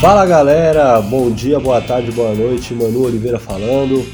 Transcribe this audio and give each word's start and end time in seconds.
Fala 0.00 0.26
galera, 0.26 1.00
bom 1.00 1.30
dia, 1.30 1.58
boa 1.58 1.80
tarde, 1.80 2.12
boa 2.12 2.32
noite, 2.34 2.74
Manu 2.74 3.06
Oliveira 3.06 3.40
falando. 3.40 4.06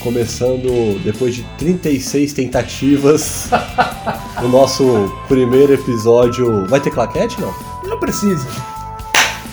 Começando 0.00 1.02
depois 1.02 1.34
de 1.34 1.44
36 1.56 2.32
tentativas, 2.34 3.48
o 4.42 4.48
nosso 4.48 5.10
primeiro 5.28 5.72
episódio. 5.72 6.66
Vai 6.66 6.80
ter 6.80 6.90
claquete 6.90 7.40
não? 7.40 7.54
Não 7.84 7.98
precisa. 7.98 8.46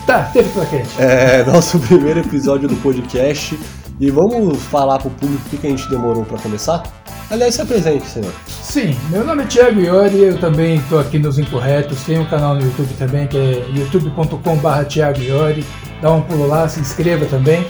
Tá, 0.05 0.23
teve 0.33 0.49
claquete. 0.49 0.89
É, 0.97 1.45
nosso 1.47 1.79
primeiro 1.79 2.19
episódio 2.19 2.67
do 2.67 2.75
podcast. 2.77 3.57
E 3.97 4.11
vamos 4.11 4.61
falar 4.63 4.99
pro 4.99 5.09
público 5.09 5.41
por 5.49 5.59
que 5.59 5.67
a 5.67 5.69
gente 5.69 5.89
demorou 5.89 6.25
para 6.25 6.37
começar? 6.39 6.83
Aliás, 7.31 7.55
se 7.55 7.61
apresente, 7.61 8.05
senhor. 8.05 8.33
Sim, 8.45 8.95
meu 9.09 9.23
nome 9.25 9.43
é 9.43 9.45
Thiago 9.47 9.79
Iori, 9.79 10.21
eu 10.21 10.37
também 10.37 10.75
estou 10.75 10.99
aqui 10.99 11.17
nos 11.17 11.39
Incorretos, 11.39 12.03
tenho 12.03 12.21
um 12.21 12.25
canal 12.25 12.55
no 12.55 12.61
YouTube 12.61 12.93
também, 12.99 13.25
que 13.25 13.37
é 13.37 13.65
youtube.com.br 13.73 14.83
Thiago 14.89 15.21
Iori, 15.21 15.65
dá 16.01 16.11
um 16.11 16.21
pulo 16.21 16.45
lá, 16.45 16.67
se 16.67 16.81
inscreva 16.81 17.25
também. 17.25 17.65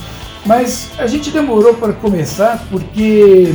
Mas 0.47 0.89
a 0.97 1.05
gente 1.05 1.29
demorou 1.29 1.75
para 1.75 1.93
começar 1.93 2.65
porque 2.71 3.53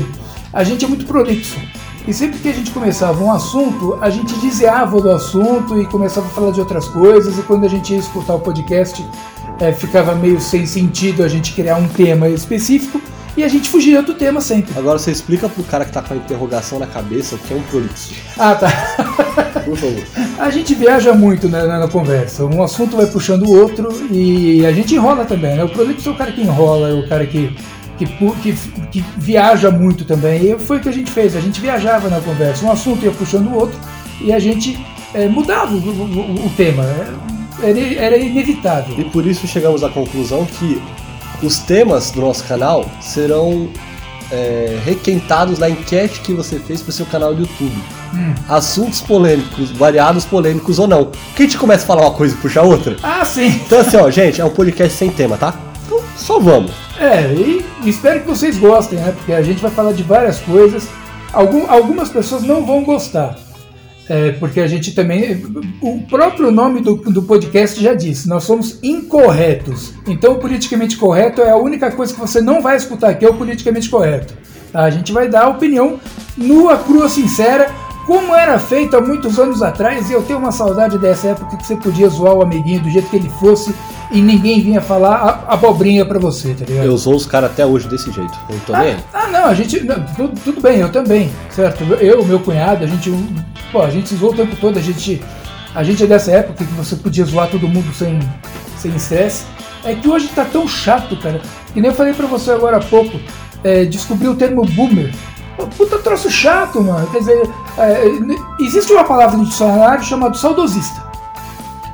a 0.53 0.63
gente 0.63 0.85
é 0.85 0.89
muito 0.89 1.05
prolixo. 1.07 1.59
E 2.07 2.15
sempre 2.15 2.39
que 2.39 2.49
a 2.49 2.53
gente 2.53 2.71
começava 2.71 3.23
um 3.23 3.33
assunto, 3.33 3.99
a 4.01 4.11
gente 4.11 4.33
desviava 4.39 5.01
do 5.01 5.11
assunto 5.11 5.81
e 5.81 5.87
começava 5.87 6.27
a 6.29 6.31
falar 6.31 6.51
de 6.53 6.61
outras 6.61 6.87
coisas, 6.89 7.37
e 7.37 7.43
quando 7.43 7.65
a 7.65 7.69
gente 7.69 7.93
ia 7.93 7.99
escutar 7.99 8.35
o 8.35 8.41
podcast, 8.41 9.05
é, 9.61 9.73
ficava 9.73 10.15
meio 10.15 10.41
sem 10.41 10.67
sentido 10.67 11.23
a 11.23 11.29
gente 11.29 11.53
criar 11.53 11.77
um 11.77 11.87
tema 11.89 12.29
específico 12.29 13.01
e 13.37 13.45
a 13.45 13.49
gente 13.49 13.71
fugia 13.71 14.03
do 14.03 14.15
tema 14.15 14.41
sempre. 14.41 14.77
Agora 14.77 14.99
você 14.99 15.11
explica 15.11 15.49
pro 15.49 15.63
cara 15.63 15.85
que 15.85 15.93
tá 15.93 16.03
com 16.03 16.15
a 16.15 16.17
interrogação 16.17 16.79
na 16.79 16.87
cabeça 16.87 17.37
o 17.37 17.39
que 17.39 17.55
é 17.55 17.57
um 17.57 17.63
prolixo. 17.63 18.15
Ah, 18.39 18.55
tá. 18.55 18.71
Por 19.65 19.77
favor. 19.77 20.05
A 20.39 20.51
gente 20.51 20.75
viaja 20.75 21.13
muito 21.13 21.49
né, 21.49 21.65
na, 21.65 21.79
na 21.79 21.89
conversa. 21.89 22.45
Um 22.45 22.63
assunto 22.63 22.97
vai 22.97 23.07
puxando 23.07 23.45
o 23.45 23.53
outro 23.53 23.89
e 24.11 24.67
a 24.67 24.73
gente 24.73 24.95
enrola 24.95 25.25
também, 25.25 25.57
né? 25.57 25.65
O 25.65 25.69
prolixo 25.69 26.09
é 26.09 26.13
o 26.13 26.17
cara 26.17 26.33
que 26.33 26.41
enrola, 26.41 26.89
é 26.89 26.93
o 26.93 27.09
cara 27.09 27.25
que, 27.27 27.55
que, 27.99 28.07
que, 28.07 28.53
que 28.91 29.05
viaja 29.17 29.71
muito 29.71 30.05
também. 30.05 30.51
E 30.51 30.59
foi 30.59 30.79
o 30.79 30.81
que 30.81 30.89
a 30.89 30.93
gente 30.93 31.11
fez. 31.11 31.37
A 31.37 31.41
gente 31.41 31.61
viajava 31.61 32.09
na 32.09 32.21
conversa. 32.21 32.67
Um 32.67 32.73
assunto 32.73 33.05
ia 33.05 33.13
puxando 33.13 33.47
o 33.47 33.55
outro 33.55 33.79
e 34.21 34.33
a 34.33 34.39
gente 34.41 34.79
é, 35.15 35.29
mudava 35.29 35.73
o, 35.73 35.79
o, 35.79 36.47
o 36.47 36.51
tema. 36.57 36.85
Era, 37.63 38.17
inevitável. 38.17 38.95
E 38.99 39.05
por 39.05 39.27
isso 39.27 39.47
chegamos 39.47 39.83
à 39.83 39.89
conclusão 39.89 40.47
que 40.47 40.81
os 41.43 41.59
temas 41.59 42.11
do 42.11 42.21
nosso 42.21 42.45
canal 42.45 42.85
serão 43.01 43.69
é, 44.31 44.79
requentados 44.85 45.59
na 45.59 45.69
enquete 45.69 46.21
que 46.21 46.33
você 46.33 46.59
fez 46.59 46.83
para 46.83 46.91
o 46.91 46.93
seu 46.93 47.07
canal 47.07 47.35
do 47.35 47.43
YouTube. 47.43 47.77
Hum. 48.15 48.35
Assuntos 48.49 49.01
polêmicos, 49.01 49.71
variados 49.71 50.25
polêmicos 50.25 50.79
ou 50.79 50.87
não. 50.87 51.11
Que 51.35 51.43
a 51.43 51.47
gente 51.47 51.59
começa 51.59 51.85
a 51.85 51.87
falar 51.87 52.03
uma 52.03 52.13
coisa 52.13 52.35
e 52.35 52.39
puxa 52.39 52.63
outra. 52.63 52.97
Ah, 53.03 53.25
sim. 53.25 53.49
Então 53.67 53.81
assim, 53.81 53.97
ó, 53.97 54.11
gente, 54.11 54.41
é 54.41 54.45
um 54.45 54.51
podcast 54.51 54.97
sem 54.97 55.11
tema, 55.11 55.37
tá? 55.37 55.55
Então 55.87 56.01
só 56.17 56.39
vamos. 56.39 56.73
É, 56.99 57.33
e 57.33 57.65
espero 57.87 58.21
que 58.21 58.27
vocês 58.27 58.59
gostem, 58.59 58.99
né? 58.99 59.13
Porque 59.17 59.33
a 59.33 59.43
gente 59.43 59.61
vai 59.61 59.71
falar 59.71 59.93
de 59.93 60.03
várias 60.03 60.39
coisas. 60.41 60.87
Algum, 61.33 61.71
algumas 61.71 62.09
pessoas 62.09 62.43
não 62.43 62.65
vão 62.65 62.83
gostar. 62.85 63.37
É, 64.11 64.33
porque 64.33 64.59
a 64.61 64.67
gente 64.67 64.93
também. 64.93 65.41
O 65.81 66.03
próprio 66.03 66.51
nome 66.51 66.81
do, 66.81 66.97
do 66.97 67.23
podcast 67.23 67.81
já 67.81 67.95
disse, 67.95 68.29
nós 68.29 68.43
somos 68.43 68.81
incorretos. 68.83 69.95
Então, 70.05 70.33
o 70.33 70.39
politicamente 70.41 70.97
correto 70.97 71.41
é 71.41 71.51
a 71.51 71.57
única 71.57 71.93
coisa 71.93 72.13
que 72.13 72.19
você 72.19 72.41
não 72.41 72.61
vai 72.61 72.77
escutar 72.77 73.11
aqui, 73.11 73.25
é 73.25 73.31
o 73.31 73.35
politicamente 73.35 73.89
correto. 73.89 74.35
Tá? 74.73 74.81
A 74.81 74.91
gente 74.91 75.13
vai 75.13 75.29
dar 75.29 75.45
a 75.45 75.49
opinião 75.49 76.01
nua, 76.37 76.77
crua, 76.77 77.09
sincera, 77.09 77.71
como 78.05 78.35
era 78.35 78.59
feito 78.59 78.97
há 78.97 79.01
muitos 79.01 79.39
anos 79.39 79.63
atrás, 79.63 80.11
e 80.11 80.13
eu 80.13 80.23
tenho 80.23 80.41
uma 80.41 80.51
saudade 80.51 80.99
dessa 80.99 81.29
época 81.29 81.57
que 81.57 81.65
você 81.65 81.77
podia 81.77 82.09
zoar 82.09 82.35
o 82.35 82.43
amiguinho 82.43 82.81
do 82.81 82.91
jeito 82.91 83.09
que 83.09 83.17
ele 83.17 83.31
fosse 83.39 83.73
e 84.11 84.21
ninguém 84.21 84.61
vinha 84.61 84.81
falar 84.81 85.45
a 85.47 85.55
abobrinha 85.55 86.05
pra 86.05 86.19
você, 86.19 86.53
tá 86.55 86.65
ligado? 86.65 86.85
Eu 86.85 86.99
sou 86.99 87.15
os 87.15 87.27
caras 87.27 87.53
até 87.53 87.65
hoje 87.65 87.89
desse 87.89 88.11
jeito. 88.11 88.37
Eu 88.49 88.59
tô 88.67 88.73
nem 88.73 88.95
aí. 88.95 88.97
Ah, 89.13 89.29
não, 89.29 89.45
a 89.47 89.55
gente. 89.55 89.85
não, 89.85 90.05
tudo, 90.17 90.41
tudo 90.41 90.61
bem, 90.61 90.81
eu 90.81 90.91
também, 90.91 91.31
certo? 91.51 91.85
Eu, 91.95 92.25
meu 92.25 92.41
cunhado, 92.41 92.83
a 92.83 92.87
gente. 92.89 93.13
Pô, 93.73 93.83
a 93.83 93.91
gente 93.91 94.15
zoou 94.15 94.33
o 94.33 94.37
tempo 94.37 94.57
todo, 94.57 94.79
a 94.79 94.83
gente. 94.83 95.23
A 95.75 95.85
gente 95.85 96.03
é 96.03 96.07
dessa 96.07 96.33
época 96.33 96.65
que 96.65 96.73
você 96.73 96.97
podia 96.97 97.25
zoar 97.25 97.49
todo 97.49 97.69
mundo 97.69 97.93
sem 97.95 98.19
sem 98.77 98.95
estresse. 98.97 99.45
É 99.85 99.95
que 99.95 100.09
hoje 100.09 100.29
tá 100.29 100.45
tão 100.45 100.67
chato, 100.67 101.17
cara. 101.17 101.41
Que 101.73 101.81
nem 101.81 101.91
eu 101.91 101.97
falei 101.97 102.13
pra 102.13 102.27
você 102.27 102.51
agora 102.51 102.79
há 102.79 102.81
pouco. 102.81 103.19
É, 103.63 103.85
descobri 103.85 104.27
o 104.29 104.35
termo 104.35 104.65
boomer. 104.65 105.15
Pô, 105.57 105.67
Puta 105.67 105.99
troço 105.99 106.31
chato, 106.31 106.83
mano. 106.83 107.07
Quer 107.09 107.19
dizer, 107.19 107.43
é, 107.79 108.05
existe 108.61 108.93
uma 108.93 109.05
palavra 109.05 109.37
no 109.37 109.45
dicionário 109.45 110.03
chamada 110.05 110.35
saudosista. 110.35 111.09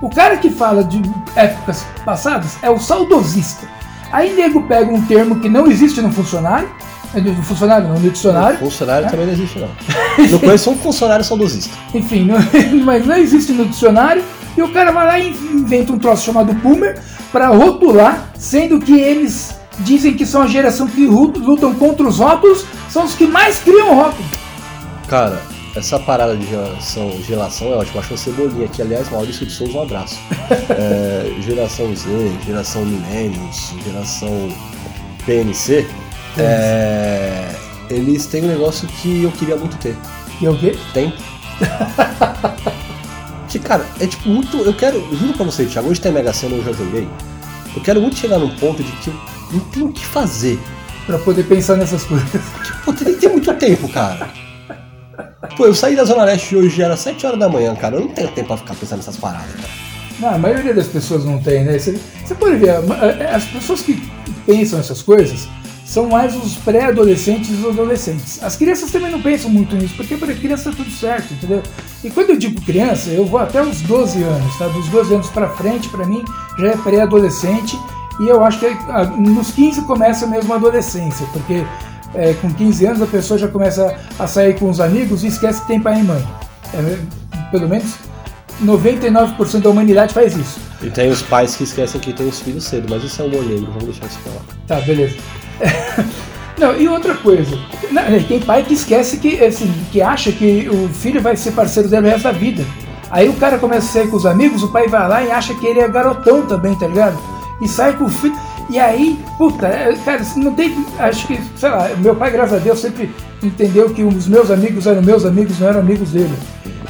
O 0.01 0.11
cara 0.11 0.37
que 0.37 0.51
fala 0.51 0.85
de 0.85 1.03
épocas 1.35 1.85
passadas 2.05 2.57
é 2.63 2.71
o 2.71 2.79
saudosista. 2.79 3.67
Aí 4.13 4.35
nego 4.35 4.63
pega 4.63 4.93
um 4.93 5.03
termo 5.03 5.41
que 5.41 5.49
não 5.49 5.67
existe 5.67 6.01
no 6.01 6.13
funcionário, 6.13 6.69
é 7.15 7.21
no 7.21 7.43
funcionário 7.43 7.89
não, 7.89 7.99
no 7.99 8.11
dicionário, 8.11 8.59
Funcionário 8.59 9.09
também 9.11 9.27
não 9.27 9.33
existe, 9.33 9.59
não. 9.59 9.69
Não 10.31 10.39
conheço 10.39 10.71
um 10.71 10.77
funcionário 10.77 11.25
saudosista. 11.25 11.75
enfim, 11.94 12.25
não- 12.25 12.39
mas 12.84 13.06
não 13.06 13.17
existe 13.17 13.53
no 13.53 13.67
dicionário, 13.67 14.22
e 14.56 14.62
o 14.62 14.69
cara 14.72 14.91
vai 14.93 15.06
lá 15.06 15.19
e 15.19 15.28
inventa 15.31 15.93
um 15.93 15.99
troço 15.99 16.25
chamado 16.25 16.53
boomer 16.55 16.99
para 17.31 17.49
rotular, 17.49 18.31
sendo 18.39 18.81
que 18.81 18.99
eles 18.99 19.55
dizem 19.81 20.15
que 20.15 20.25
são 20.25 20.41
a 20.43 20.47
geração 20.47 20.87
que 20.89 21.06
lutam 21.06 21.75
contra 21.75 22.06
os 22.09 22.19
rótulos, 22.19 22.65
são 22.89 23.05
os 23.05 23.15
que 23.15 23.27
mais 23.27 23.59
criam 23.59 23.95
rótulos. 23.95 24.27
Cara, 25.06 25.43
essa 25.77 25.99
parada 26.00 26.34
de 26.34 26.47
geração, 26.47 27.12
geração 27.28 27.69
é 27.69 27.77
ótima. 27.77 28.00
Acho 28.00 28.12
uma 28.15 28.16
cebolinha 28.16 28.65
aqui, 28.65 28.81
aliás, 28.81 29.11
Maurício 29.11 29.45
de 29.45 29.53
Souza, 29.53 29.77
um 29.77 29.83
abraço. 29.83 30.16
É, 30.71 31.34
geração 31.43 31.95
Z, 31.95 32.09
geração 32.47 32.83
Millennials, 32.87 33.75
geração 33.84 34.49
PNC, 35.27 35.87
é, 36.39 37.55
eles 37.91 38.27
têm 38.27 38.45
um 38.45 38.49
negócio 38.49 38.87
que 38.89 39.23
eu 39.23 39.33
queria 39.33 39.57
muito 39.57 39.77
ter. 39.79 39.97
E 40.41 40.47
é 40.47 40.51
o 40.51 40.59
quê? 40.59 40.77
Tempo. 40.93 41.17
que, 43.49 43.59
cara, 43.59 43.85
é 44.01 44.07
tipo 44.07 44.29
muito. 44.29 44.59
Eu 44.59 44.75
quero. 44.75 45.01
Juro 45.17 45.33
pra 45.35 45.45
você, 45.45 45.65
Thiago, 45.65 45.89
hoje 45.89 46.01
tem 46.01 46.13
Mega 46.13 46.33
Sena, 46.33 46.57
eu 46.57 46.65
já 46.65 46.73
joguei. 46.73 47.09
Eu 47.75 47.83
quero 47.83 48.01
muito 48.01 48.17
chegar 48.17 48.39
num 48.39 48.55
ponto 48.57 48.83
de 48.83 48.93
que 48.93 49.09
eu 49.09 49.15
não 49.53 49.61
tenho 49.61 49.87
o 49.87 49.93
que 49.93 50.05
fazer. 50.05 50.59
Pra 51.07 51.19
poder 51.19 51.45
pensar 51.45 51.77
nessas 51.77 52.03
coisas. 52.05 52.29
Pô, 52.85 52.93
tem 52.93 53.15
que 53.15 53.21
ter 53.21 53.29
muito 53.29 53.53
tempo, 53.55 53.89
cara. 53.89 54.29
Pô, 55.57 55.67
eu 55.67 55.75
saí 55.75 55.95
da 55.95 56.05
Zona 56.05 56.25
Leste 56.25 56.57
hoje, 56.57 56.83
era 56.83 56.97
7 56.97 57.25
horas 57.27 57.39
da 57.39 57.49
manhã, 57.49 57.75
cara. 57.77 57.97
Eu 57.97 58.01
não 58.01 58.09
tenho 58.09 58.29
tempo 58.29 58.49
pra 58.49 58.57
ficar 58.57 58.75
pensando 58.75 58.99
nessas 58.99 59.17
paradas, 59.17 59.53
cara. 59.53 59.87
Não, 60.19 60.35
a 60.35 60.39
maioria 60.39 60.75
das 60.75 60.89
pessoas 60.89 61.25
não 61.25 61.41
tem, 61.41 61.65
né? 61.65 61.79
Você, 61.79 61.99
você 62.25 62.35
pode 62.35 62.57
ver, 62.57 62.71
as 63.33 63.45
pessoas 63.45 63.83
que 63.83 64.03
pensam 64.47 64.81
essas 64.81 65.03
coisas 65.03 65.49
são 65.87 66.09
mais 66.09 66.35
os 66.35 66.57
pré-adolescentes 66.57 67.51
e 67.51 67.55
os 67.55 67.65
adolescentes. 67.65 68.43
As 68.43 68.57
crianças 68.57 68.91
também 68.91 69.11
não 69.11 69.23
pensam 69.23 69.49
muito 69.49 69.77
nisso, 69.77 69.95
porque 69.97 70.17
para 70.17 70.35
criança 70.35 70.71
tá 70.71 70.77
tudo 70.77 70.91
certo, 70.91 71.33
entendeu? 71.33 71.63
E 72.03 72.11
quando 72.11 72.31
eu 72.31 72.37
digo 72.37 72.61
criança, 72.63 73.11
eu 73.11 73.25
vou 73.25 73.39
até 73.39 73.63
os 73.63 73.81
12 73.83 74.23
anos, 74.23 74.59
tá? 74.59 74.67
Dos 74.67 74.89
12 74.89 75.15
anos 75.15 75.31
para 75.31 75.49
frente, 75.51 75.89
para 75.89 76.05
mim, 76.05 76.25
já 76.59 76.69
é 76.69 76.77
pré-adolescente, 76.77 77.79
e 78.19 78.29
eu 78.29 78.43
acho 78.43 78.59
que 78.59 78.67
ah, 78.67 79.05
nos 79.05 79.53
15 79.53 79.83
começa 79.83 80.27
mesmo 80.27 80.53
a 80.53 80.57
adolescência, 80.57 81.25
porque 81.33 81.65
é, 82.15 82.35
com 82.35 82.53
15 82.53 82.87
anos 82.87 83.03
a 83.03 83.07
pessoa 83.07 83.39
já 83.39 83.47
começa 83.47 83.97
a 84.19 84.27
sair 84.27 84.59
com 84.59 84.69
os 84.69 84.81
amigos 84.81 85.23
e 85.23 85.29
esquece 85.29 85.61
que 85.61 85.69
tem 85.69 85.81
pai 85.81 86.01
e 86.01 86.03
mãe. 86.03 86.27
É, 86.75 86.99
pelo 87.53 87.69
menos 87.69 87.95
99% 88.65 89.61
da 89.61 89.71
humanidade 89.71 90.13
faz 90.13 90.37
isso. 90.37 90.59
E 90.83 90.91
tem 90.91 91.11
os 91.11 91.23
pais 91.23 91.55
que 91.55 91.63
esquecem 91.63 92.01
que 92.01 92.13
tem 92.13 92.27
os 92.27 92.41
filhos 92.41 92.65
cedo, 92.65 92.89
mas 92.91 93.05
isso 93.05 93.23
é 93.23 93.25
um 93.25 93.29
negro, 93.29 93.67
vamos 93.67 93.85
deixar 93.85 94.07
isso 94.07 94.19
pra 94.21 94.33
lá. 94.33 94.41
Tá, 94.67 94.81
beleza. 94.81 95.17
Não, 96.59 96.75
e 96.75 96.89
outra 96.89 97.15
coisa, 97.15 97.59
não, 97.91 98.22
tem 98.22 98.41
pai 98.41 98.63
que 98.63 98.72
esquece 98.72 99.19
que, 99.19 99.45
assim, 99.45 99.71
que 99.92 100.01
acha 100.01 100.33
que 100.33 100.66
o 100.71 100.89
filho 100.89 101.21
vai 101.21 101.36
ser 101.36 101.51
parceiro 101.51 101.86
dele 101.86 102.09
o 102.09 102.10
resto 102.10 102.25
da 102.25 102.33
vida. 102.33 102.65
Aí 103.10 103.28
o 103.28 103.34
cara 103.34 103.59
começa 103.59 103.86
a 103.86 103.92
sair 103.92 104.10
com 104.10 104.16
os 104.16 104.25
amigos, 104.25 104.63
o 104.63 104.69
pai 104.69 104.89
vai 104.89 105.07
lá 105.07 105.22
e 105.22 105.31
acha 105.31 105.54
que 105.54 105.66
ele 105.66 105.81
é 105.81 105.89
garotão 105.89 106.47
também, 106.47 106.75
tá 106.75 106.86
ligado? 106.86 107.19
E 107.60 107.69
sai 107.69 107.92
com 107.92 108.04
o 108.04 108.09
filho. 108.09 108.34
E 108.69 108.78
aí, 108.78 109.19
puta, 109.39 109.66
é, 109.66 109.95
cara, 110.04 110.22
não 110.36 110.53
tem. 110.53 110.84
Acho 110.98 111.27
que, 111.27 111.39
sei 111.57 111.69
lá, 111.69 111.89
meu 111.98 112.16
pai, 112.16 112.33
graças 112.33 112.54
a 112.54 112.59
Deus, 112.59 112.81
sempre 112.81 113.15
entendeu 113.42 113.91
que 113.91 114.03
os 114.03 114.27
meus 114.27 114.51
amigos 114.51 114.86
eram 114.86 115.03
meus 115.03 115.25
amigos, 115.25 115.60
não 115.60 115.69
eram 115.69 115.81
amigos 115.81 116.10
dele. 116.10 116.34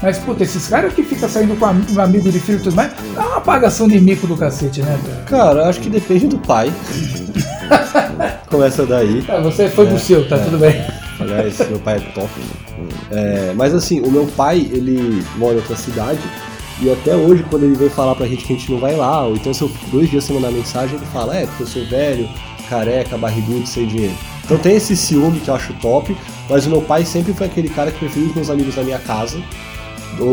Mas, 0.03 0.19
puta, 0.19 0.43
esses 0.43 0.69
caras 0.69 0.95
que 0.95 1.03
ficam 1.03 1.29
saindo 1.29 1.57
com 1.57 1.67
um 1.67 2.01
amigo 2.01 2.31
de 2.31 2.41
filho 2.41 2.59
e 2.59 2.63
tudo 2.63 2.77
mais, 2.77 2.93
é 3.15 3.21
uma 3.21 3.37
apagação 3.37 3.89
de 3.89 4.01
mico 4.01 4.27
do 4.27 4.37
cacete, 4.37 4.81
né, 4.83 4.99
cara? 5.05 5.45
Cara, 5.45 5.69
acho 5.69 5.81
que 5.81 5.91
depende 5.91 6.29
do 6.29 6.39
pai. 6.39 6.73
Começa 8.49 8.87
daí. 8.87 9.25
Ah, 9.29 9.41
você 9.41 9.69
foi 9.69 9.87
do 9.87 9.99
seu, 9.99 10.29
tá 10.29 10.39
tudo 10.39 10.59
bem. 10.59 10.85
Aliás, 11.19 11.59
meu 11.69 11.79
pai 11.79 11.97
é 11.97 12.01
top. 12.13 12.31
É, 13.11 13.53
mas 13.55 13.75
assim, 13.75 14.01
o 14.01 14.11
meu 14.11 14.27
pai, 14.27 14.69
ele 14.71 15.25
mora 15.37 15.55
em 15.55 15.59
outra 15.59 15.77
cidade. 15.77 16.21
E 16.81 16.91
até 16.91 17.17
hoje, 17.17 17.45
quando 17.49 17.65
ele 17.65 17.75
vem 17.75 17.89
falar 17.89 18.15
pra 18.15 18.27
gente 18.27 18.45
que 18.45 18.53
a 18.53 18.57
gente 18.57 18.71
não 18.71 18.79
vai 18.79 18.95
lá, 18.95 19.27
ou 19.27 19.35
então 19.35 19.55
se 19.55 19.63
eu 19.63 19.71
dois 19.91 20.11
dias 20.11 20.25
sem 20.25 20.37
mandar 20.37 20.51
mensagem, 20.51 20.97
ele 20.97 21.07
fala, 21.07 21.35
é, 21.35 21.47
porque 21.47 21.63
eu 21.63 21.67
sou 21.67 21.85
velho, 21.87 22.29
careca, 22.69 23.17
barrigudo, 23.17 23.67
sem 23.67 23.87
dinheiro. 23.87 24.15
Então 24.45 24.59
tem 24.59 24.77
esse 24.77 24.95
ciúme 24.95 25.41
que 25.41 25.49
eu 25.49 25.55
acho 25.55 25.73
top, 25.75 26.15
mas 26.51 26.67
o 26.67 26.71
meu 26.71 26.83
pai 26.83 27.05
sempre 27.05 27.33
foi 27.33 27.47
aquele 27.47 27.69
cara 27.71 27.91
que 27.91 27.99
preferia 27.99 28.29
os 28.29 28.35
meus 28.35 28.51
amigos 28.51 28.77
na 28.77 28.83
minha 28.83 28.99
casa, 28.99 29.41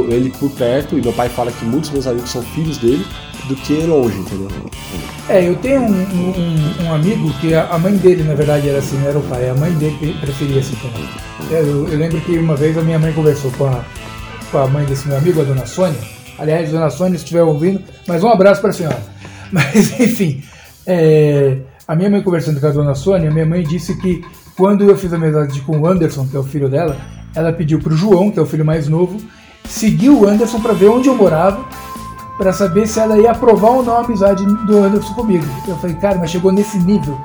ele 0.10 0.30
por 0.32 0.52
perto, 0.52 0.98
e 0.98 1.02
meu 1.02 1.14
pai 1.14 1.30
fala 1.30 1.52
que 1.52 1.66
muitos 1.66 1.90
meus 1.90 2.06
amigos 2.06 2.30
são 2.30 2.42
filhos 2.42 2.78
dele, 2.78 3.06
do 3.48 3.56
que 3.56 3.74
longe, 3.81 4.18
entendeu? 4.19 4.48
É, 5.30 5.48
eu 5.48 5.56
tenho 5.57 5.81
um, 5.81 5.92
um- 5.92 6.86
um 6.86 6.94
amigo 6.94 7.31
que 7.40 7.54
a 7.54 7.66
a 7.68 7.78
mãe 7.78 7.95
dele, 7.98 8.24
na 8.24 8.34
verdade, 8.36 8.69
era 8.69 8.80
assim, 8.80 8.98
não 8.98 9.07
era 9.07 9.18
o 9.19 9.24
pai, 9.24 9.50
a 9.50 9.54
mãe 9.54 9.72
dele 9.74 9.95
pre- 10.00 10.13
preferia 10.13 10.60
assim 10.60 10.75
também. 10.75 11.07
Eu, 11.51 11.88
eu 11.90 11.98
lembro 11.98 12.19
que 12.22 12.38
uma 12.38 12.56
vez 12.56 12.78
a 12.78 12.81
minha 12.81 13.00
mãe 13.00 13.12
conversou 13.13 13.51
com 13.51 13.66
a, 13.66 13.84
com 14.51 14.57
a 14.60 14.68
mãe 14.68 14.86
desse 14.86 15.07
meu 15.07 15.18
amigo, 15.18 15.42
a 15.42 15.44
dona 15.44 15.66
Sônia. 15.66 16.00
Aliás, 16.40 16.69
dona 16.72 16.90
Sônia, 16.90 17.18
se 17.18 17.24
estiver 17.25 17.44
ouvindo, 17.44 17.81
mas 18.07 18.24
um 18.24 18.30
abraço 18.30 18.62
para 18.62 18.69
a 18.72 18.74
senhora. 18.74 19.13
Mas, 19.51 20.00
enfim, 20.00 20.42
é, 20.88 21.57
a 21.88 21.96
minha 21.96 22.10
mãe 22.10 22.22
conversando 22.24 22.60
com 22.60 22.66
a 22.66 22.72
dona 22.72 22.96
Sônia, 22.96 23.30
minha 23.30 23.46
mãe 23.46 23.62
disse 23.62 23.96
que 23.98 24.24
quando 24.57 24.84
eu 24.84 24.98
fiz 24.98 25.13
amizade 25.13 25.62
com 25.62 25.78
o 25.80 25.86
Anderson, 25.88 26.25
que 26.28 26.36
é 26.36 26.39
o 26.39 26.44
filho 26.44 26.68
dela, 26.69 26.98
ela 27.36 27.54
pediu 27.54 27.80
pro 27.80 27.96
João, 27.96 28.31
que 28.31 28.39
é 28.39 28.42
o 28.42 28.46
filho 28.48 28.66
mais 28.66 28.88
novo, 28.88 29.18
seguir 29.69 30.10
o 30.10 30.28
Anderson 30.28 30.60
para 30.60 30.74
ver 30.74 30.89
onde 30.89 31.07
eu 31.07 31.16
morava 31.16 31.63
para 32.38 32.52
saber 32.54 32.88
se 32.88 33.00
ela 33.00 33.18
ia 33.18 33.32
aprovar 33.32 33.72
ou 33.72 33.84
não 33.84 33.98
a 33.98 34.00
amizade 34.02 34.46
do 34.66 34.78
Anderson 34.84 35.14
comigo. 35.14 35.46
Eu 35.68 35.76
falei, 35.78 35.96
cara, 35.98 36.18
mas 36.18 36.32
chegou 36.32 36.52
nesse 36.52 36.78
nível. 36.80 37.20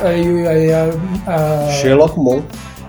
Aí, 0.00 0.46
aí 0.46 0.72
a, 0.72 0.88
a- 1.26 1.70
Sherlock 1.72 2.18
Mon. 2.18 2.42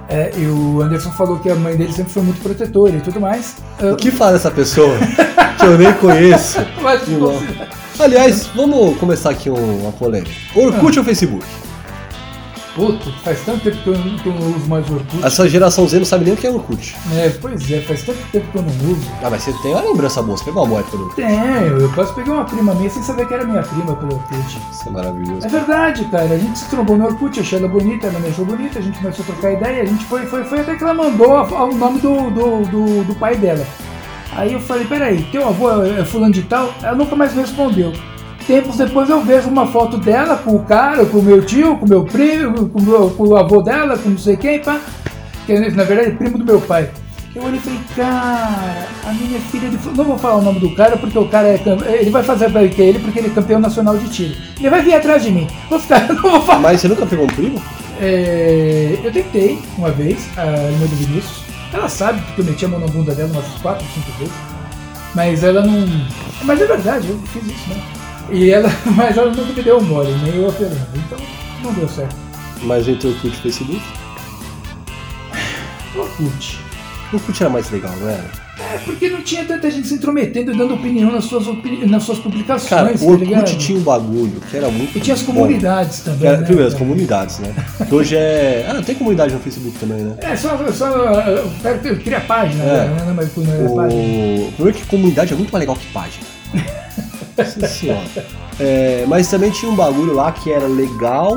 é, 0.10 0.32
e 0.38 0.46
o 0.48 0.82
Anderson 0.82 1.12
falou 1.12 1.40
que 1.40 1.50
a 1.50 1.56
mãe 1.56 1.76
dele 1.76 1.92
sempre 1.94 2.12
foi 2.14 2.24
muito 2.24 2.42
protetora 2.42 2.96
e 2.96 3.02
tudo 3.02 3.20
mais. 3.20 3.56
O 3.82 3.96
que 3.96 4.12
fala 4.12 4.36
essa 4.36 4.52
pessoa 4.52 4.96
que 5.60 5.66
eu 5.66 5.78
nem 5.78 5.92
conheço? 5.94 6.60
Mas, 6.82 7.08
Irmão. 7.08 7.36
Aliás, 8.00 8.48
vamos 8.56 8.98
começar 8.98 9.30
aqui 9.32 9.50
um- 9.50 9.82
uma 9.82 9.92
polêmica. 9.92 10.32
Orkut 10.56 10.98
ou 11.00 11.06
Facebook? 11.06 11.46
Puta, 12.76 13.12
faz 13.24 13.42
tanto 13.46 13.64
tempo 13.66 13.78
que 13.84 13.88
eu, 13.90 13.98
não- 13.98 14.18
que 14.18 14.28
eu 14.30 14.34
não 14.34 14.56
uso 14.56 14.68
mais 14.70 14.90
o 14.90 14.94
Orkut. 14.94 15.26
Essa 15.26 15.50
geração 15.50 15.86
Z 15.88 15.98
não 16.00 16.06
sabe 16.06 16.24
nem 16.24 16.34
o 16.34 16.38
que 16.38 16.48
é 16.48 16.52
Orkut. 16.52 16.96
É, 17.16 17.30
pois 17.42 17.70
é, 17.70 17.82
faz 17.82 18.04
tanto 18.04 18.20
tempo 18.32 18.48
que 18.50 18.58
eu 18.58 18.62
não 18.62 18.92
uso. 18.92 19.12
Ah, 19.22 19.30
mas 19.30 19.44
você 19.44 19.52
tem 19.62 19.72
uma 19.74 19.82
lembrança 19.82 20.22
boa, 20.24 20.38
você 20.38 20.46
pegou 20.46 20.64
uma 20.64 20.70
boa 20.70 20.80
época 20.80 20.96
do 20.98 21.04
Orkut. 21.04 21.22
Tenho, 21.22 21.78
eu 21.80 21.92
quase 21.94 22.14
peguei 22.14 22.32
uma 22.32 22.46
prima 22.46 22.74
minha 22.74 22.90
sem 22.90 23.04
saber 23.04 23.28
que 23.28 23.34
era 23.34 23.44
minha 23.46 23.62
prima 23.62 23.94
pelo 23.96 24.14
Orkut. 24.14 24.58
Isso 24.72 24.88
é 24.88 24.92
maravilhoso. 24.92 25.46
É 25.46 25.50
verdade, 25.50 26.06
cara. 26.06 26.24
A 26.34 26.38
gente 26.38 26.60
se 26.60 26.70
trombou 26.70 26.98
no 26.98 27.06
Orkut, 27.08 27.38
achei 27.42 27.60
ela 27.60 27.68
bonita, 27.68 28.08
ela 28.08 28.20
me 28.20 28.30
achou 28.30 28.46
bonita, 28.46 28.80
a 28.80 28.82
gente 28.82 28.98
começou 29.00 29.24
a 29.24 29.26
trocar 29.26 29.52
ideia, 29.52 29.84
a 29.84 29.86
gente 29.86 30.06
foi, 30.06 30.26
foi, 30.26 30.44
foi 30.46 30.60
até 30.62 30.76
que 30.76 30.84
ela 30.84 30.94
mandou 30.94 31.30
o 31.44 31.76
nome 31.76 32.00
do, 32.00 32.30
do, 32.32 32.62
do, 32.70 33.04
do 33.04 33.16
pai 33.16 33.36
dela. 33.36 33.66
Aí 34.34 34.54
eu 34.54 34.62
falei, 34.62 34.86
peraí, 34.86 35.24
teu 35.30 35.46
avô 35.46 35.84
é 35.84 36.00
é 36.00 36.06
fulano 36.06 36.32
de 36.34 36.44
tal? 36.44 36.74
Ela 36.82 36.96
nunca 36.96 37.18
mais 37.18 37.34
me 37.34 37.42
respondeu. 37.42 37.92
Tempos 38.48 38.78
depois 38.78 39.10
eu 39.10 39.22
vejo 39.22 39.48
uma 39.50 39.68
foto 39.68 39.98
dela 39.98 40.36
com 40.38 40.56
o 40.56 40.64
cara, 40.64 41.06
com 41.06 41.20
o 41.20 41.24
meu 41.24 41.46
tio, 41.46 41.78
com 41.78 41.86
o 41.86 41.90
meu 41.90 42.04
primo, 42.04 42.68
com 42.70 42.80
o, 42.80 42.82
meu- 42.84 43.10
com 43.12 43.24
o 43.28 43.38
avô 43.38 43.62
dela, 43.62 43.98
com 43.98 44.10
não 44.10 44.18
sei 44.18 44.36
quem, 44.36 44.60
pá. 44.60 44.80
Que 45.46 45.58
na 45.72 45.84
verdade 45.84 46.10
é 46.10 46.12
primo 46.16 46.38
do 46.38 46.46
meu 46.46 46.60
pai. 46.62 46.90
Eu 47.34 47.44
olhei 47.44 47.60
e 47.60 47.62
falei, 47.62 47.80
cara, 47.96 48.88
a 49.08 49.14
minha 49.14 49.40
filha 49.40 49.70
de... 49.70 49.78
Não 49.96 50.04
vou 50.04 50.18
falar 50.18 50.36
o 50.36 50.42
nome 50.42 50.60
do 50.60 50.76
cara, 50.76 50.98
porque 50.98 51.18
o 51.18 51.28
cara 51.30 51.48
é... 51.48 51.62
Ele 52.02 52.10
vai 52.10 52.24
fazer 52.24 52.52
que 52.70 52.82
ele, 52.82 53.00
porque 53.00 53.20
ele 53.20 53.28
é 53.28 53.32
campeão 53.32 53.58
nacional 53.60 53.98
de 53.98 54.10
tiro. 54.10 54.36
Ele 54.60 54.70
vai 54.70 54.82
vir 54.82 54.96
atrás 54.96 55.24
de 55.24 55.32
mim. 55.32 55.48
Vou 55.70 55.80
ficar... 55.80 56.06
Não 56.14 56.22
vou 56.22 56.42
falar. 56.42 56.60
Mas 56.60 56.82
você 56.82 56.90
nunca 56.90 57.06
pegou 57.06 57.24
um 57.24 57.30
primo? 57.30 57.62
É, 58.02 59.00
eu 59.02 59.12
tentei 59.14 59.60
uma 59.78 59.92
vez, 59.92 60.28
a 60.36 60.46
irmã 60.46 60.86
do 60.88 60.96
Vinícius. 60.98 61.44
Ela 61.72 61.88
sabe 61.88 62.20
porque 62.22 62.42
eu 62.42 62.46
meti 62.46 62.66
a 62.66 62.68
mão 62.68 62.80
na 62.82 62.88
bunda 62.88 63.16
dela 63.16 63.30
umas 63.32 63.46
4, 63.62 63.86
5 63.94 64.18
vezes. 64.20 64.34
Mas 65.16 65.42
ela 65.42 65.62
não. 65.66 65.88
Mas 66.44 66.62
é 66.62 66.66
verdade, 66.66 67.08
eu 67.10 67.18
fiz 67.28 67.44
isso, 67.46 67.70
né? 67.70 67.82
E 68.32 68.50
ela. 68.50 68.70
Mas 68.96 69.18
ela 69.18 69.32
nunca 69.32 69.54
me 69.54 69.62
deu 69.62 69.82
mole, 69.82 70.12
nem 70.24 70.36
eu 70.36 70.48
a 70.50 70.52
Fernanda. 70.52 70.88
Então 70.96 71.18
não 71.64 71.74
deu 71.74 71.88
certo. 71.90 72.16
Mas 72.64 72.88
entre 72.88 73.08
Orkut 73.10 73.28
e 73.28 73.42
Facebook? 73.42 73.82
Orkut. 75.96 76.60
Orkut 77.14 77.44
era 77.44 77.50
mais 77.52 77.70
legal, 77.70 77.92
não 78.00 78.10
era? 78.10 78.24
É 78.74 78.78
porque 78.78 79.10
não 79.10 79.22
tinha 79.22 79.44
tanta 79.44 79.70
gente 79.70 79.88
se 79.88 79.96
intrometendo 79.96 80.52
e 80.54 80.58
dando 80.58 80.76
opinião 80.76 81.12
nas 81.12 81.26
suas, 81.26 81.48
opini... 81.48 81.86
nas 81.86 82.04
suas 82.04 82.20
publicações. 82.20 82.70
Cara, 82.70 82.94
tá 82.98 83.04
o 83.04 83.10
Orkut 83.10 83.26
ligado? 83.26 83.58
tinha 83.58 83.78
um 83.78 83.82
bagulho 83.82 84.40
que 84.50 84.56
era 84.56 84.70
muito 84.70 84.98
E 84.98 85.02
tinha 85.02 85.14
as 85.16 85.22
bom. 85.24 85.34
comunidades 85.34 86.00
também. 86.02 86.28
Era, 86.28 86.38
né, 86.38 86.46
primeiro, 86.46 86.68
as 86.68 86.74
cara? 86.74 86.86
comunidades, 86.86 87.40
né? 87.40 87.54
Que 87.88 87.96
hoje 87.96 88.16
é. 88.16 88.66
Ah, 88.70 88.82
tem 88.82 88.96
comunidade 88.96 89.34
no 89.34 89.40
Facebook 89.40 89.78
também, 89.80 89.98
né? 89.98 90.16
É, 90.22 90.36
só, 90.36 90.58
só 90.72 90.86
uh, 90.90 91.48
o 91.48 91.60
cara 91.62 91.78
cria 91.80 92.22
página, 92.22 92.64
É. 92.64 92.88
né? 92.88 93.04
Não, 93.08 93.14
mas 93.16 93.28
é 93.28 93.32
página. 93.76 94.48
O 94.48 94.52
primeiro 94.54 94.78
que 94.78 94.86
comunidade 94.86 95.34
é 95.34 95.36
muito 95.36 95.52
mais 95.52 95.60
legal 95.62 95.76
que 95.76 95.88
página. 95.88 96.24
Nossa 97.44 97.68
senhora. 97.68 98.26
É, 98.60 99.06
mas 99.08 99.28
também 99.28 99.50
tinha 99.52 99.72
um 99.72 99.76
bagulho 99.76 100.14
lá 100.14 100.32
que 100.32 100.52
era 100.52 100.68
legal, 100.68 101.36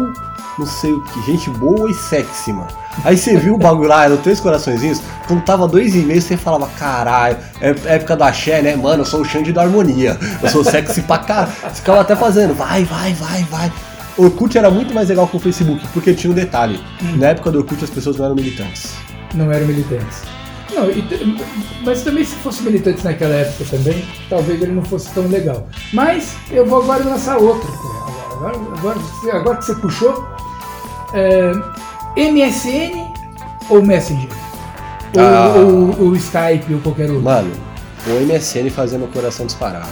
não 0.59 0.67
sei 0.67 0.93
o 0.93 1.01
que, 1.03 1.23
gente 1.23 1.49
boa 1.51 1.91
e 1.91 1.95
sexy, 1.95 2.53
mano. 2.53 2.69
Aí 3.05 3.17
você 3.17 3.37
viu 3.37 3.55
o 3.55 3.59
bagulho 3.59 3.89
lá, 3.89 4.05
eram 4.05 4.17
três 4.19 4.39
coraçõezinhos, 4.41 5.01
quando 5.27 5.43
tava 5.43 5.67
dois 5.67 5.95
e 5.95 5.99
meio, 5.99 6.21
você 6.23 6.37
falava, 6.37 6.69
caralho, 6.79 7.37
é 7.61 7.75
época 7.95 8.15
da 8.17 8.33
Xé, 8.33 8.63
né? 8.63 8.77
Mano, 8.77 9.03
eu 9.03 9.05
sou 9.07 9.21
o 9.21 9.25
Xande 9.25 9.53
da 9.53 9.63
harmonia, 9.63 10.19
eu 10.43 10.49
sou 10.49 10.63
sexy 10.63 11.03
pra 11.03 11.19
caralho. 11.19 11.53
Você 11.63 11.77
ficava 11.77 12.01
até 12.03 12.15
fazendo, 12.15 12.55
vai, 12.55 12.85
vai, 12.85 13.13
vai, 13.15 13.43
vai. 13.45 13.73
O 14.17 14.25
Orkut 14.27 14.57
era 14.57 14.71
muito 14.71 14.95
mais 14.95 15.09
legal 15.09 15.27
que 15.27 15.37
o 15.37 15.41
Facebook, 15.41 15.85
porque 15.93 16.15
tinha 16.15 16.31
um 16.31 16.35
detalhe. 16.35 16.79
Na 17.17 17.29
época 17.29 17.51
do 17.51 17.59
Orkut 17.59 17.83
as 17.83 17.91
pessoas 17.91 18.17
não 18.17 18.27
eram 18.27 18.35
militantes. 18.37 18.95
não 19.35 19.51
eram 19.51 19.67
militantes. 19.67 20.23
Não, 20.75 20.91
e 20.91 21.05
mas 21.85 22.03
também 22.03 22.25
se 22.25 22.35
fosse 22.37 22.63
militante 22.63 23.05
naquela 23.05 23.35
época 23.35 23.65
também, 23.71 24.05
talvez 24.29 24.61
ele 24.63 24.73
não 24.73 24.83
fosse 24.85 25.11
tão 25.13 25.27
legal. 25.29 25.67
Mas 25.93 26.35
eu 26.51 26.67
vou 26.67 26.83
agora 26.83 27.05
lançar 27.05 27.37
outra. 27.39 27.69
Agora, 28.33 28.57
agora, 28.57 28.99
agora, 29.01 29.37
agora 29.39 29.57
que 29.59 29.65
você 29.67 29.75
puxou, 29.77 30.25
é, 31.13 31.53
MSN 32.17 33.07
ou 33.71 33.83
Messenger? 33.83 34.29
Ou, 35.17 35.21
Ah. 35.23 35.55
ou- 35.57 36.07
ou 36.09 36.17
Skype 36.17 36.75
ou 36.75 36.81
qualquer 36.81 37.05
outro. 37.09 37.23
Mano, 37.23 37.53
o 38.07 38.21
MSN 38.21 38.69
fazia 38.71 38.99
meu 38.99 39.09
coração 39.09 39.47
disparar. 39.47 39.87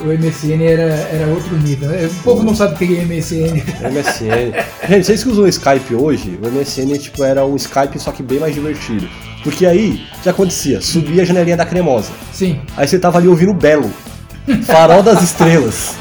O 0.00 0.12
MSN 0.12 0.62
era, 0.62 0.82
era 0.82 1.26
outro 1.28 1.56
nível. 1.56 1.88
né? 1.88 2.04
O 2.06 2.22
povo 2.22 2.42
não 2.42 2.54
sabe 2.54 2.74
o 2.74 2.76
que 2.76 2.98
é 2.98 3.02
MSN. 3.02 3.62
MSN. 3.90 4.52
Gente, 4.88 5.06
vocês 5.06 5.22
que 5.22 5.30
usam 5.30 5.44
o 5.44 5.48
Skype 5.48 5.94
hoje, 5.94 6.38
o 6.42 6.46
MSN 6.46 6.98
tipo, 6.98 7.24
era 7.24 7.46
um 7.46 7.56
Skype 7.56 7.98
só 7.98 8.12
que 8.12 8.22
bem 8.22 8.38
mais 8.38 8.54
divertido. 8.54 9.08
Porque 9.46 9.64
aí, 9.64 10.02
o 10.18 10.22
que 10.24 10.28
acontecia? 10.28 10.80
Subia 10.80 11.22
a 11.22 11.24
janelinha 11.24 11.56
da 11.56 11.64
cremosa. 11.64 12.10
Sim. 12.32 12.58
Aí 12.76 12.88
você 12.88 12.98
tava 12.98 13.18
ali 13.18 13.28
ouvindo 13.28 13.54
Belo, 13.54 13.88
Farol 14.64 15.04
das 15.04 15.22
Estrelas. 15.22 15.94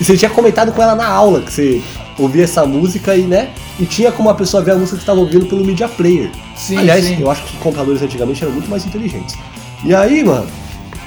E 0.00 0.04
você 0.04 0.16
tinha 0.16 0.30
comentado 0.30 0.72
com 0.72 0.82
ela 0.82 0.94
na 0.94 1.06
aula 1.06 1.42
que 1.42 1.52
você 1.52 1.82
ouvia 2.18 2.44
essa 2.44 2.64
música 2.64 3.14
e, 3.14 3.24
né? 3.24 3.50
E 3.78 3.84
tinha 3.84 4.10
como 4.10 4.30
a 4.30 4.34
pessoa 4.34 4.62
ver 4.62 4.70
a 4.70 4.74
música 4.76 4.96
que 4.96 5.02
você 5.02 5.06
tava 5.06 5.20
ouvindo 5.20 5.44
pelo 5.44 5.62
Media 5.62 5.86
Player. 5.86 6.30
Sim, 6.56 6.78
Aliás, 6.78 7.04
sim. 7.04 7.20
eu 7.20 7.30
acho 7.30 7.42
que 7.44 7.52
os 7.52 7.62
computadores 7.62 8.00
antigamente 8.00 8.42
eram 8.42 8.54
muito 8.54 8.70
mais 8.70 8.86
inteligentes. 8.86 9.36
E 9.84 9.94
aí, 9.94 10.24
mano, 10.24 10.46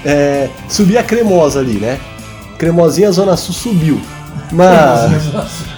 é, 0.06 0.48
subia 0.68 1.00
a 1.00 1.04
cremosa 1.04 1.60
ali, 1.60 1.80
né? 1.80 2.00
Cremosinha 2.60 3.12
Zona 3.12 3.36
Sul 3.36 3.56
subiu. 3.56 4.00
Mas 4.54 5.12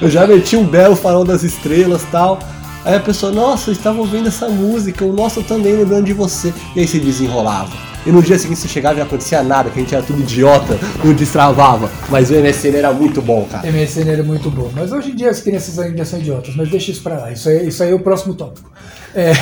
eu 0.01 0.09
já 0.09 0.27
meti 0.27 0.57
um 0.57 0.65
belo 0.65 0.97
farol 0.97 1.23
das 1.23 1.41
estrelas 1.43 2.01
tal. 2.11 2.37
Aí 2.83 2.95
a 2.95 2.99
pessoa, 2.99 3.31
nossa, 3.31 3.69
eu 3.69 3.73
estava 3.73 3.99
ouvindo 3.99 4.27
essa 4.27 4.49
música, 4.49 5.05
o 5.05 5.13
nosso 5.13 5.43
também 5.43 5.73
lembrando 5.73 6.05
de 6.05 6.13
você. 6.13 6.53
E 6.75 6.79
aí 6.79 6.87
você 6.87 6.99
desenrolava. 6.99 7.71
E 8.05 8.11
no 8.11 8.21
dia 8.21 8.37
seguinte 8.39 8.59
você 8.59 8.67
chegava 8.67 8.95
e 8.95 8.97
não 8.99 9.05
acontecia 9.05 9.43
nada, 9.43 9.69
que 9.69 9.79
a 9.79 9.81
gente 9.83 9.93
era 9.93 10.03
tudo 10.03 10.21
idiota, 10.21 10.79
não 11.03 11.13
destravava. 11.13 11.91
Mas 12.09 12.31
o 12.31 12.33
MSN 12.33 12.75
era 12.75 12.91
muito 12.91 13.21
bom, 13.21 13.45
cara. 13.45 13.71
MSN 13.71 14.09
era 14.09 14.23
muito 14.23 14.49
bom. 14.49 14.71
Mas 14.73 14.91
hoje 14.91 15.11
em 15.11 15.15
dia 15.15 15.29
as 15.29 15.39
crianças 15.39 15.77
ainda 15.77 16.03
são 16.03 16.19
idiotas, 16.19 16.55
mas 16.55 16.69
deixa 16.69 16.91
isso 16.91 17.03
pra 17.03 17.19
lá. 17.19 17.31
Isso 17.31 17.47
aí, 17.47 17.67
isso 17.67 17.83
aí 17.83 17.91
é 17.91 17.93
o 17.93 17.99
próximo 17.99 18.33
tópico. 18.33 18.71
É, 19.13 19.33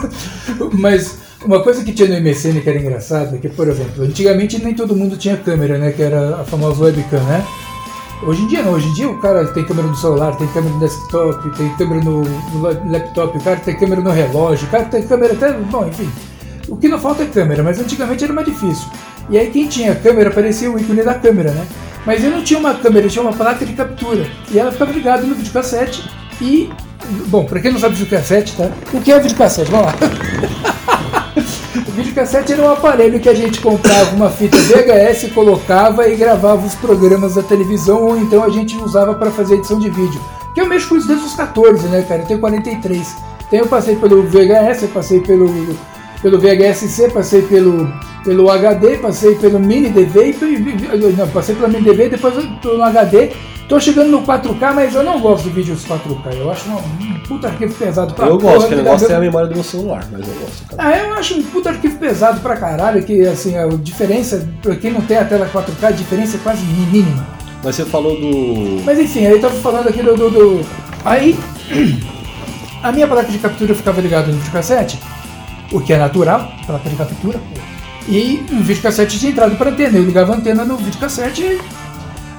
mas 0.72 1.18
uma 1.44 1.62
coisa 1.62 1.84
que 1.84 1.92
tinha 1.92 2.08
no 2.08 2.20
MSN 2.20 2.60
que 2.62 2.68
era 2.68 2.78
engraçada 2.78 3.36
é 3.36 3.38
que, 3.38 3.50
por 3.50 3.68
exemplo, 3.68 4.04
antigamente 4.04 4.62
nem 4.62 4.74
todo 4.74 4.96
mundo 4.96 5.16
tinha 5.18 5.36
câmera, 5.36 5.76
né? 5.76 5.92
Que 5.92 6.02
era 6.02 6.40
a 6.40 6.44
famosa 6.44 6.84
webcam, 6.84 7.22
né? 7.24 7.44
Hoje 8.22 8.42
em 8.42 8.46
dia 8.48 8.62
não, 8.62 8.72
hoje 8.72 8.88
em 8.88 8.92
dia 8.92 9.08
o 9.08 9.18
cara 9.18 9.46
tem 9.46 9.64
câmera 9.64 9.86
no 9.86 9.96
celular, 9.96 10.36
tem 10.36 10.48
câmera 10.48 10.74
no 10.74 10.80
desktop, 10.80 11.50
tem 11.56 11.68
câmera 11.76 12.04
no, 12.04 12.22
no 12.22 12.62
laptop, 12.62 13.38
o 13.38 13.40
cara 13.40 13.56
tem 13.56 13.76
câmera 13.76 14.00
no 14.00 14.10
relógio, 14.10 14.66
o 14.66 14.70
cara 14.70 14.84
tem 14.86 15.06
câmera 15.06 15.34
até. 15.34 15.52
Bom, 15.52 15.86
enfim. 15.86 16.10
O 16.68 16.76
que 16.76 16.88
não 16.88 16.98
falta 16.98 17.22
é 17.22 17.26
câmera, 17.26 17.62
mas 17.62 17.78
antigamente 17.78 18.24
era 18.24 18.32
mais 18.32 18.46
difícil. 18.46 18.88
E 19.30 19.38
aí 19.38 19.50
quem 19.50 19.68
tinha 19.68 19.94
câmera 19.94 20.30
aparecia 20.30 20.70
o 20.70 20.78
ícone 20.78 21.02
da 21.02 21.14
câmera, 21.14 21.52
né? 21.52 21.66
Mas 22.04 22.24
eu 22.24 22.30
não 22.30 22.42
tinha 22.42 22.58
uma 22.58 22.74
câmera, 22.74 23.06
eu 23.06 23.10
tinha 23.10 23.22
uma 23.22 23.32
placa 23.32 23.64
de 23.64 23.72
captura. 23.72 24.26
E 24.50 24.58
ela 24.58 24.72
ficava 24.72 24.92
ligada 24.92 25.22
no 25.22 25.34
videocassete 25.34 26.10
e. 26.40 26.70
Bom, 27.26 27.44
pra 27.44 27.60
quem 27.60 27.72
não 27.72 27.78
sabe 27.78 27.94
videocassete, 27.94 28.56
tá? 28.56 28.70
O 28.92 29.00
que 29.00 29.12
é 29.12 29.20
videocassete? 29.20 29.70
Vamos 29.70 29.86
lá. 29.86 29.94
O 31.86 31.90
videocassete 31.92 32.52
era 32.52 32.62
um 32.62 32.70
aparelho 32.70 33.20
que 33.20 33.28
a 33.28 33.34
gente 33.34 33.60
comprava 33.60 34.14
uma 34.16 34.30
fita 34.30 34.56
VHS, 34.56 35.32
colocava 35.32 36.08
e 36.08 36.16
gravava 36.16 36.66
os 36.66 36.74
programas 36.74 37.34
da 37.34 37.42
televisão, 37.42 38.02
ou 38.02 38.18
então 38.18 38.42
a 38.42 38.50
gente 38.50 38.76
usava 38.76 39.14
para 39.14 39.30
fazer 39.30 39.56
edição 39.56 39.78
de 39.78 39.88
vídeo. 39.90 40.20
Que 40.54 40.60
eu 40.60 40.66
mexo 40.66 40.88
com 40.88 40.96
isso 40.96 41.06
desde 41.06 41.26
os 41.26 41.34
14, 41.34 41.86
né, 41.88 42.02
cara? 42.02 42.22
Eu 42.22 42.26
tenho 42.26 42.40
43. 42.40 43.16
Então 43.46 43.58
eu 43.60 43.66
passei 43.66 43.96
pelo 43.96 44.22
VHS, 44.24 44.82
eu 44.82 44.88
passei 44.88 45.20
pelo, 45.20 45.48
pelo 46.20 46.38
VHS-C, 46.38 47.10
passei 47.10 47.42
pelo, 47.42 47.92
pelo 48.24 48.50
HD, 48.50 48.98
passei 48.98 49.34
pelo 49.36 49.58
Mini 49.58 49.88
DV, 49.88 50.36
e, 50.42 51.16
não, 51.16 51.28
passei 51.28 51.54
pelo 51.54 51.68
Mini 51.68 51.84
DV, 51.84 52.08
depois 52.10 52.34
pelo 52.60 52.82
HD, 52.82 53.30
Tô 53.68 53.78
chegando 53.78 54.08
no 54.10 54.22
4K, 54.22 54.72
mas 54.74 54.94
eu 54.94 55.02
não 55.02 55.20
gosto 55.20 55.44
de 55.44 55.50
vídeos 55.50 55.84
4K. 55.84 56.34
Eu 56.38 56.50
acho 56.50 56.70
um 56.70 57.18
puta 57.28 57.48
arquivo 57.48 57.74
pesado 57.74 58.14
pra 58.14 58.26
Eu 58.26 58.38
gosto, 58.38 58.42
porra, 58.46 58.58
porque 58.60 58.74
o 58.74 58.76
me 58.78 58.82
negócio 58.82 59.12
é 59.12 59.14
a 59.14 59.20
memória 59.20 59.48
do 59.48 59.54
meu 59.54 59.62
celular, 59.64 60.06
mas 60.10 60.26
eu 60.26 60.34
gosto, 60.34 60.64
cara. 60.76 60.88
Ah, 60.88 60.96
eu 60.96 61.12
acho 61.14 61.34
um 61.38 61.42
puta 61.42 61.68
arquivo 61.68 61.98
pesado 61.98 62.40
pra 62.40 62.56
caralho, 62.56 63.02
que 63.02 63.26
assim, 63.26 63.58
a 63.58 63.66
diferença, 63.66 64.48
pra 64.62 64.74
quem 64.74 64.90
não 64.90 65.02
tem 65.02 65.18
a 65.18 65.24
tela 65.26 65.46
4K, 65.52 65.84
a 65.84 65.90
diferença 65.90 66.36
é 66.38 66.40
quase 66.42 66.64
mínima. 66.64 67.26
Mas 67.62 67.76
você 67.76 67.84
falou 67.84 68.18
do. 68.18 68.82
Mas 68.84 68.98
enfim, 68.98 69.26
aí 69.26 69.38
tava 69.38 69.54
falando 69.56 69.88
aqui 69.88 70.02
do. 70.02 70.16
do- 70.16 70.30
do- 70.30 70.66
Aí, 71.04 71.38
a 72.82 72.90
minha 72.90 73.06
placa 73.06 73.30
de 73.30 73.38
captura 73.38 73.74
ficava 73.74 74.00
ligada 74.00 74.28
no 74.28 74.38
videocassete, 74.38 74.98
o 75.72 75.80
que 75.80 75.92
é 75.92 75.98
natural, 75.98 76.50
placa 76.66 76.88
de 76.88 76.96
captura, 76.96 77.38
e 78.08 78.42
um 78.50 78.62
videocassete 78.62 79.18
tinha 79.18 79.30
entrado 79.32 79.56
para 79.56 79.70
antena. 79.70 79.98
Eu 79.98 80.04
ligava 80.04 80.32
a 80.32 80.36
antena 80.36 80.64
no 80.64 80.76
videocassete 80.78 81.42
e. 81.42 81.60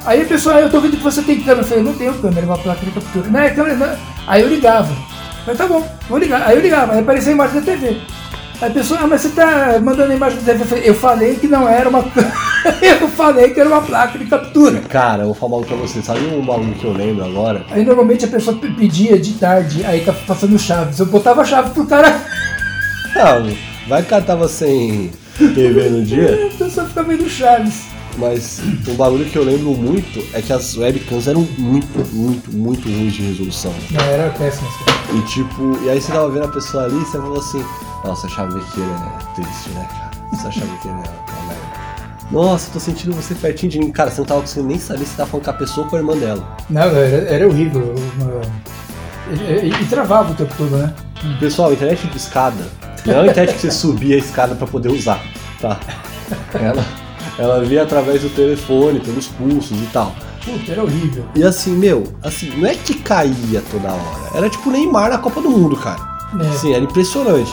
Aí 0.06 0.22
a 0.22 0.26
pessoa, 0.26 0.56
"Ah, 0.56 0.62
eu 0.62 0.70
tô 0.70 0.80
vendo 0.80 0.98
que 0.98 1.04
você 1.04 1.22
tem 1.22 1.38
câmera. 1.40 1.62
Eu 1.62 1.66
falei, 1.66 1.84
não 1.84 1.94
tenho 1.94 2.14
câmera, 2.16 2.42
é 2.42 2.46
uma 2.50 2.58
placa 2.58 2.86
de 2.86 2.92
captura. 2.92 3.28
Não, 3.30 3.40
é 3.40 3.50
câmera, 3.50 3.76
não. 3.76 3.96
Aí 4.28 4.42
eu 4.42 4.48
ligava. 4.50 4.90
Eu 4.92 5.56
falei, 5.56 5.58
tá 5.58 5.68
bom, 5.68 5.88
vou 6.10 6.18
ligar. 6.18 6.44
Aí 6.48 6.56
eu 6.58 6.62
ligava, 6.62 6.94
aí 6.94 7.00
aparecia 7.00 7.32
a 7.32 7.36
imagem 7.36 7.56
da 7.60 7.72
TV. 7.72 7.98
Aí 8.62 8.70
a 8.70 8.74
pessoa, 8.74 9.00
ah, 9.04 9.08
mas 9.08 9.22
você 9.22 9.30
tá 9.30 9.80
mandando 9.82 10.12
a 10.12 10.16
imagem 10.16 10.40
da 10.40 10.54
TV. 10.54 10.62
Eu 10.64 10.66
falei, 10.68 10.90
eu 10.90 10.94
falei 10.96 11.36
que 11.36 11.48
não 11.48 11.68
era 11.68 11.88
uma. 11.90 12.00
eu 13.02 13.08
falei 13.10 13.50
que 13.52 13.60
era 13.60 13.70
uma 13.70 13.82
placa 13.82 14.18
de 14.20 14.26
captura. 14.26 14.80
Cara, 14.90 15.22
eu 15.24 15.28
vou 15.28 15.36
falar 15.36 15.54
algo 15.56 15.66
pra 15.68 15.78
você. 15.78 16.02
Sabe 16.02 16.26
um 16.26 16.46
bagulho 16.46 16.74
que 16.74 16.86
eu 16.86 16.92
lembro 16.94 17.24
agora? 17.26 17.64
Aí 17.72 17.86
normalmente 17.86 18.26
a 18.26 18.28
pessoa 18.28 18.58
pe- 18.58 18.72
pedia 18.72 19.18
de 19.20 19.34
tarde, 19.34 19.86
aí 19.86 20.02
tá 20.02 20.14
passando 20.28 20.58
chaves. 20.60 21.00
Eu 21.00 21.06
botava 21.06 21.42
a 21.42 21.46
chave 21.46 21.70
pro 21.72 21.86
cara, 21.86 22.20
Não, 23.16 23.52
vai 23.88 24.02
que 24.02 24.08
o 24.08 24.10
cara 24.10 24.24
tava 24.24 24.48
sem 24.48 25.12
TV 25.38 25.90
no 25.90 26.04
dia, 26.04 26.50
a 26.54 26.58
pessoa 26.64 26.86
fica 26.88 27.04
vendo 27.04 27.30
chaves. 27.30 27.84
Mas 28.20 28.62
um 28.88 28.96
bagulho 28.96 29.26
que 29.26 29.38
eu 29.38 29.44
lembro 29.44 29.72
muito 29.76 30.24
é 30.34 30.42
que 30.42 30.52
as 30.54 30.76
webcams 30.78 31.28
eram 31.28 31.48
muito, 31.58 32.16
muito, 32.16 32.52
muito 32.52 32.88
ruins 32.90 33.14
de 33.14 33.22
resolução. 33.24 33.74
Não, 33.92 34.02
era 34.06 34.30
péssimo. 34.32 34.68
assim. 34.68 35.18
E 35.18 35.22
tipo, 35.24 35.80
e 35.84 35.90
aí 35.90 36.00
você 36.02 36.12
tava 36.12 36.30
vendo 36.30 36.46
a 36.46 36.50
pessoa 36.50 36.84
ali 36.86 36.98
e 36.98 37.06
você 37.06 37.18
falou 37.18 37.38
assim, 37.40 37.66
nossa, 38.04 38.28
a 38.28 38.30
chavequeira 38.30 38.90
é 38.92 39.36
triste, 39.42 39.70
né, 39.72 39.88
cara? 39.90 40.12
Essa 40.34 40.52
chavequeira 40.52 40.98
é 40.98 41.00
uma 41.00 41.48
merda. 41.48 41.70
Nossa, 42.32 42.70
tô 42.72 42.80
sentindo 42.80 43.12
você 43.16 43.34
pertinho 43.34 43.72
de 43.72 43.80
mim. 43.80 43.92
Cara, 43.92 44.12
você 44.12 44.20
não 44.22 44.26
tava 44.28 44.42
conseguindo 44.42 44.68
nem 44.68 44.78
saber 44.80 45.06
se 45.06 45.16
tava 45.16 45.30
falando 45.32 45.46
com 45.46 45.50
a 45.50 45.54
pessoa 45.54 45.86
ou 45.86 45.90
com 45.90 45.96
a 45.96 46.00
irmã 46.00 46.16
dela. 46.16 46.58
Não, 46.70 46.82
era, 46.84 47.28
era 47.28 47.48
horrível. 47.48 47.96
E, 49.32 49.68
e- 49.68 49.82
e 49.82 49.86
travava 49.88 50.32
o 50.32 50.36
tempo 50.36 50.54
todo, 50.58 50.76
né? 50.78 50.94
Pessoal, 51.40 51.74
internet 51.74 52.06
de 52.08 52.18
escada. 52.18 52.68
Não 53.06 53.16
é 53.16 53.18
uma 53.22 53.28
internet 53.28 53.56
que 53.56 53.62
você 53.62 53.72
subia 53.72 54.16
a 54.16 54.20
escada 54.20 54.54
pra 54.56 54.68
poder 54.68 54.90
usar, 54.90 55.22
tá? 55.60 55.80
Ela, 56.54 56.86
ela 57.40 57.64
via 57.64 57.84
através 57.84 58.22
do 58.22 58.30
telefone, 58.30 59.00
pelos 59.00 59.28
pulsos 59.28 59.78
e 59.82 59.88
tal. 59.94 60.14
Puta, 60.44 60.72
era 60.72 60.84
horrível. 60.84 61.26
E 61.36 61.44
assim, 61.44 61.72
meu, 61.72 62.04
assim, 62.24 62.50
não 62.58 62.68
é 62.68 62.76
que 62.76 62.94
caía 62.96 63.62
toda 63.72 63.92
hora. 63.92 64.30
Era 64.36 64.50
tipo 64.50 64.70
Neymar 64.70 65.10
na 65.10 65.18
Copa 65.18 65.42
do 65.42 65.50
Mundo, 65.50 65.76
cara. 65.76 66.00
É. 66.42 66.48
Assim, 66.48 66.74
era 66.74 66.84
impressionante. 66.84 67.52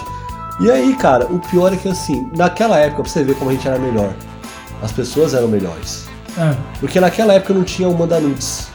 E 0.61 0.71
aí, 0.71 0.95
cara, 0.97 1.27
o 1.27 1.39
pior 1.39 1.73
é 1.73 1.77
que 1.77 1.89
assim, 1.89 2.29
naquela 2.37 2.79
época, 2.79 3.03
pra 3.03 3.11
você 3.13 3.23
ver 3.25 3.35
como 3.37 3.51
a 3.51 3.55
gente 3.55 3.67
era 3.69 3.79
melhor, 3.79 4.13
as 4.83 4.91
pessoas 4.93 5.35
eram 5.35 5.49
melhores. 5.49 6.07
Ah, 6.39 6.55
Porque 6.81 6.99
naquela 7.01 7.35
época 7.35 7.55
não 7.55 7.65
tinha 7.65 7.89
o 7.89 7.97
Manda 7.97 8.19
Nudes. 8.21 8.69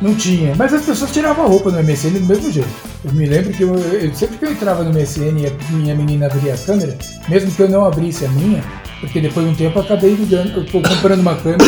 não 0.00 0.14
tinha. 0.14 0.54
Mas 0.56 0.72
as 0.74 0.84
pessoas 0.84 1.10
tiravam 1.12 1.44
a 1.44 1.48
roupa 1.48 1.70
no 1.70 1.78
MSN 1.82 2.10
do 2.20 2.26
mesmo 2.26 2.50
jeito. 2.50 2.68
Eu 3.04 3.12
me 3.12 3.26
lembro 3.26 3.52
que 3.52 3.62
eu, 3.62 3.74
eu- 3.76 4.14
sempre 4.14 4.36
que 4.38 4.44
eu 4.44 4.52
entrava 4.52 4.82
no 4.84 4.90
MSN 4.90 5.38
e 5.40 5.46
a 5.46 5.72
minha 5.72 5.94
menina 5.94 6.26
abria 6.26 6.54
a 6.54 6.58
câmera, 6.58 6.96
mesmo 7.28 7.50
que 7.50 7.60
eu 7.62 7.68
não 7.68 7.84
abrisse 7.84 8.24
a 8.24 8.28
minha, 8.28 8.62
porque 9.00 9.20
depois 9.20 9.46
de 9.46 9.52
um 9.52 9.54
tempo 9.54 9.78
eu 9.78 9.82
acabei 9.82 10.14
ligando, 10.14 10.56
eu 10.56 10.64
tô 10.64 10.80
comprando 10.80 11.20
uma 11.20 11.34
câmera, 11.36 11.64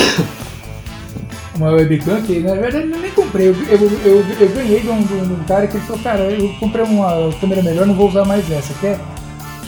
uma 1.56 1.70
webcam, 1.72 2.22
que 2.22 2.38
na 2.40 2.54
verdade 2.54 2.90
eu 2.90 2.98
nem 2.98 3.10
comprei, 3.10 3.48
eu, 3.48 3.54
eu, 3.68 3.90
eu, 4.04 4.24
eu 4.40 4.48
ganhei 4.50 4.80
de 4.80 4.88
um, 4.88 5.02
de 5.02 5.12
um- 5.14 5.44
cara 5.46 5.66
que 5.66 5.76
ele 5.76 5.84
falou, 5.86 6.02
cara, 6.02 6.20
eu 6.20 6.48
comprei 6.60 6.84
uma 6.84 7.30
câmera 7.40 7.62
melhor, 7.62 7.86
não 7.86 7.94
vou 7.94 8.08
usar 8.08 8.24
mais 8.24 8.50
essa, 8.50 8.72
quer? 8.80 8.98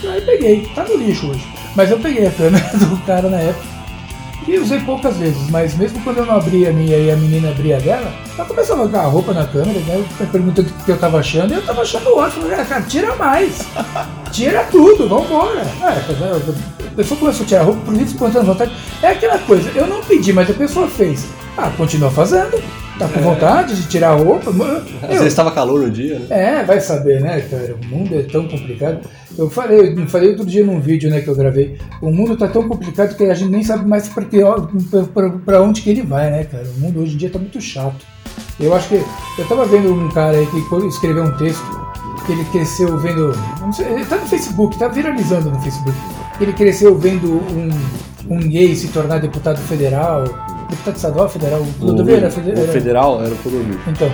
Aí 0.04 0.20
peguei, 0.22 0.66
tá 0.74 0.84
no 0.84 0.96
lixo 0.96 1.28
hoje. 1.28 1.46
Mas 1.76 1.90
eu 1.90 1.98
peguei 1.98 2.26
a 2.26 2.30
câmera 2.30 2.64
do 2.78 2.96
cara 3.04 3.28
na 3.28 3.36
época. 3.38 3.68
E 4.48 4.58
usei 4.58 4.80
poucas 4.80 5.16
vezes, 5.18 5.50
mas 5.50 5.76
mesmo 5.76 6.00
quando 6.02 6.16
eu 6.18 6.26
não 6.26 6.36
abria 6.36 6.70
a 6.70 6.72
minha 6.72 6.96
e 6.96 7.10
a 7.10 7.16
menina 7.16 7.50
abria 7.50 7.76
a 7.76 7.80
dela, 7.80 8.10
ela 8.38 8.48
começou 8.48 8.74
a 8.74 8.78
colocar 8.78 9.00
a 9.00 9.06
roupa 9.06 9.34
na 9.34 9.46
câmera, 9.46 9.78
né? 9.80 10.02
perguntando 10.32 10.68
o 10.68 10.84
que 10.84 10.90
eu 10.90 10.98
tava 10.98 11.18
achando, 11.18 11.52
e 11.52 11.56
eu 11.56 11.62
tava 11.66 11.82
achando 11.82 12.16
ótimo. 12.16 12.44
Falei, 12.44 12.58
"Ah, 12.58 12.64
cara, 12.64 12.82
tira 12.82 13.14
mais, 13.16 13.66
tira 14.32 14.64
tudo, 14.64 15.06
vambora. 15.06 15.60
É, 15.60 16.79
a 16.90 16.94
pessoa 16.96 17.18
começou 17.20 17.44
a 17.44 17.48
tirar 17.48 17.60
a 17.60 17.64
roupa 17.64 17.80
por 17.84 17.94
isso, 17.94 18.04
espontânea 18.04 18.42
vontade. 18.42 18.72
É 19.02 19.08
aquela 19.08 19.38
coisa, 19.38 19.70
eu 19.74 19.86
não 19.86 20.02
pedi, 20.02 20.32
mas 20.32 20.50
a 20.50 20.54
pessoa 20.54 20.86
fez. 20.88 21.26
Ah, 21.56 21.70
continua 21.76 22.10
fazendo, 22.10 22.62
tá 22.98 23.08
com 23.08 23.20
vontade 23.20 23.74
de 23.76 23.88
tirar 23.88 24.10
a 24.10 24.14
roupa. 24.14 24.50
mano. 24.50 24.82
Às 25.02 25.10
Eu- 25.16 25.18
vezes 25.22 25.34
tava 25.34 25.50
calor 25.50 25.80
no 25.80 25.90
dia, 25.90 26.18
né? 26.20 26.26
é, 26.30 26.64
vai 26.64 26.80
saber, 26.80 27.20
né, 27.20 27.40
cara? 27.50 27.74
O 27.82 27.86
mundo 27.86 28.14
é 28.18 28.22
tão 28.22 28.46
complicado. 28.48 29.00
Eu 29.36 29.48
falei, 29.50 29.94
eu 29.96 30.06
falei 30.06 30.30
outro 30.30 30.44
dia 30.46 30.64
num 30.64 30.80
vídeo, 30.80 31.10
né, 31.10 31.20
que 31.20 31.28
eu 31.28 31.34
gravei. 31.34 31.76
O 32.00 32.10
mundo 32.10 32.36
tá 32.36 32.46
tão 32.48 32.66
complicado 32.68 33.16
que 33.16 33.24
a 33.24 33.34
gente 33.34 33.50
nem 33.50 33.62
sabe 33.62 33.86
mais 33.88 34.08
pra, 34.08 34.24
que, 34.24 34.38
pra, 35.12 35.30
pra- 35.44 35.60
onde 35.62 35.82
que 35.82 35.90
ele 35.90 36.02
vai, 36.02 36.30
né, 36.30 36.44
cara? 36.44 36.64
O 36.76 36.80
mundo 36.80 37.00
hoje 37.00 37.14
em 37.14 37.16
dia 37.16 37.30
tá 37.30 37.38
muito 37.38 37.60
chato. 37.60 38.04
Eu 38.58 38.74
acho 38.74 38.88
que. 38.88 39.02
Eu 39.38 39.44
tava 39.48 39.64
vendo 39.66 39.92
um 39.92 40.08
cara 40.10 40.36
aí 40.36 40.46
que 40.46 40.86
escreveu 40.86 41.24
um 41.24 41.32
texto, 41.36 41.62
que 42.26 42.32
ele 42.32 42.44
cresceu 42.46 42.96
vendo. 42.98 43.32
Não 43.60 43.72
sei, 43.72 43.86
ele 43.86 44.04
tá 44.04 44.16
no 44.16 44.26
Facebook, 44.26 44.78
tá 44.78 44.88
viralizando 44.88 45.50
no 45.50 45.60
Facebook. 45.60 45.96
Ele 46.40 46.52
cresceu 46.52 46.96
vendo 46.98 47.26
um, 47.34 47.70
um 48.28 48.38
gay 48.38 48.74
se 48.74 48.88
tornar 48.88 49.18
deputado 49.18 49.58
federal. 49.58 50.24
Deputado 50.70 50.96
estadual 50.96 51.28
federal? 51.28 51.60
O, 51.80 52.10
era 52.10 52.28
o 52.28 52.30
fede- 52.30 52.50
era- 52.52 52.72
federal 52.72 53.20
era 53.24 53.34
o 53.34 53.36
condomínio. 53.38 53.78
então, 53.86 54.10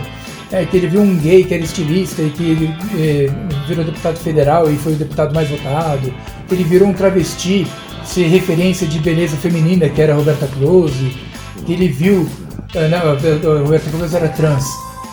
é 0.50 0.64
que 0.64 0.76
ele 0.76 0.86
viu 0.88 1.00
um 1.02 1.16
gay 1.16 1.44
que 1.44 1.54
era 1.54 1.62
estilista 1.62 2.22
e 2.22 2.30
que 2.30 2.42
ele 2.42 2.74
eh, 2.98 3.30
virou 3.68 3.84
deputado 3.84 4.16
federal 4.16 4.70
e 4.70 4.76
foi 4.76 4.92
o 4.94 4.96
deputado 4.96 5.34
mais 5.34 5.48
votado. 5.48 6.12
Ele 6.50 6.64
virou 6.64 6.88
um 6.88 6.92
travesti, 6.94 7.66
ser 8.04 8.26
referência 8.28 8.86
de 8.86 8.98
beleza 9.00 9.36
feminina, 9.36 9.88
que 9.88 10.00
era 10.00 10.12
a 10.12 10.16
Roberta 10.16 10.48
Close. 10.58 11.12
Que 11.66 11.72
ele 11.74 11.88
viu. 11.88 12.26
eh, 12.74 12.88
não, 12.88 12.98
a 12.98 13.58
Roberta 13.62 13.90
Close 13.90 14.16
era 14.16 14.28
trans. 14.28 14.64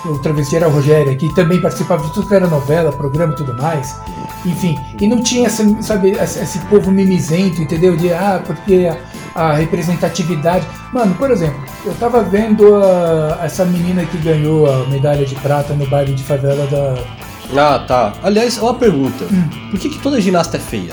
O 0.05 0.17
travesti 0.19 0.57
era 0.57 0.65
a 0.65 0.69
Rogéria, 0.69 1.15
que 1.15 1.33
também 1.33 1.62
participava 1.62 2.03
de 2.05 2.13
tudo 2.13 2.27
que 2.27 2.36
era 2.36 2.45
novela, 2.48 2.91
programa 2.91 3.33
e 3.33 3.36
tudo 3.38 3.53
mais. 3.55 3.95
Enfim, 4.45 4.77
e 5.00 5.07
não 5.07 5.22
tinha 5.24 5.48
essa, 5.48 5.63
sabe, 5.81 6.12
esse, 6.12 6.60
povo 6.69 6.91
mimizento, 6.91 7.62
entendeu? 7.62 7.95
De, 7.95 8.12
ah, 8.12 8.41
porque 8.45 8.89
a, 9.33 9.41
a 9.41 9.53
representatividade. 9.53 10.67
Mano, 10.91 11.15
por 11.15 11.31
exemplo, 11.31 11.57
eu 11.86 11.93
tava 11.95 12.22
vendo 12.22 12.75
a- 12.75 13.39
essa 13.43 13.63
menina 13.63 14.05
que 14.05 14.17
ganhou 14.17 14.69
a 14.69 14.86
medalha 14.88 15.25
de 15.25 15.36
prata 15.36 15.74
no 15.74 15.88
baile 15.88 16.13
de 16.13 16.24
favela 16.24 16.67
da. 16.67 16.95
Ah, 17.57 17.79
tá. 17.88 18.13
Aliás, 18.22 18.57
uma 18.57 18.74
pergunta. 18.74 19.25
Hum. 19.31 19.50
Por 19.72 19.79
que, 19.79 19.89
que 19.89 20.00
toda 20.00 20.19
ginasta 20.19 20.57
é 20.57 20.60
feia? 20.60 20.91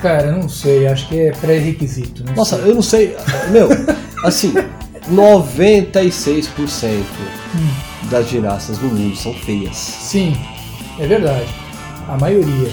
Cara, 0.00 0.30
não 0.32 0.48
sei, 0.48 0.86
acho 0.86 1.08
que 1.08 1.18
é 1.18 1.32
pré-requisito. 1.32 2.24
Nossa, 2.36 2.56
sei. 2.56 2.70
eu 2.70 2.74
não 2.74 2.82
sei. 2.82 3.16
Meu, 3.50 3.68
assim, 4.24 4.52
96% 5.10 7.04
das 8.12 8.28
ginastas 8.28 8.78
do 8.78 8.86
mundo 8.86 9.16
são 9.16 9.32
feias. 9.34 9.74
Sim, 9.76 10.36
é 11.00 11.06
verdade. 11.06 11.46
A 12.08 12.16
maioria. 12.18 12.70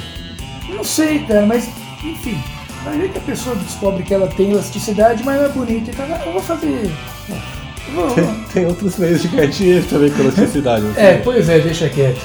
Não 0.69 0.83
sei, 0.83 1.19
cara, 1.19 1.45
mas 1.45 1.69
enfim. 2.03 2.37
Vai 2.83 2.97
ver 2.97 3.09
que 3.09 3.17
a 3.17 3.21
pessoa 3.21 3.55
descobre 3.55 4.03
que 4.03 4.13
ela 4.13 4.27
tem 4.27 4.51
elasticidade, 4.51 5.23
mas 5.23 5.37
não 5.37 5.45
é 5.45 5.49
bonita. 5.49 5.91
Então, 5.91 6.05
eu 6.25 6.31
vou 6.33 6.41
fazer. 6.41 6.89
Eu 7.29 7.93
vou- 7.93 8.15
Tem 8.53 8.65
outros 8.65 8.97
meios 8.97 9.21
de 9.21 9.27
ganhar 9.29 9.47
dinheiro 9.47 9.85
também 9.89 10.09
com 10.11 10.21
elasticidade. 10.21 10.85
É, 10.95 11.17
pois 11.23 11.49
é, 11.49 11.59
deixa 11.59 11.89
quieto. 11.89 12.21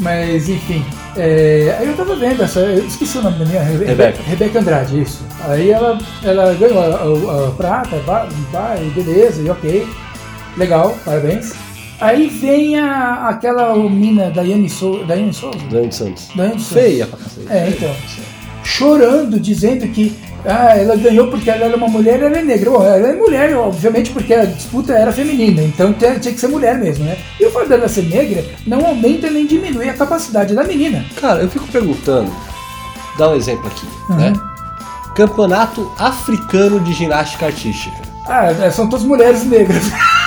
Mas 0.00 0.48
enfim. 0.48 0.84
é, 1.16 1.76
aí 1.78 1.86
eu 1.86 1.96
tava 1.96 2.16
vendo 2.16 2.42
essa. 2.42 2.58
Eu 2.60 2.84
esqueci 2.86 3.18
o 3.18 3.22
nome 3.22 3.38
da 3.38 3.44
minha. 3.44 3.62
Rebe- 3.62 3.84
Rebeca. 3.84 4.22
Rebeca 4.24 4.58
Andrade, 4.58 5.00
isso. 5.00 5.22
Aí 5.48 5.70
ela, 5.70 5.96
ela 6.24 6.52
ganhou 6.54 6.80
a, 6.80 6.86
a- 6.86 7.48
a 7.48 7.50
prata, 7.52 7.96
vai, 8.50 8.84
beleza, 8.94 9.40
e 9.42 9.48
ok. 9.50 9.86
Legal, 10.56 10.96
parabéns. 11.04 11.52
Aí 12.00 12.28
vem 12.28 12.78
a, 12.78 13.28
aquela 13.28 13.74
mina 13.88 14.30
Daiane 14.30 14.68
Souza. 14.68 15.04
Daiane 15.04 15.32
Souza? 15.32 15.58
Dani 15.70 15.92
Santos. 15.92 16.28
Daiane 16.34 16.60
Souza. 16.60 16.74
Feia 16.80 17.06
pra 17.06 17.18
cacete. 17.18 17.46
É, 17.50 17.68
então. 17.68 17.94
Chorando, 18.64 19.38
dizendo 19.38 19.86
que 19.88 20.16
ah, 20.46 20.76
ela 20.76 20.96
ganhou 20.96 21.28
porque 21.28 21.48
ela 21.48 21.66
era 21.66 21.76
uma 21.76 21.88
mulher 21.88 22.20
e 22.20 22.24
ela 22.24 22.38
é 22.38 22.42
negra. 22.42 22.70
Bom, 22.70 22.82
ela 22.84 23.08
é 23.08 23.14
mulher, 23.14 23.56
obviamente, 23.56 24.10
porque 24.10 24.34
a 24.34 24.44
disputa 24.44 24.92
era 24.92 25.12
feminina, 25.12 25.62
então 25.62 25.92
tinha, 25.92 26.18
tinha 26.18 26.34
que 26.34 26.40
ser 26.40 26.48
mulher 26.48 26.76
mesmo, 26.78 27.04
né? 27.04 27.16
E 27.40 27.46
o 27.46 27.50
fato 27.50 27.68
dela 27.68 27.88
ser 27.88 28.02
negra 28.04 28.44
não 28.66 28.84
aumenta 28.84 29.30
nem 29.30 29.46
diminui 29.46 29.88
a 29.88 29.94
capacidade 29.94 30.54
da 30.54 30.64
menina. 30.64 31.04
Cara, 31.20 31.40
eu 31.42 31.48
fico 31.48 31.66
perguntando. 31.68 32.30
Dá 33.16 33.30
um 33.30 33.36
exemplo 33.36 33.66
aqui, 33.68 33.86
Uhum. 34.10 34.16
né? 34.16 34.32
Campeonato 35.14 35.90
Africano 35.98 36.80
de 36.80 36.92
Ginástica 36.92 37.46
Artística. 37.46 37.96
Ah, 38.26 38.48
são 38.70 38.88
todas 38.88 39.04
mulheres 39.04 39.44
negras. 39.44 39.82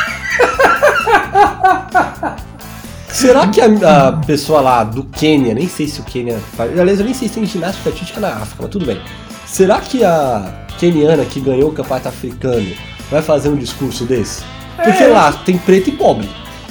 Será 3.09 3.47
que 3.47 3.59
a, 3.61 4.07
a 4.07 4.11
pessoa 4.13 4.61
lá 4.61 4.83
do 4.83 5.03
Quênia, 5.03 5.53
nem 5.53 5.67
sei 5.67 5.87
se 5.87 5.99
o 6.01 6.03
Quênia 6.03 6.37
faz. 6.55 6.77
Aliás, 6.77 6.99
eu 6.99 7.05
nem 7.05 7.13
sei 7.13 7.27
se 7.27 7.35
tem 7.35 7.45
ginástica 7.45 7.89
artística 7.89 8.19
na 8.19 8.27
África, 8.29 8.57
mas 8.63 8.69
tudo 8.71 8.85
bem. 8.85 8.99
Será 9.45 9.79
que 9.79 10.03
a 10.03 10.65
queniana 10.77 11.23
que 11.25 11.39
ganhou 11.39 11.69
o 11.69 11.73
campeonato 11.73 12.09
africano 12.09 12.67
vai 13.09 13.21
fazer 13.21 13.49
um 13.49 13.55
discurso 13.55 14.03
desse? 14.03 14.43
Porque 14.75 15.03
É. 15.03 15.07
lá 15.07 15.31
tem 15.31 15.57
preto 15.57 15.89
e 15.89 15.93
pobre. 15.93 16.29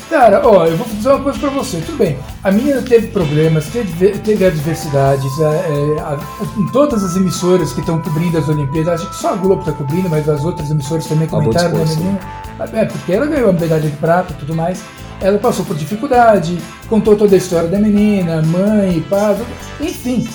Cara, 0.09 0.41
ó, 0.47 0.67
eu 0.67 0.77
vou 0.77 0.87
dizer 0.87 1.09
uma 1.09 1.19
coisa 1.21 1.39
pra 1.39 1.51
você. 1.51 1.79
Tudo 1.79 1.99
bem, 1.99 2.17
a 2.45 2.51
menina 2.53 2.81
teve 2.81 3.09
problemas, 3.09 3.67
teve, 3.67 4.11
teve 4.19 4.47
adversidades. 4.47 5.33
é, 5.41 5.45
é, 5.45 6.61
em 6.61 6.67
todas 6.71 7.03
as 7.03 7.17
emissoras 7.17 7.73
que 7.73 7.81
estão 7.81 8.01
cobrindo 8.01 8.39
as 8.39 8.49
Olimpíadas, 8.49 9.01
acho 9.01 9.11
que 9.11 9.17
só 9.17 9.33
a 9.33 9.37
Globo 9.37 9.63
está 9.63 9.73
cobrindo, 9.73 10.09
mas 10.09 10.29
as 10.29 10.45
outras 10.45 10.71
emissoras 10.71 11.07
também 11.07 11.27
comentaram 11.27 11.73
da 11.73 11.79
disposto, 11.83 11.99
menina. 11.99 12.21
É, 12.73 12.85
porque 12.85 13.13
ela 13.13 13.27
ganhou 13.27 13.51
a 13.51 13.53
medalha 13.53 13.81
de 13.91 13.97
prata 13.97 14.33
e 14.33 14.37
tudo 14.37 14.55
mais. 14.55 14.81
Ela 15.21 15.39
passou 15.39 15.65
por 15.65 15.77
dificuldade, 15.77 16.59
contou 16.89 17.17
toda 17.17 17.35
a 17.35 17.39
história 17.39 17.69
da 17.69 17.79
menina, 17.79 18.43
mãe, 18.43 19.03
pai, 19.09 19.37
enfim. 19.81 20.29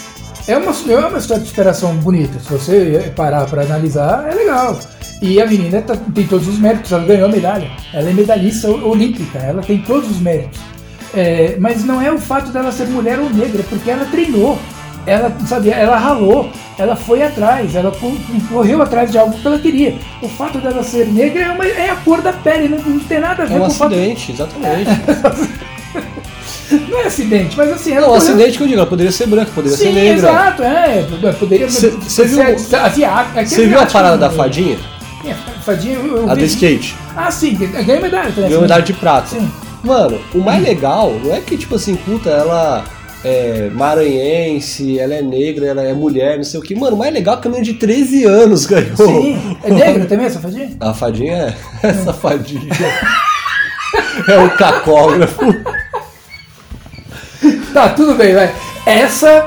É 0.47 0.57
uma, 0.57 0.71
é 0.71 1.05
uma 1.07 1.17
história 1.19 1.43
de 1.43 1.49
superação 1.49 1.95
bonita. 1.97 2.39
Se 2.39 2.49
você 2.51 3.13
parar 3.15 3.45
para 3.45 3.61
analisar, 3.61 4.27
é 4.29 4.33
legal. 4.33 4.79
E 5.21 5.39
a 5.39 5.45
menina 5.45 5.81
tá- 5.83 5.95
tem 5.95 6.25
todos 6.25 6.47
os 6.47 6.57
méritos, 6.57 6.91
ela 6.91 7.05
ganhou 7.05 7.29
a 7.29 7.31
medalha. 7.31 7.69
Ela 7.93 8.09
é 8.09 8.13
medalhista 8.13 8.69
olímpica, 8.69 9.37
ela 9.37 9.61
tem 9.61 9.77
todos 9.83 10.09
os 10.09 10.19
méritos. 10.19 10.59
É, 11.13 11.57
mas 11.59 11.83
não 11.83 12.01
é 12.01 12.11
o 12.11 12.17
fato 12.17 12.51
dela 12.51 12.71
ser 12.71 12.87
mulher 12.87 13.19
ou 13.19 13.29
negra, 13.29 13.61
porque 13.69 13.91
ela 13.91 14.05
treinou, 14.05 14.57
ela, 15.05 15.31
sabe, 15.47 15.69
ela 15.69 15.97
ralou, 15.97 16.49
ela 16.77 16.95
foi 16.95 17.21
atrás, 17.23 17.75
ela 17.75 17.91
co- 17.91 18.13
correu 18.49 18.81
atrás 18.81 19.11
de 19.11 19.17
algo 19.17 19.37
que 19.37 19.45
ela 19.47 19.59
queria. 19.59 19.95
O 20.21 20.27
fato 20.29 20.57
dela 20.59 20.83
ser 20.83 21.07
negra 21.07 21.43
é, 21.43 21.51
uma- 21.51 21.65
é 21.67 21.89
a 21.89 21.95
cor 21.97 22.21
da 22.21 22.33
pele, 22.33 22.67
não, 22.69 22.77
não 22.79 22.99
tem 22.99 23.19
nada 23.19 23.43
a 23.43 23.45
ver 23.45 23.55
É 23.55 23.57
um 23.57 23.61
com 23.61 23.67
o 23.67 23.71
fato. 23.71 23.93
acidente, 23.93 24.31
exatamente. 24.31 24.89
Não 26.89 26.99
é 27.01 27.05
acidente, 27.07 27.57
mas 27.57 27.69
assim, 27.69 27.91
ela 27.91 28.07
Não, 28.07 28.13
correu- 28.13 28.29
acidente 28.29 28.57
que 28.57 28.63
eu 28.63 28.67
digo, 28.67 28.79
ela 28.79 28.87
poderia 28.87 29.11
ser 29.11 29.27
branca, 29.27 29.51
poderia 29.53 29.77
ser 29.77 29.87
Sim, 29.87 29.93
negra. 29.93 30.29
exato, 30.29 30.63
é. 30.63 31.05
Poderia 31.37 31.69
Cê- 31.69 31.91
cê 32.07 32.23
viu- 32.25 32.37
ser 32.37 32.75
é 32.75 33.45
Você 33.45 33.67
viu 33.67 33.79
a 33.79 33.85
parada 33.85 34.17
da 34.17 34.29
fadinha? 34.29 34.77
É, 35.25 35.33
fadinha, 35.65 35.95
eu, 35.95 36.17
eu 36.19 36.29
A 36.29 36.33
vi. 36.33 36.39
do 36.41 36.45
skate? 36.47 36.95
Ah, 37.15 37.29
sim, 37.29 37.55
ganhou 37.55 38.01
medalha. 38.01 38.31
Ganhou 38.31 38.61
medalha 38.61 38.83
de 38.83 38.93
prata. 38.93 39.27
Sim. 39.27 39.51
Mano, 39.83 40.17
o 40.33 40.39
mais 40.39 40.63
legal 40.63 41.13
não 41.21 41.33
é 41.35 41.41
que, 41.41 41.57
tipo 41.57 41.75
assim, 41.75 41.95
puta, 41.95 42.29
ela 42.29 42.85
é 43.23 43.69
maranhense, 43.73 44.99
ela 44.99 45.13
é 45.13 45.21
negra, 45.21 45.67
ela 45.67 45.83
é 45.83 45.93
mulher, 45.93 46.37
não 46.37 46.43
sei 46.43 46.59
o 46.59 46.63
que. 46.63 46.73
Mano, 46.75 46.95
o 46.95 46.99
mais 46.99 47.13
legal 47.13 47.37
é 47.37 47.41
que 47.41 47.47
a 47.47 47.51
menina 47.51 47.65
de 47.71 47.73
13 47.79 48.25
anos 48.25 48.65
ganhou. 48.65 48.95
Sim. 48.97 49.57
É 49.63 49.69
negra 49.71 50.05
também 50.05 50.25
essa 50.25 50.39
fadinha? 50.39 50.69
A 50.79 50.93
fadinha 50.93 51.33
é. 51.35 51.55
Essa 51.87 52.13
fadinha. 52.13 52.73
é 54.27 54.37
o 54.39 54.49
cacógrafo. 54.57 55.41
Tá, 57.73 57.89
tudo 57.89 58.15
bem, 58.15 58.33
vai. 58.33 58.53
Essa 58.85 59.45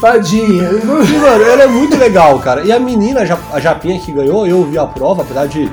fadinha. 0.00 0.70
Mano, 0.72 1.44
ela 1.44 1.62
é 1.64 1.66
muito 1.66 1.96
legal, 1.96 2.38
cara. 2.38 2.62
E 2.64 2.72
a 2.72 2.78
menina, 2.78 3.20
a 3.52 3.60
Japinha 3.60 3.98
que 4.00 4.12
ganhou, 4.12 4.46
eu 4.46 4.64
vi 4.64 4.78
a 4.78 4.86
prova, 4.86 5.22
apesar 5.22 5.46
de 5.46 5.70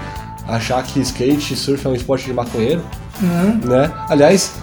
achar 0.47 0.83
que 0.83 0.99
skate 1.01 1.53
e 1.53 1.57
surf 1.57 1.85
é 1.85 1.89
um 1.89 1.95
esporte 1.95 2.25
de 2.25 2.33
maconheiro, 2.33 2.81
Uhum. 3.21 3.59
né? 3.69 3.91
Aliás, 4.09 4.53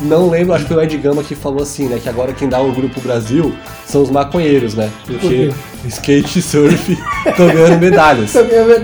não 0.00 0.30
lembro, 0.30 0.54
acho 0.54 0.64
que 0.64 0.72
foi 0.72 0.82
o 0.82 0.84
Ed 0.84 0.96
Gama 0.98 1.22
que 1.22 1.34
falou 1.34 1.62
assim, 1.62 1.88
né? 1.88 1.98
Que 2.02 2.08
agora 2.08 2.32
quem 2.32 2.48
dá 2.48 2.60
orgulho 2.60 2.88
pro 2.88 3.00
Brasil 3.00 3.54
são 3.86 4.02
os 4.02 4.10
maconheiros, 4.10 4.74
né? 4.74 4.90
Porque 5.06 5.28
quê? 5.28 5.54
skate 5.86 6.38
e 6.38 6.42
surf 6.42 6.92
estão 7.26 7.46
ganhando 7.48 7.78
medalhas. 7.78 8.34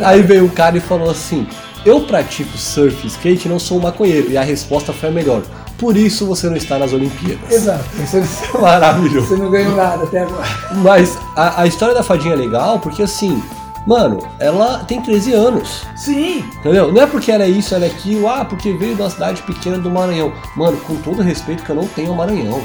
Aí 0.04 0.22
veio 0.22 0.44
um 0.44 0.48
cara 0.48 0.76
e 0.76 0.80
falou 0.80 1.10
assim: 1.10 1.46
Eu 1.84 2.00
pratico 2.02 2.56
surf 2.56 3.04
e 3.04 3.08
skate 3.08 3.46
e 3.46 3.50
não 3.50 3.58
sou 3.58 3.78
um 3.78 3.82
maconheiro. 3.82 4.30
E 4.30 4.36
a 4.36 4.42
resposta 4.42 4.92
foi 4.92 5.08
a 5.08 5.12
melhor. 5.12 5.42
Por 5.78 5.96
isso 5.96 6.24
você 6.26 6.48
não 6.48 6.56
está 6.56 6.78
nas 6.78 6.92
Olimpíadas. 6.92 7.50
Exato. 7.50 7.84
Maravilhoso. 8.60 9.26
você 9.26 9.36
não 9.36 9.50
ganhou 9.50 9.76
nada 9.76 10.04
até 10.04 10.20
agora. 10.20 10.46
Mas 10.76 11.18
a, 11.34 11.62
a 11.62 11.66
história 11.66 11.94
da 11.94 12.02
fadinha 12.02 12.34
é 12.34 12.36
legal 12.36 12.78
porque 12.78 13.02
assim, 13.02 13.42
mano, 13.86 14.18
ela 14.38 14.84
tem 14.84 15.00
13 15.00 15.32
anos. 15.32 15.86
Sim. 15.96 16.44
Entendeu? 16.58 16.92
Não 16.92 17.02
é 17.02 17.06
porque 17.06 17.30
ela 17.30 17.44
é 17.44 17.48
isso, 17.48 17.74
ela 17.74 17.84
é 17.84 17.88
aquilo, 17.88 18.28
ah, 18.28 18.44
porque 18.44 18.72
veio 18.72 18.94
de 18.94 19.02
uma 19.02 19.10
cidade 19.10 19.42
pequena 19.42 19.78
do 19.78 19.90
Maranhão. 19.90 20.32
Mano, 20.56 20.76
com 20.78 20.96
todo 20.96 21.22
respeito 21.22 21.62
que 21.62 21.70
eu 21.70 21.76
não 21.76 21.86
tenho 21.88 22.10
ao 22.10 22.16
Maranhão. 22.16 22.60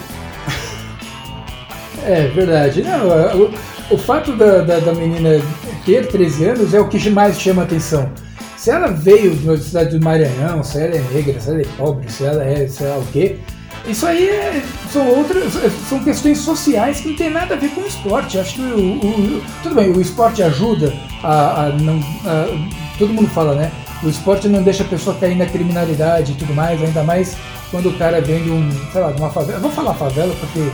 É 2.04 2.28
verdade. 2.30 2.82
Não, 2.82 3.08
o, 3.40 3.54
o 3.92 3.98
fato 3.98 4.36
da, 4.36 4.62
da, 4.62 4.80
da 4.80 4.94
menina 4.94 5.40
ter 5.86 6.08
13 6.08 6.46
anos 6.46 6.74
é 6.74 6.80
o 6.80 6.88
que 6.88 7.10
mais 7.10 7.40
chama 7.40 7.64
atenção. 7.64 8.12
Se 8.58 8.70
ela 8.70 8.88
veio 8.88 9.36
de 9.36 9.48
uma 9.48 9.58
cidade 9.58 9.98
do 9.98 10.04
Maranhão, 10.04 10.64
se 10.64 10.80
ela 10.80 10.96
é 10.96 11.02
negra, 11.14 11.40
se 11.40 11.50
ela 11.50 11.62
é 11.62 11.66
pobre, 11.78 12.12
se 12.12 12.24
ela 12.24 12.44
é 12.44 12.68
sei 12.68 12.88
lá 12.88 12.98
o 12.98 13.06
quê, 13.08 13.40
isso 13.88 14.06
aí 14.06 14.30
é- 14.30 14.64
são 14.92 15.08
outras, 15.08 15.54
são 15.90 16.00
questões 16.00 16.40
sociais 16.40 17.00
que 17.02 17.10
não 17.10 17.16
tem 17.16 17.30
nada 17.30 17.56
a 17.56 17.58
ver 17.58 17.70
com 17.70 17.82
o 17.82 17.88
esporte. 17.88 18.38
Acho 18.40 18.56
que 18.56 18.62
o, 18.62 18.96
o- 18.98 19.44
tudo 19.64 19.76
bem, 19.76 19.90
o 19.92 20.02
esporte 20.02 20.42
ajuda 20.44 20.94
a, 21.24 21.64
a 21.66 21.70
não, 21.70 22.00
a- 22.26 22.68
todo 22.98 23.14
mundo 23.14 23.30
fala, 23.30 23.56
né? 23.56 23.72
O 24.04 24.10
esporte 24.10 24.48
não 24.48 24.64
deixa 24.64 24.84
a 24.84 24.88
pessoa 24.88 25.16
cair 25.18 25.36
na 25.36 25.46
criminalidade 25.46 26.32
e 26.32 26.36
tudo 26.36 26.54
mais, 26.54 26.82
ainda 26.82 27.04
mais 27.04 27.36
quando 27.70 27.90
o 27.90 27.94
cara 27.98 28.20
vem 28.22 28.44
de 28.44 28.50
um, 28.50 28.70
sei 28.92 29.02
lá, 29.02 29.12
de 29.12 29.22
uma 29.22 29.30
favela. 29.30 29.58
Eu 29.58 29.62
vou 29.62 29.72
falar 29.72 29.94
favela 29.94 30.34
porque 30.40 30.70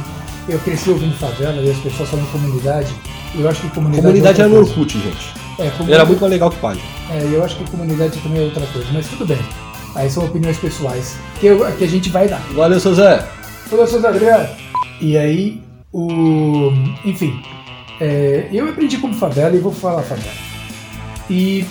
eu 0.49 0.57
cresci 0.59 0.89
ouvindo 0.89 1.15
favela 1.17 1.61
e 1.61 1.69
as 1.71 1.77
pessoas 1.77 2.09
falam 2.09 2.25
comunidade. 2.27 2.93
Eu 3.35 3.47
acho 3.49 3.61
que 3.61 3.69
comunidade. 3.69 4.01
Comunidade 4.03 4.41
é 4.41 4.43
era 4.45 4.53
no. 4.53 4.59
Orkut, 4.61 4.93
gente. 4.97 5.33
É, 5.59 5.69
comunidade- 5.71 5.91
Era 5.93 6.05
muito 6.05 6.19
mais 6.21 6.31
legal 6.31 6.49
que 6.49 6.57
página. 6.57 6.85
é, 7.11 7.29
eu 7.33 7.43
acho 7.43 7.57
que 7.57 7.69
comunidade 7.69 8.17
também 8.19 8.41
é 8.41 8.45
outra 8.45 8.65
coisa, 8.67 8.87
mas 8.93 9.07
tudo 9.07 9.25
bem. 9.25 9.39
Aí 9.97 10.09
são 10.09 10.23
opiniões 10.25 10.57
pessoais 10.57 11.17
que, 11.39 11.47
eu- 11.47 11.65
que 11.77 11.83
a 11.83 11.87
gente 11.87 12.09
vai 12.09 12.27
dar. 12.27 12.39
Valeu, 12.53 12.79
seu 12.79 12.93
Zé. 12.93 13.19
Falou, 13.69 13.85
seus 13.87 14.05
Adriano. 14.05 14.47
E 15.01 15.17
aí, 15.17 15.61
o. 15.91 16.71
Enfim, 17.03 17.41
é, 17.99 18.47
eu 18.53 18.69
aprendi 18.69 18.97
como 18.97 19.13
favela 19.13 19.55
e 19.55 19.59
vou 19.59 19.71
falar 19.73 20.03
favela. 20.03 20.31
E, 21.29 21.65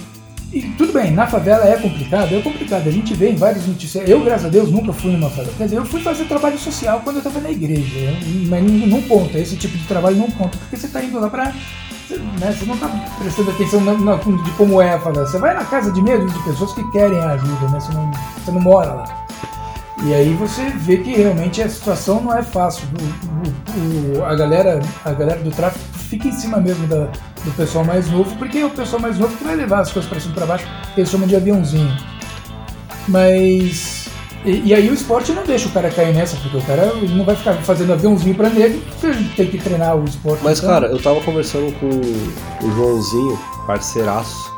e 0.52 0.62
tudo 0.76 0.92
bem, 0.92 1.12
na 1.12 1.26
favela 1.26 1.64
é 1.66 1.76
complicado, 1.76 2.34
é 2.34 2.40
complicado. 2.42 2.88
A 2.88 2.92
gente 2.92 3.14
vê 3.14 3.30
em 3.30 3.36
vários 3.36 3.66
noticiários. 3.66 4.10
Eu, 4.10 4.22
graças 4.22 4.46
a 4.46 4.48
Deus, 4.48 4.70
nunca 4.70 4.92
fui 4.92 5.12
numa 5.12 5.30
favela. 5.30 5.52
Quer 5.56 5.64
dizer, 5.64 5.76
eu 5.78 5.84
fui 5.86 6.00
fazer 6.02 6.24
trabalho 6.24 6.58
social 6.58 7.00
quando 7.02 7.16
eu 7.16 7.20
estava 7.20 7.40
na 7.40 7.50
igreja. 7.50 7.96
eu- 7.98 8.48
Mas 8.48 8.62
não, 8.62 8.86
não 8.86 9.02
conta, 9.02 9.38
esse 9.38 9.56
tipo 9.56 9.76
de 9.78 9.84
trabalho 9.84 10.16
não 10.16 10.30
conta, 10.32 10.58
porque 10.58 10.76
você 10.76 10.86
está 10.86 11.02
indo 11.02 11.18
lá 11.18 11.30
para. 11.30 11.54
Né, 12.08 12.52
você 12.56 12.64
não 12.66 12.74
está 12.74 12.88
prestando 13.18 13.50
atenção 13.50 13.80
na, 13.80 13.92
na- 13.94 14.14
de 14.16 14.50
como 14.52 14.80
é 14.80 14.94
a 14.94 15.00
favela. 15.00 15.26
Você 15.26 15.38
vai 15.38 15.54
na 15.54 15.64
casa 15.64 15.90
de 15.90 16.00
mesmo 16.00 16.28
de 16.30 16.38
pessoas 16.44 16.72
que 16.72 16.88
querem 16.92 17.18
ajuda, 17.18 17.68
né? 17.68 17.80
Você 17.80 17.92
não, 17.92 18.10
você 18.44 18.50
não 18.52 18.60
mora 18.60 18.92
lá. 18.92 19.26
E 20.04 20.14
aí 20.14 20.32
você 20.34 20.68
vê 20.70 20.98
que 20.98 21.14
realmente 21.16 21.60
a 21.62 21.68
situação 21.68 22.20
não 22.20 22.36
é 22.36 22.42
fácil. 22.42 22.86
O- 23.00 23.80
o- 24.16 24.18
o- 24.20 24.24
a, 24.24 24.34
galera, 24.36 24.80
a 25.04 25.12
galera 25.12 25.40
do 25.42 25.50
tráfico 25.50 25.84
fica 26.08 26.28
em 26.28 26.32
cima 26.32 26.58
mesmo 26.58 26.86
da- 26.86 27.08
do 27.44 27.50
pessoal 27.56 27.84
mais 27.84 28.08
novo, 28.10 28.36
porque 28.36 28.58
é 28.58 28.66
o 28.66 28.70
pessoal 28.70 29.02
mais 29.02 29.18
novo 29.18 29.36
que 29.36 29.42
vai 29.44 29.56
levar 29.56 29.80
as 29.80 29.90
coisas 29.90 30.08
para 30.08 30.20
cima 30.20 30.32
e 30.32 30.36
para 30.36 30.46
baixo, 30.46 30.66
eles 30.96 31.08
chamam 31.10 31.26
de 31.26 31.34
aviãozinho. 31.34 31.96
Mas. 33.08 34.05
E, 34.46 34.68
e 34.68 34.74
aí 34.74 34.88
o 34.88 34.94
esporte 34.94 35.32
não 35.32 35.44
deixa 35.44 35.68
o 35.68 35.72
cara 35.72 35.90
cair 35.90 36.14
nessa, 36.14 36.36
porque 36.36 36.56
o 36.56 36.62
cara 36.62 36.94
não 36.94 37.24
vai 37.24 37.34
ficar 37.34 37.54
fazendo 37.54 37.92
aviãozinho 37.92 38.36
negro, 38.54 38.80
você 39.00 39.12
tem 39.36 39.48
que 39.48 39.58
treinar 39.58 39.96
o 39.96 40.04
esporte. 40.04 40.44
Mas, 40.44 40.58
então- 40.58 40.70
cara, 40.70 40.86
eu 40.86 41.02
tava 41.02 41.20
conversando 41.20 41.72
com 41.80 41.86
o 41.88 42.72
Joãozinho, 42.76 43.38
parceiraço. 43.66 44.54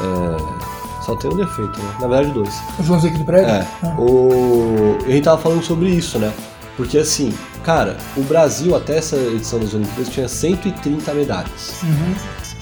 É... 0.00 0.74
Só 1.04 1.16
tem 1.16 1.30
um 1.30 1.36
defeito, 1.36 1.78
né? 1.78 1.94
Na 2.00 2.06
verdade, 2.06 2.32
dois. 2.32 2.54
O 2.78 2.82
Joãozinho 2.82 3.12
aqui 3.12 3.22
do 3.22 3.26
prédio? 3.26 3.50
É. 3.50 3.66
Ah. 3.82 3.94
O... 3.98 4.98
A 5.04 5.10
gente 5.10 5.24
tava 5.24 5.40
falando 5.40 5.62
sobre 5.62 5.88
isso, 5.88 6.18
né? 6.18 6.32
Porque 6.76 6.98
assim, 6.98 7.32
cara, 7.62 7.96
o 8.16 8.22
Brasil 8.22 8.74
até 8.74 8.98
essa 8.98 9.16
edição 9.16 9.58
das 9.58 9.74
Olimpíadas 9.74 10.08
tinha 10.08 10.28
130 10.28 11.14
medalhas. 11.14 11.82
Uhum. 11.82 12.14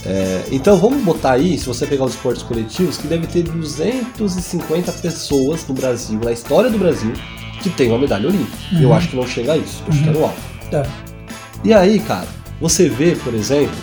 É, 0.05 0.43
então 0.51 0.77
vamos 0.79 1.03
botar 1.05 1.33
aí, 1.33 1.57
se 1.57 1.67
você 1.67 1.87
pegar 1.87 2.05
os 2.05 2.15
esportes 2.15 2.43
coletivos, 2.43 2.97
que 2.97 3.07
deve 3.07 3.27
ter 3.27 3.43
250 4.17 4.93
pessoas 4.93 5.67
no 5.69 5.75
Brasil, 5.75 6.19
na 6.23 6.33
história 6.33 6.71
do 6.71 6.79
Brasil, 6.79 7.13
que 7.63 7.71
tem 7.71 7.89
uma 7.89 7.99
medalha 7.99 8.29
olímpica. 8.29 8.57
Uhum. 8.73 8.81
Eu 8.83 8.93
acho 8.93 9.09
que 9.09 9.17
não 9.17 9.27
chega 9.27 9.53
a 9.53 9.57
isso, 9.59 9.83
tô 9.87 9.93
chutando 9.93 10.25
alto. 10.25 10.41
Tá. 10.71 10.85
E 11.65 11.73
aí, 11.73 12.01
cara, 12.01 12.27
você 12.61 12.89
vê, 12.89 13.15
por 13.23 13.33
exemplo, 13.35 13.77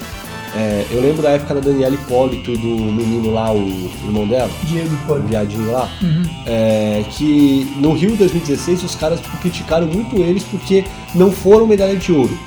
é, 0.55 0.85
eu 0.91 0.99
lembro 1.01 1.21
da 1.21 1.29
época 1.29 1.55
da 1.55 1.61
Daniela 1.61 1.93
Hipólito, 1.95 2.51
do 2.57 2.67
menino 2.67 3.31
lá, 3.31 3.53
o 3.53 3.59
irmão 4.03 4.27
dela, 4.27 4.49
Diego 4.63 4.93
o 4.93 5.07
Poli. 5.07 5.21
viadinho 5.27 5.71
lá, 5.71 5.89
Uhum. 6.01 6.23
é, 6.45 7.05
que 7.11 7.71
no 7.77 7.93
Rio 7.93 8.17
2016 8.17 8.83
os 8.83 8.95
caras 8.95 9.21
tipo, 9.21 9.37
criticaram 9.37 9.87
muito 9.87 10.17
eles 10.17 10.43
porque 10.43 10.83
não 11.15 11.31
foram 11.31 11.65
medalha 11.65 11.95
de 11.95 12.11
ouro. 12.11 12.37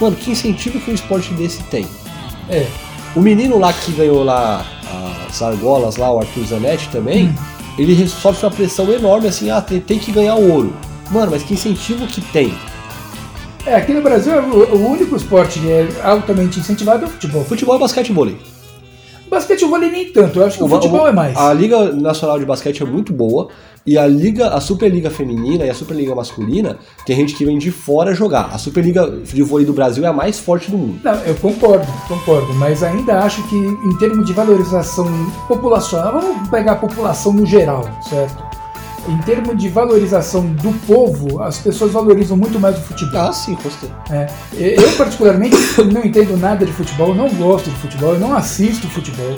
Mano, 0.00 0.16
que 0.16 0.32
incentivo 0.32 0.78
que 0.80 0.90
um 0.90 0.94
esporte 0.94 1.32
desse 1.34 1.62
tem? 1.64 1.86
É. 2.50 2.66
O 3.14 3.20
menino 3.20 3.58
lá 3.58 3.72
que 3.72 3.92
ganhou 3.92 4.24
lá 4.24 4.64
as 5.28 5.40
argolas 5.42 5.96
lá, 5.96 6.12
o 6.12 6.18
Arthur 6.20 6.44
Zanetti 6.44 6.88
também, 6.90 7.28
Hum. 7.28 7.34
ele 7.78 8.06
sofre 8.08 8.44
uma 8.46 8.52
pressão 8.52 8.90
enorme 8.92 9.28
assim, 9.28 9.50
ah, 9.50 9.60
tem, 9.60 9.80
tem 9.80 9.98
que 9.98 10.12
ganhar 10.12 10.34
o 10.36 10.52
ouro. 10.52 10.72
Mano, 11.10 11.30
mas 11.32 11.42
que 11.42 11.54
incentivo 11.54 12.06
que 12.06 12.20
tem? 12.20 12.54
É, 13.66 13.74
aqui 13.76 13.92
no 13.92 14.02
Brasil 14.02 14.34
o, 14.34 14.76
o 14.76 14.90
único 14.90 15.16
esporte 15.16 15.58
que 15.58 15.70
é 15.70 15.88
altamente 16.02 16.60
incentivado 16.60 17.04
é 17.04 17.08
o 17.08 17.10
futebol. 17.10 17.44
Futebol 17.44 17.78
basquete 17.78 18.08
e 18.08 18.12
vôlei. 18.12 18.38
Basquete 19.34 19.64
o 19.64 19.68
vôlei 19.68 19.90
nem 19.90 20.10
tanto. 20.10 20.38
Eu 20.38 20.46
acho 20.46 20.56
que 20.56 20.62
o, 20.62 20.66
o 20.66 20.68
futebol 20.68 21.06
é 21.06 21.12
mais. 21.12 21.36
A 21.36 21.52
Liga 21.52 21.92
Nacional 21.92 22.38
de 22.38 22.46
Basquete 22.46 22.82
é 22.82 22.86
muito 22.86 23.12
boa. 23.12 23.48
E 23.86 23.98
a 23.98 24.06
Liga, 24.06 24.48
a 24.48 24.60
Superliga 24.60 25.10
Feminina 25.10 25.66
e 25.66 25.70
a 25.70 25.74
Superliga 25.74 26.14
Masculina, 26.14 26.78
tem 27.04 27.16
gente 27.16 27.34
que 27.34 27.44
vem 27.44 27.58
de 27.58 27.70
fora 27.70 28.14
jogar. 28.14 28.48
A 28.50 28.56
Superliga 28.56 29.06
de 29.06 29.42
vôlei 29.42 29.66
do 29.66 29.74
Brasil 29.74 30.04
é 30.04 30.08
a 30.08 30.12
mais 30.12 30.38
forte 30.38 30.70
do 30.70 30.78
mundo. 30.78 31.00
Não, 31.04 31.14
eu 31.24 31.34
concordo, 31.34 31.86
concordo. 32.08 32.54
Mas 32.54 32.82
ainda 32.82 33.18
acho 33.18 33.46
que, 33.48 33.56
em 33.56 33.98
termos 33.98 34.24
de 34.24 34.32
valorização 34.32 35.06
populacional, 35.46 36.12
vamos 36.12 36.48
pegar 36.48 36.72
a 36.72 36.76
população 36.76 37.34
no 37.34 37.44
geral, 37.44 37.84
certo? 38.08 38.43
Em 39.06 39.18
termos 39.18 39.58
de 39.58 39.68
valorização 39.68 40.46
do 40.46 40.72
povo, 40.86 41.42
as 41.42 41.58
pessoas 41.58 41.92
valorizam 41.92 42.36
muito 42.36 42.58
mais 42.58 42.78
o 42.78 42.80
futebol. 42.80 43.20
Ah, 43.20 43.32
sim, 43.32 43.56
gostei. 43.62 43.90
É. 44.10 44.26
Eu, 44.56 44.92
particularmente, 44.96 45.56
não 45.92 46.04
entendo 46.04 46.36
nada 46.38 46.64
de 46.64 46.72
futebol, 46.72 47.14
não 47.14 47.28
gosto 47.28 47.68
de 47.68 47.76
futebol, 47.76 48.14
eu 48.14 48.20
não 48.20 48.34
assisto 48.34 48.88
futebol. 48.88 49.36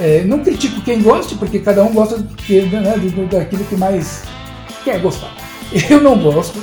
É, 0.00 0.24
não 0.24 0.40
critico 0.40 0.80
quem 0.82 1.00
goste, 1.00 1.36
porque 1.36 1.58
cada 1.60 1.82
um 1.82 1.92
gosta 1.92 2.18
né, 2.18 2.94
daquilo 3.30 3.64
que 3.64 3.76
mais 3.76 4.24
quer 4.84 5.00
gostar. 5.00 5.30
Eu 5.90 6.00
não 6.00 6.18
gosto, 6.18 6.62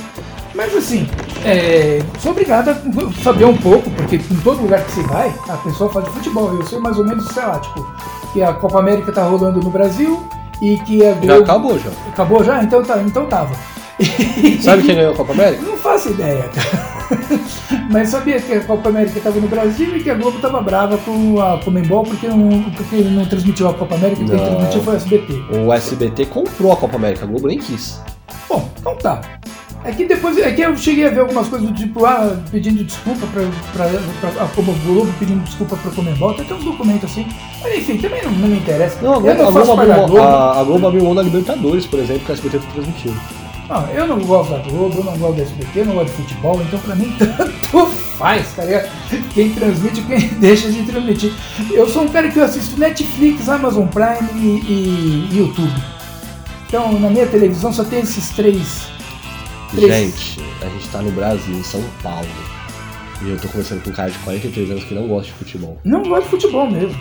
mas 0.54 0.74
assim, 0.74 1.06
é, 1.44 2.00
sou 2.20 2.30
obrigado 2.30 2.70
a 2.70 3.22
saber 3.22 3.44
um 3.44 3.56
pouco, 3.56 3.90
porque 3.90 4.16
em 4.16 4.40
todo 4.42 4.62
lugar 4.62 4.82
que 4.84 4.92
você 4.92 5.02
vai, 5.02 5.34
a 5.48 5.56
pessoa 5.58 5.90
fala 5.90 6.06
de 6.06 6.12
futebol. 6.12 6.54
Eu 6.54 6.64
sei 6.64 6.78
mais 6.78 6.96
ou 6.96 7.04
menos, 7.04 7.26
sei 7.26 7.42
lá, 7.42 7.58
tipo, 7.58 7.86
que 8.32 8.42
a 8.42 8.52
Copa 8.52 8.78
América 8.78 9.12
tá 9.12 9.24
rolando 9.24 9.60
no 9.60 9.70
Brasil 9.70 10.26
e 10.60 10.76
que 10.78 11.04
a 11.04 11.12
Globo... 11.12 11.26
Já 11.26 11.38
acabou 11.38 11.78
já. 11.78 11.90
Acabou 12.08 12.44
já? 12.44 12.62
Então, 12.62 12.82
tá, 12.82 13.02
então 13.02 13.26
tava. 13.26 13.54
Sabe 14.60 14.82
quem 14.82 14.96
ganhou 14.96 15.12
a 15.12 15.16
Copa 15.16 15.32
América? 15.32 15.62
Não 15.62 15.76
faço 15.76 16.10
ideia, 16.10 16.48
cara. 16.48 16.94
Mas 17.90 18.08
sabia 18.08 18.40
que 18.40 18.52
a 18.52 18.60
Copa 18.64 18.88
América 18.88 19.18
estava 19.18 19.38
no 19.38 19.46
Brasil 19.46 19.96
e 19.96 20.02
que 20.02 20.10
a 20.10 20.14
Globo 20.14 20.36
estava 20.36 20.60
brava 20.60 20.98
com 20.98 21.40
a 21.40 21.58
Comembol 21.62 22.02
porque 22.02 22.26
não, 22.26 22.62
porque 22.72 22.96
não 22.96 23.24
transmitiu 23.26 23.68
a 23.68 23.74
Copa 23.74 23.94
América, 23.94 24.24
quem 24.24 24.36
transmitiu 24.36 24.82
foi 24.82 24.94
o 24.94 24.96
SBT. 24.96 25.32
O 25.52 25.72
SBT 25.72 26.26
comprou 26.26 26.72
a 26.72 26.76
Copa 26.76 26.96
América, 26.96 27.24
a 27.24 27.28
Globo 27.28 27.46
nem 27.46 27.58
quis. 27.58 28.00
Bom, 28.48 28.68
então 28.78 28.96
tá. 28.96 29.20
É 29.84 29.92
que 29.92 30.06
depois 30.06 30.38
é 30.38 30.50
que 30.50 30.62
eu 30.62 30.74
cheguei 30.78 31.06
a 31.06 31.10
ver 31.10 31.20
algumas 31.20 31.46
coisas 31.46 31.68
do 31.68 31.74
tipo, 31.74 32.06
ah, 32.06 32.42
pedindo 32.50 32.82
desculpa 32.82 33.26
pra, 33.26 33.42
pra, 33.74 34.30
pra, 34.30 34.42
a 34.42 34.46
Globo 34.86 35.12
pedindo 35.18 35.44
desculpa 35.44 35.76
pra 35.76 35.90
Comembol, 35.90 36.32
tem 36.32 36.46
até 36.46 36.54
uns 36.54 36.64
documentos 36.64 37.10
assim. 37.10 37.26
Mas 37.62 37.76
enfim, 37.76 37.98
também 37.98 38.22
não, 38.22 38.32
não 38.32 38.48
me 38.48 38.56
interessa. 38.56 38.98
Não, 39.02 39.14
a 39.14 39.18
Globo, 39.18 39.36
não 39.36 39.48
a 39.48 39.50
Globo, 39.50 39.72
abriu, 39.72 39.94
Globo. 39.94 40.22
A, 40.22 40.60
a 40.60 40.64
Globo 40.64 40.86
abriu 40.86 41.04
mão 41.04 41.14
da 41.14 41.22
Libertadores, 41.22 41.84
por 41.84 41.98
exemplo, 41.98 42.24
que 42.24 42.32
a 42.32 42.34
SBT 42.34 42.58
tá 42.60 42.64
transmitindo. 42.72 43.20
Não, 43.68 43.86
eu 43.90 44.06
não 44.06 44.18
gosto 44.20 44.50
da 44.52 44.58
Globo, 44.58 44.98
eu 44.98 45.04
não 45.04 45.18
gosto 45.18 45.36
da 45.36 45.42
SBT, 45.42 45.80
eu 45.80 45.84
não 45.84 45.94
gosto 45.94 46.06
de 46.06 46.12
futebol, 46.22 46.62
então 46.62 46.78
pra 46.78 46.94
mim 46.94 47.14
tanto 47.18 47.86
faz, 48.16 48.54
tá 48.54 48.64
ligado? 48.64 48.90
Quem 49.34 49.50
transmite, 49.50 50.00
quem 50.00 50.28
deixa 50.40 50.70
de 50.70 50.82
transmitir. 50.82 51.30
Eu 51.70 51.86
sou 51.90 52.04
um 52.04 52.08
cara 52.08 52.30
que 52.30 52.38
eu 52.38 52.44
assisto 52.44 52.80
Netflix, 52.80 53.50
Amazon 53.50 53.86
Prime 53.88 54.30
e, 54.34 55.28
e 55.30 55.38
YouTube. 55.38 55.72
Então 56.68 56.98
na 56.98 57.10
minha 57.10 57.26
televisão 57.26 57.70
só 57.70 57.84
tem 57.84 58.00
esses 58.00 58.30
três. 58.30 58.93
Gente, 59.80 60.40
a 60.62 60.68
gente 60.68 60.88
tá 60.88 61.02
no 61.02 61.10
Brasil, 61.10 61.54
em 61.54 61.62
São 61.62 61.82
Paulo. 62.02 62.28
E 63.22 63.30
eu 63.30 63.38
tô 63.38 63.48
conversando 63.48 63.82
com 63.82 63.90
um 63.90 63.92
cara 63.92 64.10
de 64.10 64.18
43 64.18 64.70
anos 64.70 64.84
que 64.84 64.94
não 64.94 65.08
gosta 65.08 65.26
de 65.26 65.32
futebol. 65.32 65.78
Não 65.84 66.02
gosta 66.02 66.24
de 66.24 66.28
futebol 66.28 66.70
mesmo. 66.70 67.00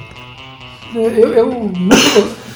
Eu, 0.96 1.10
eu, 1.10 1.34
eu 1.34 1.72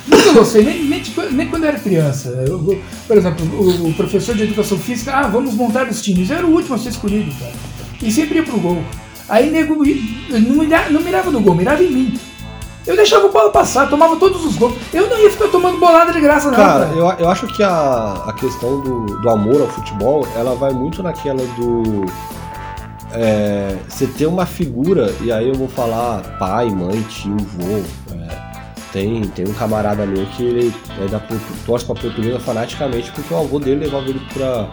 Nunca 0.08 0.32
gostei, 0.32 0.63
nem, 0.63 0.86
nem, 0.86 1.03
nem 1.32 1.47
quando 1.47 1.63
eu 1.63 1.69
era 1.69 1.80
criança. 1.80 2.30
Eu, 2.47 2.82
por 3.06 3.17
exemplo, 3.17 3.45
o, 3.45 3.89
o, 3.89 3.93
professor 3.93 4.34
de 4.34 4.43
educação 4.43 4.77
física, 4.80 5.12
ah, 5.13 5.27
vamos 5.27 5.53
montar 5.53 5.88
os 5.89 6.01
times. 6.01 6.30
Eu 6.30 6.38
era 6.38 6.47
o 6.47 6.51
último 6.51 6.75
a 6.75 6.77
ser 6.77 6.89
escolhido, 6.89 7.30
cara. 7.38 7.53
E 8.01 8.12
sempre 8.12 8.38
ia 8.38 8.43
pro 8.43 8.58
gol. 8.58 8.82
Aí 9.27 9.51
nego 9.51 9.75
não, 9.75 10.56
mirava, 10.56 10.89
não 10.89 11.01
mirava 11.01 11.30
no 11.30 11.41
gol, 11.41 11.53
mirava 11.53 11.84
em 11.84 11.91
mim. 11.91 12.19
Eu 12.88 12.95
deixava 12.95 13.28
o 13.28 13.32
bola 13.32 13.52
passar, 13.52 13.89
tomava 13.89 14.15
todos 14.15 14.45
os 14.45 14.56
gols. 14.56 14.73
Eu 14.93 15.10
não 15.10 15.19
ia 15.19 15.30
ficar 15.30 15.50
tomando 15.50 15.78
bolada 15.78 16.13
de 16.13 16.21
graça, 16.21 16.50
não. 16.50 16.56
Cara, 16.56 16.86
cara. 16.86 16.97
Eu, 16.97 17.06
eu 17.19 17.30
acho 17.30 17.45
que 17.47 17.62
a, 17.62 18.23
a 18.26 18.34
questão 18.34 18.80
do, 18.80 19.06
do 19.06 19.30
amor 19.30 19.62
ao 19.62 19.67
futebol, 19.67 20.26
ela 20.36 20.56
vai 20.56 20.71
muito 20.71 21.04
naquela 21.04 21.43
do. 21.58 22.06
É, 23.12 23.76
você 23.88 24.08
ter 24.08 24.26
uma 24.26 24.45
figura, 24.45 25.13
e 25.21 25.32
aí 25.32 25.47
eu 25.50 25.56
vou 25.56 25.67
falar 25.67 26.21
pai, 26.39 26.69
mãe, 26.69 27.02
tio, 27.04 27.36
vô, 27.38 27.78
é, 28.13 28.47
tem, 28.91 29.21
tem 29.30 29.47
um 29.47 29.54
camarada 29.54 30.06
meu 30.06 30.26
que 30.28 30.43
ele 30.43 30.73
é 31.02 31.08
da, 31.08 31.19
torce 31.65 31.86
pra 31.86 31.95
portuguesa 31.95 32.39
fanaticamente 32.39 33.12
porque 33.12 33.34
o 33.34 33.38
avô 33.38 33.60
dele 33.60 33.86
levava 33.86 34.08
ele 34.08 34.21
pra, 34.34 34.69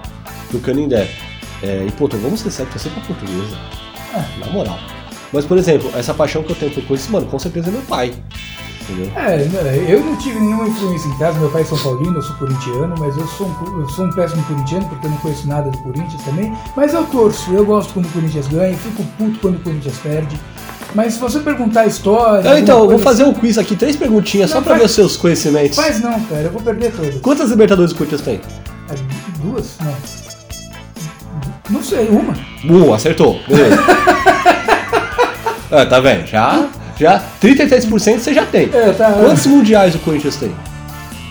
pro 0.50 0.60
Canindé. 0.60 1.08
É, 1.62 1.84
e, 1.86 1.92
pô, 1.92 2.06
então 2.06 2.20
vamos 2.20 2.40
ser 2.40 2.50
sérios, 2.50 2.74
torcer 2.74 2.92
pra 2.92 3.02
portuguesa. 3.02 3.56
É, 4.14 4.44
na 4.44 4.52
moral. 4.52 4.78
Mas, 5.34 5.44
por 5.44 5.58
exemplo, 5.58 5.90
essa 5.96 6.14
paixão 6.14 6.44
que 6.44 6.52
eu 6.52 6.56
tenho 6.56 6.70
por 6.72 6.84
coisas, 6.84 7.08
mano, 7.08 7.26
com 7.26 7.38
certeza 7.40 7.68
é 7.68 7.72
meu 7.72 7.82
pai. 7.82 8.14
Entendeu? 8.82 9.10
É, 9.16 9.92
eu 9.92 10.00
não 10.00 10.14
tive 10.16 10.38
nenhuma 10.38 10.68
influência 10.68 11.08
em 11.08 11.18
casa, 11.18 11.38
meu 11.40 11.50
pai 11.50 11.62
é 11.62 11.64
São 11.64 11.78
Paulino, 11.78 12.16
eu 12.16 12.22
sou 12.22 12.36
corintiano, 12.36 12.94
mas 12.98 13.16
eu 13.16 13.26
sou, 13.26 13.48
um, 13.48 13.80
eu 13.80 13.88
sou 13.88 14.04
um 14.04 14.10
péssimo 14.12 14.44
corintiano 14.44 14.86
porque 14.88 15.06
eu 15.06 15.10
não 15.10 15.16
conheço 15.18 15.48
nada 15.48 15.70
do 15.70 15.78
Corinthians 15.78 16.22
também. 16.22 16.56
Mas 16.76 16.94
eu 16.94 17.02
torço, 17.06 17.50
eu 17.52 17.66
gosto 17.66 17.92
quando 17.94 18.06
o 18.06 18.08
Corinthians 18.10 18.46
ganha, 18.46 18.76
fico 18.76 19.02
puto 19.18 19.38
quando 19.40 19.56
o 19.56 19.60
Corinthians 19.60 19.98
perde. 19.98 20.38
Mas 20.94 21.14
se 21.14 21.18
você 21.18 21.40
perguntar 21.40 21.80
a 21.80 21.86
história. 21.86 22.48
Ah, 22.48 22.60
então, 22.60 22.84
eu 22.84 22.90
vou 22.90 22.98
fazer 23.00 23.24
assim, 23.24 23.32
um 23.32 23.34
quiz 23.34 23.58
aqui, 23.58 23.74
três 23.74 23.96
perguntinhas 23.96 24.50
não, 24.50 24.58
só 24.58 24.62
pra 24.62 24.74
faz, 24.74 24.80
ver 24.80 24.86
os 24.86 24.92
seus 24.92 25.16
conhecimentos. 25.16 25.74
Faz 25.76 26.00
não, 26.00 26.20
cara, 26.20 26.42
eu 26.42 26.52
vou 26.52 26.62
perder 26.62 26.92
todas. 26.92 27.20
Quantas 27.20 27.50
Libertadores 27.50 27.90
o 27.90 27.96
Corinthians 27.96 28.20
tem? 28.20 28.40
É, 28.90 28.94
duas? 29.42 29.78
Não. 29.82 29.94
Não 31.70 31.82
sei, 31.82 32.08
uma. 32.08 32.34
Uh, 32.64 32.92
acertou, 32.92 33.40
beleza. 33.48 33.76
ah, 35.82 35.86
tá 35.86 36.00
vendo? 36.00 36.26
Já, 36.26 36.68
já 36.96 37.22
33% 37.42 38.18
você 38.18 38.34
já 38.34 38.46
tem. 38.46 38.70
É, 38.72 38.92
tá, 38.92 39.12
Quantos 39.12 39.46
mundiais 39.46 39.94
o 39.94 39.98
Corinthians 39.98 40.36
tem? 40.36 40.54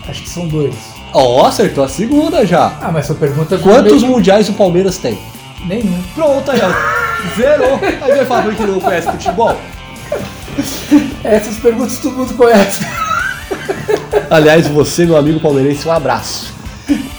Acho 0.07 0.21
que 0.21 0.29
são 0.29 0.47
dois. 0.47 0.75
Ó, 1.13 1.41
oh, 1.41 1.45
acertou 1.45 1.83
a 1.83 1.87
segunda 1.87 2.45
já. 2.45 2.73
Ah, 2.81 2.91
mas 2.91 3.05
sua 3.05 3.15
pergunta. 3.15 3.57
Quantos 3.57 4.01
meio... 4.01 4.13
mundiais 4.13 4.49
o 4.49 4.53
Palmeiras 4.53 4.97
tem? 4.97 5.17
Nenhum. 5.65 6.01
Pronto, 6.15 6.49
aí, 6.51 6.59
ó. 6.61 7.35
Zerou. 7.37 7.79
Aí 7.83 8.15
vai 8.15 8.25
falar 8.25 8.55
que 8.55 8.63
não 8.63 8.79
conhece 8.79 9.09
futebol. 9.09 9.55
Essas 11.23 11.57
perguntas 11.57 11.97
todo 11.99 12.17
mundo 12.17 12.33
conhece. 12.33 12.85
Aliás, 14.29 14.67
você, 14.67 15.05
meu 15.05 15.15
amigo 15.15 15.39
palmeirense, 15.39 15.87
um 15.87 15.91
abraço. 15.91 16.53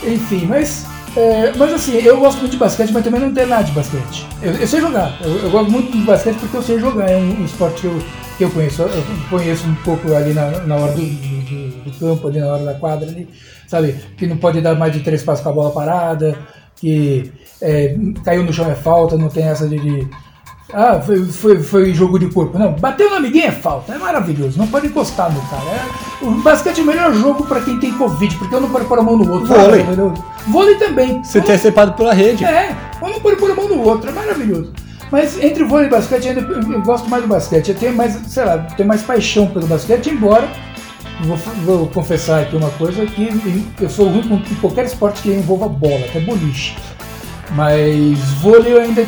Enfim, 0.03 0.47
mas. 0.49 0.87
É, 1.17 1.53
mas 1.57 1.73
assim, 1.73 1.93
eu 1.99 2.19
gosto 2.19 2.39
muito 2.39 2.53
de 2.53 2.57
basquete, 2.57 2.91
mas 2.93 3.05
também 3.05 3.21
não 3.21 3.33
tenho 3.33 3.47
nada 3.47 3.63
de 3.63 3.73
basquete. 3.73 4.27
Eu, 4.43 4.53
eu 4.53 4.67
sei 4.67 4.81
jogar. 4.81 5.17
Eu, 5.23 5.31
eu, 5.45 5.51
gosto 5.51 5.71
muito 5.71 5.93
de 5.93 6.05
basquete 6.05 6.37
porque 6.39 6.57
eu 6.57 6.63
sei 6.63 6.79
jogar. 6.81 7.09
É 7.09 7.17
um, 7.17 7.41
um 7.41 7.45
esporte 7.45 7.83
que 7.83 7.87
eu, 7.87 8.03
que 8.37 8.45
eu 8.45 8.51
conheço. 8.51 8.83
Eu 8.83 9.05
conheço 9.31 9.67
um 9.67 9.75
pouco 9.77 10.13
ali 10.13 10.33
na, 10.33 10.51
na 10.61 10.75
hora 10.77 10.93
do, 10.93 11.03
do, 11.03 11.85
do, 11.85 11.99
campo, 11.99 12.27
ali 12.27 12.41
na 12.41 12.49
hora 12.49 12.65
da 12.65 12.75
quadra, 12.75 13.09
ali, 13.09 13.29
sabe? 13.69 13.95
Que 14.17 14.27
não 14.27 14.39
pode 14.39 14.61
dar 14.61 14.75
mais 14.75 14.93
de 14.93 15.01
três 15.01 15.23
passos 15.23 15.45
com 15.45 15.51
a 15.51 15.53
bola 15.53 15.71
parada, 15.71 16.37
que 16.75 17.33
é, 17.63 17.97
caiu 18.25 18.43
no 18.43 18.53
chão 18.53 18.69
é 18.69 18.75
falta, 18.75 19.17
não 19.17 19.29
tem 19.29 19.45
essa 19.45 19.69
de. 19.69 19.79
de 19.79 20.09
ah, 20.73 21.01
foi, 21.01 21.25
foi, 21.27 21.63
foi, 21.63 21.93
jogo 21.93 22.19
de 22.19 22.27
corpo. 22.29 22.59
Não, 22.59 22.73
bateu 22.73 23.11
no 23.11 23.17
amiguinho 23.17 23.47
é 23.47 23.53
falta. 23.53 23.93
É 23.93 23.99
maravilhoso. 23.99 24.59
Não 24.59 24.67
pode 24.67 24.87
encostar 24.87 25.33
no 25.33 25.41
cara. 25.43 25.63
É, 25.63 26.25
o 26.25 26.31
basquete 26.43 26.79
é 26.79 26.83
o 26.83 26.87
melhor 26.87 27.13
jogo 27.13 27.45
para 27.45 27.61
quem 27.61 27.79
tem 27.79 27.93
Covid, 27.93 28.35
porque 28.37 28.55
eu 28.55 28.61
não 28.61 28.71
pode 28.71 28.87
pôr 28.87 28.99
a 28.99 29.03
mão 29.03 29.17
no 29.17 29.31
outro. 29.31 29.47
Vôlei. 29.47 29.83
É 29.83 30.51
vôlei 30.51 30.75
também. 30.77 31.23
Você 31.23 31.41
tem 31.41 31.59
separado 31.59 31.93
pela 31.95 32.15
rede. 32.15 32.45
É, 32.45 32.75
ou 33.01 33.11
não 33.11 33.21
pode 33.21 33.37
pôr 33.37 33.51
a 33.51 33.55
mão 33.55 33.69
no 33.69 33.83
outro. 33.83 34.09
É 34.09 34.13
maravilhoso. 34.13 34.73
Mas 35.13 35.39
entre 35.43 35.65
vôlei 35.65 35.87
e 35.87 35.91
basquete, 35.91 36.29
ainda 36.29 36.41
eu 36.41 36.83
gosto 36.83 37.09
mais 37.11 37.23
do 37.23 37.29
basquete. 37.29 37.69
Eu 37.69 37.77
tenho 37.77 37.95
mais, 37.95 38.19
sei 38.27 38.45
lá, 38.45 38.59
tenho 38.59 38.89
mais 38.89 39.03
paixão 39.03 39.47
pelo 39.47 39.67
basquete, 39.67 40.11
embora 40.11 40.49
Vou, 41.21 41.37
vou, 41.37 41.87
confessar 41.89 42.43
aqui 42.43 42.57
uma 42.57 42.71
coisa 42.71 43.07
que 43.07 43.31
eu 43.81 43.89
sou 43.89 44.09
ruim 44.09 44.29
com 44.29 44.55
qualquer 44.57 44.85
esporte 44.85 45.23
que 45.23 45.31
envolva 45.31 45.69
bola, 45.69 46.05
até 46.07 46.19
boliche. 46.19 46.77
Mas 47.53 48.19
vôlei 48.41 48.73
eu 48.73 48.81
ainda 48.81 49.07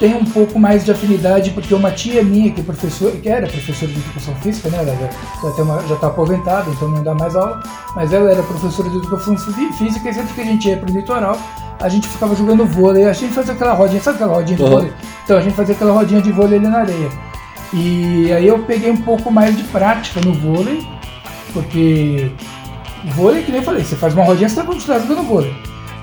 tenho 0.00 0.16
um 0.18 0.24
pouco 0.24 0.58
mais 0.58 0.84
de 0.84 0.90
afinidade, 0.90 1.50
porque 1.50 1.74
uma 1.74 1.90
tia 1.90 2.24
minha, 2.24 2.50
que, 2.50 2.62
é 2.62 2.64
professor, 2.64 3.12
que 3.12 3.28
era 3.28 3.46
professora 3.46 3.92
de 3.92 3.98
educação 3.98 4.34
física, 4.36 4.70
né, 4.70 4.78
ela 4.78 5.86
já 5.86 5.94
está 5.94 6.06
aposentada, 6.06 6.70
então 6.70 6.88
não 6.88 7.02
dá 7.02 7.14
mais 7.14 7.36
aula, 7.36 7.62
mas 7.94 8.10
ela 8.10 8.30
era 8.32 8.42
professora 8.42 8.88
de 8.88 8.96
educação 8.96 9.36
física 9.36 10.08
e 10.08 10.14
sempre 10.14 10.32
que 10.32 10.40
a 10.40 10.44
gente 10.44 10.68
ia 10.68 10.78
para 10.78 10.90
o 10.90 10.94
litoral, 10.94 11.38
a 11.78 11.88
gente 11.88 12.08
ficava 12.08 12.34
jogando 12.34 12.64
vôlei, 12.64 13.04
a 13.04 13.12
gente 13.12 13.34
fazia 13.34 13.52
aquela 13.52 13.74
rodinha, 13.74 14.00
sabe 14.00 14.16
aquela 14.16 14.34
rodinha 14.34 14.56
de 14.56 14.62
uhum. 14.62 14.70
vôlei? 14.70 14.92
Então 15.24 15.36
a 15.36 15.40
gente 15.42 15.54
fazia 15.54 15.74
aquela 15.74 15.92
rodinha 15.92 16.22
de 16.22 16.32
vôlei 16.32 16.58
ali 16.58 16.68
na 16.68 16.78
areia. 16.78 17.10
E 17.72 18.32
aí 18.32 18.48
eu 18.48 18.58
peguei 18.60 18.90
um 18.90 18.96
pouco 18.96 19.30
mais 19.30 19.56
de 19.56 19.64
prática 19.64 20.20
no 20.22 20.32
vôlei, 20.32 20.82
porque 21.52 22.32
vôlei, 23.14 23.42
que 23.42 23.52
nem 23.52 23.60
eu 23.60 23.64
falei, 23.64 23.84
você 23.84 23.96
faz 23.96 24.14
uma 24.14 24.24
rodinha, 24.24 24.48
você 24.48 24.60
está 24.60 24.98
jogando 24.98 25.22
vôlei. 25.22 25.54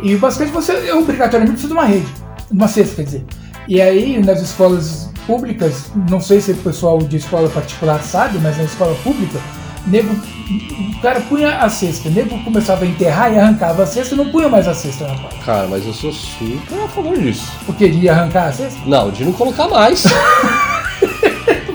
E 0.03 0.13
o 0.13 0.19
basquete 0.19 0.49
você 0.49 0.91
obrigatoriamente 0.91 1.53
precisa 1.53 1.73
de 1.73 1.79
uma 1.79 1.85
rede, 1.85 2.07
uma 2.51 2.67
cesta, 2.67 2.97
quer 2.97 3.03
dizer. 3.03 3.25
E 3.67 3.81
aí 3.81 4.17
nas 4.23 4.41
escolas 4.41 5.09
públicas, 5.25 5.91
não 6.09 6.21
sei 6.21 6.39
se 6.39 6.51
o 6.51 6.57
pessoal 6.57 6.99
de 6.99 7.17
escola 7.17 7.49
particular 7.49 8.01
sabe, 8.01 8.39
mas 8.39 8.57
na 8.57 8.63
escola 8.63 8.95
pública, 9.03 9.39
nego, 9.87 10.13
o 10.13 11.01
cara 11.01 11.19
punha 11.21 11.57
a 11.57 11.69
cesta, 11.69 12.07
o 12.07 12.11
nego 12.11 12.41
começava 12.43 12.85
a 12.85 12.87
enterrar 12.87 13.33
e 13.33 13.37
arrancava 13.37 13.83
a 13.83 13.85
cesta 13.85 14.15
e 14.15 14.17
não 14.17 14.29
punha 14.29 14.47
mais 14.47 14.67
a 14.67 14.73
cesta 14.73 15.07
na 15.07 15.15
quadra. 15.15 15.37
Cara, 15.45 15.67
mas 15.67 15.85
eu 15.85 15.93
sou 15.93 16.11
super 16.11 16.79
a 16.83 16.87
favor 16.87 17.17
disso. 17.17 17.51
Porque 17.65 17.89
de 17.89 18.07
arrancar 18.07 18.47
a 18.47 18.51
cesta? 18.53 18.79
Não, 18.85 19.11
de 19.11 19.25
não 19.25 19.33
colocar 19.33 19.67
mais. 19.67 20.03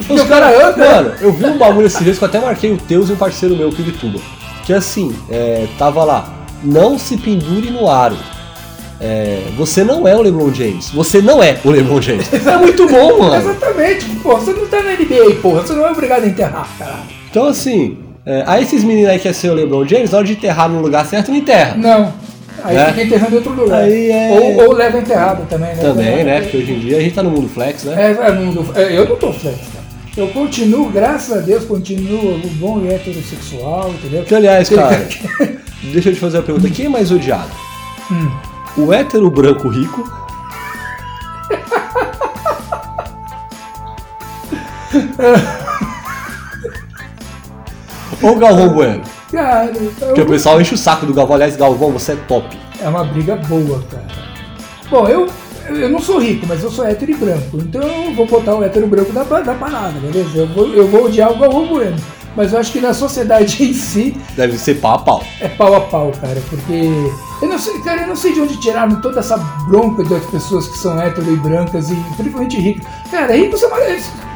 Porque 0.06 0.20
o 0.20 0.26
cara 0.26 0.68
anda. 0.68 0.94
Mano, 0.94 1.14
eu 1.20 1.32
vi 1.32 1.44
um 1.46 1.58
bagulho 1.58 1.86
esses 1.86 2.02
dias 2.02 2.18
que 2.18 2.24
eu 2.24 2.28
até 2.28 2.40
marquei 2.40 2.72
o 2.72 2.76
Teus 2.76 3.08
e 3.08 3.12
um 3.12 3.16
parceiro 3.16 3.56
meu, 3.56 3.68
o 3.68 3.72
Pirituba. 3.74 4.18
Que 4.64 4.72
assim, 4.72 5.14
é, 5.30 5.66
tava 5.78 6.04
lá, 6.04 6.46
não 6.62 6.98
se 6.98 7.16
pendure 7.16 7.70
no 7.70 7.88
aro. 7.88 8.16
É, 9.04 9.42
você 9.56 9.82
não 9.82 10.06
é 10.06 10.14
o 10.14 10.22
LeBron 10.22 10.52
James. 10.54 10.90
Você 10.90 11.20
não 11.20 11.42
é 11.42 11.58
o 11.64 11.70
LeBron 11.70 12.00
James. 12.00 12.28
É 12.46 12.56
muito 12.56 12.86
bom, 12.88 13.18
mano. 13.18 13.34
Exatamente. 13.36 14.04
Pô, 14.22 14.36
você 14.36 14.52
não 14.52 14.66
tá 14.66 14.80
na 14.82 14.92
NBA, 14.92 15.36
porra. 15.42 15.62
Você 15.62 15.72
não 15.72 15.84
é 15.86 15.90
obrigado 15.90 16.22
a 16.22 16.26
enterrar, 16.28 16.68
caralho. 16.78 17.02
Então 17.30 17.46
assim, 17.46 17.98
é, 18.24 18.44
aí 18.46 18.62
esses 18.62 18.84
meninos 18.84 19.10
aí 19.10 19.16
que 19.16 19.24
querem 19.24 19.36
ser 19.36 19.50
o 19.50 19.54
LeBron 19.54 19.84
James, 19.86 20.10
na 20.12 20.18
hora 20.18 20.26
de 20.26 20.32
enterrar 20.34 20.68
no 20.68 20.80
lugar 20.80 21.04
certo, 21.06 21.30
não 21.32 21.38
enterra. 21.38 21.74
Não. 21.76 22.12
Aí 22.62 22.76
É. 22.76 22.86
fica 22.86 23.02
enterrando 23.02 23.32
em 23.32 23.36
outro 23.38 23.52
lugar. 23.54 23.80
Aí 23.82 24.10
é- 24.10 24.30
ou, 24.58 24.66
ou 24.68 24.72
leva 24.74 24.98
enterrado 24.98 25.46
também, 25.48 25.74
né? 25.74 25.82
Também, 25.82 26.22
né? 26.24 26.40
Porque 26.42 26.58
hoje 26.58 26.72
em 26.72 26.78
dia 26.78 26.98
a 26.98 27.00
gente 27.00 27.14
tá 27.14 27.22
no 27.24 27.30
mundo 27.30 27.48
flex, 27.48 27.82
né? 27.84 27.94
É, 27.98 28.26
é, 28.28 28.32
não- 28.32 28.66
é, 28.76 28.96
eu 28.96 29.08
não 29.08 29.16
tô 29.16 29.32
flex, 29.32 29.56
cara. 29.72 29.82
Eu 30.16 30.28
continuo, 30.28 30.90
graças 30.90 31.36
a 31.36 31.40
Deus, 31.40 31.64
continuo 31.64 32.38
bom 32.60 32.80
e 32.84 32.92
heterossexual, 32.92 33.90
entendeu? 33.90 34.22
Que 34.24 34.34
aliás, 34.34 34.68
cara, 34.68 35.08
deixa 35.82 36.10
eu 36.10 36.14
te 36.14 36.20
fazer 36.20 36.36
uma 36.36 36.42
pergunta. 36.44 36.68
Quem 36.70 36.86
é 36.86 36.88
mais 36.88 37.10
odiado? 37.10 37.48
Hum. 38.10 38.30
O 38.76 38.92
hétero 38.92 39.30
branco 39.30 39.68
rico 39.68 40.04
ou 48.22 48.30
o 48.32 48.38
Galvão 48.38 48.68
Bueno? 48.70 49.02
Cara, 49.30 49.72
Porque 49.98 50.20
o 50.20 50.24
eu, 50.24 50.26
pessoal 50.26 50.60
enche 50.60 50.74
o 50.74 50.78
saco 50.78 51.06
do 51.06 51.14
Galvão. 51.14 51.36
Aliás, 51.36 51.56
Galvão, 51.56 51.90
você 51.90 52.12
é 52.12 52.16
top. 52.28 52.56
é 52.80 52.88
uma 52.88 53.04
briga 53.04 53.36
boa, 53.36 53.82
cara. 53.90 54.06
Bom, 54.90 55.08
eu, 55.08 55.26
eu 55.68 55.88
não 55.88 56.00
sou 56.00 56.18
rico, 56.18 56.46
mas 56.46 56.62
eu 56.62 56.70
sou 56.70 56.84
hétero 56.84 57.12
e 57.12 57.14
branco. 57.14 57.56
Então 57.58 57.82
eu 57.82 58.14
vou 58.14 58.26
botar 58.26 58.54
o 58.54 58.62
hétero 58.62 58.86
branco 58.86 59.12
da, 59.12 59.22
da 59.22 59.54
parada, 59.54 59.98
beleza? 60.00 60.36
Eu 60.38 60.46
vou, 60.48 60.68
eu 60.68 60.86
vou 60.88 61.06
odiar 61.06 61.32
o 61.32 61.38
Galvão 61.38 61.66
Bueno. 61.66 61.96
Mas 62.36 62.52
eu 62.52 62.58
acho 62.58 62.72
que 62.72 62.80
na 62.80 62.94
sociedade 62.94 63.62
em 63.64 63.72
si 63.74 64.16
Deve 64.36 64.56
ser 64.58 64.74
pau 64.76 64.94
a 64.94 64.98
pau. 64.98 65.24
é 65.40 65.48
pau 65.48 65.74
a 65.74 65.80
pau, 65.80 66.12
cara, 66.20 66.40
porque 66.48 67.10
eu 67.42 67.48
não 67.48 67.58
sei, 67.58 67.78
cara, 67.80 68.02
eu 68.02 68.08
não 68.08 68.16
sei 68.16 68.32
de 68.32 68.40
onde 68.40 68.56
tiraram 68.58 69.00
toda 69.00 69.20
essa 69.20 69.36
bronca 69.66 70.02
das 70.04 70.24
pessoas 70.26 70.66
que 70.68 70.78
são 70.78 71.00
hétero 71.00 71.32
e 71.32 71.36
brancas 71.36 71.90
e 71.90 71.94
principalmente 72.16 72.58
ricas. 72.60 72.86
Cara, 73.10 73.34
rico 73.36 73.56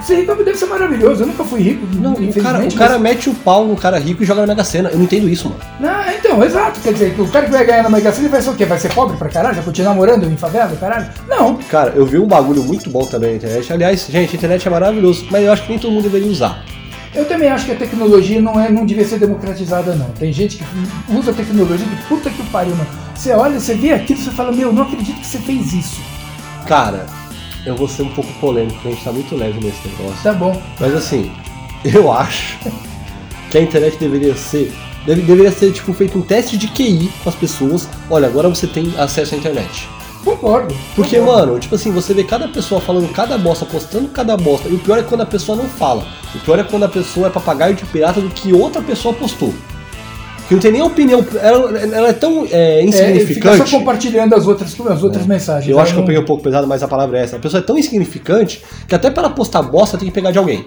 ser, 0.07 0.17
rico 0.17 0.45
deve 0.45 0.57
ser 0.57 0.67
maravilhoso. 0.67 1.23
Eu 1.23 1.27
nunca 1.29 1.45
fui 1.45 1.61
rico, 1.63 1.87
Não, 1.95 2.13
o 2.13 2.43
cara, 2.43 2.65
o 2.65 2.75
cara 2.75 2.99
mete 2.99 3.29
o 3.31 3.35
pau 3.35 3.65
no 3.67 3.77
cara 3.77 3.99
rico 3.99 4.23
e 4.23 4.27
joga 4.27 4.43
na 4.43 4.47
Mega 4.49 4.63
Sena. 4.65 4.91
Eu 4.91 4.97
não 4.99 5.05
entendo 5.05 5.29
isso, 5.29 5.49
mano. 5.49 5.61
mas- 5.81 5.91
Não, 5.91 6.13
então, 6.15 6.45
exato. 6.45 6.81
Quer 6.81 6.93
dizer, 6.93 7.15
o 7.19 7.29
cara 7.29 7.47
que 7.47 7.53
vai 7.53 7.65
ganhar 7.65 7.83
na 7.83 7.91
Mega 7.91 8.13
Sena 8.13 8.29
vai 8.29 8.43
ser 8.43 8.51
o 8.51 8.55
quê? 8.55 8.65
Vai 8.65 8.79
ser 8.79 8.93
pobre 8.93 9.17
pra 9.17 9.29
caralho? 9.29 9.55
Vai 9.57 9.65
continuar 9.65 9.95
morando 9.95 10.27
em 10.27 10.37
favela, 10.37 10.77
caralho? 10.77 11.09
Não. 11.29 11.57
Cara, 11.71 11.93
eu 11.97 12.05
vi 12.07 12.19
um 12.19 12.27
bagulho 12.27 12.63
muito 12.63 12.89
bom 12.91 13.05
também 13.07 13.31
na 13.31 13.37
internet. 13.37 13.73
Aliás, 13.73 14.07
gente, 14.09 14.35
a 14.35 14.37
internet 14.37 14.67
é 14.67 14.71
maravilhoso, 14.71 15.27
mas 15.31 15.45
eu 15.45 15.53
acho 15.53 15.63
que 15.63 15.71
nem 15.71 15.79
todo 15.79 15.91
mundo 15.93 16.05
deveria 16.05 16.31
usar. 16.31 16.63
Eu 17.17 17.25
também 17.25 17.49
acho 17.49 17.65
que 17.65 17.73
a 17.73 17.77
tecnologia 17.77 18.41
não, 18.41 18.61
é, 18.61 18.71
não 18.71 18.85
devia 18.85 19.05
ser 19.05 19.19
democratizada, 19.19 19.95
não. 19.95 20.11
Tem 20.11 20.33
gente 20.33 20.59
que 20.59 20.65
usa 21.09 21.31
a 21.31 21.35
tecnologia 21.35 21.87
que 21.87 22.07
puta 22.09 22.29
que 22.31 22.43
pariu, 22.51 22.77
mano. 22.77 22.89
Você 23.15 23.33
olha, 23.33 23.59
você 23.59 23.75
vê 23.75 23.93
aquilo, 23.93 24.21
você 24.21 24.31
fala, 24.31 24.53
meu, 24.53 24.73
não 24.73 24.83
acredito 24.83 25.19
que 25.21 25.27
você 25.27 25.39
fez 25.39 25.73
isso. 25.73 26.01
Cara, 26.67 27.07
eu 27.65 27.75
vou 27.75 27.89
ser 27.89 28.03
um 28.03 28.11
pouco 28.11 28.31
polêmico, 28.35 28.75
porque 28.75 28.89
a 28.89 28.91
gente 28.93 29.05
tá 29.05 29.13
muito 29.13 29.35
leve 29.35 29.59
nesse 29.65 29.89
negócio. 29.89 30.23
Tá 30.23 30.33
bom. 30.35 30.61
Mas 30.79 30.95
assim, 30.95 31.33
eu 31.85 32.13
acho 32.13 32.59
que 33.51 33.57
a 33.59 33.63
internet 33.63 33.97
deveria 33.99 34.35
ser. 34.37 34.73
deve- 35.07 35.23
deveria 35.23 35.51
ser, 35.51 35.73
tipo, 35.73 35.95
feito 35.95 36.19
um 36.19 36.23
teste 36.23 36.59
de 36.59 36.69
QI 36.69 37.11
com 37.23 37.29
as 37.31 37.35
pessoas. 37.35 37.89
Olha, 38.11 38.27
agora 38.29 38.49
você 38.49 38.67
tem 38.67 38.93
acesso 38.99 39.35
à 39.35 39.39
internet. 39.39 39.89
Concordo. 40.27 40.75
Porque, 40.95 41.19
concordo. 41.19 41.47
mano, 41.47 41.59
tipo 41.61 41.75
assim, 41.77 41.91
você 41.93 42.12
vê 42.12 42.25
cada 42.25 42.49
pessoa 42.49 42.81
falando 42.81 43.09
cada 43.12 43.39
bosta, 43.39 43.65
postando 43.65 44.09
cada 44.09 44.37
bosta. 44.37 44.69
E 44.69 44.75
o 44.75 44.79
pior 44.79 44.99
é 44.99 45.03
quando 45.03 45.21
a 45.23 45.27
pessoa 45.27 45.57
não 45.57 45.65
fala. 45.67 46.05
O 46.35 46.39
pior 46.41 46.59
é 46.59 46.65
quando 46.65 46.83
a 46.85 46.89
pessoa 46.89 47.29
é 47.29 47.31
papagaio 47.31 47.75
de 47.75 47.85
pirata 47.87 48.21
do 48.21 48.29
que 48.29 48.53
outra 48.53 48.83
pessoa 48.83 49.15
postou. 49.15 49.55
Que 50.49 50.55
não 50.55 50.61
tem 50.61 50.71
nem 50.73 50.83
opinião. 50.83 51.25
Ela, 51.41 51.79
ela 51.79 52.09
é 52.09 52.12
tão 52.12 52.45
é, 52.51 52.79
É, 52.79 52.83
ele 52.83 52.93
fica 52.93 53.05
insignificante. 53.09 53.69
só 53.71 53.79
compartilhando 53.79 54.35
as 54.35 54.47
outras, 54.47 54.75
as 54.89 55.03
outras 55.03 55.27
mensagens. 55.27 55.69
eu 55.71 55.77
Aí 55.77 55.83
acho 55.83 55.93
que 55.93 55.99
eu 55.99 56.01
não- 56.03 56.07
peguei 56.07 56.21
um 56.23 56.25
pouco 56.27 56.43
pesado, 56.43 56.67
mas 56.67 56.83
a 56.83 56.89
palavra 56.89 57.19
é 57.19 57.23
essa. 57.23 57.37
A 57.37 57.39
pessoa 57.39 57.61
é 57.61 57.65
tão 57.65 57.79
insignificante 57.79 58.62
que 58.87 58.95
até 58.95 59.11
pra 59.11 59.25
ela 59.25 59.33
postar 59.33 59.62
bosta 59.62 59.97
tem 59.99 60.07
que 60.09 60.15
pegar 60.15 60.31
de 60.33 60.39
alguém. 60.39 60.67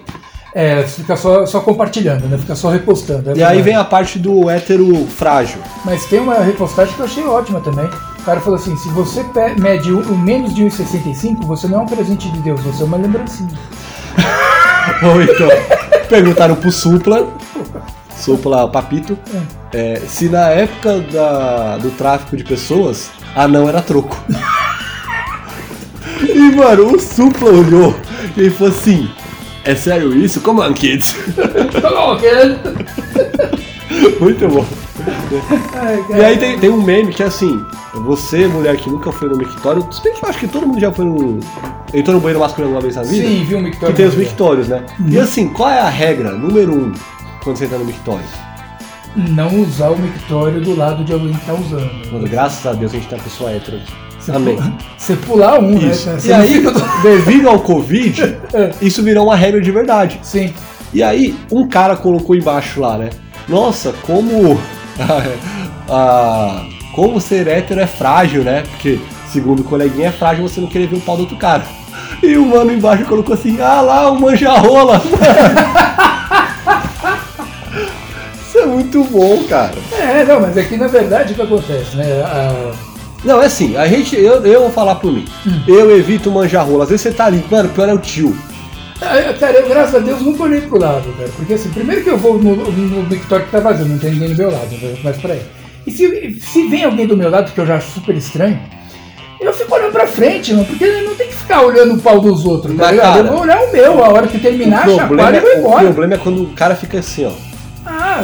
É, 0.54 0.82
fica 0.82 1.16
só, 1.16 1.46
só 1.46 1.60
compartilhando, 1.60 2.26
né? 2.28 2.36
Fica 2.36 2.54
só 2.56 2.70
repostando. 2.70 3.30
é 3.30 3.32
E 3.32 3.34
aí 3.34 3.38
verdade. 3.38 3.62
vem 3.62 3.76
a 3.76 3.84
parte 3.84 4.18
do 4.18 4.50
hétero 4.50 5.06
frágil. 5.06 5.60
Mas 5.84 6.04
tem 6.06 6.18
uma 6.18 6.34
repostagem 6.40 6.92
que 6.94 7.00
eu 7.00 7.06
achei 7.06 7.24
ótima 7.24 7.60
também. 7.60 7.88
O 8.20 8.24
cara 8.24 8.40
falou 8.40 8.58
assim: 8.58 8.76
se 8.76 8.88
você 8.90 9.24
mede 9.58 9.92
um, 9.92 10.16
menos 10.16 10.54
de 10.54 10.62
1,65, 10.64 11.44
você 11.46 11.66
não 11.66 11.80
é 11.80 11.82
um 11.82 11.86
presente 11.86 12.30
de 12.30 12.38
Deus, 12.40 12.60
você 12.60 12.82
é 12.82 12.86
uma 12.86 12.96
lembrancinha. 12.96 13.50
Ou 15.02 15.22
então, 15.22 15.48
perguntaram 16.08 16.54
pro 16.56 16.70
Supla, 16.70 17.26
Supla 18.16 18.68
Papito, 18.68 19.18
é, 19.72 20.00
se 20.06 20.28
na 20.28 20.48
época 20.48 21.00
da- 21.12 21.78
do 21.78 21.90
tráfico 21.92 22.36
de 22.36 22.44
pessoas, 22.44 23.10
anão 23.34 23.68
era 23.68 23.80
troco. 23.82 24.16
E, 26.22 26.54
mano, 26.54 26.94
o 26.94 27.00
Supla 27.00 27.50
olhou 27.50 27.96
e 28.36 28.40
ele 28.40 28.50
falou 28.50 28.72
assim: 28.72 29.10
É 29.64 29.74
sério 29.74 30.14
isso? 30.14 30.40
Come 30.42 30.60
on, 30.60 30.72
kids. 30.74 31.16
Muito 34.20 34.48
bom. 34.48 34.66
Ai, 35.74 36.04
E 36.18 36.24
aí 36.24 36.38
tem, 36.38 36.58
tem 36.58 36.70
um 36.70 36.82
meme 36.82 37.12
que 37.12 37.22
é 37.22 37.26
assim: 37.26 37.64
você, 37.94 38.46
mulher 38.46 38.76
que 38.76 38.88
nunca 38.90 39.10
foi 39.12 39.28
no 39.28 39.36
mictório, 39.36 39.86
se 39.92 40.02
bem 40.02 40.12
que 40.14 40.24
eu 40.24 40.28
acho 40.28 40.38
que 40.38 40.48
todo 40.48 40.66
mundo 40.66 40.80
já 40.80 40.92
foi 40.92 41.04
no. 41.04 41.40
entrou 41.92 42.14
no 42.16 42.20
banheiro 42.20 42.40
masculino 42.40 42.72
uma 42.74 42.80
vez 42.80 42.96
na 42.96 43.02
vida. 43.02 43.26
Sim, 43.26 43.44
viu 43.44 43.58
o 43.58 43.62
Mictório? 43.62 43.94
Que 43.94 44.02
tem 44.02 44.06
os 44.10 44.16
mictórios, 44.16 44.68
né? 44.68 44.84
E 45.08 45.18
assim, 45.18 45.48
qual 45.48 45.68
é 45.70 45.80
a 45.80 45.88
regra 45.88 46.32
número 46.32 46.72
um 46.72 46.92
quando 47.42 47.56
você 47.56 47.64
entra 47.64 47.78
no 47.78 47.84
mictório? 47.84 48.24
Não 49.16 49.60
usar 49.62 49.88
o 49.90 49.98
mictório 49.98 50.60
do 50.60 50.76
lado 50.76 51.04
de 51.04 51.12
alguém 51.12 51.32
que 51.32 51.44
tá 51.44 51.52
usando. 51.54 51.90
Mano, 52.12 52.28
graças 52.28 52.64
a 52.64 52.72
Deus 52.72 52.92
a 52.92 52.96
gente 52.96 53.08
tem 53.08 53.18
uma 53.18 53.24
pessoa 53.24 53.50
hétero 53.50 53.76
aqui. 53.78 53.92
Você 54.20 54.30
Amém. 54.32 54.54
pu- 54.56 54.72
Você 54.98 55.16
pular 55.16 55.58
um, 55.58 55.76
Isso. 55.78 56.08
né? 56.10 56.18
Você 56.20 56.28
E 56.28 56.32
aí, 56.32 56.52
fica 56.54 56.72
devido 57.02 57.48
ao 57.48 57.58
Covid, 57.58 58.36
isso 58.80 59.02
virou 59.02 59.24
uma 59.26 59.34
regra 59.34 59.60
de 59.60 59.70
verdade. 59.72 60.20
Sim. 60.22 60.52
E 60.94 61.02
aí, 61.02 61.34
um 61.50 61.66
cara 61.66 61.96
colocou 61.96 62.36
embaixo 62.36 62.80
lá, 62.80 62.98
né? 62.98 63.10
Nossa, 63.48 63.92
como. 64.02 64.60
ah, 65.88 66.64
como 66.94 67.20
ser 67.20 67.46
hétero 67.48 67.80
é 67.80 67.86
frágil, 67.86 68.42
né? 68.42 68.62
Porque, 68.70 68.98
segundo 69.32 69.60
o 69.60 69.64
coleguinha, 69.64 70.08
é 70.08 70.12
frágil 70.12 70.48
você 70.48 70.60
não 70.60 70.68
querer 70.68 70.86
ver 70.88 70.96
o 70.96 71.00
pau 71.00 71.16
do 71.16 71.22
outro 71.22 71.36
cara. 71.36 71.62
E 72.22 72.36
o 72.36 72.46
mano 72.46 72.72
embaixo 72.72 73.04
colocou 73.04 73.34
assim: 73.34 73.60
ah 73.60 73.80
lá, 73.80 74.10
o 74.10 74.20
manjarrola. 74.20 75.00
Isso 78.48 78.58
é 78.58 78.66
muito 78.66 79.04
bom, 79.04 79.44
cara. 79.48 79.74
É, 79.98 80.24
não, 80.24 80.40
mas 80.40 80.56
aqui 80.58 80.76
na 80.76 80.88
verdade 80.88 81.32
o 81.32 81.36
que 81.36 81.42
acontece, 81.42 81.96
né? 81.96 82.22
A- 82.24 82.72
Não, 83.24 83.40
é 83.42 83.46
assim, 83.46 83.76
a 83.76 83.86
gente, 83.86 84.16
eu, 84.16 84.44
eu 84.44 84.60
vou 84.62 84.70
falar 84.70 84.96
por 84.96 85.12
mim. 85.12 85.24
Eu 85.68 85.96
evito 85.96 86.30
manjar 86.30 86.66
rola. 86.66 86.84
Às 86.84 86.90
vezes 86.90 87.02
você 87.02 87.12
tá 87.12 87.26
ali, 87.26 87.44
mano, 87.50 87.68
pior 87.68 87.88
é 87.88 87.94
o 87.94 87.98
tio. 87.98 88.36
A- 89.00 89.32
Cara, 89.34 89.52
eu, 89.58 89.68
graças 89.68 89.94
a 89.94 89.98
Deus, 89.98 90.20
nunca 90.22 90.42
olhei 90.44 90.60
pro 90.60 90.78
lado. 90.78 91.04
Porque 91.36 91.54
assim, 91.54 91.70
primeiro 91.70 92.02
que 92.02 92.10
eu 92.10 92.16
vou 92.18 92.38
no, 92.38 92.54
no 92.56 93.02
mictório 93.08 93.44
que 93.46 93.50
tá 93.52 93.60
vazio, 93.60 93.86
não 93.86 93.98
tem 93.98 94.12
ninguém 94.12 94.30
do 94.30 94.36
meu 94.36 94.50
lado, 94.50 94.70
né? 94.76 94.94
mas 95.02 95.16
por 95.16 95.30
aí. 95.30 95.42
E 95.86 95.90
se, 95.90 96.38
se 96.40 96.66
vem 96.68 96.84
alguém 96.84 97.06
do 97.06 97.16
meu 97.16 97.30
lado, 97.30 97.52
que 97.52 97.58
eu 97.60 97.66
já 97.66 97.76
acho 97.76 97.90
super 97.92 98.14
estranho, 98.16 98.60
eu 99.40 99.52
fico 99.54 99.74
olhando 99.74 99.92
pra 99.92 100.06
frente, 100.06 100.52
mano, 100.52 100.66
porque 100.66 100.86
não 101.02 101.14
tem 101.14 101.28
que 101.28 101.34
ficar 101.34 101.62
olhando 101.62 101.94
o 101.94 101.98
pau 102.00 102.20
dos 102.20 102.44
outros, 102.44 102.76
tá 102.76 102.90
ligado? 102.90 103.06
cara, 103.14 103.18
Eu 103.20 103.32
vou 103.32 103.40
olhar 103.40 103.62
o 103.62 103.72
meu, 103.72 104.04
a 104.04 104.08
hora 104.08 104.26
que 104.26 104.38
terminar, 104.38 104.86
o, 104.86 104.96
chacoalha 104.96 105.38
e 105.38 105.40
vou 105.40 105.50
é, 105.50 105.54
o 105.54 105.58
embora. 105.58 105.84
problema 105.84 106.14
é 106.14 106.18
quando 106.18 106.42
o 106.42 106.48
cara 106.48 106.74
fica 106.76 106.98
assim, 106.98 107.24
ó. 107.24 107.32
Ah, 107.86 108.22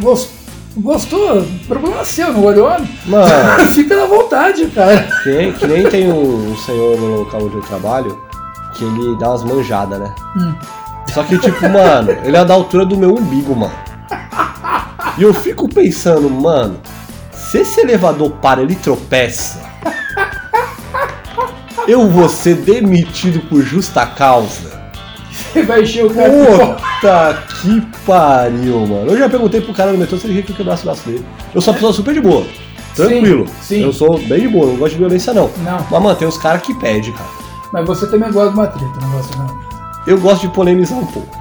gos- 0.00 0.28
gostou? 0.76 1.46
Problema 1.68 2.04
seu, 2.04 2.32
não 2.32 2.44
olhou? 2.44 2.68
Mano, 3.06 3.26
Fica 3.72 3.96
na 3.96 4.06
vontade, 4.06 4.66
cara. 4.66 5.06
que 5.22 5.30
nem, 5.30 5.52
que 5.52 5.66
nem 5.68 5.82
tem 5.88 6.10
um, 6.12 6.50
um 6.50 6.56
senhor 6.56 6.98
no 6.98 7.18
local 7.20 7.42
onde 7.44 7.54
eu 7.54 7.62
trabalho 7.62 8.20
que 8.74 8.84
ele 8.84 9.16
dá 9.18 9.30
umas 9.30 9.44
manjadas, 9.44 9.98
né? 9.98 10.14
Hum. 10.36 10.54
Só 11.12 11.22
que, 11.24 11.38
tipo, 11.38 11.68
mano, 11.68 12.10
ele 12.24 12.36
é 12.36 12.44
da 12.44 12.54
altura 12.54 12.84
do 12.84 12.96
meu 12.96 13.14
umbigo, 13.14 13.54
mano. 13.54 13.72
E 15.18 15.22
eu 15.22 15.34
fico 15.34 15.68
pensando, 15.68 16.30
mano, 16.30 16.78
se 17.32 17.58
esse 17.58 17.80
elevador 17.80 18.30
para, 18.42 18.62
ele 18.62 18.76
tropeça. 18.76 19.60
Eu 21.86 22.08
vou 22.08 22.28
ser 22.28 22.54
demitido 22.56 23.40
por 23.48 23.62
justa 23.62 24.06
causa. 24.06 24.80
Você 25.32 25.62
vai 25.62 25.82
encher 25.82 26.06
o 26.06 26.14
cara. 26.14 26.30
Puta 26.30 27.42
que 27.60 27.80
pariu, 28.06 28.86
mano. 28.86 29.10
Eu 29.10 29.18
já 29.18 29.28
perguntei 29.28 29.60
pro 29.60 29.74
cara 29.74 29.90
no 29.90 29.98
metrô 29.98 30.16
se 30.16 30.26
ele 30.26 30.34
queria 30.34 30.46
que 30.46 30.52
eu 30.52 30.56
quebrasse 30.56 30.82
o 30.82 30.86
braço 30.86 31.08
dele. 31.08 31.24
Eu 31.52 31.60
sou 31.60 31.72
uma 31.72 31.74
pessoa 31.74 31.92
super 31.92 32.14
de 32.14 32.20
boa. 32.20 32.46
Tranquilo. 32.94 33.46
sim. 33.62 33.82
Eu 33.82 33.92
sou 33.92 34.18
bem 34.18 34.42
de 34.42 34.48
boa, 34.48 34.66
não 34.66 34.76
gosto 34.76 34.92
de 34.92 34.98
violência 34.98 35.32
não. 35.32 35.50
Não. 35.58 35.86
Mas, 35.90 36.02
mano, 36.02 36.14
tem 36.14 36.28
uns 36.28 36.38
caras 36.38 36.62
que 36.62 36.74
pedem, 36.74 37.12
cara. 37.12 37.39
Mas 37.72 37.86
você 37.86 38.06
também 38.06 38.30
gosta 38.32 38.50
de 38.52 38.58
uma 38.58 38.66
treta, 38.66 39.00
não 39.00 39.10
gosta 39.10 39.36
não? 39.36 39.60
Eu 40.06 40.18
gosto 40.18 40.42
de 40.42 40.54
polemizar 40.54 40.98
um 40.98 41.06
pouco. 41.06 41.36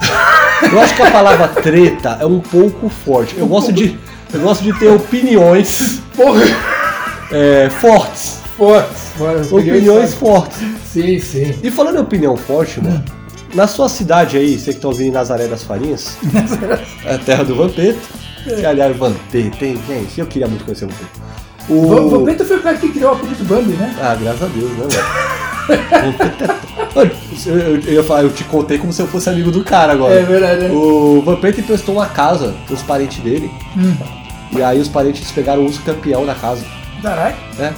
Eu 0.72 0.80
acho 0.82 0.96
que 0.96 1.02
a 1.02 1.12
palavra 1.12 1.48
treta 1.48 2.18
é 2.20 2.26
um 2.26 2.40
pouco 2.40 2.90
forte. 2.90 3.38
Eu 3.38 3.48
gosto 3.48 3.72
de, 3.72 3.98
eu 4.34 4.40
gosto 4.42 4.62
de 4.64 4.74
ter 4.74 4.90
opiniões 4.90 6.02
é, 7.32 7.70
fortes. 7.70 8.40
Forte. 8.58 8.90
Bora, 9.18 9.42
Opiniões 9.52 10.14
fortes. 10.14 10.58
fortes. 10.60 10.82
Sim, 10.86 11.20
sim. 11.20 11.56
E 11.64 11.72
falando 11.72 11.98
em 11.98 12.02
opinião 12.02 12.36
forte, 12.36 12.82
mano, 12.82 13.04
na 13.54 13.68
sua 13.68 13.88
cidade 13.88 14.38
aí, 14.38 14.60
você 14.60 14.74
que 14.74 14.80
tá 14.82 14.88
ouvindo 14.90 15.08
em 15.08 15.12
Nazaré 15.12 15.48
das 15.48 15.64
Farinhas, 15.64 16.18
é 17.06 17.16
a 17.16 17.18
terra 17.18 17.44
do 17.44 17.56
Vampeta. 17.56 18.00
Que, 18.44 18.66
aliás, 18.66 18.96
Vampeta, 18.96 19.58
tem, 19.58 19.78
gente, 19.88 20.20
eu 20.20 20.28
queria 20.28 20.48
muito 20.48 20.66
conhecer 20.66 20.86
o 20.86 20.90
Vampeta. 20.90 21.20
O 21.70 22.10
Vampeta 22.10 22.44
foi 22.44 22.58
o 22.58 22.62
cara 22.62 22.78
que 22.78 22.90
criou 22.90 23.12
o 23.12 23.16
apelido 23.16 23.44
Bambi, 23.46 23.74
né? 23.74 23.96
Ah, 24.02 24.16
graças 24.16 24.44
a 24.44 24.48
Deus, 24.48 24.72
né, 24.72 24.88
mano? 24.88 25.20
eu, 26.96 27.04
eu, 27.54 27.82
eu, 27.82 27.94
ia 27.94 28.04
falar, 28.04 28.24
eu 28.24 28.32
te 28.32 28.44
contei 28.44 28.80
como 28.80 28.92
se 28.92 29.02
eu 29.02 29.08
fosse 29.08 29.30
amigo 29.30 29.52
do 29.52 29.64
cara 29.64 29.94
agora. 29.94 30.16
É 30.16 30.24
verdade. 30.24 30.62
né? 30.64 30.72
O 30.72 31.22
Vampeta 31.22 31.62
emprestou 31.62 31.96
uma 31.96 32.08
casa 32.08 32.56
pros 32.66 32.82
parentes 32.82 33.20
dele. 33.20 33.52
Hum. 33.78 33.96
E 34.52 34.64
aí 34.64 34.80
os 34.80 34.88
parentes 34.88 35.32
pegaram 35.32 35.62
o 35.62 35.66
urso 35.66 35.82
campeão 35.84 36.26
da 36.26 36.34
casa. 36.34 36.66
Caralho. 37.04 37.36
né? 37.58 37.74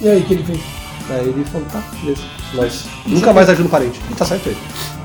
E 0.00 0.08
aí, 0.08 0.20
o 0.20 0.24
que 0.24 0.34
ele 0.34 0.44
fez? 0.44 0.60
Aí 1.08 1.28
ele 1.28 1.44
falou, 1.44 1.66
tá, 1.72 1.82
beleza. 2.00 2.22
Nós 2.54 2.84
nunca 3.06 3.32
mais 3.32 3.48
ajuda 3.48 3.68
o 3.68 3.70
parente. 3.70 4.00
E 4.10 4.14
tá 4.14 4.24
certo 4.24 4.46
ele. 4.48 4.58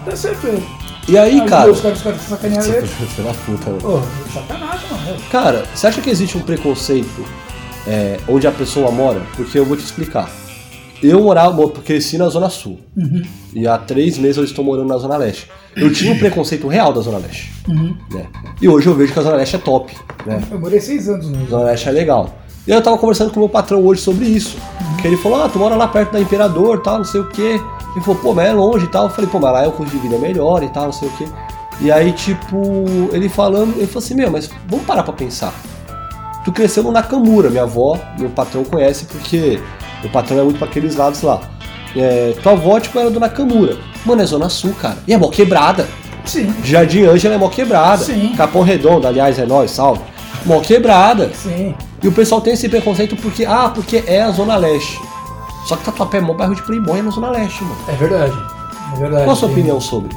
Tá 0.06 0.16
certo 0.16 0.48
ele. 0.48 0.64
E 1.08 1.18
aí, 1.18 1.40
Aí 1.40 1.48
cara. 1.48 1.72
Os 1.72 1.80
caras, 1.80 1.98
os 2.00 2.04
caras 2.04 2.22
sacanearam 2.22 2.74
ele. 2.74 2.88
Filho 2.88 3.28
da 3.28 3.34
puta, 3.34 3.70
mano. 3.70 3.82
Pô, 3.82 4.02
sacanagem, 4.34 4.90
mano. 4.92 5.18
Cara, 5.32 5.66
você 5.74 5.88
acha 5.88 6.02
que 6.02 6.10
existe 6.10 6.38
um 6.38 6.42
preconceito 6.42 7.26
é, 7.88 8.20
onde 8.28 8.46
a 8.46 8.52
pessoa 8.52 8.92
mora? 8.92 9.22
Porque 9.36 9.58
eu 9.58 9.66
vou 9.66 9.78
te 9.78 9.84
explicar. 9.84 10.30
Eu 11.02 11.22
morava, 11.22 11.70
cresci 11.70 12.18
na 12.18 12.28
Zona 12.28 12.50
Sul. 12.50 12.80
Uhum. 12.96 13.22
E 13.54 13.68
há 13.68 13.78
três 13.78 14.18
meses 14.18 14.38
eu 14.38 14.44
estou 14.44 14.66
morando 14.66 14.88
na 14.88 14.98
Zona 14.98 15.16
Leste. 15.16 15.48
Eu 15.76 15.94
tinha 15.94 16.12
um 16.12 16.18
preconceito 16.18 16.68
real 16.68 16.92
da 16.92 17.02
Zona 17.02 17.20
Leste. 17.20 17.54
Uhum. 17.68 17.96
Né? 18.12 18.26
E 18.62 18.68
hoje 18.68 18.88
eu 18.88 18.96
vejo 18.96 19.14
que 19.14 19.20
a 19.20 19.22
Zona 19.22 19.36
Leste 19.36 19.56
é 19.56 19.60
top. 19.60 19.96
Né? 20.26 20.42
Eu 20.50 20.60
morei 20.60 20.80
seis 20.80 21.08
anos 21.08 21.30
no 21.30 21.48
Zona 21.48 21.66
Leste 21.66 21.88
é 21.88 21.92
legal. 21.92 22.36
E 22.68 22.72
eu 22.72 22.82
tava 22.82 22.98
conversando 22.98 23.32
com 23.32 23.38
o 23.38 23.44
meu 23.44 23.50
patrão 23.50 23.86
hoje 23.86 24.02
sobre 24.02 24.26
isso. 24.26 24.58
Que 25.02 25.08
ele 25.08 25.18
falou, 25.18 25.44
ah, 25.44 25.50
tu 25.50 25.60
mora 25.60 25.76
lá 25.76 25.88
perto 25.88 26.12
da 26.12 26.20
Imperador, 26.20 26.82
tal, 26.82 26.98
não 26.98 27.06
sei 27.06 27.22
o 27.22 27.30
quê. 27.30 27.62
Ele 27.96 28.04
falou, 28.04 28.20
pô, 28.20 28.34
mas 28.34 28.50
é 28.50 28.54
longe 28.54 28.86
e 28.86 28.90
tal. 28.90 29.06
Eu 29.06 29.10
falei, 29.12 29.30
pô, 29.30 29.40
mas 29.40 29.54
lá 29.54 29.64
é 29.64 29.68
o 29.68 29.72
custo 29.72 29.96
de 29.96 30.02
vida 30.02 30.18
melhor 30.18 30.64
e 30.64 30.70
tal, 30.70 30.86
não 30.86 30.92
sei 30.92 31.08
o 31.08 31.12
quê. 31.12 31.26
E 31.80 31.92
aí, 31.92 32.12
tipo, 32.12 32.58
ele 33.14 33.30
falando, 33.30 33.78
ele 33.78 33.86
falou 33.86 34.04
assim, 34.04 34.16
meu, 34.16 34.32
mas 34.32 34.50
vamos 34.68 34.86
parar 34.86 35.04
pra 35.04 35.14
pensar. 35.14 35.54
Tu 36.48 36.52
cresceu 36.54 36.82
no 36.82 36.94
Nakamura, 36.94 37.50
minha 37.50 37.64
avó, 37.64 38.00
meu 38.18 38.30
patrão 38.30 38.64
conhece 38.64 39.04
porque 39.04 39.60
meu 40.02 40.10
patrão 40.10 40.40
é 40.40 40.44
muito 40.44 40.58
pra 40.58 40.66
aqueles 40.66 40.96
lados 40.96 41.22
lá. 41.22 41.42
É, 41.94 42.34
tua 42.42 42.54
avó, 42.54 42.80
tipo, 42.80 42.98
era 42.98 43.10
do 43.10 43.20
Nakamura. 43.20 43.76
Mano, 44.06 44.22
é 44.22 44.26
Zona 44.26 44.48
Sul, 44.48 44.74
cara. 44.80 44.96
E 45.06 45.14
é 45.14 45.18
mó 45.18 45.28
quebrada. 45.28 45.86
Sim, 46.24 46.56
Jardim 46.64 47.04
Ângela 47.04 47.36
é 47.36 47.38
mó 47.38 47.50
quebrada. 47.50 48.02
Sim. 48.02 48.34
Capão 48.38 48.62
Redondo, 48.62 49.06
aliás, 49.06 49.38
é 49.38 49.46
nóis, 49.46 49.72
salve. 49.72 50.00
Mó 50.46 50.62
quebrada. 50.62 51.34
sim. 51.34 51.76
E 52.02 52.08
o 52.08 52.14
pessoal 52.14 52.40
tem 52.40 52.54
esse 52.54 52.70
preconceito 52.70 53.18
porque, 53.18 53.44
ah, 53.44 53.70
porque 53.76 54.06
é 54.08 54.22
a 54.22 54.32
Zona 54.32 54.56
Leste. 54.56 55.02
Só 55.68 55.76
que 55.76 55.84
Tatuapé 55.84 56.20
é 56.20 56.22
mó 56.22 56.34
bairro 56.34 56.56
de 56.56 56.62
Playboy 56.62 57.00
é 57.00 57.02
na 57.02 57.12
Zona 57.12 57.30
Leste, 57.30 57.62
mano. 57.62 57.78
É 57.90 57.96
verdade. 57.96 58.38
É 58.96 59.00
verdade. 59.00 59.26
Qual 59.26 59.36
a 59.36 59.38
sua 59.38 59.50
opinião 59.50 59.82
sobre? 59.82 60.16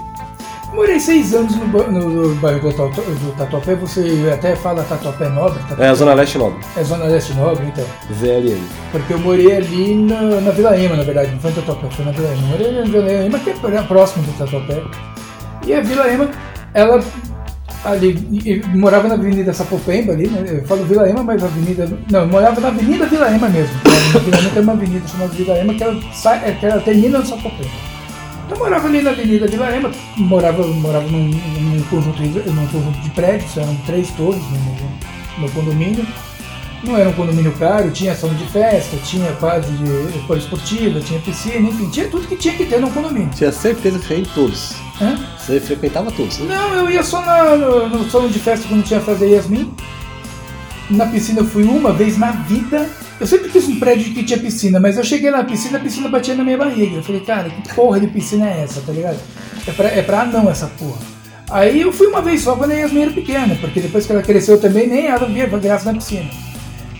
Morei 0.75 1.01
seis 1.01 1.35
anos 1.35 1.55
no, 1.57 1.67
no- 1.67 2.29
no 2.29 2.35
bairro 2.37 2.61
do, 2.61 2.73
do 2.73 3.33
Tatuapé. 3.37 3.75
Você 3.75 4.31
até 4.33 4.55
fala 4.55 4.83
Tatuapé 4.85 5.29
Nobre. 5.29 5.59
Tatuapé. 5.61 5.85
É 5.85 5.89
a 5.89 5.95
Zona 5.95 6.15
Leste 6.15 6.39
Nobre. 6.39 6.59
É 6.77 6.85
Zona 6.85 7.05
Leste 7.07 7.35
Nobre, 7.35 7.67
então. 7.67 7.85
VLN. 8.11 8.61
Porque 8.93 9.13
eu 9.15 9.19
morei 9.19 9.57
ali 9.57 9.95
na, 9.97 10.21
na 10.41 10.51
Vila 10.53 10.79
Ema, 10.79 10.97
na 10.97 11.03
verdade. 11.03 11.33
Não 11.33 11.41
foi 11.41 11.51
no 11.51 11.57
Tatuapé, 11.57 11.89
foi 11.91 12.05
na 12.05 12.13
Vila 12.13 12.29
Ema. 12.33 12.43
Morei 12.47 12.73
na 12.73 12.83
Vila 12.83 13.13
Ema, 13.13 13.39
que 13.41 13.51
é 13.51 13.55
pró- 13.55 13.83
próximo 13.83 14.25
do 14.25 14.33
Tatuapé. 14.39 14.83
E 15.67 15.75
a 15.75 15.81
Vila 15.81 16.09
Ema, 16.09 16.31
ela 16.73 17.03
ali, 17.85 18.63
morava 18.75 19.09
na 19.09 19.15
Avenida 19.15 19.53
Sapopemba 19.53 20.13
ali, 20.13 20.29
né? 20.29 20.45
Eu 20.47 20.65
falo 20.67 20.85
Vila 20.85 21.09
Ema, 21.09 21.23
mas 21.25 21.43
a 21.43 21.47
Avenida... 21.47 21.89
Não, 22.11 22.21
eu 22.21 22.29
morava 22.29 22.61
na 22.61 22.69
Avenida 22.69 23.07
Vila 23.07 23.29
Ema 23.35 23.49
mesmo. 23.49 23.75
Na 24.15 24.21
Vila 24.21 24.39
Ema 24.39 24.51
tem 24.51 24.63
uma 24.63 24.73
avenida 24.75 25.09
chamada 25.09 25.33
Vila 25.33 25.59
Ema 25.59 25.75
que 25.75 25.83
ela, 25.83 26.01
sai, 26.13 26.49
é, 26.49 26.53
que 26.53 26.65
ela 26.65 26.81
termina 26.81 27.19
no 27.19 27.27
Sapopemba. 27.27 27.90
Eu 28.51 28.59
morava 28.59 28.89
ali 28.89 29.01
na 29.03 29.11
Avenida 29.11 29.47
Vila 29.47 29.75
Ema, 29.75 29.91
morava, 30.17 30.67
morava 30.67 31.07
num, 31.09 31.29
num 31.29 31.83
conjunto, 31.85 32.21
num 32.21 32.67
conjunto 32.67 32.99
de 33.01 33.11
prédios, 33.11 33.57
eram 33.57 33.75
três 33.87 34.11
torres 34.11 34.43
no, 34.43 34.59
no, 34.59 35.47
no 35.47 35.51
condomínio. 35.53 36.07
Não 36.83 36.97
era 36.97 37.11
um 37.11 37.13
condomínio 37.13 37.53
caro, 37.59 37.91
tinha 37.91 38.15
salão 38.15 38.35
de 38.35 38.45
festa, 38.47 38.97
tinha 39.05 39.31
quadro 39.35 39.71
de 39.71 40.19
poliesportiva, 40.27 40.99
tinha 41.01 41.21
piscina, 41.21 41.69
enfim, 41.69 41.91
tinha 41.91 42.09
tudo 42.09 42.27
que 42.27 42.37
tinha 42.37 42.55
que 42.55 42.65
ter 42.65 42.81
num 42.81 42.91
condomínio. 42.91 43.29
Tinha 43.35 43.53
certeza 43.53 43.99
que 43.99 44.07
você 44.07 44.15
ia 44.15 44.21
em 44.21 44.25
todos. 44.25 44.73
Hã? 45.01 45.19
Você 45.39 45.61
frequentava 45.61 46.11
todos. 46.11 46.39
né? 46.39 46.55
Não, 46.55 46.75
eu 46.75 46.91
ia 46.91 47.03
só 47.03 47.21
na- 47.21 47.55
no, 47.57 47.89
no 47.89 48.11
salão 48.11 48.29
de 48.29 48.39
festa 48.39 48.67
quando 48.67 48.83
tinha 48.83 48.99
a 48.99 49.03
festa 49.03 49.25
da 49.25 49.31
Yasmin. 49.31 49.75
Na 50.89 51.07
piscina 51.07 51.41
eu 51.41 51.47
fui 51.47 51.65
uma 51.65 51.93
vez 51.93 52.17
na 52.19 52.31
vida. 52.33 52.89
Eu 53.21 53.27
sempre 53.27 53.51
quis 53.51 53.69
um 53.69 53.79
prédio 53.79 54.15
que 54.15 54.25
tinha 54.25 54.39
piscina, 54.39 54.81
mas 54.81 54.97
eu 54.97 55.05
cheguei 55.05 55.31
na 55.31 55.45
piscina, 55.45 55.77
a 55.77 55.81
piscina 55.81 56.09
batia 56.09 56.35
na 56.35 56.43
minha 56.43 56.57
barriga. 56.57 56.97
Eu 56.97 57.03
falei, 57.03 57.21
cara, 57.21 57.51
que 57.51 57.75
porra 57.75 58.01
de 58.01 58.07
piscina 58.07 58.49
é 58.49 58.63
essa, 58.63 58.81
tá 58.81 58.93
ligado? 58.93 59.19
É 59.67 59.73
pra, 59.73 59.89
é 59.89 60.03
pra 60.03 60.23
anão 60.23 60.51
essa 60.51 60.67
porra. 60.79 60.99
Aí 61.51 61.83
eu 61.83 61.93
fui 61.93 62.07
uma 62.07 62.23
vez 62.23 62.41
só 62.41 62.57
quando 62.57 62.71
a 62.71 62.75
Yasmin 62.75 63.03
era 63.03 63.11
pequena, 63.11 63.57
porque 63.61 63.81
depois 63.81 64.07
que 64.07 64.13
ela 64.13 64.23
cresceu 64.23 64.59
também, 64.59 64.87
nem 64.87 65.09
ela 65.09 65.27
via 65.27 65.47
graça 65.47 65.93
na 65.93 65.99
piscina. 65.99 66.31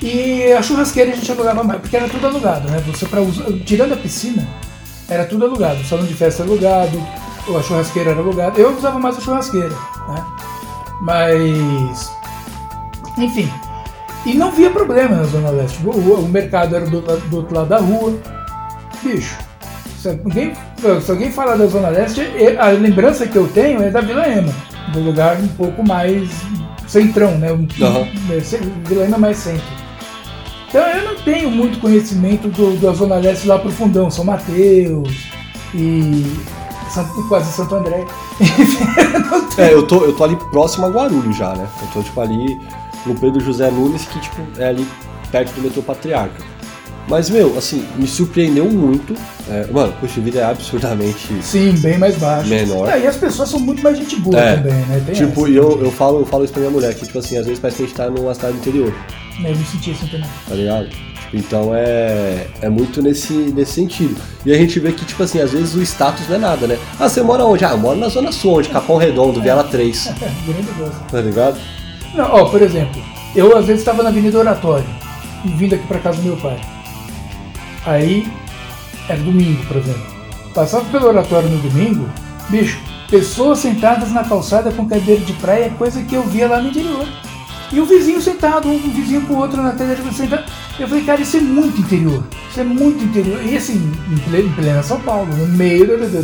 E 0.03 0.53
a 0.53 0.63
churrasqueira 0.63 1.13
a 1.13 1.15
gente 1.15 1.31
alugava 1.31 1.63
mais, 1.63 1.81
porque 1.81 1.97
era 1.97 2.09
tudo 2.09 2.27
alugado, 2.27 2.69
né? 2.69 2.83
Você 2.87 3.07
pra 3.07 3.23
usar, 3.23 3.45
tirando 3.65 3.95
a 3.95 3.97
piscina, 3.97 4.47
era 5.09 5.25
tudo 5.25 5.47
alugado. 5.47 5.81
O 5.81 5.85
salão 5.85 6.05
de 6.05 6.15
festa 6.15 6.43
era 6.43 6.51
alugado, 6.51 7.03
a 7.59 7.63
churrasqueira 7.63 8.11
era 8.11 8.21
alugada. 8.21 8.61
Eu 8.61 8.77
usava 8.77 8.99
mais 8.99 9.17
a 9.17 9.21
churrasqueira, 9.21 9.71
né? 10.09 10.25
Mas. 11.01 12.13
Enfim. 13.17 13.49
E 14.27 14.35
não 14.35 14.51
via 14.53 14.71
problema 14.71 15.17
na 15.17 15.25
Zona 15.25 15.51
Leste. 15.51 15.79
O, 15.85 15.91
o- 15.91 16.29
mercado 16.29 16.77
era 16.77 16.87
do, 16.87 17.01
do 17.01 17.37
outro 17.37 17.55
lado 17.55 17.69
da 17.69 17.79
rua. 17.79 18.15
Bicho. 19.03 19.37
Se 19.99 20.09
alguém, 20.09 20.53
se 21.03 21.11
alguém 21.11 21.31
falar 21.31 21.57
da 21.57 21.67
Zona 21.67 21.89
Leste, 21.89 22.21
é- 22.21 22.57
a 22.59 22.69
lembrança 22.69 23.27
que 23.27 23.37
eu 23.37 23.49
tenho 23.49 23.83
é 23.83 23.91
da 23.91 24.01
Vila 24.01 24.27
Ema, 24.29 24.53
do 24.93 25.01
lugar 25.01 25.37
um 25.39 25.49
pouco 25.49 25.87
mais 25.87 26.31
centrão, 26.87 27.33
né? 27.39 27.51
Um, 27.53 27.67
é, 28.33 28.41
ce- 28.41 28.61
Vila 28.87 29.05
Ema 29.05 29.19
mais 29.19 29.37
centro. 29.39 29.81
Então 30.69 30.83
eu 30.87 31.05
não 31.05 31.17
tenho 31.23 31.51
muito 31.51 31.81
conhecimento 31.81 32.49
do, 32.49 32.77
da 32.79 32.93
Zona 32.93 33.17
Leste 33.17 33.47
lá 33.49 33.59
pro 33.59 33.71
fundão, 33.71 34.11
São 34.11 34.25
Mateus 34.25 35.29
e 35.75 36.25
quase 37.29 37.53
Santo 37.53 37.75
André. 37.75 38.05
É, 39.59 39.75
eu 39.75 39.87
tô, 39.87 40.05
eu 40.05 40.15
tô 40.15 40.25
ali 40.25 40.37
próximo 40.51 40.87
a 40.87 40.89
Guarulhos 40.89 41.37
já, 41.37 41.55
né? 41.55 41.67
Eu 41.83 41.89
tô, 41.89 42.03
tipo, 42.03 42.19
ali 42.21 42.59
no 43.07 43.15
Pedro 43.19 43.41
José 43.41 43.71
Nunes, 43.71 44.05
que, 44.05 44.19
tipo, 44.21 44.43
é 44.59 44.69
ali 44.69 44.87
perto 45.31 45.53
do 45.55 45.63
metrô 45.63 45.83
Patriarca. 45.83 46.43
Mas, 47.09 47.29
meu, 47.29 47.59
assim, 47.59 47.85
me 47.97 48.07
surpreendeu 48.07 48.67
muito. 48.67 49.15
É, 49.49 49.67
mano, 49.73 49.89
o 49.89 49.93
custo 49.95 50.21
de 50.21 50.27
vida 50.31 50.41
é 50.41 50.45
absurdamente 50.45 51.35
Sim, 51.43 51.73
bem 51.81 51.99
mais 51.99 52.17
baixo. 52.17 52.49
menor. 52.49 52.89
Ah, 52.89 52.97
e 52.99 53.07
as 53.07 53.17
pessoas 53.17 53.49
são 53.49 53.59
muito 53.59 53.83
mais 53.83 53.97
gente 53.99 54.15
boa 54.21 54.39
É, 54.39 54.57
também, 54.57 54.73
né? 54.75 55.03
Tem 55.05 55.15
Tipo, 55.15 55.41
essa. 55.43 55.51
e 55.51 55.57
eu, 55.57 55.83
eu, 55.83 55.91
falo, 55.91 56.21
eu 56.21 56.27
falo 56.27 56.45
isso 56.45 56.53
pra 56.53 56.61
minha 56.61 56.71
mulher, 56.73 56.95
que, 56.95 57.05
tipo 57.05 57.19
assim, 57.19 57.37
às 57.37 57.47
vezes 57.47 57.59
parece 57.59 57.79
que 57.79 57.83
a 57.83 57.87
gente 57.87 57.97
tá 57.97 58.09
numa 58.09 58.33
cidade 58.35 58.53
do 58.55 58.59
interior, 58.61 58.95
Eu 59.45 59.57
me 59.57 59.65
senti 59.65 59.91
assim 59.91 60.07
também. 60.07 60.29
tá 60.49 60.55
ligado? 60.55 60.89
Tipo, 60.89 61.37
então 61.37 61.71
é, 61.75 62.47
é 62.61 62.69
muito 62.69 63.03
nesse, 63.03 63.33
nesse 63.33 63.73
sentido. 63.73 64.17
E 64.47 64.53
a 64.53 64.57
gente 64.57 64.79
vê 64.79 64.93
que, 64.93 65.05
tipo 65.05 65.21
assim, 65.23 65.41
às 65.41 65.51
vezes 65.51 65.75
o 65.75 65.83
status 65.83 66.29
não 66.29 66.37
é 66.37 66.39
nada, 66.39 66.67
né? 66.69 66.79
Ah, 66.99 67.09
você 67.09 67.23
mora 67.23 67.45
onde? 67.45 67.65
Ah, 67.65 67.71
eu 67.71 67.79
moro 67.79 67.99
na 67.99 68.09
Zona 68.09 68.31
Sul, 68.31 68.59
onde? 68.59 68.69
Capão 68.69 68.97
Redondo, 68.99 69.41
Viela 69.41 69.65
3, 69.65 70.07
É, 70.07 70.13
grande 70.47 70.69
coisa. 70.77 70.93
tá 71.11 71.21
ligado? 71.21 71.59
Não, 72.15 72.25
ó, 72.25 72.45
por 72.47 72.61
exemplo, 72.61 73.01
eu 73.35 73.57
às 73.57 73.67
vezes 73.67 73.83
estava 73.83 74.03
na 74.03 74.09
Avenida 74.09 74.39
Oratório, 74.39 74.87
vindo 75.45 75.75
aqui 75.75 75.87
pra 75.87 76.01
casa 76.01 76.19
do 76.19 76.25
meu 76.25 76.37
pai. 76.37 76.61
Aí, 77.87 78.31
era 79.09 79.21
domingo, 79.21 79.65
por 79.67 79.77
exemplo. 79.77 80.03
Passava 80.55 80.85
pelo 80.87 81.07
oratório 81.07 81.49
no 81.49 81.59
domingo, 81.59 82.09
bicho, 82.49 82.81
pessoas 83.09 83.61
sentadas 83.61 84.11
na 84.13 84.25
calçada 84.25 84.73
com 84.73 84.89
cadeira 84.89 85.21
de 85.21 85.33
praia 85.35 85.67
é 85.67 85.71
coisa 85.71 86.03
que 86.03 86.15
eu 86.15 86.23
via 86.25 86.49
lá 86.49 86.61
no 86.61 86.69
interior. 86.69 87.07
E 87.73 87.79
o 87.81 87.85
vizinho 87.87 88.21
sentado, 88.21 88.69
um 88.69 88.79
vizinho 88.91 89.23
com 89.23 89.35
o 89.35 89.39
outro 89.39 89.63
na 89.63 89.71
cadeira 89.73 90.03
de 90.03 90.15
sentado. 90.15 90.45
Eu 90.79 90.89
falei, 90.89 91.05
cara, 91.05 91.21
isso 91.21 91.37
é 91.37 91.41
muito 91.41 91.81
interior. 91.81 92.25
Isso 92.51 92.61
é 92.61 92.65
muito 92.65 93.05
interior. 93.05 93.41
E 93.45 93.57
assim, 93.57 93.93
em 94.13 94.49
plena, 94.51 94.83
São 94.83 95.01
Paulo, 95.01 95.29
no 95.37 95.47
meio 95.47 95.87
da, 95.87 95.95
da- 96.07 96.21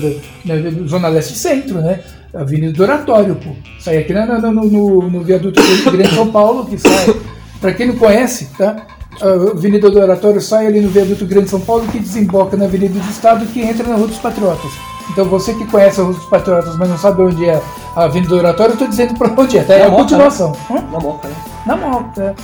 da- 0.57 0.71
da- 0.71 0.87
Zona 0.89 1.09
Leste 1.09 1.39
Centro, 1.39 1.81
né? 1.81 2.01
Avenida 2.35 2.73
do 2.73 2.83
Oratório, 2.83 3.37
pô. 3.37 3.51
Sai 3.79 3.99
aqui 3.99 4.13
na- 4.13 4.27
no, 4.27 4.65
no, 4.65 5.11
no 5.11 5.21
viaduto 5.23 5.63
do 5.63 5.91
Grande 5.93 6.15
São 6.15 6.31
Paulo, 6.33 6.67
que 6.67 6.77
sai. 6.79 7.15
Pra 7.61 7.73
quem 7.73 7.87
não 7.87 7.97
conhece, 7.97 8.49
tá? 8.59 8.85
A 9.23 9.53
Avenida 9.53 9.89
do 9.89 9.99
Oratório 9.99 10.41
sai 10.41 10.67
ali 10.67 10.81
no 10.81 10.89
viaduto 10.91 11.25
Grande 11.25 11.49
São 11.49 11.61
Paulo, 11.61 11.87
que 11.91 11.99
desemboca 12.01 12.57
na 12.57 12.65
Avenida 12.65 12.99
do 12.99 13.09
Estado, 13.11 13.47
que 13.47 13.61
entra 13.63 13.87
na 13.89 13.95
Rua 13.95 14.09
dos 14.09 14.19
Patriotas. 14.19 14.71
Então 15.11 15.25
você 15.25 15.55
que 15.55 15.65
conhece 15.67 16.01
a 16.01 16.05
Rua 16.05 16.15
dos 16.15 16.25
Patriotas, 16.25 16.77
mas 16.77 16.89
não 16.89 16.99
sabe 16.99 17.23
onde 17.23 17.49
é 17.49 17.61
a 17.95 18.05
Avenida 18.05 18.29
do 18.35 18.39
Oratório, 18.39 18.75
eu 18.75 18.79
tô 18.79 18.87
dizendo 18.87 19.15
pra 19.15 19.31
onde 19.37 19.59
é, 19.59 19.63
tá? 19.63 19.75
É 19.75 19.79
Na 19.81 19.87
a 19.87 19.89
Moca, 19.89 20.03
continuação. 20.03 20.57
Na 20.71 21.01
moca, 21.01 21.29
né? 21.29 21.35
Na 21.65 21.77
Moca. 21.77 22.35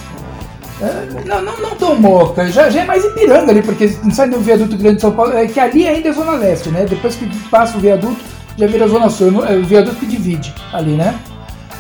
É, 0.81 1.25
não, 1.27 1.42
não, 1.42 1.60
não 1.60 1.77
tão 1.77 1.94
Moca, 1.96 2.50
já, 2.50 2.69
já 2.71 2.83
é 2.83 2.85
mais 2.85 3.04
Ipiranga 3.04 3.50
ali, 3.52 3.63
porque 3.63 3.96
não 4.02 4.10
sai 4.10 4.29
do 4.29 4.40
viaduto 4.40 4.77
Grande 4.77 4.96
de 4.96 5.02
São 5.02 5.13
Paulo, 5.13 5.37
é 5.37 5.46
que 5.46 5.60
ali 5.60 5.87
ainda 5.87 6.08
é 6.08 6.13
Zona 6.13 6.33
Leste, 6.33 6.71
né? 6.71 6.87
Depois 6.88 7.15
que 7.15 7.27
passa 7.48 7.77
o 7.77 7.81
viaduto, 7.81 8.17
já 8.56 8.67
vira 8.67 8.88
Zona 8.88 9.08
Sul, 9.08 9.44
é 9.44 9.56
o 9.56 9.65
viaduto 9.65 9.96
que 9.96 10.06
divide 10.06 10.52
ali, 10.73 10.92
né? 10.92 11.19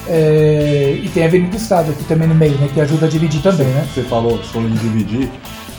É, 0.08 0.98
e 1.02 1.08
tem 1.08 1.22
a 1.22 1.26
Avenida 1.26 1.50
do 1.50 1.56
Estado 1.56 1.92
aqui 1.92 2.04
também 2.04 2.28
no 2.28 2.34
meio, 2.34 2.56
né? 2.58 2.68
Que 2.72 2.80
ajuda 2.80 3.06
a 3.06 3.08
dividir 3.08 3.40
também, 3.42 3.66
né? 3.68 3.86
Você 3.92 4.02
falou, 4.02 4.36
você 4.38 4.52
falou 4.52 4.68
de 4.68 4.78
dividir. 4.78 5.30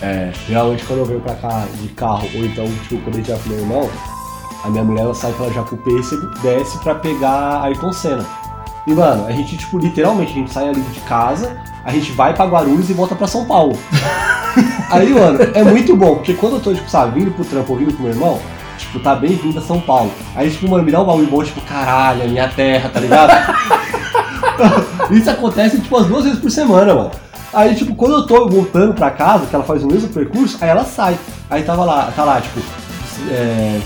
É, 0.01 0.31
realmente 0.49 0.83
quando 0.83 0.99
eu 0.99 1.05
venho 1.05 1.21
pra 1.21 1.35
cá 1.35 1.65
de 1.79 1.87
carro, 1.89 2.27
ou 2.35 2.43
então, 2.43 2.65
tipo, 2.89 3.01
quando 3.03 3.15
a 3.15 3.17
gente 3.19 3.31
vai 3.31 3.39
com 3.39 3.49
meu 3.49 3.59
irmão, 3.59 3.89
a 4.63 4.69
minha 4.69 4.83
mulher 4.83 5.03
ela 5.03 5.13
sai 5.13 5.33
pela 5.33 5.51
Jacupêssego, 5.51 6.27
desce 6.41 6.77
pra 6.79 6.95
pegar 6.95 7.29
a 7.29 7.63
Ayrton 7.63 7.91
Senna. 7.91 8.25
E, 8.87 8.93
mano, 8.93 9.27
a 9.27 9.31
gente, 9.31 9.57
tipo, 9.57 9.77
literalmente, 9.77 10.31
a 10.31 10.35
gente 10.35 10.51
sai 10.51 10.69
ali 10.69 10.81
de 10.81 10.99
casa, 11.01 11.57
a 11.83 11.91
gente 11.91 12.11
vai 12.11 12.33
pra 12.33 12.45
Guarulhos 12.45 12.89
e 12.89 12.93
volta 12.93 13.15
pra 13.15 13.27
São 13.27 13.45
Paulo. 13.45 13.77
Aí, 14.89 15.09
mano, 15.13 15.39
é 15.53 15.63
muito 15.63 15.95
bom, 15.95 16.15
porque 16.15 16.33
quando 16.33 16.57
eu 16.57 16.59
tô, 16.61 16.73
tipo, 16.73 16.89
sabe, 16.89 17.19
vindo 17.19 17.31
pro 17.31 17.45
trampo 17.45 17.73
ou 17.73 17.79
vindo 17.79 17.93
com 17.93 18.03
meu 18.03 18.11
irmão, 18.11 18.39
tipo, 18.77 18.99
tá 18.99 19.15
bem-vindo 19.15 19.59
a 19.59 19.61
São 19.61 19.79
Paulo. 19.79 20.11
Aí, 20.35 20.49
tipo, 20.51 20.69
mano, 20.69 20.83
me 20.83 20.91
dá 20.91 21.01
um 21.01 21.05
bagulho 21.05 21.27
bom, 21.27 21.43
tipo, 21.43 21.61
caralho, 21.61 22.23
é 22.23 22.27
minha 22.27 22.47
terra, 22.47 22.89
tá 22.89 22.99
ligado? 22.99 23.31
Isso 25.11 25.29
acontece, 25.29 25.81
tipo, 25.81 25.95
umas 25.95 26.07
duas 26.07 26.23
vezes 26.25 26.39
por 26.39 26.51
semana, 26.51 26.93
mano. 26.93 27.11
Aí, 27.53 27.75
tipo, 27.75 27.95
quando 27.95 28.15
eu 28.15 28.27
tô 28.27 28.47
voltando 28.47 28.93
pra 28.93 29.11
casa, 29.11 29.45
que 29.45 29.55
ela 29.55 29.63
faz 29.63 29.83
o 29.83 29.87
mesmo 29.87 30.09
percurso, 30.09 30.57
aí 30.61 30.69
ela 30.69 30.83
sai. 30.83 31.17
Aí 31.49 31.63
tava 31.63 31.85
lá, 31.85 32.11
tá 32.15 32.23
lá, 32.23 32.41
tipo, 32.41 32.59
é, 33.29 33.79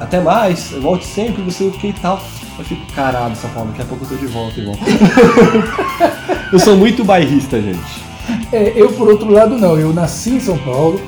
até 0.00 0.20
mais, 0.20 0.70
volte 0.72 1.04
sempre, 1.06 1.42
não 1.42 1.50
sei 1.50 1.68
o 1.68 1.72
que 1.72 1.88
e 1.88 1.92
tal. 1.92 2.22
Eu 2.58 2.64
fico, 2.64 2.92
caralho, 2.92 3.34
São 3.36 3.50
Paulo, 3.50 3.70
daqui 3.70 3.82
a 3.82 3.84
pouco 3.84 4.04
eu 4.04 4.08
tô 4.08 4.14
de 4.16 4.26
volta, 4.26 4.60
irmão. 4.60 4.76
eu 6.52 6.58
sou 6.58 6.76
muito 6.76 7.04
bairrista, 7.04 7.60
gente. 7.60 8.04
É, 8.52 8.72
eu, 8.76 8.92
por 8.92 9.08
outro 9.08 9.30
lado, 9.30 9.56
não. 9.58 9.78
Eu 9.78 9.92
nasci 9.92 10.30
em 10.30 10.40
São 10.40 10.56
Paulo, 10.58 11.00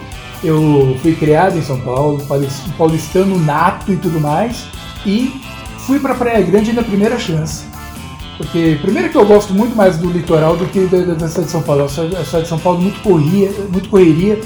eu 0.43 0.97
fui 1.03 1.15
criado 1.15 1.57
em 1.57 1.63
São 1.63 1.81
Paulo, 1.81 2.25
paulistano 2.77 3.39
nato 3.39 3.93
e 3.93 3.97
tudo 3.97 4.21
mais, 4.21 4.67
e 5.05 5.41
fui 5.79 6.01
pra 6.01 6.15
Praia 6.15 6.43
Grande 6.43 6.73
na 6.73 6.83
primeira 6.83 7.19
chance. 7.19 7.65
Porque, 8.37 8.79
primeiro 8.83 9.09
que 9.09 9.17
eu 9.17 9.25
gosto 9.25 9.55
muito 9.55 9.75
mais 9.75 9.97
do 9.97 10.11
litoral 10.11 10.57
do 10.57 10.67
que 10.67 10.81
da, 10.81 11.15
da 11.15 11.29
cidade 11.29 11.47
de 11.47 11.53
São 11.53 11.63
Paulo. 11.63 11.85
A 11.85 11.89
cidade 11.89 12.43
de 12.43 12.49
São 12.49 12.59
Paulo 12.59 12.81
muito 12.81 13.01
corria, 13.01 13.51
muito 13.73 13.89
correria, 13.89 14.41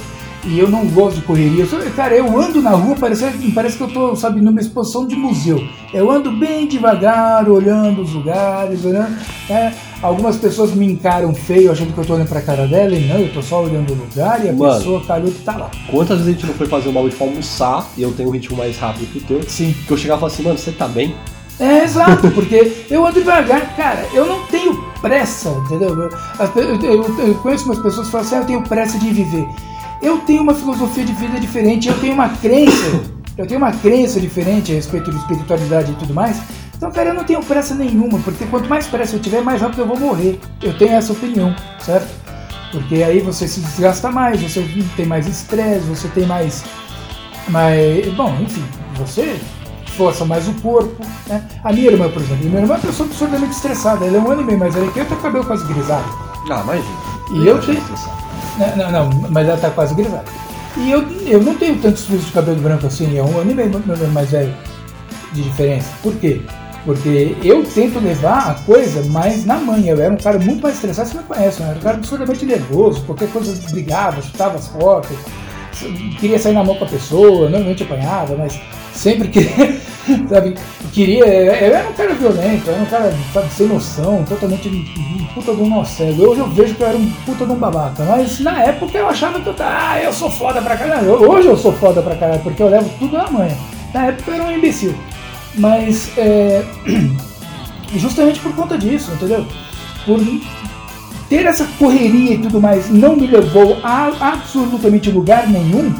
e 0.44 0.58
eu 0.58 0.68
não 0.68 0.86
gosto 0.86 1.16
de 1.16 1.22
correria. 1.22 1.66
cara, 1.94 2.14
eu 2.14 2.38
ando 2.38 2.62
na 2.62 2.70
rua, 2.70 2.96
parece, 2.98 3.24
parece 3.54 3.76
que 3.76 3.82
eu 3.82 3.88
tô, 3.88 4.16
sabe, 4.16 4.40
numa 4.40 4.60
exposição 4.60 5.06
de 5.06 5.14
museu. 5.14 5.62
Eu 5.92 6.10
ando 6.10 6.32
bem 6.32 6.66
devagar, 6.66 7.48
olhando 7.48 8.02
os 8.02 8.12
lugares, 8.12 8.84
olhando. 8.84 9.16
Né? 9.48 9.74
Algumas 10.02 10.36
pessoas 10.36 10.74
me 10.74 10.86
encaram 10.86 11.34
feio, 11.34 11.70
achando 11.70 11.92
que 11.92 11.98
eu 11.98 12.04
tô 12.04 12.14
olhando 12.14 12.28
pra 12.28 12.40
cara 12.40 12.66
dela, 12.66 12.94
e 12.94 13.06
não, 13.06 13.18
eu 13.18 13.32
tô 13.32 13.42
só 13.42 13.62
olhando 13.62 13.92
o 13.92 13.96
lugar 13.96 14.42
e 14.44 14.48
a 14.48 14.52
Mano, 14.52 14.78
pessoa 14.78 15.02
calhou 15.04 15.30
que 15.30 15.42
tá 15.42 15.56
lá. 15.56 15.70
Quantas 15.90 16.18
vezes 16.18 16.28
a 16.28 16.32
gente 16.32 16.46
não 16.46 16.54
foi 16.54 16.66
fazer 16.66 16.88
um 16.88 16.92
bagulho 16.92 17.12
pra 17.12 17.26
almoçar 17.26 17.86
e 17.96 18.02
eu 18.02 18.12
tenho 18.12 18.30
um 18.30 18.32
ritmo 18.32 18.56
mais 18.56 18.78
rápido 18.78 19.12
que 19.12 19.18
o 19.18 19.22
teu? 19.22 19.42
Sim. 19.42 19.74
Que 19.86 19.92
eu 19.92 19.96
chegava 19.98 20.18
e 20.18 20.20
falava 20.20 20.34
assim, 20.34 20.42
mano, 20.42 20.58
você 20.58 20.72
tá 20.72 20.88
bem? 20.88 21.14
É, 21.58 21.84
exato, 21.84 22.30
porque 22.30 22.72
eu 22.90 23.06
ando 23.06 23.20
devagar, 23.20 23.76
cara, 23.76 24.06
eu 24.14 24.24
não 24.24 24.46
tenho 24.46 24.82
pressa, 25.02 25.50
entendeu? 25.66 25.90
Eu, 25.90 26.82
eu, 26.82 27.18
eu 27.26 27.34
conheço 27.34 27.66
umas 27.66 27.78
pessoas 27.80 28.06
que 28.06 28.12
falam 28.12 28.26
assim, 28.26 28.36
ah, 28.36 28.38
eu 28.38 28.46
tenho 28.46 28.62
pressa 28.62 28.98
de 28.98 29.10
viver. 29.10 29.46
Eu 30.02 30.18
tenho 30.18 30.42
uma 30.42 30.54
filosofia 30.54 31.04
de 31.04 31.12
vida 31.12 31.38
diferente, 31.38 31.88
eu 31.88 31.98
tenho 32.00 32.14
uma 32.14 32.28
crença, 32.28 33.02
eu 33.36 33.46
tenho 33.46 33.58
uma 33.58 33.72
crença 33.72 34.18
diferente 34.18 34.72
a 34.72 34.74
respeito 34.74 35.10
de 35.10 35.18
espiritualidade 35.18 35.92
e 35.92 35.94
tudo 35.96 36.14
mais. 36.14 36.40
Então, 36.74 36.90
cara, 36.90 37.10
eu 37.10 37.14
não 37.14 37.24
tenho 37.24 37.42
pressa 37.42 37.74
nenhuma, 37.74 38.18
porque 38.20 38.46
quanto 38.46 38.66
mais 38.66 38.86
pressa 38.86 39.16
eu 39.16 39.20
tiver, 39.20 39.42
mais 39.42 39.60
rápido 39.60 39.82
eu 39.82 39.86
vou 39.86 39.98
morrer. 39.98 40.40
Eu 40.62 40.76
tenho 40.78 40.92
essa 40.92 41.12
opinião, 41.12 41.54
certo? 41.78 42.08
Porque 42.72 43.02
aí 43.02 43.20
você 43.20 43.46
se 43.46 43.60
desgasta 43.60 44.10
mais, 44.10 44.40
você 44.40 44.66
tem 44.96 45.04
mais 45.04 45.26
estresse, 45.26 45.84
você 45.86 46.08
tem 46.08 46.24
mais. 46.24 46.64
mais 47.48 48.06
bom, 48.14 48.34
enfim, 48.40 48.64
você 48.96 49.38
força 49.96 50.24
mais 50.24 50.48
o 50.48 50.54
corpo. 50.54 51.04
Né? 51.26 51.46
A 51.62 51.72
minha 51.72 51.90
irmã, 51.90 52.08
por 52.08 52.22
exemplo, 52.22 52.46
minha 52.46 52.62
irmã 52.62 52.72
é 52.72 52.76
uma 52.76 52.78
pessoa 52.78 53.06
absurdamente 53.06 53.52
estressada, 53.52 54.06
ela 54.06 54.16
é 54.16 54.20
um 54.20 54.30
ano 54.30 54.40
e 54.40 54.44
meio 54.44 54.58
mais 54.58 54.74
velha 54.74 54.90
que 54.90 55.00
eu, 55.00 55.04
tenho 55.04 55.20
cabelo 55.20 55.44
quase 55.44 55.66
grisalho. 55.66 56.06
Ah, 56.50 56.62
imagina. 56.62 56.88
E 57.32 57.46
eu, 57.46 57.56
eu 57.56 57.60
tenho. 57.60 58.19
Não, 58.60 58.76
não, 58.76 59.10
não, 59.10 59.30
mas 59.30 59.48
ela 59.48 59.56
tá 59.56 59.70
quase 59.70 59.94
grisalha. 59.94 60.24
E 60.76 60.90
eu, 60.90 61.02
eu 61.26 61.42
não 61.42 61.56
tenho 61.56 61.78
tantos 61.80 62.04
fios 62.04 62.26
de 62.26 62.32
cabelo 62.32 62.60
branco 62.60 62.86
assim, 62.86 63.16
é 63.16 63.22
um 63.22 63.38
ano 63.38 63.50
e 63.50 63.54
meio 63.54 63.70
mais 64.12 64.30
velho 64.30 64.54
de 65.32 65.42
diferença. 65.42 65.90
Por 66.02 66.14
quê? 66.16 66.42
Porque 66.84 67.36
eu 67.42 67.64
tento 67.64 67.98
levar 67.98 68.50
a 68.50 68.54
coisa 68.54 69.02
mais 69.10 69.44
na 69.44 69.56
manha. 69.56 69.92
Eu 69.92 70.00
era 70.00 70.12
um 70.12 70.16
cara 70.16 70.38
muito 70.38 70.62
mais 70.62 70.76
estressado, 70.76 71.08
você 71.08 71.18
me 71.18 71.24
conhece, 71.24 71.60
né? 71.60 71.66
eu 71.66 71.70
era 71.70 71.78
um 71.78 71.82
cara 71.82 71.96
absurdamente 71.96 72.44
nervoso, 72.46 73.02
qualquer 73.04 73.28
coisa 73.30 73.54
brigava, 73.70 74.22
chutava 74.22 74.56
as 74.56 74.68
portas, 74.68 75.16
queria 76.18 76.38
sair 76.38 76.54
na 76.54 76.64
mão 76.64 76.76
com 76.76 76.84
a 76.84 76.88
pessoa, 76.88 77.48
normalmente 77.48 77.82
apanhava, 77.82 78.36
mas 78.36 78.60
sempre 78.92 79.28
queria, 79.28 79.80
sabe, 80.28 80.54
queria. 80.92 81.24
Eu 81.24 81.74
era 81.74 81.88
um 81.88 81.92
cara 81.92 82.14
violento, 82.14 82.66
eu 82.66 82.74
era 82.74 82.82
um 82.82 82.86
cara 82.86 83.14
sabe, 83.32 83.52
sem 83.52 83.66
noção, 83.66 84.24
totalmente 84.24 84.68
um 84.68 85.24
puta 85.34 85.54
de 85.54 85.62
um 85.62 85.68
nó 85.68 85.84
cego. 85.84 86.30
Hoje 86.30 86.40
eu 86.40 86.48
vejo 86.48 86.74
que 86.74 86.82
eu 86.82 86.86
era 86.86 86.96
um 86.96 87.10
puta 87.26 87.46
de 87.46 87.52
um 87.52 87.56
babaca, 87.56 88.04
mas 88.04 88.40
na 88.40 88.62
época 88.62 88.96
eu 88.96 89.08
achava 89.08 89.40
que 89.40 89.48
eu, 89.48 89.54
ah, 89.60 90.00
eu 90.02 90.12
sou 90.12 90.30
foda 90.30 90.60
pra 90.60 90.76
caralho. 90.76 91.12
Hoje 91.12 91.48
eu 91.48 91.56
sou 91.56 91.72
foda 91.72 92.02
pra 92.02 92.16
caralho, 92.16 92.40
porque 92.40 92.62
eu 92.62 92.68
levo 92.68 92.90
tudo 92.98 93.16
na 93.16 93.30
manhã. 93.30 93.56
Na 93.94 94.06
época 94.06 94.30
eu 94.30 94.34
era 94.34 94.44
um 94.44 94.52
imbecil. 94.52 94.94
Mas 95.54 96.10
é, 96.16 96.64
justamente 97.96 98.40
por 98.40 98.54
conta 98.54 98.78
disso, 98.78 99.10
entendeu? 99.12 99.46
Por 100.04 100.20
ter 101.28 101.46
essa 101.46 101.64
correria 101.78 102.34
e 102.34 102.38
tudo 102.38 102.60
mais 102.60 102.90
não 102.90 103.14
me 103.14 103.26
levou 103.26 103.78
a 103.84 104.10
absolutamente 104.32 105.10
lugar 105.10 105.48
nenhum, 105.48 105.94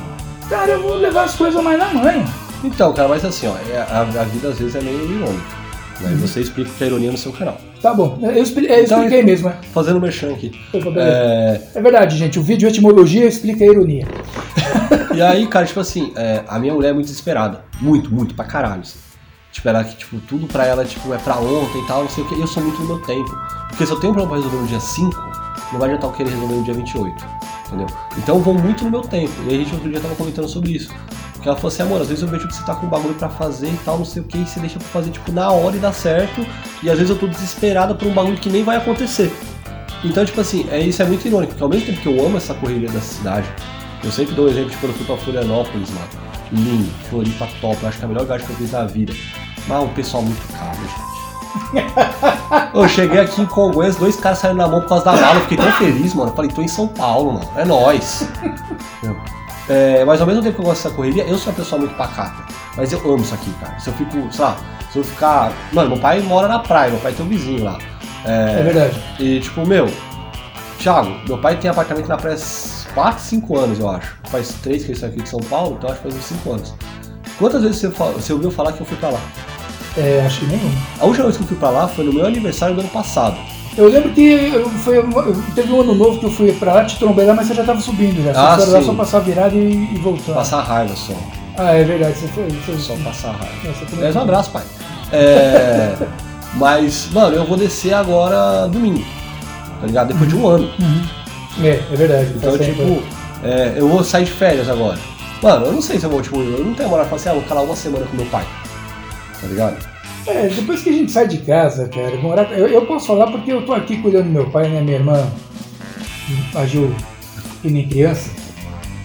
cara, 0.48 0.72
eu 0.72 0.82
vou 0.82 0.96
levar 0.96 1.24
as 1.24 1.36
coisas 1.36 1.62
mais 1.62 1.78
na 1.78 1.94
manhã. 1.94 2.24
Então, 2.62 2.92
cara, 2.92 3.08
mas 3.08 3.24
assim, 3.24 3.46
ó, 3.46 3.54
é, 3.70 3.78
a, 3.78 4.00
a 4.00 4.24
vida 4.24 4.48
às 4.48 4.58
vezes 4.58 4.74
é 4.74 4.80
meio 4.80 5.02
irônica. 5.10 5.60
Né? 6.00 6.10
Uhum. 6.10 6.18
Você 6.18 6.40
explica 6.40 6.70
que 6.70 6.84
é 6.84 6.86
ironia 6.86 7.10
no 7.10 7.18
seu 7.18 7.32
canal. 7.32 7.58
Tá 7.80 7.94
bom, 7.94 8.18
eu, 8.22 8.42
expli 8.42 8.66
eu 8.66 8.84
então, 8.84 8.98
expliquei 8.98 9.22
mesmo, 9.22 9.48
né? 9.48 9.56
Fazendo 9.72 10.00
merchan 10.00 10.32
aqui. 10.32 10.52
É... 10.96 11.60
é... 11.74 11.80
verdade, 11.80 12.16
gente, 12.16 12.38
o 12.38 12.42
vídeo 12.42 12.68
etimologia 12.68 13.26
explica 13.26 13.64
a 13.64 13.66
ironia. 13.66 14.06
e 15.14 15.22
aí, 15.22 15.46
cara, 15.46 15.66
tipo 15.66 15.80
assim, 15.80 16.12
é, 16.16 16.42
a 16.48 16.58
minha 16.58 16.74
mulher 16.74 16.90
é 16.90 16.92
muito 16.92 17.06
desesperada. 17.06 17.64
Muito, 17.80 18.12
muito, 18.12 18.34
pra 18.34 18.44
caralho. 18.44 18.82
Assim. 18.82 18.98
Tipo, 19.52 19.68
ela 19.68 19.82
que, 19.82 19.96
tipo, 19.96 20.18
tudo 20.20 20.46
pra 20.46 20.66
ela, 20.66 20.84
tipo, 20.84 21.12
é 21.12 21.18
pra 21.18 21.36
ontem 21.36 21.82
e 21.82 21.86
tal, 21.86 22.02
não 22.02 22.10
sei 22.10 22.22
o 22.22 22.28
que. 22.28 22.34
E 22.34 22.40
eu 22.40 22.46
sou 22.46 22.62
muito 22.62 22.80
no 22.80 22.86
meu 22.86 22.98
tempo. 23.00 23.30
Porque 23.68 23.84
se 23.84 23.92
eu 23.92 23.98
tenho 23.98 24.12
um 24.12 24.16
problema 24.16 24.40
pra 24.40 24.48
resolver 24.48 24.62
no 24.62 24.68
dia 24.68 24.80
5, 24.80 25.16
não 25.72 25.78
vai 25.78 25.88
adiantar 25.88 26.10
eu 26.10 26.16
querer 26.16 26.30
resolver 26.30 26.54
no 26.54 26.62
dia 26.62 26.74
28. 26.74 27.26
Entendeu? 27.66 27.86
Então 28.18 28.36
eu 28.36 28.42
vou 28.42 28.54
muito 28.54 28.84
no 28.84 28.90
meu 28.90 29.02
tempo. 29.02 29.32
E 29.46 29.54
a 29.54 29.56
gente 29.56 29.72
outro 29.74 29.88
dia 29.88 30.00
tava 30.00 30.14
comentando 30.14 30.48
sobre 30.48 30.72
isso. 30.72 30.94
Porque 31.40 31.48
ela 31.48 31.56
falou 31.56 31.72
assim, 31.72 31.82
amor, 31.82 32.02
às 32.02 32.08
vezes 32.08 32.22
eu 32.22 32.28
vejo 32.28 32.46
que 32.46 32.54
você 32.54 32.62
tá 32.64 32.74
com 32.74 32.84
um 32.84 32.90
bagulho 32.90 33.14
pra 33.14 33.30
fazer 33.30 33.68
e 33.68 33.80
tal, 33.82 33.96
não 33.96 34.04
sei 34.04 34.20
o 34.20 34.26
que, 34.26 34.36
e 34.36 34.46
você 34.46 34.60
deixa 34.60 34.78
pra 34.78 34.88
fazer, 34.88 35.10
tipo, 35.10 35.32
na 35.32 35.50
hora 35.50 35.74
e 35.74 35.78
dá 35.78 35.90
certo. 35.90 36.46
E 36.82 36.90
às 36.90 36.98
vezes 36.98 37.08
eu 37.08 37.18
tô 37.18 37.26
desesperada 37.26 37.94
por 37.94 38.06
um 38.08 38.12
bagulho 38.12 38.36
que 38.36 38.50
nem 38.50 38.62
vai 38.62 38.76
acontecer. 38.76 39.34
Então, 40.04 40.22
tipo 40.22 40.38
assim, 40.38 40.68
é, 40.70 40.78
isso 40.80 41.00
é 41.00 41.06
muito 41.06 41.26
irônico, 41.26 41.52
porque 41.52 41.62
ao 41.62 41.70
mesmo 41.70 41.86
tempo 41.86 42.00
que 42.02 42.08
eu 42.08 42.26
amo 42.26 42.36
essa 42.36 42.52
correria 42.52 42.90
da 42.90 43.00
cidade, 43.00 43.48
eu 44.04 44.12
sempre 44.12 44.34
dou 44.34 44.48
um 44.48 44.48
exemplo, 44.50 44.68
tipo, 44.68 44.82
quando 44.82 44.92
eu 44.92 44.98
fui 44.98 45.06
pra 45.06 45.16
Florianópolis, 45.16 45.88
mano. 45.88 46.08
Lindo, 46.52 46.90
Floripa 47.08 47.48
top, 47.58 47.78
eu 47.80 47.88
acho 47.88 47.96
que 47.96 48.04
é 48.04 48.06
a 48.06 48.08
melhor 48.08 48.26
viagem 48.26 48.46
que 48.46 48.52
eu 48.52 48.56
fiz 48.56 48.72
na 48.72 48.84
vida. 48.84 49.14
Mas 49.66 49.82
um 49.82 49.88
pessoal 49.88 50.22
muito 50.22 50.52
caro, 50.52 50.76
gente. 50.76 51.10
eu 52.76 52.86
cheguei 52.86 53.20
aqui 53.20 53.40
em 53.40 53.46
Congonhas, 53.46 53.96
dois 53.96 54.16
caras 54.16 54.40
saíram 54.40 54.58
na 54.58 54.68
mão 54.68 54.82
por 54.82 54.90
causa 54.90 55.06
da 55.06 55.12
mala, 55.12 55.36
eu 55.36 55.42
fiquei 55.42 55.56
tão 55.56 55.72
feliz, 55.72 56.12
mano. 56.12 56.32
Eu 56.32 56.36
falei, 56.36 56.50
tô 56.50 56.60
em 56.60 56.68
São 56.68 56.86
Paulo, 56.86 57.32
mano. 57.32 57.48
É 57.56 57.64
nóis. 57.64 58.28
É, 59.70 60.04
mas 60.04 60.20
ao 60.20 60.26
mesmo 60.26 60.42
tempo 60.42 60.56
que 60.56 60.60
eu 60.60 60.64
gosto 60.64 60.82
dessa 60.82 60.96
correria, 60.96 61.22
eu 61.22 61.38
sou 61.38 61.52
uma 61.52 61.56
pessoa 61.56 61.78
muito 61.78 61.94
pacata. 61.94 62.44
Mas 62.76 62.92
eu 62.92 62.98
amo 63.00 63.22
isso 63.22 63.32
aqui, 63.32 63.52
cara. 63.60 63.78
Se 63.78 63.88
eu 63.88 63.94
fico, 63.94 64.32
sei 64.32 64.44
lá, 64.44 64.56
se 64.92 64.98
eu 64.98 65.04
ficar. 65.04 65.52
Mano, 65.72 65.90
meu 65.90 65.98
pai 66.00 66.20
mora 66.20 66.48
na 66.48 66.58
praia, 66.58 66.90
meu 66.90 66.98
pai 66.98 67.12
tem 67.12 67.24
um 67.24 67.28
vizinho 67.28 67.62
lá. 67.62 67.78
É, 68.24 68.58
é 68.58 68.62
verdade. 68.64 69.00
E 69.20 69.38
tipo, 69.38 69.64
meu, 69.64 69.88
Thiago, 70.80 71.14
meu 71.24 71.38
pai 71.38 71.56
tem 71.56 71.70
apartamento 71.70 72.08
na 72.08 72.16
praia 72.16 72.36
há 72.36 72.94
4, 72.94 73.22
5 73.22 73.58
anos, 73.58 73.78
eu 73.78 73.88
acho. 73.88 74.16
Faz 74.24 74.54
3 74.60 74.82
que 74.82 74.90
ele 74.90 74.98
saiu 74.98 75.12
aqui 75.12 75.22
de 75.22 75.28
São 75.28 75.40
Paulo, 75.40 75.76
então 75.78 75.88
acho 75.88 76.00
que 76.00 76.08
faz 76.08 76.16
uns 76.16 76.24
5 76.24 76.52
anos. 76.52 76.74
Quantas 77.38 77.62
vezes 77.62 77.78
você, 77.78 77.88
você 77.88 78.32
ouviu 78.32 78.50
falar 78.50 78.72
que 78.72 78.80
eu 78.80 78.86
fui 78.86 78.96
pra 78.96 79.10
lá? 79.10 79.20
É, 79.96 80.22
acho 80.26 80.40
que 80.40 80.46
nenhum. 80.46 80.72
A 80.98 81.04
última 81.04 81.26
vez 81.26 81.36
que 81.36 81.44
eu 81.44 81.46
fui 81.48 81.56
pra 81.56 81.70
lá 81.70 81.86
foi 81.86 82.04
no 82.04 82.12
meu 82.12 82.26
aniversário 82.26 82.74
do 82.74 82.80
ano 82.80 82.90
passado. 82.90 83.36
Eu 83.76 83.88
lembro 83.88 84.10
que 84.10 84.50
foi, 84.82 84.96
teve 85.54 85.72
um 85.72 85.80
ano 85.80 85.94
novo 85.94 86.18
que 86.18 86.26
eu 86.26 86.30
fui 86.30 86.52
pra 86.52 86.74
lá, 86.74 86.84
te 86.84 86.98
trombei 86.98 87.24
lá, 87.24 87.34
mas 87.34 87.46
você 87.46 87.54
já 87.54 87.64
tava 87.64 87.80
subindo 87.80 88.22
já. 88.22 88.32
Ah, 88.32 88.56
lá 88.56 88.82
só 88.82 88.94
passar 88.94 89.20
virada 89.20 89.54
e, 89.54 89.94
e 89.94 89.98
voltar. 89.98 90.34
Passar 90.34 90.62
raiva 90.62 90.94
só. 90.96 91.14
Ah, 91.56 91.72
é 91.72 91.84
verdade, 91.84 92.18
você 92.18 92.28
foi. 92.28 92.48
Você... 92.48 92.78
Só 92.78 92.96
passar 92.96 93.32
raiva. 93.32 94.06
É, 94.06 94.12
um 94.18 94.22
abraço, 94.22 94.50
pai. 94.50 94.64
É, 95.12 95.94
mas, 96.56 97.08
mano, 97.12 97.36
eu 97.36 97.44
vou 97.44 97.56
descer 97.56 97.94
agora 97.94 98.66
domingo. 98.66 99.04
Tá 99.80 99.86
ligado? 99.86 100.08
Depois 100.08 100.32
uhum. 100.32 100.38
de 100.38 100.44
um 100.44 100.48
ano. 100.48 100.70
Uhum. 100.78 101.02
É, 101.62 101.68
é 101.68 101.96
verdade. 101.96 102.32
Então, 102.36 102.58
tá 102.58 102.64
tipo, 102.64 103.02
é, 103.42 103.74
eu 103.76 103.88
vou 103.88 104.02
sair 104.02 104.24
de 104.24 104.32
férias 104.32 104.68
agora. 104.68 104.98
Mano, 105.42 105.66
eu 105.66 105.72
não 105.72 105.80
sei 105.80 105.98
se 105.98 106.04
eu 106.04 106.10
vou, 106.10 106.20
tipo, 106.20 106.38
eu 106.38 106.64
não 106.64 106.74
tenho 106.74 106.88
moral 106.88 107.06
pra 107.06 107.16
assim, 107.16 107.28
ah, 107.28 107.32
vou 107.32 107.42
ficar 107.42 107.54
lá 107.54 107.62
uma 107.62 107.76
semana 107.76 108.04
com 108.04 108.16
meu 108.16 108.26
pai. 108.26 108.46
Tá 109.40 109.46
ligado? 109.46 109.89
É, 110.26 110.48
depois 110.48 110.82
que 110.82 110.90
a 110.90 110.92
gente 110.92 111.10
sai 111.10 111.26
de 111.26 111.38
casa, 111.38 111.88
cara, 111.88 112.16
morar, 112.16 112.52
eu, 112.52 112.66
eu 112.66 112.86
posso 112.86 113.06
falar 113.06 113.30
porque 113.30 113.52
eu 113.52 113.64
tô 113.64 113.72
aqui 113.72 113.96
cuidando 113.96 114.24
do 114.24 114.30
meu 114.30 114.50
pai, 114.50 114.68
né? 114.68 114.80
Minha 114.80 114.98
irmã 114.98 115.32
agiu 116.54 116.94
que 117.62 117.70
nem 117.70 117.88
criança. 117.88 118.30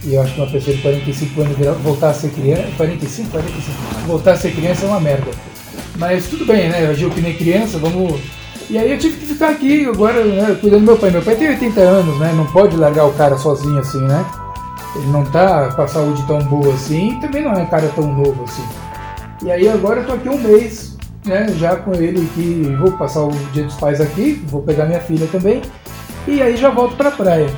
E 0.04 0.14
eu 0.14 0.22
acho 0.22 0.34
que 0.36 0.42
uma 0.42 0.52
pessoa 0.52 0.76
de 0.76 0.82
45 0.82 1.42
anos 1.42 1.58
voltar 1.82 2.10
a 2.10 2.14
ser 2.14 2.30
criança. 2.30 2.68
45, 2.78 3.32
45. 3.32 3.78
Voltar 4.06 4.32
a 4.34 4.38
ser 4.38 4.52
criança 4.52 4.86
é 4.86 4.90
uma 4.90 5.00
merda. 5.00 5.32
Mas 5.98 6.28
tudo 6.28 6.46
bem, 6.46 6.70
né? 6.70 6.88
Agiu 6.88 7.10
que 7.10 7.22
nem 7.22 7.34
criança, 7.34 7.80
vamos. 7.80 8.20
E 8.70 8.78
aí 8.78 8.92
eu 8.92 8.98
tive 8.98 9.18
que 9.18 9.26
ficar 9.26 9.50
aqui 9.50 9.86
agora, 9.86 10.24
né, 10.24 10.58
cuidando 10.60 10.82
do 10.82 10.86
meu 10.86 10.98
pai. 10.98 11.10
Meu 11.12 11.22
pai 11.22 11.36
tem 11.36 11.50
80 11.50 11.80
anos, 11.80 12.20
né? 12.20 12.34
Não 12.36 12.46
pode 12.48 12.76
largar 12.76 13.06
o 13.06 13.14
cara 13.14 13.38
sozinho 13.38 13.80
assim, 13.80 14.02
né? 14.02 14.26
Ele 14.96 15.08
não 15.08 15.26
tá 15.26 15.72
com 15.76 15.82
a 15.82 15.88
saúde 15.88 16.24
tão 16.26 16.40
boa 16.40 16.74
assim 16.74 17.20
também 17.20 17.44
não 17.44 17.52
é 17.52 17.58
um 17.58 17.66
cara 17.66 17.92
tão 17.96 18.08
novo 18.14 18.44
assim. 18.44 18.64
E 19.44 19.52
aí 19.52 19.68
agora 19.68 20.00
eu 20.02 20.08
tô 20.08 20.14
aqui 20.14 20.30
um 20.30 20.38
mês, 20.38 20.95
né? 21.26 21.48
Já 21.58 21.76
com 21.76 21.94
ele 21.94 22.28
aqui, 22.32 22.76
vou 22.80 22.92
passar 22.94 23.24
o 23.24 23.32
dia 23.52 23.64
dos 23.64 23.76
pais 23.76 24.00
aqui, 24.00 24.44
vou 24.48 24.62
pegar 24.62 24.86
minha 24.86 25.02
filha 25.02 25.28
também. 25.28 25.62
E 26.28 26.42
aí 26.42 26.58
já 26.58 26.70
volto 26.70 26.96
pra 26.96 27.12
praia. 27.12 27.50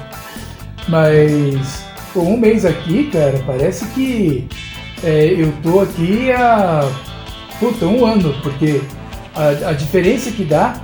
Mas 0.88 1.84
pô, 2.14 2.22
um 2.22 2.38
mês 2.38 2.66
aqui, 2.66 3.10
cara, 3.12 3.42
parece 3.46 3.86
que 3.88 4.48
é, 5.04 5.34
eu 5.38 5.54
tô 5.62 5.82
aqui 5.82 6.32
há 6.32 6.90
puta, 7.60 7.86
um 7.86 8.06
ano, 8.06 8.34
porque 8.42 8.82
a, 9.36 9.70
a 9.70 9.74
diferença 9.74 10.32
que 10.32 10.44
dá 10.44 10.76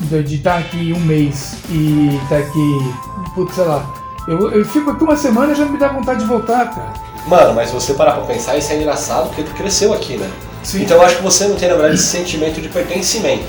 de 0.00 0.36
estar 0.36 0.58
aqui 0.58 0.92
um 0.92 1.00
mês 1.00 1.58
e 1.70 2.18
estar 2.22 2.38
aqui, 2.38 2.94
putz, 3.34 3.54
sei 3.54 3.64
lá, 3.64 3.94
eu, 4.28 4.50
eu 4.50 4.64
fico 4.64 4.90
aqui 4.90 5.04
uma 5.04 5.16
semana 5.16 5.52
e 5.52 5.54
já 5.54 5.64
me 5.64 5.78
dá 5.78 5.88
vontade 5.88 6.20
de 6.20 6.26
voltar, 6.26 6.70
cara. 6.70 6.92
Mano, 7.26 7.54
mas 7.54 7.70
você 7.70 7.94
parar 7.94 8.12
pra 8.12 8.24
pensar, 8.24 8.56
isso 8.56 8.72
é 8.72 8.76
engraçado 8.76 9.28
porque 9.28 9.42
tu 9.42 9.52
cresceu 9.52 9.92
aqui, 9.92 10.16
né? 10.16 10.30
Sim. 10.66 10.82
Então 10.82 10.96
eu 10.96 11.02
acho 11.04 11.18
que 11.18 11.22
você 11.22 11.46
não 11.46 11.54
tem, 11.54 11.68
na 11.68 11.74
verdade, 11.74 11.94
esse 11.94 12.08
sentimento 12.08 12.60
de 12.60 12.68
pertencimento. 12.68 13.44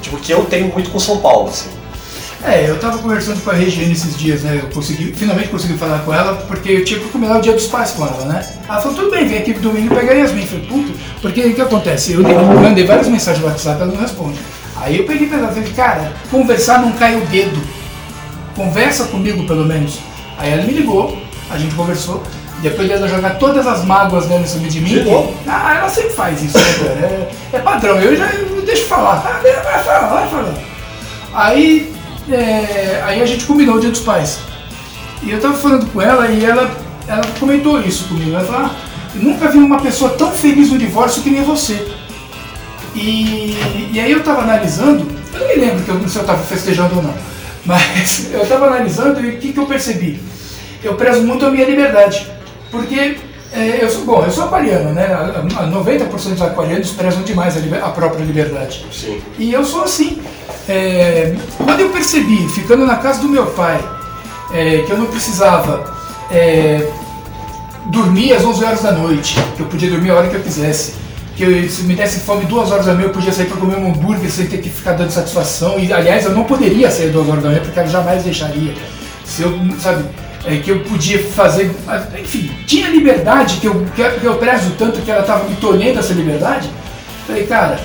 Tipo, 0.00 0.16
que 0.16 0.32
eu 0.32 0.44
tenho 0.46 0.72
muito 0.72 0.90
com 0.90 0.98
São 0.98 1.18
Paulo, 1.18 1.48
assim. 1.48 1.68
É, 2.44 2.68
eu 2.68 2.80
tava 2.80 2.98
conversando 2.98 3.40
com 3.44 3.50
a 3.50 3.54
Regiane 3.54 3.92
esses 3.92 4.18
dias, 4.18 4.42
né? 4.42 4.58
Eu 4.60 4.68
consegui, 4.70 5.12
finalmente 5.12 5.50
consegui 5.50 5.74
falar 5.74 6.00
com 6.00 6.12
ela, 6.12 6.34
porque 6.48 6.72
eu 6.72 6.84
tinha 6.84 6.98
que 6.98 7.08
combinar 7.10 7.38
o 7.38 7.40
dia 7.40 7.52
dos 7.52 7.68
pais 7.68 7.92
com 7.92 8.04
ela, 8.04 8.24
né? 8.24 8.44
Ela 8.68 8.80
falou, 8.80 8.96
tudo 8.96 9.10
bem, 9.12 9.28
vem 9.28 9.38
aqui 9.38 9.52
domingo 9.52 9.94
pega 9.94 10.10
a 10.10 10.14
Yasmin. 10.16 10.40
Eu 10.40 10.48
falei, 10.48 10.66
puto, 10.66 10.92
porque 11.20 11.40
o 11.42 11.54
que 11.54 11.60
acontece? 11.60 12.14
Eu 12.14 12.22
mandei 12.24 12.84
várias 12.84 13.06
mensagens 13.06 13.40
no 13.40 13.48
WhatsApp, 13.48 13.80
ela 13.80 13.92
não 13.92 14.00
responde. 14.00 14.40
Aí 14.74 14.98
eu 14.98 15.06
peguei 15.06 15.28
pra 15.28 15.38
ela 15.38 15.52
e 15.52 15.54
falei, 15.54 15.72
cara, 15.74 16.12
conversar 16.28 16.82
não 16.82 16.90
cai 16.90 17.14
o 17.14 17.24
dedo. 17.26 17.62
Conversa 18.56 19.04
comigo, 19.04 19.46
pelo 19.46 19.64
menos. 19.64 20.00
Aí 20.36 20.50
ela 20.50 20.64
me 20.64 20.72
ligou, 20.72 21.16
a 21.48 21.56
gente 21.56 21.72
conversou, 21.76 22.20
depois 22.62 22.88
dela 22.88 23.08
jogar 23.08 23.38
todas 23.38 23.66
as 23.66 23.84
mágoas 23.84 24.26
dela 24.26 24.40
em 24.40 24.46
cima 24.46 24.68
de 24.68 24.80
mim. 24.80 25.02
De? 25.02 25.10
Ah, 25.48 25.74
ela 25.78 25.88
sempre 25.88 26.10
faz 26.10 26.42
isso, 26.42 26.56
né, 26.56 26.64
cara? 26.78 26.90
É, 27.00 27.30
é 27.52 27.58
padrão, 27.58 28.00
eu 28.00 28.16
já 28.16 28.26
eu 28.32 28.62
deixo 28.62 28.86
falar. 28.86 29.16
Ah, 29.26 29.40
vai 29.42 29.82
falar, 29.82 30.08
vai 30.08 30.28
falar. 30.28 30.54
Aí, 31.34 31.92
é, 32.30 33.02
aí 33.04 33.20
a 33.20 33.26
gente 33.26 33.44
combinou 33.46 33.76
o 33.76 33.80
dia 33.80 33.90
dos 33.90 34.00
pais. 34.00 34.38
E 35.22 35.30
eu 35.32 35.40
tava 35.40 35.54
falando 35.54 35.86
com 35.92 36.00
ela 36.00 36.28
e 36.28 36.44
ela, 36.44 36.70
ela 37.08 37.22
comentou 37.40 37.80
isso 37.80 38.04
comigo. 38.08 38.30
Ela 38.30 38.44
falou, 38.44 38.66
ah, 38.66 38.70
eu 39.14 39.22
nunca 39.22 39.48
vi 39.48 39.58
uma 39.58 39.80
pessoa 39.80 40.12
tão 40.12 40.30
feliz 40.30 40.70
no 40.70 40.78
divórcio 40.78 41.22
que 41.22 41.30
nem 41.30 41.42
você. 41.42 41.84
E, 42.94 43.90
e 43.92 44.00
aí 44.00 44.12
eu 44.12 44.22
tava 44.22 44.42
analisando, 44.42 45.08
eu 45.32 45.40
não 45.40 45.48
me 45.48 45.54
lembro 45.54 45.82
que 45.82 45.88
eu, 45.88 46.08
se 46.08 46.16
eu 46.16 46.24
tava 46.24 46.42
festejando 46.42 46.96
ou 46.96 47.02
não, 47.02 47.14
mas 47.64 48.30
eu 48.32 48.46
tava 48.46 48.66
analisando 48.66 49.20
e 49.24 49.30
o 49.30 49.38
que, 49.38 49.52
que 49.52 49.58
eu 49.58 49.66
percebi? 49.66 50.20
Eu 50.82 50.94
prezo 50.94 51.22
muito 51.22 51.44
a 51.44 51.50
minha 51.50 51.64
liberdade. 51.64 52.30
Porque 52.72 53.18
é, 53.52 53.78
eu 53.84 53.88
sou, 53.90 54.04
bom, 54.04 54.24
eu 54.24 54.30
sou 54.32 54.44
aquariano, 54.44 54.92
né? 54.92 55.04
A- 55.04 55.60
a 55.62 55.66
90% 55.68 56.08
dos 56.30 56.42
aquarianos 56.42 56.90
prezam 56.90 57.22
demais 57.22 57.54
a, 57.56 57.86
a 57.86 57.90
própria 57.90 58.24
liberdade. 58.24 58.84
Sim. 58.90 59.20
E 59.38 59.52
eu 59.52 59.64
sou 59.64 59.84
assim. 59.84 60.20
É, 60.68 61.36
quando 61.58 61.80
eu 61.80 61.90
percebi, 61.90 62.48
ficando 62.48 62.86
na 62.86 62.96
casa 62.96 63.20
do 63.20 63.28
meu 63.28 63.46
pai, 63.46 63.78
é, 64.54 64.82
que 64.86 64.90
eu 64.90 64.96
não 64.96 65.06
precisava 65.06 65.84
é, 66.30 66.88
dormir 67.86 68.32
às 68.32 68.44
11 68.44 68.64
horas 68.64 68.82
da 68.82 68.92
noite, 68.92 69.36
que 69.56 69.60
eu 69.62 69.66
podia 69.66 69.90
dormir 69.90 70.10
a 70.10 70.14
hora 70.16 70.28
que 70.28 70.36
eu 70.36 70.40
quisesse, 70.40 70.94
que 71.36 71.42
eu, 71.42 71.68
se 71.68 71.82
me 71.82 71.94
desse 71.94 72.20
fome 72.20 72.44
duas 72.46 72.70
horas 72.70 72.86
da 72.86 72.94
manhã 72.94 73.06
eu 73.06 73.12
podia 73.12 73.32
sair 73.32 73.46
para 73.46 73.56
comer 73.56 73.76
um 73.76 73.88
hambúrguer 73.88 74.30
sem 74.30 74.46
ter 74.46 74.58
que 74.58 74.70
ficar 74.70 74.92
dando 74.92 75.10
satisfação. 75.10 75.78
E 75.78 75.92
aliás, 75.92 76.24
eu 76.24 76.32
não 76.32 76.44
poderia 76.44 76.90
sair 76.90 77.10
duas 77.10 77.28
horas 77.28 77.42
da 77.42 77.48
manhã 77.50 77.60
porque 77.62 77.78
ela 77.78 77.88
jamais 77.88 78.22
deixaria. 78.22 78.74
Se 79.24 79.42
eu, 79.42 79.58
sabe, 79.80 80.04
é, 80.44 80.56
que 80.58 80.70
eu 80.70 80.80
podia 80.80 81.22
fazer, 81.24 81.70
enfim, 82.18 82.50
tinha 82.66 82.88
liberdade 82.88 83.58
que 83.58 83.66
eu, 83.66 83.86
que 83.94 84.24
eu- 84.26 84.34
prezo 84.36 84.72
tanto 84.78 85.00
que 85.02 85.10
ela 85.10 85.20
estava 85.20 85.44
me 85.48 85.56
tolhendo 85.56 85.98
essa 86.00 86.12
liberdade. 86.12 86.68
Falei, 87.26 87.46
cara, 87.46 87.80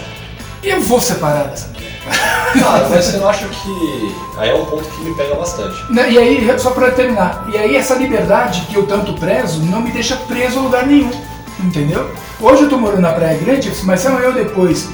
eu 0.64 0.82
vou 0.82 1.00
separar 1.00 1.44
dessa 1.46 1.68
mulher. 1.68 1.88
Cara, 2.58 2.88
mas 2.90 3.04
você 3.06 3.18
não 3.18 3.28
acha 3.30 3.46
que. 3.48 4.16
Aí 4.38 4.50
é 4.50 4.56
um 4.56 4.66
ponto 4.66 4.88
que 4.90 5.02
me 5.02 5.14
pega 5.14 5.36
bastante. 5.36 5.76
Né, 5.92 6.10
E 6.10 6.18
aí, 6.18 6.60
só 6.60 6.72
pra 6.72 6.90
terminar, 6.92 7.46
e 7.54 7.58
aí 7.58 7.76
essa 7.76 7.96
liberdade 7.96 8.62
que 8.70 8.76
eu 8.76 8.88
tanto 8.88 9.14
prezo 9.14 9.60
não 9.66 9.82
me 9.82 9.92
deixa 9.92 10.16
preso 10.16 10.60
a 10.60 10.62
lugar 10.62 10.88
nenhum, 10.88 11.12
entendeu? 11.60 12.10
Hoje 12.40 12.64
eu 12.64 12.70
tô 12.70 12.78
morando 12.78 13.02
na 13.02 13.12
Praia 13.12 13.38
Grande, 13.38 13.72
mas 13.84 14.00
se 14.00 14.08
amanhã 14.08 14.28
ou 14.28 14.34
depois, 14.34 14.88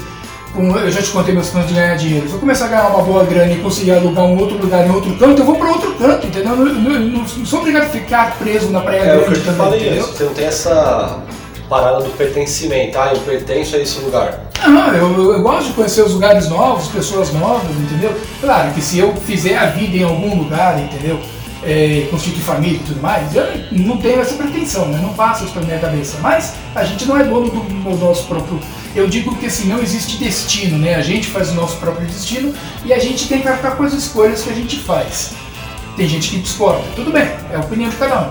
com- 0.54 0.76
eu 0.78 0.90
já 0.90 1.02
te 1.02 1.10
contei 1.10 1.34
meus 1.34 1.48
planos 1.50 1.68
de 1.68 1.74
ganhar 1.74 1.96
dinheiro, 1.96 2.28
se 2.28 2.34
eu 2.34 2.38
começar 2.40 2.66
a 2.66 2.68
ganhar 2.68 2.86
uma 2.88 3.02
boa 3.02 3.24
grana 3.24 3.52
e 3.52 3.56
conseguir 3.56 3.92
alugar 3.92 4.24
um 4.24 4.38
outro 4.38 4.56
lugar 4.58 4.86
em 4.86 4.90
outro 4.90 5.12
canto, 5.16 5.42
eu 5.42 5.44
vou 5.46 5.56
pra 5.56 5.68
outro 5.68 5.92
canto, 5.94 6.26
entendeu? 6.26 6.52
Eu 6.54 6.66
Não, 6.66 7.26
sou 7.26 7.60
obrigado 7.60 7.84
a 7.84 7.88
ficar 7.90 8.36
preso 8.38 8.70
na 8.70 8.80
Praia 8.80 9.00
É 9.00 9.02
o 9.02 9.04
que 9.04 9.10
eu 9.16 9.24
Grande 9.24 9.40
te 9.40 9.44
também, 9.44 9.58
falei 9.58 9.80
entendeu? 9.80 10.02
isso. 10.04 10.12
Você 10.16 10.24
não 10.24 10.34
tem 10.34 10.46
essa 10.46 11.18
parada 11.68 12.02
do 12.02 12.10
pertencimento. 12.10 12.98
Ah, 12.98 13.10
eu 13.14 13.20
pertenço 13.20 13.76
a 13.76 13.78
esse 13.80 13.98
lugar. 14.00 14.40
Não, 14.66 14.94
eu, 14.94 15.32
eu 15.34 15.42
gosto 15.42 15.66
de 15.68 15.72
conhecer 15.74 16.02
os 16.02 16.12
lugares 16.14 16.48
novos, 16.48 16.88
pessoas 16.88 17.32
novas, 17.32 17.70
entendeu? 17.76 18.14
Claro 18.40 18.70
que 18.72 18.80
se 18.80 18.98
eu 18.98 19.12
fizer 19.14 19.56
a 19.58 19.66
vida 19.66 19.96
em 19.96 20.04
algum 20.04 20.36
lugar, 20.38 20.78
entendeu? 20.80 21.18
É, 21.66 22.06
constituir 22.10 22.42
família 22.42 22.76
e 22.76 22.80
tudo 22.80 23.00
mais, 23.00 23.34
eu 23.34 23.42
não 23.72 23.96
tenho 23.96 24.20
essa 24.20 24.34
pretensão, 24.34 24.86
né? 24.88 25.00
Não 25.00 25.14
passa 25.14 25.44
isso 25.44 25.54
pela 25.54 25.64
minha 25.64 25.78
cabeça. 25.78 26.18
Mas 26.20 26.52
a 26.74 26.84
gente 26.84 27.06
não 27.06 27.16
é 27.18 27.24
dono 27.24 27.48
do, 27.48 27.60
do 27.60 27.96
nosso 27.96 28.26
próprio. 28.26 28.60
Eu 28.94 29.08
digo 29.08 29.34
que 29.36 29.46
assim, 29.46 29.66
não 29.66 29.80
existe 29.80 30.18
destino, 30.18 30.76
né? 30.78 30.94
A 30.94 31.00
gente 31.00 31.28
faz 31.28 31.50
o 31.50 31.54
nosso 31.54 31.78
próprio 31.78 32.06
destino 32.06 32.52
e 32.84 32.92
a 32.92 32.98
gente 32.98 33.26
tem 33.28 33.40
que 33.40 33.50
ficar 33.50 33.72
com 33.72 33.82
as 33.82 33.94
escolhas 33.94 34.42
que 34.42 34.50
a 34.50 34.54
gente 34.54 34.78
faz. 34.80 35.32
Tem 35.96 36.06
gente 36.06 36.28
que 36.28 36.38
discorda, 36.38 36.82
tudo 36.94 37.10
bem, 37.10 37.28
é 37.50 37.56
a 37.56 37.60
opinião 37.60 37.88
de 37.88 37.96
cada 37.96 38.22
um. 38.22 38.30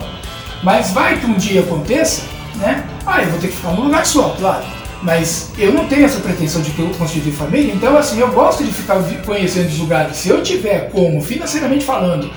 Mas 0.64 0.92
vai 0.92 1.20
que 1.20 1.26
um 1.26 1.34
dia 1.34 1.62
aconteça, 1.62 2.24
né? 2.56 2.86
Ah, 3.06 3.22
eu 3.22 3.30
vou 3.30 3.40
ter 3.40 3.48
que 3.48 3.56
ficar 3.56 3.72
num 3.72 3.86
lugar 3.86 4.06
só, 4.06 4.36
claro. 4.40 4.64
Mas 5.02 5.52
eu 5.58 5.74
não 5.74 5.86
tenho 5.88 6.06
essa 6.06 6.20
pretensão 6.22 6.62
de 6.62 6.72
que 6.72 6.80
eu 6.80 6.90
constituir 6.92 7.34
família, 7.34 7.74
então 7.74 7.98
assim, 7.98 8.20
eu 8.20 8.30
gosto 8.30 8.64
de 8.64 8.72
ficar 8.72 8.98
conhecendo 9.26 9.68
os 9.68 9.78
lugares. 9.78 10.16
Se 10.16 10.30
eu 10.30 10.42
tiver 10.42 10.90
como, 10.92 11.22
financeiramente 11.22 11.84
falando, 11.84 12.32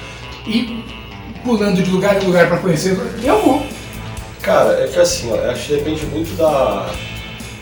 e 0.47 0.85
pulando 1.45 1.83
de 1.83 1.91
lugar 1.91 2.21
em 2.23 2.27
lugar 2.27 2.49
para 2.49 2.59
conhecer, 2.59 2.99
eu 3.23 3.43
vou. 3.43 3.67
Cara, 4.43 4.85
é 4.85 4.87
que 4.87 4.99
assim, 4.99 5.31
ó, 5.33 5.51
acho 5.51 5.67
que 5.67 5.73
depende 5.77 6.07
muito 6.07 6.37
da, 6.37 6.87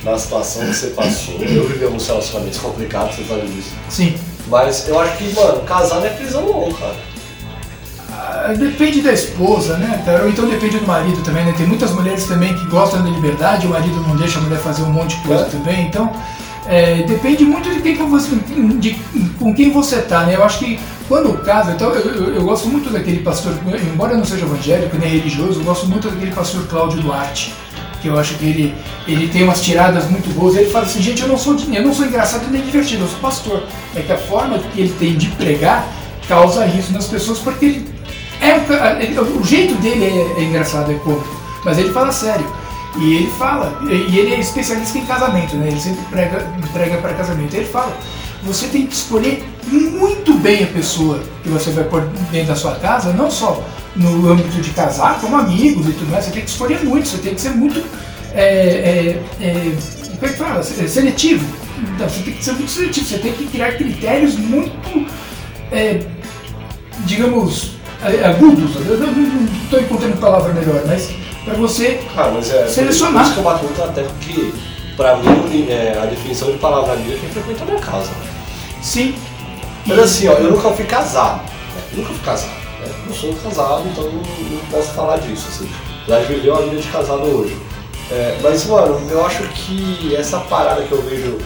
da 0.02 0.18
situação 0.18 0.62
que 0.66 0.74
você 0.74 0.88
passou. 0.88 1.34
Eu 1.40 1.66
vivi 1.66 1.84
alguns 1.84 2.06
relacionamentos 2.06 2.58
complicados, 2.58 3.16
você 3.16 3.24
sabe 3.24 3.46
disso. 3.48 3.70
Sim. 3.88 4.14
Mas 4.48 4.86
eu 4.88 5.00
acho 5.00 5.16
que, 5.16 5.32
mano, 5.34 5.60
casar 5.62 6.00
não 6.00 6.06
é 6.06 6.10
prisão 6.10 6.42
não, 6.42 6.72
cara. 6.72 6.94
Ah, 8.10 8.52
Depende 8.56 9.00
da 9.00 9.12
esposa, 9.12 9.76
né, 9.78 10.02
cara? 10.04 10.22
Ou 10.24 10.28
então 10.28 10.46
depende 10.46 10.78
do 10.78 10.86
marido 10.86 11.22
também, 11.22 11.44
né? 11.46 11.54
Tem 11.56 11.66
muitas 11.66 11.90
mulheres 11.92 12.24
também 12.24 12.54
que 12.54 12.66
gostam 12.66 13.02
da 13.02 13.08
liberdade, 13.10 13.66
o 13.66 13.70
marido 13.70 13.96
não 14.06 14.16
deixa 14.16 14.38
a 14.38 14.42
mulher 14.42 14.58
fazer 14.58 14.82
um 14.82 14.90
monte 14.90 15.16
de 15.16 15.22
coisa 15.26 15.44
É. 15.44 15.48
também. 15.48 15.86
Então, 15.86 16.12
é, 16.66 17.02
depende 17.02 17.44
muito 17.44 17.68
de 17.70 17.80
quem 17.80 17.96
que 17.96 18.02
você, 18.02 18.34
de, 18.78 18.94
com 19.38 19.54
quem 19.54 19.70
você 19.70 20.00
tá, 20.02 20.24
né? 20.24 20.36
Eu 20.36 20.44
acho 20.44 20.58
que 20.58 20.78
quando 21.08 21.36
casa, 21.44 21.72
então 21.72 21.90
eu, 21.90 22.14
eu, 22.14 22.34
eu 22.34 22.42
gosto 22.44 22.68
muito 22.68 22.90
daquele 22.90 23.22
pastor, 23.22 23.52
embora 23.92 24.12
eu 24.12 24.18
não 24.18 24.24
seja 24.24 24.44
evangélico 24.44 24.96
nem 24.96 25.10
religioso, 25.10 25.60
eu 25.60 25.64
gosto 25.64 25.86
muito 25.86 26.08
daquele 26.08 26.32
pastor 26.32 26.66
Cláudio 26.66 27.00
Duarte. 27.00 27.52
Que 28.00 28.08
eu 28.08 28.18
acho 28.18 28.34
que 28.34 28.44
ele, 28.44 28.74
ele 29.08 29.28
tem 29.28 29.44
umas 29.44 29.62
tiradas 29.62 30.10
muito 30.10 30.28
boas. 30.34 30.54
Ele 30.56 30.68
fala 30.68 30.84
assim, 30.84 31.00
gente, 31.00 31.22
eu 31.22 31.28
não 31.28 31.38
sou, 31.38 31.56
eu 31.72 31.82
não 31.82 31.94
sou 31.94 32.04
engraçado 32.04 32.50
nem 32.50 32.60
divertido, 32.60 33.04
eu 33.04 33.08
sou 33.08 33.18
pastor. 33.18 33.62
É 33.96 34.00
que 34.02 34.12
a 34.12 34.18
forma 34.18 34.58
que 34.58 34.80
ele 34.80 34.94
tem 34.98 35.16
de 35.16 35.28
pregar 35.28 35.88
causa 36.28 36.66
isso 36.66 36.92
nas 36.92 37.06
pessoas, 37.06 37.38
porque 37.38 37.64
ele 37.64 37.94
é, 38.44 39.20
o 39.20 39.42
jeito 39.42 39.74
dele 39.76 40.04
é, 40.04 40.40
é 40.40 40.44
engraçado, 40.44 40.92
é 40.92 40.94
cômico, 40.96 41.26
mas 41.64 41.78
ele 41.78 41.90
fala 41.90 42.12
sério. 42.12 42.46
E 42.96 43.14
ele 43.14 43.30
fala, 43.38 43.76
e 43.90 44.18
ele 44.18 44.34
é 44.34 44.38
especialista 44.40 44.96
em 44.98 45.04
casamento, 45.04 45.56
né? 45.56 45.66
Ele 45.68 45.80
sempre 45.80 46.04
prega, 46.10 46.46
prega 46.72 46.98
para 46.98 47.14
casamento. 47.14 47.54
Ele 47.54 47.64
fala, 47.66 47.96
você 48.42 48.66
tem 48.68 48.86
que 48.86 48.94
escolher 48.94 49.42
muito 49.66 50.34
bem 50.34 50.62
a 50.64 50.66
pessoa 50.68 51.20
que 51.42 51.48
você 51.48 51.70
vai 51.70 51.84
pôr 51.84 52.02
dentro 52.30 52.48
da 52.48 52.56
sua 52.56 52.76
casa, 52.76 53.12
não 53.12 53.30
só 53.30 53.62
no 53.96 54.30
âmbito 54.30 54.60
de 54.60 54.70
casar, 54.70 55.20
como 55.20 55.36
amigos 55.36 55.88
e 55.88 55.92
tudo 55.92 56.10
mais. 56.10 56.24
Você 56.24 56.30
tem 56.30 56.42
que 56.44 56.50
escolher 56.50 56.84
muito, 56.84 57.08
você 57.08 57.18
tem 57.18 57.34
que 57.34 57.40
ser 57.40 57.50
muito. 57.50 57.82
É, 58.32 59.20
é, 59.40 59.44
é, 59.44 59.72
como 60.14 60.26
é 60.26 60.28
que 60.28 60.38
fala? 60.38 60.62
Se- 60.62 60.88
Seletivo. 60.88 61.44
Então, 61.96 62.08
você 62.08 62.20
tem 62.22 62.34
que 62.34 62.44
ser 62.44 62.52
muito 62.52 62.70
seletivo, 62.70 63.06
você 63.06 63.18
tem 63.18 63.32
que 63.32 63.46
criar 63.46 63.72
critérios 63.72 64.36
muito. 64.36 65.06
é, 65.72 66.00
digamos, 67.06 67.72
agudos. 68.24 68.76
Eu 68.86 68.98
não 68.98 69.46
estou 69.64 69.80
encontrando 69.80 70.16
palavra 70.18 70.52
melhor, 70.52 70.82
mas 70.86 71.10
para 71.44 71.54
você. 71.54 72.00
Cara, 72.14 72.32
mas 72.32 72.52
é. 72.52 72.66
Selecionar. 72.66 73.22
Por 73.22 73.22
isso 73.22 73.32
que 73.34 73.38
eu 73.38 73.44
bato 73.44 73.64
muito 73.64 73.82
até 73.82 74.02
porque, 74.02 74.52
pra 74.96 75.16
mim, 75.16 75.66
é, 75.68 75.98
a 76.02 76.06
definição 76.06 76.50
de 76.50 76.58
palavra 76.58 76.92
amiga 76.92 77.14
é 77.14 77.18
quem 77.18 77.28
frequenta 77.28 77.62
a 77.62 77.66
minha 77.66 77.80
casa. 77.80 78.10
Sim. 78.82 79.14
Mas 79.86 79.98
assim, 79.98 80.28
ó, 80.28 80.32
eu 80.32 80.50
nunca 80.50 80.70
fui 80.70 80.84
casado. 80.84 81.42
Né? 81.42 81.82
Nunca 81.94 82.12
fui 82.12 82.24
casado. 82.24 82.52
Né? 82.80 82.94
Não 83.06 83.14
sou 83.14 83.34
casado, 83.34 83.88
então 83.88 84.04
não, 84.04 84.22
não 84.22 84.66
posso 84.70 84.90
falar 84.92 85.18
disso. 85.18 85.46
Assim. 85.48 85.70
Já 86.08 86.18
viveu 86.20 86.56
a 86.56 86.60
vida 86.62 86.76
de 86.76 86.88
casado 86.88 87.22
hoje. 87.22 87.56
É, 88.10 88.38
mas, 88.42 88.66
mano, 88.66 89.00
eu 89.10 89.24
acho 89.24 89.42
que 89.48 90.14
essa 90.14 90.38
parada 90.40 90.82
que 90.82 90.92
eu 90.92 91.02
vejo 91.02 91.38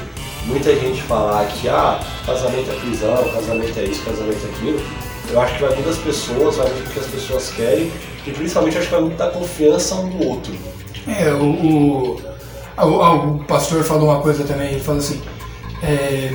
muita 0.47 0.75
gente 0.75 1.03
falar 1.03 1.47
que 1.47 1.69
ah, 1.69 2.01
casamento 2.27 2.71
é 2.71 2.75
prisão, 2.75 3.17
casamento 3.33 3.79
é 3.79 3.85
isso, 3.85 4.03
casamento 4.03 4.41
é 4.45 4.51
aquilo, 4.51 4.81
eu 5.31 5.41
acho 5.41 5.55
que 5.55 5.61
vai 5.63 5.75
muito 5.75 5.87
das 5.87 5.99
pessoas, 5.99 6.57
vai 6.57 6.67
muito 6.71 6.85
do 6.89 6.93
que 6.93 6.99
as 7.01 7.07
pessoas 7.07 7.51
querem, 7.51 7.93
e 8.27 8.31
principalmente 8.31 8.79
acho 8.79 8.87
que 8.87 8.93
vai 8.93 9.01
muito 9.03 9.17
da 9.17 9.29
confiança 9.31 9.95
um 9.97 10.09
do 10.09 10.29
outro. 10.29 10.53
É, 11.07 11.31
o, 11.33 11.45
o- 11.45 12.21
O, 12.81 12.85
o 13.37 13.45
pastor 13.45 13.83
falou 13.83 14.09
uma 14.11 14.21
coisa 14.21 14.45
também, 14.45 14.73
ele 14.73 14.81
falou 14.81 15.01
assim, 15.01 15.21
é, 15.83 16.33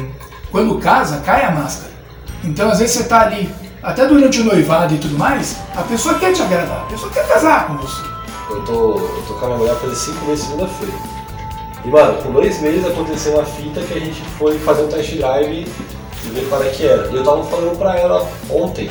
quando 0.52 0.78
casa, 0.80 1.22
cai 1.22 1.46
a 1.46 1.52
máscara. 1.52 1.92
Então 2.44 2.70
às 2.70 2.80
vezes 2.80 2.96
você 2.98 3.04
tá 3.06 3.22
ali, 3.22 3.50
até 3.82 4.06
durante 4.06 4.42
o 4.42 4.44
noivado 4.44 4.94
e 4.94 4.98
tudo 4.98 5.18
mais, 5.18 5.56
a 5.76 5.84
pessoa 5.84 6.16
quer 6.16 6.34
te 6.34 6.42
agradar, 6.42 6.82
a 6.82 6.86
pessoa 6.92 7.10
quer 7.12 7.26
casar 7.28 7.68
com 7.68 7.78
você. 7.78 8.02
Eu 8.50 8.62
tô, 8.66 8.98
eu 9.00 9.24
tô 9.26 9.34
com 9.36 9.46
a 9.46 9.48
minha 9.48 9.58
mulher 9.60 9.76
fazer 9.76 9.96
cinco 9.96 10.26
meses 10.26 10.44
segunda-feira. 10.46 10.94
E 11.86 11.88
mano, 11.88 12.22
com 12.22 12.32
dois 12.34 12.62
meses 12.62 12.86
aconteceu 12.86 13.36
uma 13.36 13.46
fita 13.46 13.80
que 13.82 13.94
a 13.94 14.00
gente 14.00 14.22
foi 14.38 14.58
fazer 14.60 14.84
um 14.84 14.88
test 14.90 15.16
drive 15.16 15.66
e 16.26 16.30
ver 16.30 16.48
qual 16.50 16.64
é 16.64 16.70
que 16.70 16.86
era. 16.86 17.08
E 17.10 17.16
eu 17.16 17.24
tava 17.24 17.44
falando 17.46 17.78
pra 17.78 17.98
ela 17.98 18.30
ontem 18.50 18.90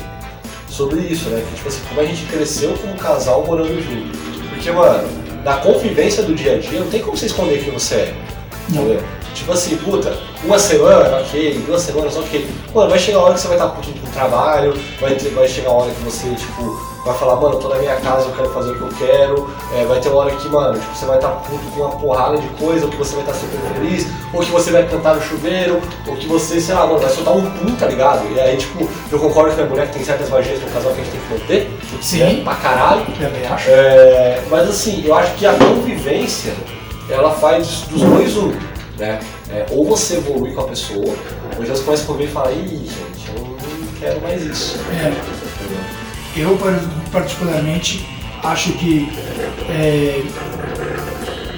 sobre 0.69 1.01
isso, 1.01 1.29
né? 1.29 1.45
Que 1.49 1.57
tipo 1.57 1.69
assim, 1.69 1.81
como 1.89 2.01
a 2.01 2.05
gente 2.05 2.25
cresceu 2.27 2.75
como 2.81 2.95
casal 2.97 3.45
morando 3.47 3.81
junto. 3.83 4.19
Porque, 4.49 4.71
mano, 4.71 5.09
na 5.45 5.57
convivência 5.59 6.23
do 6.23 6.35
dia 6.35 6.55
a 6.55 6.59
dia, 6.59 6.81
não 6.81 6.89
tem 6.89 7.01
como 7.01 7.17
você 7.17 7.27
esconder 7.27 7.63
quem 7.63 7.73
você 7.73 7.95
é. 7.95 8.15
Entendeu? 8.69 9.03
Tipo 9.35 9.53
assim, 9.53 9.77
puta, 9.79 10.17
uma 10.45 10.59
semana, 10.59 11.19
ok, 11.19 11.63
duas 11.67 11.83
semanas, 11.83 12.17
ok. 12.17 12.47
Mano, 12.75 12.91
vai 12.91 12.99
chegar 12.99 13.19
a 13.19 13.23
hora 13.23 13.35
que 13.35 13.41
você 13.41 13.49
vai 13.49 13.57
estar 13.57 13.69
puto 13.71 13.93
com 13.93 14.07
o 14.07 14.11
trabalho, 14.11 14.75
vai, 15.01 15.15
ter, 15.15 15.31
vai 15.31 15.49
chegar 15.49 15.71
a 15.71 15.73
hora 15.73 15.91
que 15.91 16.03
você, 16.03 16.29
tipo, 16.35 16.92
vai 17.05 17.15
falar, 17.15 17.37
mano, 17.37 17.55
eu 17.57 17.61
tô 17.61 17.69
na 17.69 17.77
minha 17.77 17.97
casa, 17.97 18.29
eu 18.29 18.33
quero 18.33 18.49
fazer 18.51 18.71
o 18.73 18.75
que 18.77 18.81
eu 18.83 19.07
quero. 19.07 19.51
É, 19.75 19.85
vai 19.85 20.01
ter 20.01 20.09
uma 20.09 20.19
hora 20.19 20.31
que, 20.31 20.49
mano, 20.49 20.79
tipo, 20.79 20.95
você 20.95 21.07
vai 21.07 21.17
estar 21.17 21.29
puto 21.29 21.65
com 21.75 21.81
uma 21.81 21.91
porrada 21.91 22.39
de 22.39 22.49
coisa, 22.49 22.85
ou 22.85 22.91
que 22.91 22.97
você 22.97 23.15
vai 23.17 23.25
estar 23.25 23.35
super 23.35 23.59
feliz, 23.75 24.07
ou 24.33 24.41
que 24.41 24.51
você 24.51 24.71
vai 24.71 24.89
cantar 24.89 25.17
no 25.17 25.23
chuveiro, 25.23 25.81
ou 26.07 26.17
que 26.17 26.27
você, 26.27 26.61
sei 26.61 26.75
lá, 26.75 26.87
mano, 26.87 26.99
vai 26.99 27.11
soltar 27.11 27.37
um 27.37 27.51
pum, 27.51 27.75
tá 27.77 27.87
ligado? 27.87 28.27
E 28.33 28.41
aí, 28.41 28.57
tipo, 28.57 28.89
eu 29.11 29.19
concordo 29.19 29.55
com 29.57 29.63
a 29.63 29.67
mulher 29.67 29.89
que 29.89 29.95
tem 29.95 30.05
certas 30.05 30.29
magias 30.29 30.61
no 30.61 30.71
casal 30.71 30.93
que 30.93 31.01
a 31.01 31.05
gente 31.05 31.13
tem 31.13 31.21
que 31.21 31.33
manter. 31.35 31.79
Sim. 32.01 32.19
Né? 32.19 32.45
Pra 32.45 32.55
caralho. 32.55 33.05
Também 33.19 33.47
acho. 33.47 33.71
É, 33.71 34.43
mas 34.51 34.69
assim, 34.69 35.05
eu 35.05 35.15
acho 35.15 35.35
que 35.35 35.47
a 35.47 35.55
convivência, 35.55 36.55
ela 37.11 37.33
faz 37.33 37.83
dos 37.91 38.03
dois 38.03 38.37
um, 38.37 38.53
né? 38.97 39.19
É, 39.51 39.67
ou 39.71 39.85
você 39.85 40.17
evolui 40.17 40.53
com 40.53 40.61
a 40.63 40.65
pessoa, 40.65 41.15
ou 41.59 41.67
já 41.67 41.75
você 41.75 41.83
começa 41.83 42.05
a 42.05 42.07
conviver 42.07 42.29
e 42.29 42.33
fala, 42.33 42.53
ih, 42.53 42.69
gente, 42.69 43.29
eu 43.37 43.45
não 43.45 43.87
quero 43.99 44.21
mais 44.21 44.43
isso. 44.43 44.79
É. 44.93 45.52
Eu, 46.37 46.57
par- 46.57 46.81
particularmente, 47.11 48.07
acho 48.43 48.73
que 48.73 49.09
é, 49.69 50.23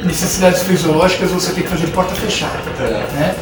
necessidades 0.04 0.62
fisiológicas 0.62 1.30
você 1.30 1.52
tem 1.52 1.62
que 1.62 1.68
fazer 1.70 1.86
porta 1.88 2.14
fechada. 2.14 2.58
É. 2.80 3.12
Né? 3.14 3.34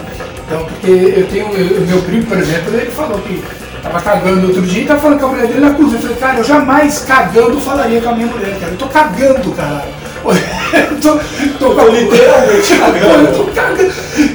Então, 0.47 0.65
porque 0.65 0.91
eu 0.91 1.27
tenho. 1.29 1.47
O 1.47 1.87
meu 1.87 2.03
primo, 2.03 2.27
por 2.27 2.39
exemplo, 2.39 2.75
ele 2.75 2.91
falou 2.91 3.19
que 3.21 3.43
tava 3.83 4.01
cagando 4.01 4.47
outro 4.49 4.63
dia 4.63 4.83
e 4.83 4.87
tava 4.87 5.01
falando 5.01 5.21
com 5.21 5.27
a 5.27 5.29
mulher 5.31 5.47
dele 5.47 5.61
na 5.61 5.71
cozinha. 5.75 5.97
Eu 5.97 6.01
falei, 6.03 6.17
cara, 6.17 6.39
eu 6.39 6.45
jamais 6.45 6.99
cagando 7.01 7.61
falaria 7.61 8.01
com 8.01 8.09
a 8.11 8.13
minha 8.15 8.27
mulher, 8.27 8.59
cara. 8.61 8.73
Eu 8.73 8.79
tô 8.79 8.87
cagando, 8.87 9.51
caralho. 9.53 10.02
Eu 10.25 11.01
tô, 11.01 11.19
tô, 11.59 11.75
com- 11.75 11.89
literalmente 11.89 12.77
cagando. 12.79 13.29
Eu 13.29 13.35
tô 13.35 13.45
cagando. 13.53 13.93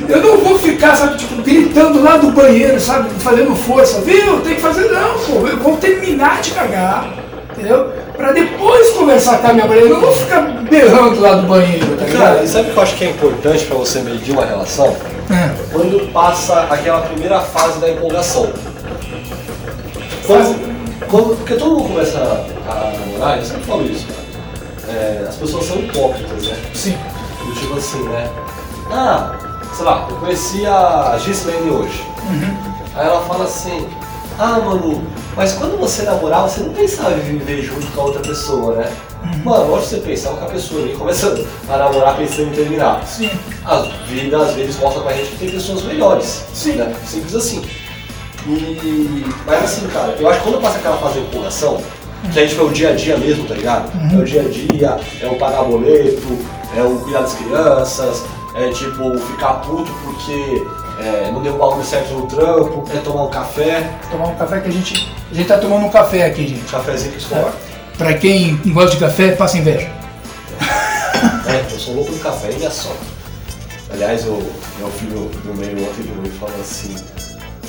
Eu 0.10 0.22
não 0.22 0.38
vou 0.40 0.60
ficar, 0.60 0.96
sabe, 0.96 1.18
tipo, 1.18 1.42
gritando 1.42 2.02
lá 2.04 2.18
do 2.18 2.32
banheiro, 2.32 2.80
sabe, 2.80 3.10
fazendo 3.20 3.56
força. 3.56 4.02
Viu? 4.02 4.42
Tem 4.42 4.56
que 4.56 4.62
fazer, 4.62 4.90
não, 4.92 5.18
pô. 5.20 5.48
Eu 5.48 5.58
vou 5.58 5.78
terminar 5.78 6.42
de 6.42 6.52
cagar, 6.52 7.08
entendeu? 7.52 7.92
Pra 8.16 8.32
depois 8.32 8.90
conversar 8.92 9.38
com 9.40 9.48
a 9.48 9.54
minha 9.54 9.66
mulher. 9.68 9.84
Eu 9.84 9.90
não 9.90 10.02
vou 10.02 10.12
ficar 10.12 10.42
berrando 10.70 11.20
lá 11.22 11.34
do 11.36 11.48
banheiro, 11.48 11.96
tá 11.98 12.06
Cara, 12.06 12.44
e 12.44 12.48
sabe 12.48 12.70
o 12.70 12.74
que 12.74 12.78
eu 12.78 12.84
acho 12.84 12.96
que 12.96 13.06
é 13.06 13.10
importante 13.12 13.66
pra 13.66 13.78
você 13.78 14.00
medir 14.02 14.32
uma 14.34 14.46
relação? 14.46 14.96
É. 15.30 15.50
Quando 15.72 16.12
passa 16.12 16.62
aquela 16.70 17.02
primeira 17.02 17.40
fase 17.42 17.80
da 17.80 17.90
empolgação. 17.90 18.50
Quando, 20.26 20.56
quando- 21.10 21.38
porque 21.38 21.54
todo 21.56 21.72
mundo 21.78 21.90
começa 21.94 22.18
a, 22.18 22.72
a 22.72 22.92
namorar, 23.00 23.38
eu 23.38 23.46
sempre 23.46 23.64
falo 23.64 23.84
isso, 23.86 24.06
cara. 24.08 24.27
É, 24.88 25.26
as 25.28 25.36
pessoas 25.36 25.66
são 25.66 25.80
hipócritas, 25.80 26.48
né? 26.48 26.58
Sim. 26.74 26.98
Do 27.46 27.54
tipo 27.54 27.78
assim, 27.78 28.04
né? 28.04 28.30
Ah, 28.92 29.36
sei 29.76 29.86
lá, 29.86 30.08
eu 30.10 30.16
conheci 30.18 30.66
a 30.66 31.18
Gislaine 31.20 31.70
hoje. 31.70 32.04
Aí 32.96 33.06
ela 33.06 33.22
fala 33.22 33.44
assim, 33.44 33.88
ah 34.40 34.60
Manu, 34.60 35.04
mas 35.36 35.54
quando 35.54 35.78
você 35.78 36.04
namorar, 36.04 36.44
você 36.44 36.62
não 36.62 36.74
pensava 36.74 37.14
em 37.14 37.20
viver 37.20 37.62
junto 37.62 37.86
com 37.88 38.02
a 38.02 38.04
outra 38.06 38.22
pessoa, 38.22 38.76
né? 38.76 38.92
Mano, 39.44 39.72
lógico 39.72 39.90
que 39.90 39.96
você 39.96 40.08
pensava 40.08 40.38
que 40.38 40.44
a 40.46 40.48
pessoa 40.48 40.82
ali 40.82 40.94
começa 40.96 41.46
a 41.70 41.78
namorar 41.78 42.18
pensando 42.18 42.50
em 42.50 42.54
terminar. 42.54 43.06
Sim. 43.06 43.30
A 43.66 43.80
vida 44.08 44.38
às 44.38 44.54
vezes 44.54 44.80
mostra 44.80 45.02
pra 45.02 45.14
gente 45.14 45.32
que 45.32 45.38
tem 45.38 45.50
pessoas 45.50 45.84
melhores. 45.84 46.46
Sim. 46.54 46.74
Né? 46.74 46.96
Simples 47.06 47.36
assim. 47.36 47.62
E. 48.48 49.26
Mas 49.46 49.64
assim, 49.64 49.88
cara, 49.88 50.16
eu 50.18 50.30
acho 50.30 50.40
que 50.40 50.50
quando 50.50 50.62
passa 50.62 50.78
aquela 50.78 50.98
fase 50.98 51.16
de 51.16 51.28
empolgação, 51.28 51.82
que 52.32 52.40
a 52.40 52.46
gente 52.46 52.60
é 52.60 52.64
o 52.64 52.70
dia 52.70 52.90
a 52.90 52.96
dia 52.96 53.18
mesmo, 53.18 53.48
tá 53.48 53.56
ligado? 53.56 53.92
É 54.14 54.18
o 54.18 54.24
dia 54.24 54.42
a 54.42 54.50
dia, 54.50 54.98
é 55.22 55.28
o 55.28 55.36
pagar 55.36 55.64
boleto, 55.64 56.38
é 56.76 56.82
o 56.84 56.98
cuidar 57.00 57.22
das 57.22 57.34
crianças, 57.34 58.24
é 58.56 58.70
tipo 58.70 59.18
ficar 59.20 59.54
puto 59.56 59.92
porque 60.04 60.66
é, 61.00 61.32
não 61.32 61.42
deu 61.42 61.56
o 61.56 61.58
bagulho 61.58 61.84
certo 61.84 62.14
no 62.14 62.28
trampo, 62.28 62.84
é 62.94 62.98
tomar 62.98 63.24
um 63.24 63.30
café, 63.30 63.90
Tomar 64.10 64.30
um 64.30 64.36
café 64.36 64.60
que 64.60 64.70
a 64.70 64.72
gente. 64.72 65.12
A 65.32 65.34
gente 65.34 65.48
tá 65.48 65.58
tomando 65.58 65.86
um 65.86 65.90
café 65.90 66.26
aqui, 66.26 66.48
gente. 66.48 66.72
cafezinho 66.72 67.12
que 67.12 67.18
escola. 67.20 67.54
Pra 67.98 68.14
quem 68.14 68.58
gosta 68.68 68.92
de 68.92 68.98
café, 68.98 69.32
passa 69.32 69.58
inveja. 69.58 69.90
É, 71.48 71.74
eu 71.74 71.80
sou 71.80 71.96
louco 71.96 72.12
do 72.12 72.20
café 72.20 72.50
e 72.52 72.66
é 72.66 72.70
só. 72.70 72.96
Aliás, 73.92 74.26
o 74.26 74.38
meu 74.78 74.90
filho 74.90 75.32
do 75.44 75.54
meio 75.56 75.90
ontem 75.90 76.04
virou 76.04 76.26
e 76.26 76.30
falou 76.30 76.60
assim: 76.60 76.96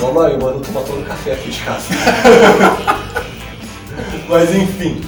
Mamãe, 0.00 0.36
o 0.36 0.42
mano 0.42 0.60
toma 0.60 0.80
todo 0.82 1.00
o 1.00 1.04
café 1.04 1.32
aqui 1.32 1.50
de 1.50 1.60
casa. 1.60 1.88
Mas 4.28 4.54
enfim. 4.54 5.00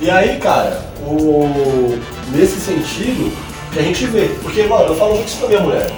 E 0.00 0.10
aí, 0.10 0.38
cara, 0.38 0.84
o... 1.06 1.98
nesse 2.32 2.60
sentido, 2.60 3.32
que 3.72 3.78
a 3.78 3.82
gente 3.82 4.06
vê. 4.06 4.30
Porque, 4.42 4.64
mano, 4.64 4.86
eu 4.88 4.94
falo 4.96 5.14
muito 5.14 5.28
isso 5.28 5.38
pra 5.38 5.48
minha 5.48 5.60
mulher. 5.60 5.90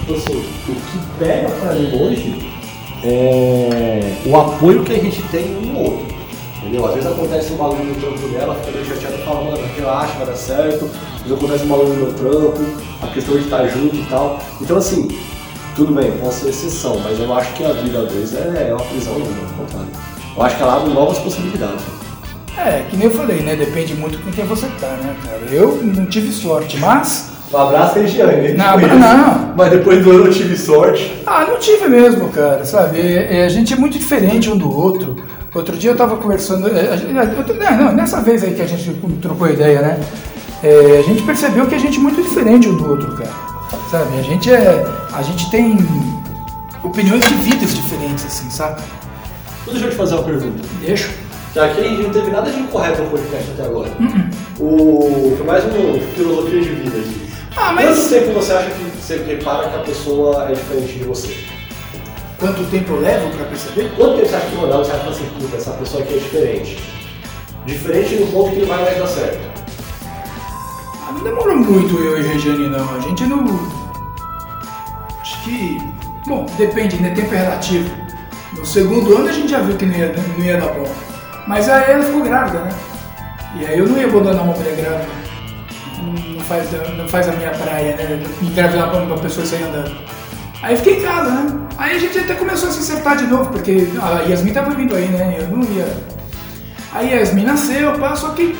Tipo 0.00 0.14
assim, 0.14 0.44
o 0.68 0.74
que 0.74 0.98
pega 1.18 1.48
pra 1.48 1.72
mim 1.72 1.90
hoje 1.98 2.52
é 3.02 4.16
o 4.26 4.36
apoio 4.36 4.84
que 4.84 4.92
a 4.92 4.98
gente 4.98 5.22
tem 5.28 5.56
um 5.56 5.72
no 5.72 5.78
outro. 5.80 6.10
Entendeu? 6.58 6.86
Às 6.86 6.94
vezes 6.94 7.10
acontece 7.10 7.52
um 7.52 7.56
bagulho 7.56 7.84
no 7.84 7.94
trampo 7.94 8.28
dela, 8.28 8.54
fica 8.56 8.70
meio 8.72 8.84
chateada 8.84 9.16
e 9.16 9.24
fala, 9.24 9.44
mano, 9.44 9.58
relaxa, 9.74 10.12
vai 10.18 10.26
dar 10.26 10.36
certo. 10.36 10.90
Às 11.14 11.22
vezes 11.22 11.38
acontece 11.38 11.64
um 11.64 11.68
bagulho 11.68 11.88
no 11.88 11.96
meu 11.96 12.12
trampo, 12.12 12.60
a 13.02 13.06
questão 13.06 13.34
de 13.36 13.44
estar 13.44 13.66
junto 13.68 13.96
e 13.96 14.04
tal. 14.10 14.38
Então 14.60 14.76
assim, 14.76 15.08
tudo 15.74 15.94
bem, 15.94 16.12
posso 16.18 16.40
ser 16.40 16.50
exceção, 16.50 16.98
mas 16.98 17.18
eu 17.18 17.32
acho 17.34 17.52
que 17.54 17.64
a 17.64 17.72
vida 17.72 18.00
a 18.00 18.02
dois 18.02 18.34
é, 18.34 18.68
é 18.68 18.74
uma 18.74 18.84
prisão 18.84 19.18
não, 19.18 19.26
pelo 19.26 19.46
contrário. 19.56 19.88
Eu 20.36 20.42
acho 20.42 20.56
que 20.56 20.62
ela 20.62 20.76
abre 20.76 20.92
novas 20.92 21.18
possibilidades. 21.18 21.99
É, 22.58 22.82
que 22.90 22.96
nem 22.96 23.06
eu 23.06 23.12
falei, 23.12 23.40
né? 23.40 23.56
Depende 23.56 23.94
muito 23.94 24.18
com 24.18 24.30
quem 24.30 24.44
você 24.44 24.66
tá, 24.80 24.88
né, 24.88 25.14
cara? 25.24 25.40
Eu 25.50 25.80
não 25.82 26.06
tive 26.06 26.30
sorte, 26.32 26.76
mas. 26.78 27.30
Um 27.52 27.56
abraço, 27.56 27.98
Regiane. 27.98 28.52
Não, 28.52 28.78
não. 28.78 29.54
Mas 29.56 29.70
depois 29.70 30.04
do 30.04 30.10
ano 30.10 30.26
eu 30.26 30.32
tive 30.32 30.56
sorte. 30.56 31.20
Ah, 31.26 31.44
não 31.46 31.58
tive 31.58 31.88
mesmo, 31.88 32.28
cara, 32.28 32.64
sabe? 32.64 33.00
É, 33.00 33.40
é, 33.40 33.44
a 33.44 33.48
gente 33.48 33.72
é 33.72 33.76
muito 33.76 33.98
diferente 33.98 34.48
um 34.50 34.56
do 34.56 34.70
outro. 34.74 35.16
Outro 35.54 35.76
dia 35.76 35.90
eu 35.90 35.96
tava 35.96 36.16
conversando. 36.16 36.68
é, 36.68 36.90
a 36.92 36.96
gente- 36.96 37.16
é, 37.16 37.22
outro- 37.38 37.54
não, 37.56 37.76
não, 37.86 37.92
nessa 37.92 38.20
vez 38.20 38.44
aí 38.44 38.54
que 38.54 38.62
a 38.62 38.66
gente 38.66 38.94
trocou 39.20 39.48
ideia, 39.48 39.80
né? 39.80 40.00
É, 40.62 40.98
a 40.98 41.02
gente 41.02 41.22
percebeu 41.22 41.66
que 41.66 41.74
a 41.74 41.78
gente 41.78 41.96
é 41.98 42.00
muito 42.00 42.22
diferente 42.22 42.68
um 42.68 42.76
do 42.76 42.88
outro, 42.88 43.16
cara. 43.16 43.30
Sabe? 43.90 44.18
A 44.18 44.22
gente 44.22 44.52
é. 44.52 44.86
A 45.12 45.22
gente 45.22 45.50
tem 45.50 45.76
opiniões 46.84 47.24
de 47.26 47.34
vidas 47.34 47.74
diferentes, 47.74 48.24
assim, 48.26 48.48
sabe? 48.50 48.80
Deixa 49.66 49.86
eu 49.86 49.90
te 49.90 49.96
fazer 49.96 50.14
uma 50.14 50.22
pergunta. 50.24 50.60
Deixa. 50.84 51.08
Já 51.54 51.68
que 51.68 51.80
a 51.80 51.84
gente 51.84 52.02
não 52.02 52.10
teve 52.10 52.30
nada 52.30 52.50
de 52.50 52.60
incorreto 52.60 53.02
no 53.02 53.10
podcast 53.10 53.50
até 53.52 53.62
agora. 53.64 53.90
O... 54.60 55.34
Foi 55.36 55.46
mais 55.46 55.64
uma 55.64 55.98
filosofia 56.14 56.60
de 56.60 56.68
vida 56.68 56.98
aqui. 56.98 57.30
Ah, 57.56 57.74
Quanto 57.74 57.86
mas. 57.86 58.08
tempo 58.08 58.32
você 58.32 58.52
acha 58.52 58.70
que 58.70 58.84
você 59.02 59.16
repara 59.24 59.68
que 59.68 59.76
a 59.76 59.80
pessoa 59.80 60.48
é 60.48 60.52
diferente 60.52 60.92
de 60.98 61.04
você? 61.04 61.36
Quanto 62.38 62.62
tempo 62.70 62.92
eu 62.92 63.00
levo 63.00 63.30
pra 63.36 63.46
perceber? 63.46 63.90
Quanto 63.96 64.16
tempo 64.16 64.28
você 64.28 64.34
acha 64.36 64.46
que 64.46 64.56
mandar 64.56 64.76
você 64.78 64.92
acha 64.92 65.08
assim, 65.08 65.24
puta, 65.38 65.56
essa 65.56 65.72
pessoa 65.72 66.02
aqui 66.02 66.14
é 66.14 66.18
diferente? 66.18 66.78
Diferente 67.66 68.14
no 68.16 68.26
ponto 68.28 68.50
que 68.54 68.60
não 68.60 68.68
vai 68.68 68.82
mais 68.84 68.98
dar 68.98 69.06
certo. 69.08 69.40
Ah, 71.02 71.12
não 71.12 71.24
demorou 71.24 71.56
muito 71.56 71.98
eu 71.98 72.20
e 72.20 72.22
Regiane, 72.28 72.68
não. 72.68 72.94
A 72.94 73.00
gente 73.00 73.24
não. 73.24 73.44
Acho 75.20 75.42
que. 75.44 75.78
Bom, 76.26 76.46
depende, 76.56 76.96
né? 77.02 77.10
Tempo 77.10 77.34
é 77.34 77.38
relativo. 77.38 77.90
No 78.56 78.64
segundo 78.64 79.16
ano 79.16 79.28
a 79.28 79.32
gente 79.32 79.48
já 79.48 79.60
viu 79.60 79.76
que 79.76 79.84
não 79.86 79.96
ia, 79.96 80.14
não 80.38 80.44
ia 80.44 80.56
dar 80.60 80.68
bom. 80.68 80.86
Mas 81.50 81.68
aí 81.68 81.90
ela 81.90 82.02
ficou 82.04 82.22
grávida, 82.22 82.60
né? 82.60 82.70
E 83.56 83.66
aí 83.66 83.76
eu 83.76 83.88
não 83.88 83.98
ia 83.98 84.06
abandonar 84.06 84.44
uma 84.44 84.54
mulher 84.54 84.76
grávida. 84.76 85.08
Não, 86.00 86.40
faz, 86.44 86.68
não 86.96 87.08
faz 87.08 87.28
a 87.28 87.32
minha 87.32 87.50
praia, 87.50 87.96
né? 87.96 88.22
Engravidar 88.40 89.02
uma 89.02 89.18
pessoa 89.18 89.44
sem 89.44 89.60
andando. 89.64 89.90
Aí 90.62 90.76
fiquei 90.76 90.98
em 90.98 91.02
casa, 91.02 91.28
né? 91.30 91.60
Aí 91.76 91.96
a 91.96 91.98
gente 91.98 92.16
até 92.20 92.34
começou 92.34 92.68
a 92.68 92.72
se 92.72 92.78
acertar 92.78 93.16
de 93.16 93.26
novo, 93.26 93.50
porque 93.50 93.88
a 94.00 94.20
Yasmin 94.30 94.52
tava 94.52 94.70
vindo 94.70 94.94
aí, 94.94 95.08
né? 95.08 95.38
Eu 95.40 95.48
não 95.56 95.64
ia. 95.74 95.88
Aí 96.92 97.12
a 97.14 97.16
Yasmin 97.18 97.42
nasceu, 97.44 97.98
pá, 97.98 98.14
só 98.14 98.28
que 98.28 98.56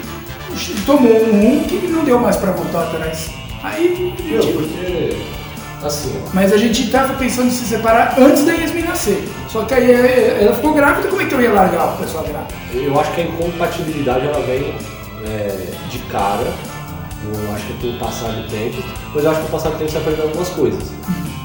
tomou 0.84 1.12
um 1.32 1.62
que 1.62 1.86
não 1.86 2.02
deu 2.04 2.18
mais 2.18 2.36
pra 2.36 2.50
voltar 2.50 2.88
atrás. 2.88 3.30
Aí. 3.62 4.12
Meu, 4.28 4.42
gente- 4.42 4.52
porque. 4.54 5.39
Assim, 5.82 6.12
ó. 6.16 6.30
Mas 6.34 6.52
a 6.52 6.56
gente 6.56 6.90
tava 6.90 7.14
pensando 7.14 7.48
em 7.48 7.50
se 7.50 7.64
separar 7.64 8.14
antes 8.18 8.44
da 8.44 8.52
Yasmin 8.52 8.82
nascer. 8.82 9.28
Só 9.48 9.64
que 9.64 9.74
aí 9.74 9.90
eh, 9.90 10.38
ela 10.42 10.54
ficou 10.54 10.74
grávida, 10.74 11.08
como 11.08 11.22
é 11.22 11.24
que 11.24 11.34
eu 11.34 11.40
ia 11.40 11.52
largar 11.52 11.84
a 11.84 11.92
pessoa 11.92 12.22
grávida? 12.22 12.54
Eu 12.74 13.00
acho 13.00 13.12
que 13.14 13.22
a 13.22 13.24
incompatibilidade 13.24 14.26
ela 14.26 14.40
vem 14.40 14.74
é, 15.26 15.72
de 15.88 15.98
cara, 16.10 16.46
eu 17.24 17.54
acho 17.54 17.66
que 17.66 17.72
pelo 17.74 17.98
passar 17.98 18.28
do 18.28 18.48
tempo. 18.48 18.82
mas 19.14 19.24
eu 19.24 19.30
acho 19.30 19.40
que 19.40 19.46
com 19.46 19.56
o 19.56 19.58
passar 19.58 19.70
do 19.70 19.78
tempo 19.78 19.90
você 19.90 19.98
aprende 19.98 20.20
algumas 20.20 20.48
coisas. 20.50 20.92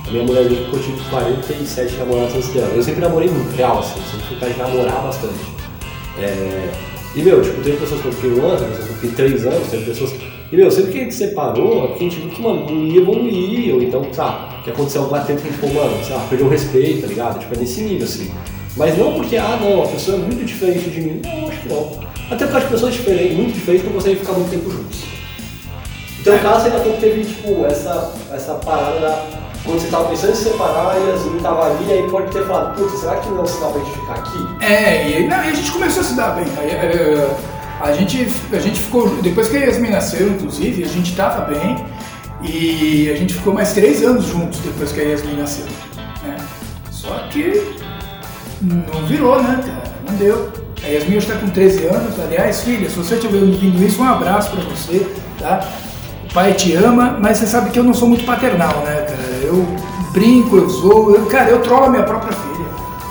A 0.07 0.11
minha 0.11 0.23
mulher 0.23 0.47
diz 0.47 0.59
que 0.59 0.73
eu 0.73 0.79
tive 0.79 1.09
47 1.09 1.95
namorados 1.95 2.35
antes 2.35 2.49
dela. 2.49 2.71
Eu 2.75 2.83
sempre 2.83 3.01
namorei 3.01 3.29
muito, 3.29 3.55
real, 3.55 3.79
assim, 3.79 3.99
sempre 4.11 4.27
fui 4.27 4.37
cara 4.37 4.53
de 4.53 4.59
namorar 4.59 5.01
bastante. 5.01 5.39
É... 6.19 6.71
E, 7.15 7.23
meu, 7.23 7.41
tipo, 7.41 7.61
teve 7.63 7.77
pessoas 7.77 8.01
que 8.01 8.07
eu 8.07 8.13
fiquei 8.13 8.31
um 8.31 8.45
ano, 8.45 8.57
teve 8.57 8.71
pessoas 8.71 8.87
que 8.87 8.93
eu 8.93 9.09
fiquei 9.09 9.11
três 9.11 9.45
anos, 9.45 9.67
teve 9.69 9.85
pessoas... 9.85 10.34
E, 10.51 10.55
meu, 10.55 10.69
sempre 10.69 10.91
que 10.91 10.97
a 10.99 11.03
gente 11.03 11.15
separou, 11.15 11.85
é 11.85 11.87
porque 11.87 12.05
a 12.05 12.09
gente 12.09 12.21
viu 12.21 12.29
que, 12.29 12.41
mano, 12.41 12.69
não 12.69 12.85
ia 12.85 13.01
evoluir, 13.01 13.73
ou 13.73 13.81
então, 13.81 14.05
sabe, 14.13 14.63
que 14.63 14.69
aconteceu 14.69 15.01
alguma 15.01 15.21
tempo 15.21 15.41
que 15.41 15.47
a 15.47 15.51
gente 15.51 15.59
ficou, 15.59 15.73
mano, 15.73 16.03
sei 16.03 16.15
lá, 16.15 16.25
perdeu 16.29 16.47
o 16.47 16.49
respeito, 16.49 17.01
tá 17.01 17.07
ligado? 17.07 17.39
Tipo, 17.39 17.55
é 17.55 17.57
nesse 17.57 17.81
nível, 17.81 18.05
assim. 18.05 18.31
Mas 18.77 18.97
não 18.97 19.13
porque, 19.13 19.37
ah, 19.37 19.57
não, 19.59 19.83
a 19.83 19.87
pessoa 19.87 20.17
é 20.17 20.19
muito 20.19 20.45
diferente 20.45 20.89
de 20.89 21.01
mim. 21.01 21.21
Não, 21.23 21.47
acho 21.47 21.61
que 21.61 21.69
não. 21.69 21.91
Até 22.29 22.45
porque 22.45 22.57
as 22.57 22.69
pessoas 22.69 22.93
diferentes, 22.93 23.37
muito 23.37 23.53
diferentes, 23.53 23.85
não 23.85 23.93
conseguem 23.93 24.17
ficar 24.17 24.33
muito 24.33 24.51
tempo 24.51 24.69
juntos. 24.69 24.99
Então, 26.19 26.35
o 26.35 26.39
caso 26.39 26.65
ainda 26.65 26.79
teve, 26.99 27.23
tipo, 27.23 27.65
essa, 27.65 28.13
essa 28.31 28.55
parada 28.55 28.99
da 28.99 29.45
quando 29.65 29.79
você 29.79 29.85
estava 29.85 30.07
pensando 30.09 30.31
em 30.31 30.35
se 30.35 30.43
separar, 30.43 30.91
a 30.91 30.93
Yasmin 30.93 31.37
estava 31.37 31.65
ali, 31.65 31.91
aí 31.91 32.07
pode 32.09 32.31
ter 32.31 32.45
falado, 32.45 32.75
putz, 32.75 32.99
será 32.99 33.15
que 33.15 33.29
não 33.29 33.45
se 33.47 33.59
dá 33.59 33.67
pra 33.67 33.79
gente 33.81 33.99
ficar 33.99 34.13
aqui? 34.13 34.63
É, 34.63 35.09
e, 35.09 35.27
não, 35.27 35.43
e 35.43 35.49
a 35.49 35.53
gente 35.53 35.71
começou 35.71 36.01
a 36.01 36.05
se 36.05 36.15
dar 36.15 36.35
bem. 36.35 36.45
Aí, 36.57 36.69
é, 36.69 37.35
a, 37.81 37.91
gente, 37.93 38.27
a 38.51 38.59
gente 38.59 38.79
ficou, 38.79 39.09
depois 39.21 39.47
que 39.49 39.57
a 39.57 39.59
Yasmin 39.61 39.89
nasceu, 39.89 40.29
inclusive, 40.29 40.83
a 40.83 40.87
gente 40.87 41.11
estava 41.11 41.45
bem 41.45 41.85
e 42.41 43.09
a 43.09 43.15
gente 43.15 43.33
ficou 43.33 43.53
mais 43.53 43.73
três 43.73 44.03
anos 44.03 44.25
juntos 44.25 44.59
depois 44.59 44.91
que 44.91 45.01
a 45.01 45.03
Yasmin 45.03 45.37
nasceu. 45.37 45.65
Né? 46.23 46.37
Só 46.91 47.27
que 47.29 47.75
não 48.61 49.05
virou, 49.05 49.41
né, 49.41 49.61
cara? 49.65 49.95
Não 50.07 50.15
deu. 50.17 50.51
A 50.83 50.87
Yasmin 50.87 51.17
hoje 51.17 51.27
está 51.27 51.39
com 51.39 51.49
13 51.49 51.85
anos. 51.85 52.19
Aliás, 52.19 52.61
filha, 52.61 52.89
se 52.89 52.95
você 52.95 53.15
estiver 53.15 53.39
ouvindo 53.39 53.83
isso, 53.83 54.01
um 54.01 54.07
abraço 54.07 54.51
para 54.51 54.61
você, 54.61 55.05
tá? 55.39 55.67
O 56.29 56.33
pai 56.33 56.53
te 56.53 56.75
ama, 56.75 57.17
mas 57.19 57.37
você 57.37 57.47
sabe 57.47 57.71
que 57.71 57.79
eu 57.79 57.83
não 57.83 57.93
sou 57.93 58.07
muito 58.07 58.25
paternal, 58.25 58.83
né, 58.85 59.01
cara? 59.01 59.39
Eu 59.43 59.65
brinco, 60.11 60.57
eu 60.57 60.69
zoo, 60.69 61.15
eu, 61.15 61.25
cara, 61.25 61.49
eu 61.49 61.61
trolo 61.61 61.85
a 61.85 61.89
minha 61.89 62.03
própria 62.03 62.33
filha. 62.33 62.65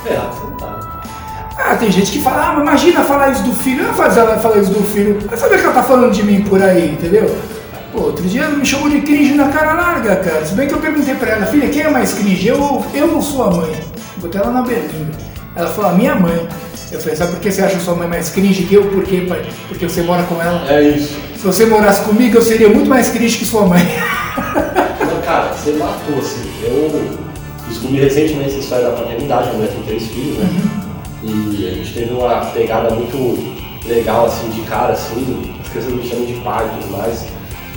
É, 0.07 0.44
Ah, 1.75 1.77
tem 1.77 1.91
gente 1.91 2.13
que 2.13 2.23
fala, 2.23 2.51
ah, 2.51 2.53
mas 2.53 2.63
imagina 2.63 3.05
falar 3.05 3.33
isso 3.33 3.43
do 3.43 3.53
filho. 3.53 3.83
Eu 3.83 3.93
não 3.93 4.05
ela 4.05 4.39
falar 4.39 4.59
isso 4.59 4.71
do 4.71 4.85
filho. 4.85 5.19
Mas 5.29 5.41
saber 5.41 5.59
que 5.59 5.65
ela 5.65 5.73
tá 5.73 5.83
falando 5.83 6.13
de 6.13 6.23
mim 6.23 6.43
por 6.43 6.63
aí, 6.63 6.93
entendeu? 6.93 7.37
Pô, 7.91 8.03
outro 8.03 8.25
dia 8.27 8.43
ela 8.43 8.57
me 8.57 8.65
chamou 8.65 8.89
de 8.89 9.01
cringe 9.01 9.35
na 9.35 9.49
cara 9.49 9.73
larga, 9.73 10.15
cara. 10.17 10.45
Se 10.45 10.55
bem 10.55 10.69
que 10.69 10.75
eu 10.75 10.79
perguntei 10.79 11.17
pra 11.17 11.31
ela, 11.33 11.47
filha, 11.47 11.69
quem 11.69 11.83
é 11.83 11.91
mais 11.91 12.13
cringe? 12.13 12.47
Eu, 12.47 12.85
eu 12.95 13.13
ou 13.13 13.21
sua 13.21 13.51
mãe? 13.51 13.75
Botei 14.19 14.41
ela 14.41 14.53
na 14.53 14.63
berlinda. 14.63 15.19
Ela 15.57 15.69
falou, 15.69 15.91
a 15.91 15.95
minha 15.95 16.15
mãe. 16.15 16.49
Eu 16.93 17.01
falei, 17.01 17.17
sabe 17.17 17.33
por 17.33 17.41
que 17.41 17.51
você 17.51 17.63
acha 17.63 17.81
sua 17.81 17.97
mãe 17.97 18.07
mais 18.07 18.29
cringe 18.29 18.63
que 18.63 18.75
eu? 18.75 18.85
Por 18.85 19.03
quê, 19.03 19.27
pai? 19.29 19.45
Porque 19.67 19.89
você 19.89 20.03
mora 20.03 20.23
com 20.23 20.41
ela. 20.41 20.65
É 20.73 20.81
isso. 20.81 21.17
Se 21.37 21.45
você 21.45 21.67
morasse 21.67 22.03
comigo, 22.03 22.37
eu 22.37 22.43
seria 22.43 22.69
muito 22.69 22.89
mais 22.89 23.09
cringe 23.09 23.37
que 23.37 23.45
sua 23.45 23.67
mãe. 23.67 23.83
cara, 25.27 25.53
você 25.53 25.73
matou, 25.73 26.19
assim. 26.21 26.49
Eu 26.63 27.19
descobri 27.69 27.99
recentemente 27.99 28.51
essa 28.51 28.59
história 28.59 28.85
da 28.85 28.93
paternidade, 28.93 29.49
a 29.49 29.53
mulher 29.55 29.73
tem 29.73 29.83
três 29.83 30.07
filhos, 30.07 30.39
né? 30.39 30.49
Uhum. 30.53 30.84
E 31.27 31.69
a 31.69 31.75
gente 31.75 31.95
teve 31.95 32.13
uma 32.13 32.45
pegada 32.47 32.95
muito 32.95 33.55
legal, 33.87 34.27
assim, 34.27 34.51
de 34.51 34.61
cara, 34.63 34.93
assim, 34.93 35.55
as 35.61 35.69
crianças 35.69 35.93
me 35.93 36.07
chamam 36.07 36.27
de 36.27 36.35
pai 36.35 36.67
e 36.67 36.83
tudo 36.83 36.97
mais. 36.97 37.27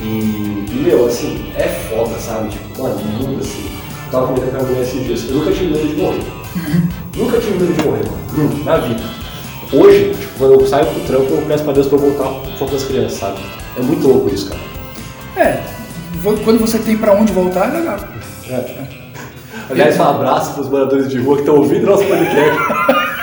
E, 0.02 0.74
meu, 0.74 1.06
assim, 1.06 1.50
é 1.56 1.66
foda, 1.88 2.18
sabe? 2.18 2.50
Tipo, 2.50 2.82
mano, 2.82 3.00
muda, 3.04 3.40
assim. 3.40 3.70
Eu 4.06 4.12
tava 4.12 4.26
comentando 4.26 4.50
com 4.50 4.58
a 4.58 4.62
mulher 4.68 4.82
esses 4.82 5.04
dias, 5.04 5.24
eu 5.28 5.36
nunca 5.36 5.52
tive 5.52 5.72
medo 5.72 5.88
de 5.88 5.96
morrer. 5.96 6.24
Nunca 7.16 7.40
tive 7.40 7.58
medo 7.58 7.72
de 7.72 7.84
morrer, 7.84 8.04
mano. 8.06 8.18
Nunca, 8.36 8.64
na 8.64 8.76
vida. 8.78 9.02
Hoje, 9.72 10.14
tipo, 10.18 10.38
quando 10.38 10.60
eu 10.60 10.66
saio 10.66 10.86
pro 10.86 11.00
trampo, 11.00 11.32
eu 11.32 11.42
peço 11.46 11.64
pra 11.64 11.72
Deus 11.72 11.86
pra 11.86 11.98
eu 11.98 12.02
voltar 12.02 12.58
com 12.58 12.64
as 12.64 12.84
crianças, 12.84 13.18
sabe? 13.18 13.38
É 13.78 13.82
muito 13.82 14.06
louco 14.06 14.32
isso, 14.32 14.50
cara. 14.50 14.60
É, 15.36 15.62
quando 16.22 16.58
você 16.58 16.78
tem 16.78 16.96
para 16.96 17.14
onde 17.14 17.32
voltar, 17.32 17.74
é 17.74 17.78
legal. 17.78 17.98
É. 18.50 18.98
Aliás, 19.70 19.98
um 19.98 20.02
abraço 20.02 20.54
para 20.54 20.62
os 20.62 20.68
moradores 20.68 21.08
de 21.08 21.18
rua 21.18 21.36
que 21.36 21.42
estão 21.42 21.56
ouvindo 21.56 21.86
nosso 21.86 22.04
podcast. 22.04 23.08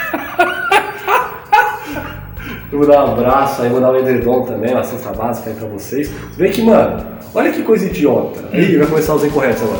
Eu 2.75 2.79
vou 2.79 2.87
dar 2.89 3.05
um 3.05 3.13
abraço 3.13 3.61
aí, 3.61 3.69
mandar 3.69 3.91
um 3.91 3.95
edredom 3.95 4.41
também, 4.41 4.73
uma 4.73 4.83
cesta 4.83 5.09
básica 5.13 5.49
aí 5.49 5.55
pra 5.55 5.65
vocês. 5.69 6.11
Vê 6.35 6.49
que, 6.49 6.61
mano, 6.61 7.05
olha 7.33 7.49
que 7.49 7.63
coisa 7.63 7.85
idiota. 7.85 8.43
Aí 8.51 8.75
vai 8.75 8.85
começar 8.85 9.15
os 9.15 9.23
incorretos 9.23 9.63
agora. 9.63 9.79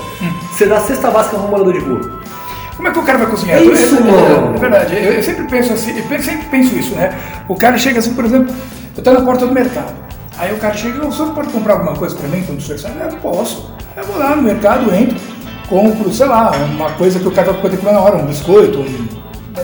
Você 0.50 0.66
dá 0.66 0.80
cesta 0.80 1.12
básica 1.12 1.36
pra 1.36 1.46
um 1.46 1.52
morador 1.52 1.74
de 1.74 1.80
rua. 1.80 2.22
Como 2.74 2.88
é 2.88 2.92
que 2.92 3.00
o 3.00 3.04
cara 3.04 3.18
vai 3.18 3.28
cozinhar? 3.28 3.58
É 3.58 3.66
isso, 3.66 3.96
mano. 4.02 4.56
É 4.56 4.58
verdade, 4.58 4.96
eu, 4.96 5.12
eu, 5.12 5.22
sempre 5.24 5.44
penso 5.44 5.74
assim, 5.74 5.92
eu 5.92 6.22
sempre 6.22 6.46
penso 6.50 6.74
isso, 6.74 6.96
né? 6.96 7.20
O 7.50 7.56
cara 7.56 7.78
chega 7.78 8.00
assim, 8.00 8.14
por 8.14 8.24
exemplo, 8.24 8.56
eu 8.96 9.04
tô 9.04 9.12
na 9.12 9.22
porta 9.24 9.46
do 9.46 9.54
mercado. 9.54 9.94
Aí 10.38 10.54
o 10.54 10.58
cara 10.58 10.74
chega, 10.74 11.06
o 11.06 11.12
senhor 11.12 11.34
pode 11.34 11.50
comprar 11.50 11.74
alguma 11.74 11.96
coisa 11.96 12.16
para 12.16 12.30
mim 12.30 12.44
quando 12.44 12.60
o 12.60 12.62
senhor 12.62 12.80
sai? 12.80 12.94
Eu 13.02 13.18
posso. 13.18 13.74
Eu 13.98 14.06
vou 14.06 14.18
lá 14.18 14.38
no 14.38 14.42
mercado, 14.42 14.96
entro, 14.96 15.18
compro, 15.68 16.14
sei 16.14 16.28
lá, 16.28 16.54
uma 16.74 16.92
coisa 16.92 17.20
que 17.20 17.28
o 17.28 17.32
cara 17.32 17.52
vai 17.52 17.62
poder 17.62 17.76
comer 17.76 17.92
na 17.92 18.00
hora, 18.00 18.16
um 18.16 18.26
biscoito, 18.26 18.80
um. 18.80 19.08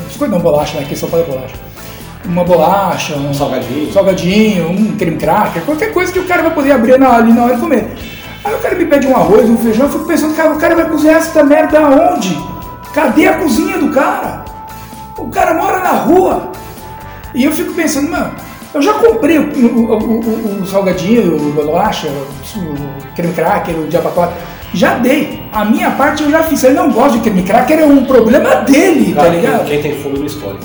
Biscoito 0.05 0.34
não, 0.34 0.41
bolacha, 0.41 0.77
né? 0.77 0.84
Aqui 0.84 0.97
só 0.97 1.07
pode 1.07 1.23
bolacha. 1.23 1.70
Uma 2.26 2.43
bolacha, 2.43 3.15
um 3.15 3.34
salgadinho, 3.34 3.91
salgadinho 3.91 4.69
um 4.69 4.95
creme 4.95 5.17
cracker, 5.17 5.63
qualquer 5.63 5.91
coisa 5.91 6.11
que 6.11 6.19
o 6.19 6.26
cara 6.26 6.43
vai 6.43 6.53
poder 6.53 6.72
abrir 6.72 6.99
na, 6.99 7.15
ali 7.15 7.34
na 7.34 7.45
hora 7.45 7.55
de 7.55 7.61
comer. 7.61 7.88
Aí 8.43 8.53
o 8.53 8.59
cara 8.59 8.76
me 8.76 8.86
pede 8.86 9.07
um 9.07 9.15
arroz, 9.15 9.49
um 9.49 9.57
feijão, 9.57 9.86
eu 9.86 9.91
fico 9.91 10.05
pensando, 10.05 10.36
cara, 10.36 10.51
o 10.51 10.57
cara 10.57 10.76
vai 10.76 10.89
cozinhar 10.89 11.17
essa 11.17 11.43
merda 11.43 11.80
aonde? 11.80 12.38
Cadê 12.93 13.28
a 13.28 13.38
cozinha 13.38 13.78
do 13.78 13.89
cara? 13.89 14.45
O 15.17 15.30
cara 15.30 15.53
mora 15.53 15.80
na 15.80 15.91
rua. 15.91 16.51
E 17.34 17.45
eu 17.45 17.51
fico 17.51 17.74
pensando, 17.74 18.09
mano, 18.09 18.32
eu 18.74 18.82
já 18.82 18.93
comprei 18.93 19.38
o, 19.38 19.43
o, 19.43 19.93
o, 19.93 20.61
o 20.61 20.65
salgadinho, 20.65 21.36
o 21.36 21.51
bolacha, 21.53 22.07
o 22.07 23.15
creme 23.15 23.34
cracker, 23.34 23.76
o 23.78 23.88
diapacote. 23.88 24.34
Já 24.74 24.95
dei. 24.95 25.43
A 25.51 25.65
minha 25.65 25.91
parte 25.91 26.24
eu 26.24 26.32
já 26.32 26.43
fiz. 26.43 26.63
Ele 26.63 26.76
não 26.76 26.91
gosta 26.91 27.17
de 27.17 27.24
creme 27.24 27.43
cracker, 27.43 27.80
é 27.80 27.86
um 27.86 28.05
problema 28.05 28.55
dele, 28.61 29.13
tá 29.13 29.24
tá 29.24 29.30
ligado? 29.30 29.65
Quem 29.65 29.82
tem 29.82 29.95
fome 30.01 30.19
não 30.19 30.26
escolhe. 30.26 30.59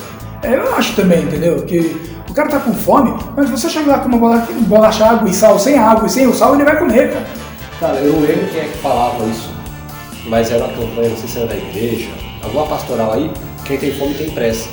É, 0.47 0.55
eu 0.55 0.75
acho 0.77 0.95
também, 0.95 1.25
entendeu? 1.25 1.61
Que 1.63 2.01
o 2.31 2.33
cara 2.33 2.49
tá 2.49 2.61
com 2.61 2.73
fome, 2.73 3.13
mas 3.37 3.51
você 3.51 3.69
chega 3.69 3.91
lá 3.91 3.99
com 3.99 4.09
uma 4.09 4.19
bolacha, 4.19 4.53
bolacha 4.61 5.05
água 5.05 5.29
e 5.29 5.35
sal, 5.35 5.59
sem 5.59 5.77
água 5.77 6.07
e 6.07 6.11
sem 6.11 6.27
o 6.29 6.33
sal, 6.33 6.55
ele 6.55 6.63
vai 6.63 6.79
comer, 6.79 7.13
cara. 7.13 7.27
Cara, 7.81 7.97
eu 7.99 8.13
não 8.13 8.21
lembro 8.21 8.47
quem 8.47 8.61
é 8.61 8.65
que 8.65 8.79
falava 8.79 9.25
isso, 9.27 9.51
mas 10.27 10.51
era 10.53 10.65
uma 10.65 10.73
campanha, 10.73 11.09
não 11.09 11.17
sei 11.17 11.29
se 11.29 11.39
era 11.39 11.49
da 11.49 11.57
igreja, 11.57 12.09
alguma 12.45 12.65
pastoral 12.67 13.15
aí, 13.15 13.29
quem 13.65 13.77
tem 13.77 13.93
fome 13.93 14.15
tem 14.15 14.31
pressa. 14.31 14.69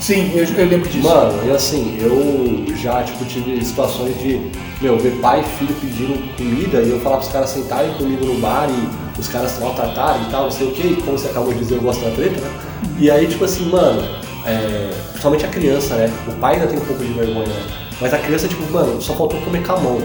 Sim, 0.00 0.30
eu, 0.32 0.44
eu 0.44 0.68
lembro 0.68 0.88
disso. 0.88 1.08
Mano, 1.08 1.44
e 1.44 1.50
assim, 1.50 1.98
eu 2.00 2.76
já 2.76 3.02
tipo, 3.02 3.24
tive 3.24 3.64
situações 3.64 4.16
de, 4.20 4.40
meu, 4.80 4.96
ver 4.96 5.18
pai 5.20 5.40
e 5.40 5.58
filho 5.58 5.74
pedindo 5.80 6.36
comida 6.36 6.80
e 6.80 6.90
eu 6.90 7.00
falar 7.00 7.16
pros 7.16 7.32
caras 7.32 7.50
sentarem 7.50 7.92
comigo 7.94 8.24
no 8.24 8.38
bar 8.38 8.68
e 8.70 9.20
os 9.20 9.26
caras 9.26 9.58
maltratarem 9.58 10.22
e 10.28 10.30
tal, 10.30 10.44
não 10.44 10.50
sei 10.52 10.68
o 10.68 10.70
que, 10.70 10.94
como 11.02 11.18
você 11.18 11.26
acabou 11.26 11.52
de 11.52 11.58
dizer, 11.58 11.74
eu 11.74 11.82
gosto 11.82 12.04
da 12.04 12.12
treta, 12.12 12.40
né? 12.40 12.50
E 13.00 13.10
aí, 13.10 13.26
tipo 13.26 13.44
assim, 13.44 13.68
mano, 13.68 14.27
é, 14.48 14.90
principalmente 15.10 15.44
a 15.44 15.48
criança, 15.48 15.94
né? 15.94 16.12
O 16.26 16.32
pai 16.32 16.54
ainda 16.54 16.66
tem 16.66 16.78
um 16.78 16.84
pouco 16.84 17.04
de 17.04 17.12
vergonha, 17.12 17.46
né? 17.46 17.66
Mas 18.00 18.14
a 18.14 18.18
criança, 18.18 18.48
tipo, 18.48 18.62
mano, 18.72 19.00
só 19.02 19.14
faltou 19.14 19.40
comer 19.42 19.62
com 19.62 19.72
a 19.72 19.76
mão. 19.76 20.02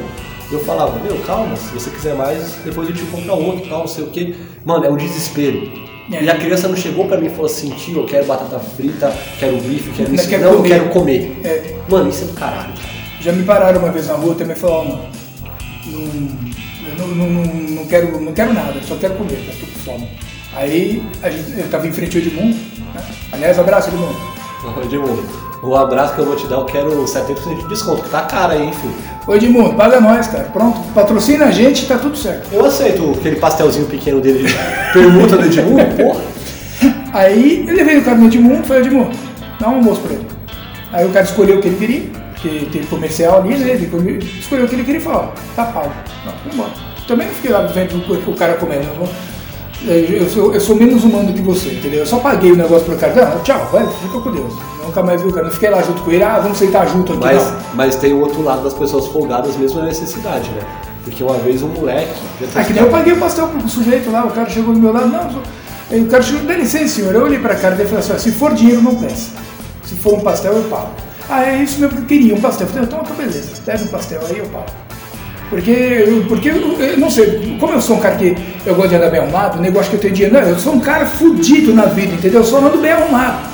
Eu 0.51 0.59
falava, 0.59 0.99
meu, 0.99 1.17
calma, 1.19 1.55
se 1.55 1.73
você 1.73 1.89
quiser 1.89 2.15
mais, 2.15 2.55
depois 2.65 2.89
eu 2.89 2.95
te 2.95 3.03
compro 3.05 3.33
outro, 3.33 3.69
tal, 3.69 3.79
não 3.79 3.87
sei 3.87 4.03
o 4.03 4.07
que. 4.07 4.35
Mano, 4.65 4.85
é 4.85 4.89
um 4.89 4.97
desespero. 4.97 5.71
É. 6.11 6.23
E 6.23 6.29
a 6.29 6.35
criança 6.35 6.67
não 6.67 6.75
chegou 6.75 7.07
pra 7.07 7.17
mim 7.17 7.27
e 7.27 7.29
falou 7.29 7.45
assim, 7.45 7.69
tio, 7.71 8.01
eu 8.01 8.05
quero 8.05 8.25
batata 8.25 8.59
frita, 8.59 9.11
quero 9.39 9.57
bife, 9.57 9.91
quero 9.91 10.13
isso. 10.13 10.27
Quero 10.27 10.43
não, 10.43 10.57
comer. 10.57 10.71
eu 10.71 10.79
quero 10.79 10.89
comer. 10.89 11.41
É. 11.43 11.75
Mano, 11.87 12.09
isso 12.09 12.25
é 12.25 12.27
do 12.27 12.33
caralho. 12.33 12.73
Já 13.21 13.31
me 13.31 13.43
pararam 13.43 13.79
uma 13.79 13.91
vez 13.91 14.07
na 14.07 14.15
rua 14.15 14.35
também 14.35 14.55
e 14.55 14.59
falaram, 14.59 14.89
mano, 14.89 15.05
não, 16.97 17.07
não, 17.07 17.27
não, 17.29 17.45
não, 17.45 17.85
quero, 17.85 18.19
não 18.19 18.33
quero 18.33 18.53
nada, 18.53 18.81
só 18.87 18.95
quero 18.95 19.13
comer, 19.15 19.37
tá 19.47 19.53
tudo 19.59 19.71
com 19.71 19.79
fome. 19.79 20.09
Aí 20.55 21.01
gente, 21.31 21.59
eu 21.59 21.69
tava 21.69 21.87
em 21.87 21.91
frente 21.91 22.17
ao 22.17 22.23
Edmundo, 22.23 22.55
né? 22.93 23.01
aliás, 23.31 23.57
abraço 23.57 23.89
Edmundo. 23.89 24.32
Edmundo, 24.84 25.24
o 25.61 25.76
abraço 25.76 26.14
que 26.16 26.20
eu 26.20 26.26
vou 26.26 26.36
te 26.36 26.47
dar, 26.47 26.55
eu 26.55 26.66
quero 26.66 26.89
70% 27.05 27.57
de 27.57 27.68
desconto, 27.68 28.03
que 28.03 28.09
tá 28.09 28.22
caro 28.22 28.53
aí, 28.53 28.64
hein, 28.64 28.74
filho. 28.74 28.93
Ô 29.26 29.36
Edmundo, 29.36 29.74
paga 29.76 29.99
nós, 29.99 30.28
cara. 30.28 30.45
Pronto, 30.45 30.80
patrocina 30.93 31.45
a 31.45 31.51
gente 31.51 31.86
tá 31.86 31.97
tudo 31.97 32.18
certo. 32.18 32.47
Eu 32.51 32.66
aceito 32.66 33.16
aquele 33.18 33.38
pastelzinho 33.38 33.86
pequeno 33.88 34.20
dele 34.22 34.47
de 34.47 34.53
permuta 34.93 35.38
do 35.38 35.45
Edmundo, 35.45 35.86
porra. 35.95 36.22
Aí 37.14 37.66
ele 37.68 37.84
veio 37.84 37.99
no 37.99 38.05
cara 38.05 38.18
do 38.18 38.26
Edmundo 38.26 38.61
e 38.61 38.64
falou, 38.64 38.84
Edmundo, 38.84 39.18
dá 39.59 39.70
um 39.70 39.76
almoço 39.76 40.01
pra 40.01 40.14
ele. 40.14 40.28
Aí 40.91 41.05
o 41.05 41.09
cara 41.09 41.26
escolheu 41.26 41.59
o 41.59 41.61
que 41.61 41.68
ele 41.68 41.78
queria, 41.78 42.01
porque 42.32 42.68
tem 42.72 42.84
comercial 42.84 43.41
ali, 43.41 43.55
né? 43.55 43.70
Ele 43.72 44.26
escolheu 44.39 44.66
o 44.66 44.68
que 44.68 44.76
ele 44.76 44.84
queria 44.84 44.99
e 44.99 45.03
falou, 45.03 45.34
ó, 45.34 45.55
tá 45.55 45.66
pago. 45.66 45.91
Não, 46.26 46.34
foi 46.34 46.53
embora. 46.53 46.72
Também 47.07 47.28
não 47.28 47.34
fiquei 47.36 47.51
lá 47.51 47.61
vendo 47.61 47.95
o 47.95 48.36
cara 48.36 48.55
comendo. 48.55 48.86
Não. 48.99 49.32
Eu 49.86 50.29
sou, 50.29 50.53
eu 50.53 50.61
sou 50.61 50.75
menos 50.75 51.03
humano 51.03 51.34
que 51.34 51.41
você, 51.41 51.69
entendeu? 51.73 51.99
Eu 51.99 52.05
só 52.05 52.17
paguei 52.17 52.53
o 52.53 52.55
negócio 52.55 52.86
pro 52.86 52.95
cara. 52.95 53.13
Não, 53.13 53.43
tchau, 53.43 53.67
vai, 53.71 53.86
fica 53.86 54.19
com 54.19 54.31
Deus. 54.31 54.53
Nunca 54.86 55.03
mais 55.03 55.21
vi 55.21 55.27
o 55.27 55.34
cara. 55.34 55.45
Não 55.45 55.53
fiquei 55.53 55.69
lá 55.69 55.81
junto 55.81 56.01
com 56.03 56.11
ele, 56.11 56.23
ah, 56.23 56.39
vamos 56.39 56.57
sentar 56.57 56.88
junto 56.88 57.13
aqui. 57.13 57.21
Mas, 57.21 57.43
não. 57.43 57.59
mas 57.73 57.95
tem 57.97 58.13
o 58.13 58.21
outro 58.21 58.41
lado 58.41 58.63
das 58.63 58.73
pessoas 58.73 59.07
folgadas 59.07 59.57
mesmo 59.57 59.79
na 59.79 59.88
necessidade, 59.88 60.49
né? 60.51 60.61
Porque 61.03 61.21
uma 61.21 61.38
vez 61.38 61.61
um 61.61 61.67
moleque. 61.67 62.13
Já 62.53 62.61
é 62.61 62.63
que 62.63 62.73
nem 62.73 62.84
eu 62.84 62.89
paguei 62.89 63.11
o 63.11 63.17
pastel 63.17 63.47
pro 63.47 63.67
sujeito 63.67 64.09
lá, 64.09 64.25
o 64.25 64.31
cara 64.31 64.49
chegou 64.49 64.73
do 64.73 64.79
meu 64.79 64.93
lado, 64.93 65.07
não, 65.07 65.31
só... 65.31 65.39
o 65.91 66.05
cara 66.05 66.23
chegou, 66.23 66.45
dá 66.45 66.53
licença, 66.55 66.88
senhor. 66.88 67.13
Eu 67.13 67.23
olhei 67.23 67.39
pra 67.39 67.55
cara 67.55 67.75
dele 67.75 67.89
e 67.89 67.91
falei 67.91 68.05
assim: 68.05 68.31
se 68.31 68.38
for 68.38 68.53
dinheiro, 68.53 68.81
não 68.81 68.95
peça. 68.95 69.31
Se 69.84 69.95
for 69.95 70.13
um 70.13 70.21
pastel, 70.21 70.53
eu 70.53 70.63
pago. 70.69 70.91
Ah, 71.29 71.43
é 71.43 71.57
isso 71.57 71.79
mesmo 71.81 71.97
que 71.97 72.03
eu 72.03 72.07
queria, 72.07 72.36
um 72.36 72.41
pastel. 72.41 72.67
Eu 72.67 72.73
falei, 72.73 72.88
então, 72.88 72.99
tá 72.99 73.13
beleza, 73.13 73.51
pega 73.65 73.84
um 73.84 73.88
pastel 73.88 74.21
aí, 74.29 74.38
eu 74.38 74.45
pago. 74.45 74.82
Porque, 75.54 76.24
porque 76.28 76.49
eu, 76.49 76.97
não 76.97 77.12
sei, 77.12 77.56
como 77.60 77.74
eu 77.74 77.82
sou 77.82 77.97
um 77.97 77.99
cara 77.99 78.16
que 78.16 78.36
eu 78.66 78.74
gosto 78.74 78.89
de 78.89 78.95
andar 78.95 79.12
bem 79.12 79.20
arrumado, 79.20 79.60
o 79.60 79.62
negócio 79.62 79.91
que 79.91 79.97
eu 79.97 79.99
tenho 79.99 80.14
dinheiro, 80.14 80.36
não, 80.36 80.41
eu 80.41 80.58
sou 80.58 80.74
um 80.74 80.80
cara 80.80 81.06
fudido 81.06 81.74
na 81.74 81.86
vida, 81.86 82.16
entendeu? 82.16 82.39
Eu 82.39 82.45
só 82.45 82.58
ando 82.58 82.80
bem 82.80 82.91
arrumado. 82.91 83.54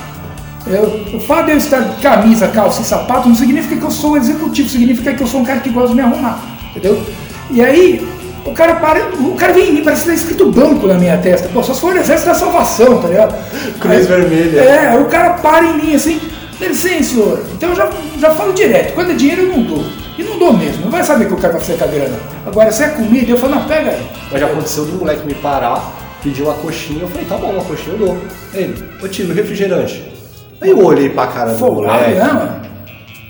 Eu, 0.66 1.04
o 1.14 1.20
fato 1.20 1.46
de 1.46 1.52
eu 1.52 1.58
estar 1.58 1.80
de 1.80 2.00
camisa, 2.00 2.48
calça 2.48 2.80
e 2.80 2.84
sapato 2.86 3.28
não 3.28 3.34
significa 3.34 3.76
que 3.76 3.82
eu 3.82 3.90
sou 3.90 4.16
executivo, 4.16 4.68
significa 4.68 5.12
que 5.12 5.22
eu 5.22 5.26
sou 5.26 5.40
um 5.40 5.44
cara 5.44 5.60
que 5.60 5.68
gosta 5.68 5.90
de 5.90 5.96
me 5.96 6.00
arrumar, 6.00 6.40
entendeu? 6.70 7.02
E 7.50 7.60
aí, 7.62 8.08
o 8.46 8.52
cara 8.52 8.76
para, 8.76 9.08
o 9.20 9.34
cara 9.34 9.52
vem 9.52 9.68
em 9.68 9.72
mim, 9.74 9.84
parece 9.84 10.02
que 10.02 10.08
tá 10.08 10.14
escrito 10.14 10.50
banco 10.50 10.86
na 10.86 10.94
minha 10.94 11.18
testa. 11.18 11.48
Pô, 11.48 11.62
só 11.62 11.74
se 11.74 11.82
for 11.82 11.94
o 11.94 11.98
exército 11.98 12.30
da 12.30 12.34
salvação, 12.34 13.02
tá 13.02 13.08
ligado? 13.08 13.34
Cruz 13.78 13.96
Aí- 13.96 14.02
vermelha. 14.04 14.60
É, 14.60 14.98
o 14.98 15.04
cara 15.04 15.34
para 15.34 15.66
em 15.66 15.76
mim 15.76 15.94
assim, 15.94 16.18
licença, 16.60 17.14
senhor. 17.14 17.44
Então 17.52 17.68
eu 17.70 17.76
já, 17.76 17.90
já 18.18 18.30
falo 18.30 18.54
direto, 18.54 18.94
quando 18.94 19.10
é 19.10 19.14
dinheiro 19.14 19.42
eu 19.42 19.48
não 19.48 19.62
dou. 19.62 19.84
E 20.18 20.22
não 20.22 20.38
dou 20.38 20.52
mesmo, 20.52 20.84
não 20.84 20.90
vai 20.90 21.02
saber 21.02 21.26
que 21.26 21.34
o 21.34 21.36
cara 21.36 21.58
fazer 21.58 21.78
com 21.78 21.84
a 21.84 21.86
grana. 21.86 22.18
Agora, 22.46 22.70
se 22.72 22.82
é 22.82 22.88
comida, 22.88 23.30
eu 23.30 23.38
falo, 23.38 23.54
não, 23.54 23.64
pega 23.64 23.90
aí. 23.90 24.06
Mas 24.30 24.40
já 24.40 24.46
aconteceu 24.46 24.84
do 24.84 24.92
moleque 24.98 25.26
me 25.26 25.34
parar, 25.34 25.92
pedir 26.22 26.42
uma 26.42 26.54
coxinha, 26.54 27.02
eu 27.02 27.08
falei, 27.08 27.26
tá 27.26 27.36
bom, 27.36 27.50
uma 27.52 27.64
coxinha 27.64 27.96
eu 27.96 28.06
dou. 28.06 28.18
Ele, 28.52 28.84
ô 29.02 29.08
tio, 29.08 29.32
refrigerante. 29.32 30.12
Aí 30.60 30.70
eu 30.70 30.84
olhei 30.84 31.08
pra 31.08 31.26
cara 31.28 31.54
do 31.54 31.58
moleque. 31.74 32.14
né? 32.14 32.60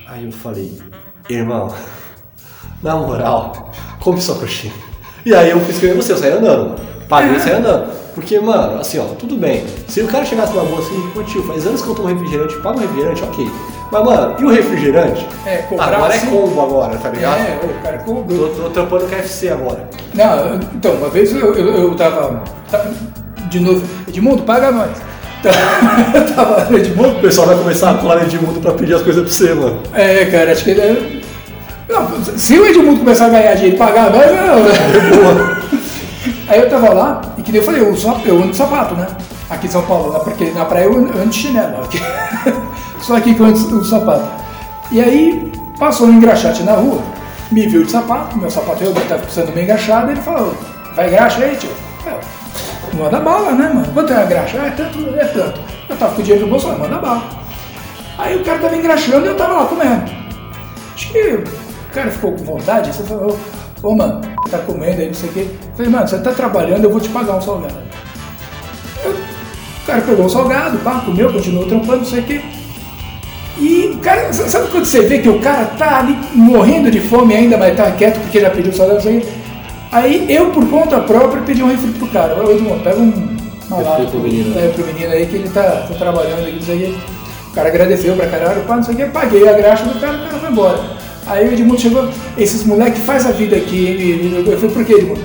Aí 0.09 0.25
eu 0.25 0.33
falei, 0.33 0.73
irmão, 1.29 1.73
na 2.83 2.97
moral, 2.97 3.71
come 4.01 4.21
sua 4.21 4.35
coxinha. 4.37 4.73
E 5.25 5.35
aí 5.35 5.51
eu 5.51 5.61
fiz 5.61 5.79
que 5.79 5.87
eu 5.87 5.91
ia 5.91 5.95
você, 5.97 6.13
eu 6.13 6.17
saí 6.17 6.33
andando, 6.33 6.71
mano. 6.71 6.77
Paguei 7.09 7.37
e 7.37 7.41
saí 7.41 7.53
andando. 7.55 7.93
Porque, 8.15 8.41
mano, 8.41 8.81
assim, 8.81 8.99
ó, 8.99 9.05
tudo 9.15 9.37
bem. 9.37 9.65
Se 9.87 10.01
o 10.01 10.09
cara 10.09 10.25
chegasse 10.25 10.55
na 10.57 10.63
boa 10.65 10.81
assim, 10.81 11.11
pô 11.15 11.23
tio, 11.23 11.43
faz 11.45 11.65
anos 11.67 11.81
que 11.83 11.89
eu 11.89 11.95
tomo 11.95 12.09
refrigerante, 12.09 12.57
paga 12.57 12.79
um 12.79 12.81
refrigerante, 12.81 13.23
ok. 13.23 13.51
Mas, 13.91 14.05
mano, 14.05 14.37
e 14.39 14.45
o 14.45 14.49
refrigerante? 14.51 15.27
É, 15.45 15.57
cobrar 15.69 15.87
agora 15.87 16.15
assim- 16.15 16.27
é 16.29 16.31
combo 16.31 16.61
agora, 16.63 16.97
tá 16.97 17.09
ligado? 17.09 17.39
É, 17.41 17.59
o 17.65 17.83
cara 17.83 17.99
Tô, 17.99 18.15
cobrou. 18.15 18.49
tô 18.51 18.71
trampando 18.71 19.07
KFC 19.09 19.49
agora. 19.49 19.89
Não, 20.15 20.55
então, 20.75 20.93
uma 20.93 21.09
vez 21.09 21.33
eu, 21.35 21.55
eu, 21.55 21.75
eu 21.75 21.95
tava, 21.97 22.43
tava- 22.71 22.91
De 23.49 23.59
novo, 23.59 23.83
Edmundo, 24.09 24.43
paga 24.45 24.71
nós. 24.71 24.91
Eu 25.43 25.51
tava, 26.35 26.77
Edmundo, 26.77 27.17
O 27.17 27.21
pessoal 27.21 27.49
vai 27.49 27.57
começar 27.57 27.91
a 27.91 27.95
colar 27.95 28.23
Edmundo 28.23 28.61
pra 28.61 28.73
pedir 28.73 28.95
as 28.95 29.03
coisas 29.03 29.23
pra 29.25 29.33
você, 29.33 29.55
mano. 29.55 29.81
É, 29.95 30.25
cara, 30.27 30.53
acho 30.53 30.63
que 30.65 30.71
ele 30.71 30.81
é. 30.81 31.21
Não, 31.89 32.23
se 32.39 32.57
o 32.59 32.67
Edmundo 32.67 33.01
começar 33.01 33.27
a 33.27 33.31
ganhar 33.31 33.55
dinheiro 33.55 33.75
e 33.75 33.79
pagar 33.79 34.11
nós, 34.11 34.27
não. 34.31 35.61
Aí 36.49 36.61
eu 36.61 36.69
tava 36.71 36.93
lá, 36.93 37.21
e 37.39 37.43
que 37.43 37.51
nem 37.53 37.61
eu 37.61 37.67
falei, 37.67 37.83
eu, 37.83 37.97
só, 37.97 38.21
eu 38.25 38.37
ando 38.37 38.51
de 38.51 38.57
sapato, 38.57 38.95
né? 38.95 39.07
Aqui 39.49 39.67
em 39.67 39.71
São 39.71 39.83
Paulo, 39.83 40.13
porque 40.21 40.51
na 40.51 40.65
praia 40.65 40.85
eu 40.85 40.97
ando 40.97 41.09
eu 41.13 41.21
ando 41.23 41.31
de 41.31 41.37
chinelo. 41.37 41.83
Aqui. 41.83 42.01
Só 43.03 43.17
aqui 43.17 43.37
eu 43.39 43.45
ando 43.45 43.81
de 43.81 43.89
sapato. 43.89 44.29
E 44.91 45.01
aí 45.01 45.53
passou 45.79 46.09
um 46.09 46.13
engraxate 46.13 46.63
na 46.63 46.75
rua, 46.75 47.01
me 47.51 47.67
viu 47.67 47.85
de 47.85 47.91
sapato, 47.91 48.37
meu 48.37 48.51
sapato 48.51 48.85
eu 48.85 48.93
tava 48.93 49.23
precisando 49.23 49.53
meio 49.55 49.65
engraxado, 49.65 50.11
ele 50.11 50.21
falou, 50.21 50.55
vai 50.95 51.09
graxa 51.09 51.43
aí, 51.43 51.57
tio? 51.57 51.71
Eu, 52.07 52.99
manda 52.99 53.21
bala, 53.21 53.53
né, 53.53 53.71
mano? 53.73 53.87
Quanto 53.93 54.13
é 54.13 54.17
a 54.17 54.25
graxa? 54.25 54.59
Ah, 54.61 54.67
é 54.67 54.71
tanto, 54.71 54.99
é 55.17 55.25
tanto. 55.27 55.61
Eu 55.89 55.97
tava 55.97 56.15
com 56.15 56.21
o 56.21 56.25
dinheiro 56.25 56.47
no 56.47 56.51
bolso, 56.51 56.69
manda 56.69 56.99
bala. 56.99 57.23
Aí 58.19 58.37
o 58.37 58.45
cara 58.45 58.59
tava 58.59 58.77
engraxando 58.77 59.27
e 59.27 59.29
eu 59.29 59.37
tava 59.37 59.55
lá 59.55 59.67
comendo. 59.67 60.11
Acho 60.95 61.13
que 61.13 61.19
o 61.19 61.93
cara 61.93 62.11
ficou 62.11 62.33
com 62.33 62.45
vontade, 62.45 62.93
você 62.93 63.03
falou, 63.05 63.39
ô 63.83 63.95
mano, 63.95 64.21
tá 64.51 64.59
comendo 64.59 65.01
aí, 65.01 65.07
não 65.07 65.15
sei 65.15 65.31
o 65.31 65.33
quê. 65.33 65.47
Eu 65.49 65.77
falei, 65.77 65.91
mano, 65.91 66.09
você 66.09 66.19
tá 66.19 66.33
trabalhando, 66.33 66.85
eu 66.85 66.91
vou 66.91 67.01
te 67.01 67.09
pagar 67.09 67.37
um 67.37 67.41
salgado. 67.41 67.75
O 69.83 69.87
cara 69.87 70.03
pegou 70.03 70.27
o 70.27 70.29
salgado, 70.29 70.79
pá, 70.79 71.01
comeu, 71.07 71.33
continuou 71.33 71.67
trampando, 71.67 71.99
não 71.99 72.05
sei 72.05 72.21
o 72.21 72.25
quê. 72.25 72.60
E, 73.61 73.99
cara, 74.03 74.33
sabe 74.33 74.69
quando 74.71 74.87
você 74.87 75.03
vê 75.03 75.19
que 75.19 75.29
o 75.29 75.39
cara 75.41 75.67
tá 75.79 75.99
ali 76.01 76.17
morrendo 76.35 76.91
de 76.91 76.99
fome 77.01 77.35
ainda, 77.35 77.59
mas 77.59 77.77
tá 77.77 77.91
quieto 77.93 78.19
porque 78.21 78.41
já 78.41 78.49
pediu 78.51 78.73
o 78.73 78.75
salgado, 78.75 78.97
não 78.97 79.03
sei 79.03 79.19
o 79.19 79.21
quê? 79.21 79.27
Aí 79.93 80.27
eu, 80.29 80.47
por 80.51 80.67
conta 80.69 80.99
própria, 81.01 81.43
pedi 81.43 81.63
um 81.63 81.69
refri 81.69 81.91
pro 81.93 82.07
cara. 82.09 82.35
Ô, 82.43 82.51
Edmundo, 82.51 82.83
pega 82.83 82.97
um 82.99 83.13
malato 83.69 84.03
Refri 84.03 84.07
pro 84.13 84.21
menino. 84.21 84.59
é, 84.59 84.69
pro 84.69 84.87
menino 84.87 85.13
aí 85.13 85.27
que 85.27 85.37
ele 85.37 85.49
tá, 85.51 85.63
tá 85.89 85.95
trabalhando 85.99 86.41
aqui, 86.43 86.57
não 86.57 86.63
sei 86.63 86.97
o 87.51 87.53
cara 87.53 87.69
agradeceu 87.69 88.15
pra 88.15 88.29
caralho, 88.29 88.63
pá, 88.63 88.77
não 88.77 88.83
sei 88.85 88.95
o 88.95 88.97
quê, 88.97 89.05
paguei 89.07 89.49
a 89.49 89.53
graxa 89.53 89.85
do 89.85 90.01
cara, 90.01 90.17
o 90.17 90.21
cara 90.27 90.39
foi 90.39 90.51
embora. 90.51 90.81
Aí 91.27 91.49
o 91.49 91.53
Edmundo 91.53 91.81
chegou, 91.81 92.09
esses 92.39 92.65
moleques 92.65 93.03
faz 93.05 93.27
a 93.27 93.33
vida 93.33 93.57
aqui, 93.57 93.87
hein? 93.89 93.97
E- 93.99 94.03
e- 94.03 94.45
Eu 94.47 94.57
falei, 94.59 94.75
por 94.75 94.85
quê, 94.85 94.93
Edmundo? 94.95 95.21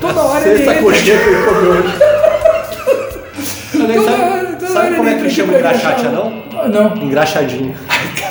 Toda 0.00 0.20
hora 0.22 0.48
ele 0.48 0.64
Sexta 0.64 0.82
coxinha 0.82 1.18
que 1.18 1.28
ele 1.28 1.42
comeu. 1.44 1.82
Toda 3.72 4.10
hora 4.10 4.35
como 5.14 5.24
é 5.24 5.28
que 5.28 5.30
chama 5.34 5.54
engraxate, 5.54 6.04
não? 6.04 6.42
Ah, 6.58 6.68
Não. 6.68 6.96
Engraxadinho. 6.96 7.74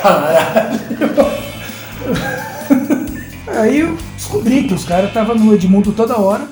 Caralho. 0.02 0.78
Aí 3.48 3.80
eu 3.80 3.96
descobri 4.16 4.64
que 4.64 4.74
os 4.74 4.84
caras 4.84 5.08
estavam 5.08 5.34
no 5.34 5.54
Edmundo 5.54 5.92
toda 5.92 6.18
hora 6.18 6.46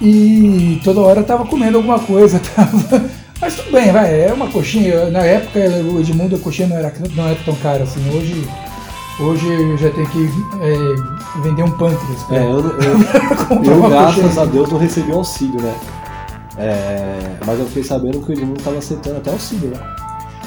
e 0.00 0.80
toda 0.84 1.00
hora 1.00 1.22
tava 1.22 1.44
comendo 1.46 1.78
alguma 1.78 1.98
coisa. 1.98 2.38
Tava... 2.54 3.04
Mas 3.40 3.54
tudo 3.56 3.72
bem, 3.72 3.90
vai, 3.92 4.28
é 4.28 4.32
uma 4.32 4.46
coxinha. 4.48 5.10
Na 5.10 5.20
época 5.20 5.58
o 5.58 5.98
Edmundo 6.00 6.36
a 6.36 6.38
coxinha 6.38 6.68
não 6.68 6.76
era, 6.76 6.92
não 7.14 7.26
era 7.26 7.38
tão 7.44 7.54
cara 7.56 7.82
assim. 7.84 8.00
Hoje, 8.16 8.46
hoje 9.20 9.46
eu 9.46 9.76
já 9.76 9.90
tenho 9.90 10.06
que 10.08 10.28
é, 10.60 11.40
vender 11.42 11.62
um 11.64 11.70
pâncreas. 11.72 12.22
pra- 12.24 12.36
É, 12.36 12.42
eu, 12.44 12.60
eu, 12.60 13.60
eu 13.64 13.78
uma 13.78 13.88
graças 13.88 14.38
a 14.38 14.44
Deus, 14.44 14.70
não 14.70 14.78
recebi 14.78 15.10
auxílio, 15.12 15.60
né? 15.60 15.74
É, 16.58 17.18
mas 17.46 17.58
eu 17.58 17.66
fiquei 17.66 17.84
sabendo 17.84 18.20
que 18.20 18.30
o 18.30 18.32
Edmundo 18.32 18.62
tava 18.62 18.78
aceitando 18.78 19.18
até 19.18 19.30
auxílio, 19.30 19.68
né? 19.70 19.78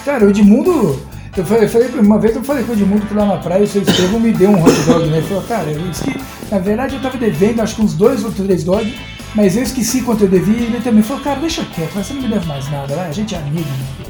Cara, 0.04 0.26
o 0.26 0.30
Edmundo. 0.30 1.00
Eu 1.38 1.46
falei, 1.46 1.66
eu 1.66 1.70
falei- 1.70 1.90
uma 2.00 2.18
vez 2.18 2.36
eu 2.36 2.44
falei 2.44 2.64
com 2.64 2.72
o 2.72 2.76
Edmundo 2.76 3.06
que 3.06 3.14
lá 3.14 3.26
na 3.26 3.38
praia 3.38 3.64
o 3.64 3.68
seu 3.68 3.82
Estevão 3.84 4.20
me 4.20 4.32
deu 4.34 4.50
um 4.50 4.64
hot 4.64 4.74
dog, 4.88 5.06
né? 5.08 5.18
Ele 5.20 5.28
falou, 5.28 5.44
cara, 5.44 5.70
eu 5.70 5.80
disse 5.88 6.04
que 6.04 6.20
na 6.52 6.58
verdade 6.60 6.96
eu 6.96 7.02
tava 7.02 7.18
devendo 7.18 7.62
acho 7.62 7.76
que 7.76 7.82
uns 7.84 7.94
dois 7.94 8.24
ou 8.26 8.32
três 8.32 8.64
dog, 8.64 8.94
mas 9.36 9.56
eu 9.56 9.62
esqueci 9.64 10.02
quanto 10.02 10.24
eu 10.24 10.28
devia 10.28 10.58
e 10.60 10.64
ele 10.66 10.82
também 10.82 11.04
falou, 11.04 11.22
cara, 11.24 11.40
deixa 11.40 11.64
quieto, 11.64 11.94
você 11.94 12.14
não 12.14 12.24
me 12.24 12.28
deve 12.28 12.46
mais 12.48 12.70
nada, 12.72 12.96
vai, 12.96 13.08
a 13.08 13.12
gente 13.12 13.36
é 13.36 13.38
amigo, 13.38 13.60
né? 13.60 14.06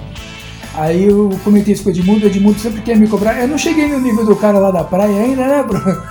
Aí 0.75 1.05
eu 1.05 1.29
comentei 1.43 1.73
isso 1.73 1.83
com 1.83 1.89
o 1.89 1.91
Edmundo, 1.91 2.25
o 2.25 2.29
Edmundo 2.29 2.57
sempre 2.57 2.81
quer 2.81 2.95
me 2.95 3.07
cobrar. 3.07 3.37
Eu 3.41 3.47
não 3.49 3.57
cheguei 3.57 3.89
no 3.89 3.99
nível 3.99 4.23
do 4.25 4.35
cara 4.35 4.59
lá 4.59 4.71
da 4.71 4.83
praia 4.83 5.21
ainda, 5.23 5.45
né, 5.45 5.63
Bruno? 5.63 6.01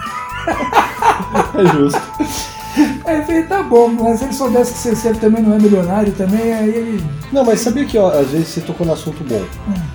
É 1.55 1.66
justo. 1.72 2.01
Aí 3.04 3.16
eu 3.18 3.22
falei, 3.24 3.42
tá 3.44 3.62
bom, 3.62 3.88
mas 3.88 4.18
se 4.18 4.24
ele 4.26 4.32
soubesse 4.32 4.72
que 4.74 4.94
você 4.96 5.14
também 5.14 5.42
não 5.42 5.54
é 5.54 5.58
milionário 5.58 6.12
também, 6.12 6.52
aí 6.52 6.68
ele. 6.68 7.04
Não, 7.32 7.44
mas 7.44 7.60
sabia 7.60 7.84
que 7.84 7.96
ó, 7.98 8.08
às 8.10 8.28
vezes 8.30 8.48
você 8.48 8.60
tocou 8.60 8.86
no 8.86 8.92
assunto 8.92 9.22
bom. 9.24 9.42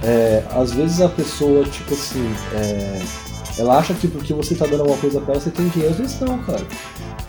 É, 0.04 0.44
às 0.56 0.72
vezes 0.74 1.02
a 1.02 1.10
pessoa, 1.10 1.64
tipo 1.66 1.94
assim, 1.94 2.28
é, 2.54 3.02
ela 3.58 3.78
acha 3.80 3.94
que 3.94 4.08
porque 4.08 4.34
você 4.34 4.56
tá 4.56 4.66
dando 4.66 4.82
alguma 4.82 4.98
coisa 4.98 5.20
pra 5.22 5.34
ela, 5.34 5.42
você 5.42 5.50
tem 5.52 5.68
dinheiro. 5.70 5.94
Às 5.94 6.00
vezes 6.00 6.20
não, 6.20 6.38
cara. 6.40 6.62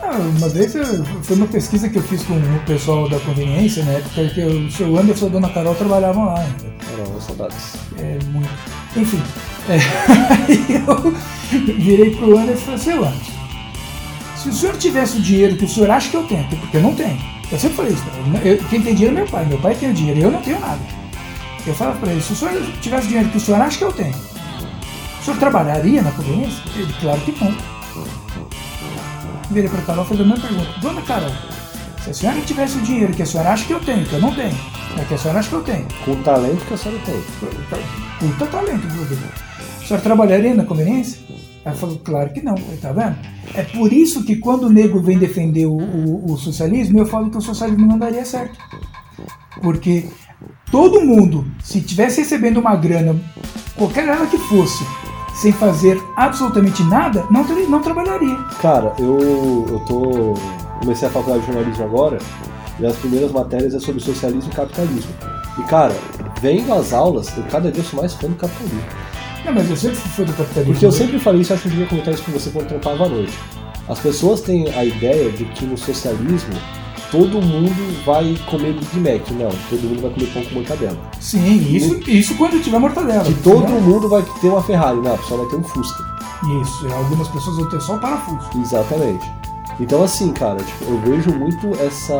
Ah, 0.03 0.19
uma 0.37 0.49
vez 0.49 0.75
eu- 0.75 1.05
foi 1.23 1.37
uma 1.37 1.47
pesquisa 1.47 1.89
que 1.89 1.97
eu 1.99 2.03
fiz 2.03 2.23
com 2.25 2.35
o 2.35 2.61
pessoal 2.67 3.09
da 3.09 3.19
conveniência, 3.21 3.83
na 3.85 3.93
época 3.93 4.25
que 4.29 4.43
o 4.43 4.71
seu 4.71 4.97
Anderson 4.99 5.27
e 5.27 5.29
a 5.29 5.33
dona 5.33 5.49
Carol 5.49 5.75
trabalhavam 5.75 6.27
lá 6.27 6.41
ainda. 6.41 6.75
Não, 6.99 7.13
não, 7.15 7.21
saudades. 7.21 7.75
É, 7.99 8.19
muito. 8.31 8.49
Enfim. 8.97 9.23
É, 9.69 9.79
aí 10.47 10.85
eu 10.87 11.15
virei 11.79 12.11
pro 12.17 12.37
Anderson 12.39 12.53
e 12.75 12.79
falei, 12.79 12.79
seu 12.79 12.99
Anderson, 13.05 13.33
se 14.45 14.49
o 14.51 14.53
senhor 14.53 14.77
tivesse 14.77 15.17
o 15.19 15.21
dinheiro 15.21 15.57
que 15.57 15.65
o 15.65 15.69
senhor 15.69 15.91
acha 15.91 16.09
que 16.11 16.17
eu 16.17 16.23
tenho, 16.25 16.45
porque 16.45 16.77
eu 16.77 16.83
não 16.83 16.95
tenho. 16.95 17.19
Eu 17.51 17.59
sempre 17.59 17.77
falei 17.77 17.93
isso, 17.93 18.05
né? 18.05 18.41
Eu- 18.45 18.59
quem 18.69 18.81
tem 18.83 18.95
dinheiro 18.95 19.17
é 19.17 19.21
meu 19.21 19.29
pai, 19.31 19.45
meu 19.47 19.59
pai 19.59 19.75
tem 19.75 19.91
o 19.91 19.95
dinheiro, 19.95 20.21
eu 20.21 20.31
não 20.31 20.41
tenho 20.43 20.61
nada. 20.61 20.81
Eu 21.67 21.75
falava 21.75 21.99
pra 21.99 22.13
ele, 22.13 22.21
se 22.23 22.33
o 22.33 22.37
senhor 22.37 22.55
tivesse 22.81 23.07
o 23.07 23.09
dinheiro 23.09 23.29
que 23.31 23.37
o 23.39 23.41
senhor 23.41 23.61
acha 23.61 23.79
que 23.79 23.85
eu 23.85 23.93
tenho, 23.93 24.15
o 24.15 25.25
senhor 25.25 25.39
trabalharia 25.39 26.03
na 26.03 26.11
conveniência? 26.13 26.63
Ele, 26.77 26.93
claro 27.01 27.21
que 27.23 27.35
não. 27.45 27.55
Virei 29.51 29.69
pra 29.71 29.83
Carol 29.83 30.05
e 30.05 30.09
fiz 30.09 30.21
a 30.21 30.25
mesma 30.25 30.47
pergunta. 30.47 30.81
Dona 30.81 31.03
Carol, 31.03 31.31
se 32.03 32.11
a 32.11 32.15
senhora 32.15 32.41
tivesse 32.43 32.79
o 32.79 32.81
dinheiro 32.83 33.13
que 33.15 33.23
a 33.23 33.27
senhora 33.27 33.51
acha 33.51 33.65
que 33.65 33.73
eu 33.73 33.81
tenho, 33.81 34.05
que 34.07 34.13
eu 34.15 34.21
não 34.21 34.35
tenho, 34.35 34.57
é 34.99 35.05
que 35.05 35.15
a 35.15 35.19
senhora 35.19 35.41
acha 35.41 35.49
que 35.49 35.55
eu 35.55 35.63
tenho, 35.63 35.87
Com 36.05 36.13
o 36.13 36.17
talento 36.17 36.65
que 36.67 36.75
a 36.75 36.77
senhora 36.79 37.01
tem. 37.07 37.23
Puta 38.19 38.47
talento, 38.47 38.87
inclusive. 38.87 39.25
A 39.83 39.87
senhora 39.87 40.03
trabalharia 40.03 40.55
na 40.55 40.65
conveniência? 40.65 41.19
Ela 41.65 41.75
falou, 41.75 41.99
claro 42.05 42.31
que 42.33 42.43
não. 42.43 42.55
Tá 42.81 42.93
vendo? 42.93 43.17
É 43.55 43.63
por 43.63 43.93
isso 43.93 44.25
que 44.25 44.37
quando 44.37 44.65
o 44.65 44.71
nego 44.71 45.01
vem 45.01 45.19
defender 45.19 45.67
o, 45.67 45.77
o- 45.77 46.33
o 46.33 46.37
socialismo, 46.39 46.99
eu 46.99 47.07
falo 47.07 47.31
que 47.31 47.39
o 47.39 47.41
socialismo 47.41 47.87
não 47.87 47.99
daria 47.99 48.25
certo. 48.25 48.59
Porque 49.63 50.07
todo 50.71 51.01
mundo, 51.01 51.47
se 51.63 51.81
tivesse 51.81 52.21
recebendo 52.21 52.59
uma 52.59 52.75
grana, 52.77 53.17
qualquer 53.77 54.07
ela 54.09 54.27
que 54.27 54.37
fosse, 54.39 54.85
sem 55.35 55.53
fazer 55.53 56.01
absolutamente 56.17 56.83
nada, 56.85 57.25
não, 57.31 57.45
não 57.69 57.81
trabalharia. 57.81 58.37
Cara, 58.61 58.93
eu, 58.99 59.67
eu 59.69 59.79
tô. 59.87 60.35
Comecei 60.81 61.09
a 61.09 61.11
faculdade 61.11 61.47
de 61.47 61.53
jornalismo 61.53 61.85
agora 61.85 62.19
e 62.79 62.85
as 62.85 62.97
primeiras 62.97 63.33
matérias 63.33 63.73
é 63.75 63.81
sobre 63.81 64.03
socialismo 64.03 64.51
e 64.53 64.55
capitalismo. 64.55 65.13
E 65.59 65.63
cara, 65.63 65.95
vendo 66.43 66.75
as 66.75 66.93
aulas, 66.93 67.35
eu 67.39 67.45
cada 67.45 67.71
dia 67.73 67.83
sou 67.83 68.01
mais 68.01 68.13
fã 68.13 68.29
do 68.29 68.35
capitalismo. 68.35 68.83
Não, 69.45 69.53
mas 69.53 69.69
eu 69.71 69.77
sempre 69.77 69.97
fui 69.97 70.25
do 70.25 70.33
capitalismo. 70.33 70.73
Porque 70.73 70.87
eu 70.87 70.93
sempre 70.93 71.19
falei 71.19 71.41
isso, 71.43 71.53
acho 71.53 71.63
que 71.63 71.69
eu 71.69 71.73
devia 71.73 71.87
comentar 71.87 72.15
isso 72.15 72.23
com 72.23 72.33
você 72.33 72.51
quando 72.51 72.69
trampava 72.69 73.05
à 73.05 73.09
noite. 73.09 73.39
As 73.89 73.99
pessoas 73.99 74.41
têm 74.41 74.69
a 74.75 74.85
ideia 74.85 75.31
de 75.31 75.45
que 75.45 75.67
no 75.67 75.77
socialismo 75.77 76.55
todo 77.11 77.41
mundo 77.43 78.05
vai 78.05 78.37
comer 78.47 78.73
Big 78.73 78.97
Mac. 78.99 79.31
Não, 79.33 79.51
todo 79.69 79.83
mundo 79.83 80.03
vai 80.03 80.11
comer 80.11 80.27
pão 80.33 80.43
com 80.45 80.55
mortadela. 80.55 80.97
Sim, 81.21 81.77
isso, 81.77 82.11
isso 82.11 82.35
quando 82.37 82.63
tiver 82.63 82.79
mortadela. 82.79 83.25
Que 83.25 83.35
todo 83.35 83.67
Senão- 83.67 83.81
mundo 83.83 84.09
vai 84.09 84.23
ter 84.41 84.49
uma 84.49 84.63
Ferrari. 84.63 84.97
Não, 85.01 85.15
a 85.15 85.19
pessoa 85.19 85.41
vai 85.43 85.51
ter 85.51 85.57
um 85.57 85.63
Fusca. 85.65 86.03
Isso, 86.63 86.87
algumas 86.95 87.29
pessoas 87.29 87.57
vão 87.57 87.69
ter 87.69 87.81
só 87.81 87.97
o 87.97 87.99
parafuso. 88.01 88.49
Exatamente. 88.61 89.31
Então, 89.79 90.03
assim, 90.03 90.33
cara, 90.33 90.63
tipo, 90.63 90.85
eu 90.85 90.99
vejo 91.01 91.31
muito 91.33 91.71
essa 91.81 92.19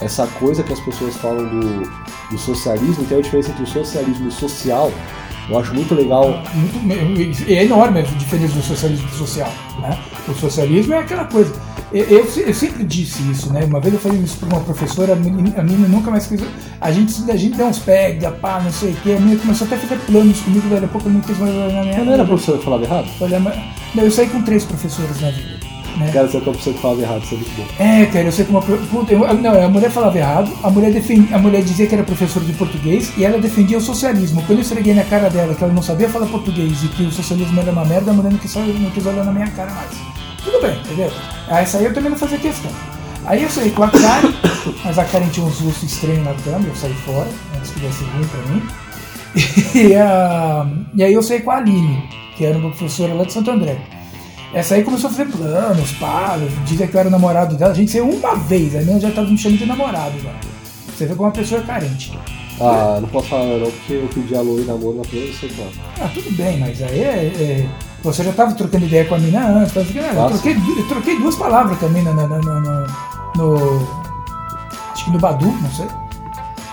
essa 0.00 0.26
coisa 0.28 0.62
que 0.62 0.72
as 0.72 0.78
pessoas 0.80 1.16
falam 1.16 1.44
do, 1.48 1.82
do 2.30 2.38
socialismo, 2.38 3.04
tem 3.04 3.18
a 3.18 3.20
diferença 3.20 3.50
entre 3.50 3.64
o 3.64 3.66
socialismo 3.66 4.30
social. 4.30 4.92
Eu 5.48 5.58
acho 5.58 5.74
muito 5.74 5.94
legal. 5.94 6.42
Muito, 6.54 7.50
é 7.50 7.64
enorme 7.64 8.00
a 8.00 8.02
diferença 8.02 8.54
do 8.54 8.62
socialismo 8.62 9.06
e 9.06 9.10
do 9.10 9.16
social. 9.16 9.50
Né? 9.80 9.98
O 10.28 10.34
socialismo 10.34 10.94
é 10.94 10.98
aquela 10.98 11.24
coisa. 11.24 11.52
Eu, 11.90 12.04
eu, 12.04 12.18
eu, 12.18 12.54
sempre 12.54 12.84
disse 12.84 13.22
isso, 13.30 13.50
né? 13.50 13.64
Uma 13.64 13.80
vez 13.80 13.94
eu 13.94 14.00
falei 14.00 14.20
isso 14.20 14.36
para 14.36 14.48
uma 14.48 14.60
professora, 14.60 15.14
a 15.14 15.16
menina, 15.16 15.58
a 15.58 15.62
menina 15.62 15.88
nunca 15.88 16.10
mais 16.10 16.26
fez. 16.26 16.42
A 16.78 16.92
gente, 16.92 17.30
a 17.30 17.36
gente 17.36 17.56
deu 17.56 17.66
uns 17.66 17.78
pega, 17.78 18.30
pá, 18.30 18.60
não 18.62 18.70
sei 18.70 18.92
o 18.92 18.96
quê. 18.96 19.12
A 19.12 19.20
menina 19.20 19.40
começou 19.40 19.66
até 19.66 19.76
a 19.76 19.78
fazer 19.78 19.96
planos 20.04 20.38
comigo, 20.40 20.68
daqui 20.68 20.84
a 20.84 20.88
pouco 20.88 21.08
eu 21.08 21.12
não 21.12 21.20
quis 21.20 21.38
mais 21.38 21.54
olhar 21.54 21.72
na 21.72 21.82
minha. 21.82 21.94
Você 21.94 22.04
não 22.04 22.12
era 22.12 22.24
professora 22.26 22.58
que 22.58 22.64
falava 22.64 22.84
errado? 22.84 23.08
Olha, 23.20 23.40
mas, 23.40 23.58
não, 23.94 24.04
eu 24.04 24.10
saí 24.10 24.28
com 24.28 24.42
três 24.42 24.66
professoras 24.66 25.18
na 25.22 25.30
vida. 25.30 25.57
Né? 25.98 26.10
Cara, 26.12 26.28
você 26.28 26.36
é 26.36 26.40
uma 26.40 26.52
pessoa 26.52 26.74
que 26.74 26.80
falava 26.80 27.00
errado, 27.00 27.22
isso 27.24 27.34
é 27.34 27.38
muito 27.38 27.56
bom. 27.56 27.64
É, 27.78 28.06
cara, 28.06 28.24
eu 28.26 28.32
sei 28.32 28.44
que 28.44 28.50
uma. 28.50 28.62
Puta, 28.62 29.12
eu, 29.12 29.34
não, 29.34 29.64
a 29.64 29.68
mulher 29.68 29.90
falava 29.90 30.16
errado, 30.16 30.50
a 30.62 30.70
mulher, 30.70 30.92
defend, 30.92 31.32
a 31.34 31.38
mulher 31.38 31.62
dizia 31.62 31.86
que 31.86 31.94
era 31.94 32.04
professora 32.04 32.44
de 32.44 32.52
português 32.52 33.12
e 33.16 33.24
ela 33.24 33.38
defendia 33.38 33.78
o 33.78 33.80
socialismo. 33.80 34.42
Quando 34.46 34.58
eu 34.58 34.62
esfreguei 34.62 34.94
na 34.94 35.04
cara 35.04 35.28
dela 35.28 35.54
que 35.54 35.62
ela 35.62 35.72
não 35.72 35.82
sabia 35.82 36.08
falar 36.08 36.26
português 36.26 36.84
e 36.84 36.88
que 36.88 37.02
o 37.02 37.10
socialismo 37.10 37.60
era 37.60 37.72
uma 37.72 37.84
merda, 37.84 38.10
a 38.10 38.14
mulher 38.14 38.30
não 38.30 38.38
quis, 38.38 38.54
não 38.54 38.90
quis 38.90 39.06
olhar 39.06 39.24
na 39.24 39.32
minha 39.32 39.48
cara 39.48 39.72
mais. 39.72 39.90
Tudo 40.44 40.62
bem, 40.62 40.78
entendeu? 40.80 41.10
Essa 41.48 41.78
aí 41.78 41.84
eu 41.84 41.92
também 41.92 42.10
não 42.10 42.18
fazia 42.18 42.38
questão. 42.38 42.70
Aí 43.26 43.42
eu 43.42 43.48
saí 43.50 43.70
com 43.70 43.82
a 43.82 43.90
Karen, 43.90 44.32
mas 44.84 44.98
a 44.98 45.04
Karen 45.04 45.28
tinha 45.28 45.44
uns 45.44 45.58
russos 45.58 45.82
estranhos 45.82 46.24
na 46.24 46.32
cama, 46.34 46.64
eu 46.66 46.74
saí 46.76 46.94
fora, 46.94 47.28
antes 47.56 47.70
que 47.72 47.80
desse 47.80 48.04
ruim 48.04 48.24
pra 48.26 48.52
mim. 48.52 48.62
E, 49.74 49.94
a, 49.94 50.66
e 50.94 51.04
aí 51.04 51.12
eu 51.12 51.22
saí 51.22 51.42
com 51.42 51.50
a 51.50 51.58
Aline, 51.58 52.02
que 52.36 52.44
era 52.44 52.56
uma 52.56 52.70
professora 52.70 53.12
lá 53.12 53.24
de 53.24 53.32
Santo 53.32 53.50
André. 53.50 53.78
Essa 54.52 54.76
aí 54.76 54.82
começou 54.82 55.10
a 55.10 55.12
fazer 55.12 55.30
planos, 55.30 55.92
pá, 55.92 56.38
dizia 56.64 56.86
que 56.86 56.94
eu 56.94 57.00
era 57.00 57.08
o 57.08 57.12
namorado 57.12 57.54
dela. 57.56 57.72
A 57.72 57.74
gente 57.74 57.90
saiu 57.90 58.08
uma 58.08 58.34
vez, 58.34 58.74
a 58.74 58.78
menina 58.78 58.98
já 58.98 59.10
tava 59.10 59.28
me 59.28 59.36
chamando 59.36 59.58
de 59.58 59.66
namorado. 59.66 60.14
Você 60.96 61.06
vê 61.06 61.14
como 61.14 61.28
uma 61.28 61.34
pessoa 61.34 61.60
carente. 61.62 62.18
Ah, 62.60 62.98
não 63.00 63.08
posso 63.08 63.28
falar 63.28 63.44
não, 63.44 63.70
porque 63.70 63.92
eu 63.92 64.08
pedi 64.12 64.34
alô 64.34 64.58
e 64.58 64.64
namoro 64.64 64.96
na 64.96 65.02
primeira 65.02 65.32
semana. 65.34 65.70
Ah, 66.00 66.10
tudo 66.12 66.34
bem, 66.34 66.58
mas 66.58 66.82
aí 66.82 67.00
é, 67.00 67.26
é, 67.26 67.68
Você 68.02 68.24
já 68.24 68.32
tava 68.32 68.52
trocando 68.54 68.84
ideia 68.86 69.04
com 69.04 69.14
a 69.14 69.18
mina 69.18 69.46
antes, 69.46 69.74
mas, 69.74 69.90
né, 69.90 70.10
eu, 70.16 70.28
troquei, 70.28 70.56
eu 70.56 70.88
troquei 70.88 71.18
duas 71.18 71.36
palavras 71.36 71.78
com 71.78 71.86
a 71.86 71.88
mina 71.90 72.12
no, 72.12 72.26
no, 72.26 72.40
no, 72.40 72.86
no, 73.36 73.88
Acho 74.92 75.04
que 75.04 75.10
no 75.12 75.18
Badu, 75.18 75.46
não 75.46 75.70
sei. 75.70 75.86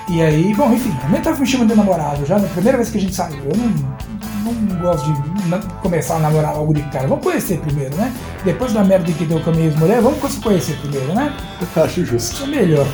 E 0.07 0.21
aí, 0.21 0.53
bom, 0.55 0.71
enfim, 0.73 0.95
a 1.03 1.07
mina 1.07 1.21
tava 1.21 1.37
me 1.37 1.45
chamando 1.45 1.69
de 1.69 1.75
namorado 1.75 2.25
já 2.25 2.39
na 2.39 2.47
primeira 2.47 2.77
vez 2.77 2.89
que 2.89 2.97
a 2.97 3.01
gente 3.01 3.13
saiu. 3.13 3.43
Eu 3.43 3.57
não 3.57 4.04
não 4.53 4.79
gosto 4.79 5.11
de 5.11 5.81
começar 5.81 6.17
a 6.17 6.19
namorar 6.19 6.55
logo 6.55 6.73
de 6.73 6.81
cara. 6.83 7.07
Vamos 7.07 7.23
conhecer 7.23 7.59
primeiro, 7.59 7.95
né? 7.95 8.13
Depois 8.43 8.73
da 8.73 8.83
merda 8.83 9.11
que 9.11 9.25
deu 9.25 9.39
com 9.39 9.49
a 9.49 9.53
minha 9.53 9.67
ex-mulher, 9.67 10.01
vamos 10.01 10.19
conhecer 10.37 10.77
primeiro, 10.77 11.13
né? 11.13 11.33
Acho 11.75 12.05
justo. 12.05 12.43
É 12.43 12.47
melhor. 12.47 12.87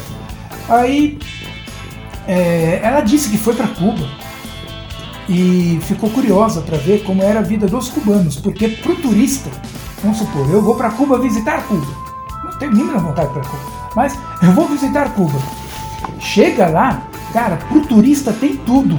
Aí, 0.69 1.19
é, 2.27 2.79
ela 2.83 3.01
disse 3.01 3.29
que 3.29 3.37
foi 3.37 3.53
para 3.53 3.67
Cuba 3.67 4.07
e 5.27 5.79
ficou 5.83 6.09
curiosa 6.09 6.61
para 6.61 6.77
ver 6.77 7.03
como 7.03 7.21
era 7.21 7.39
a 7.39 7.43
vida 7.43 7.67
dos 7.67 7.89
cubanos, 7.89 8.37
porque 8.37 8.67
pro 8.67 8.95
turista, 8.95 9.49
vamos 10.01 10.17
supor, 10.17 10.49
eu 10.49 10.61
vou 10.61 10.75
para 10.75 10.91
Cuba 10.91 11.19
visitar 11.19 11.63
Cuba. 11.67 11.87
Não 12.43 12.57
tenho 12.57 12.73
nenhuma 12.73 12.99
vontade 12.99 13.31
para 13.33 13.41
Cuba, 13.41 13.63
mas 13.95 14.17
eu 14.41 14.51
vou 14.51 14.67
visitar 14.67 15.13
Cuba. 15.13 15.39
Chega 16.19 16.67
lá, 16.67 17.03
cara, 17.33 17.57
pro 17.57 17.81
turista 17.81 18.31
tem 18.33 18.55
tudo 18.57 18.95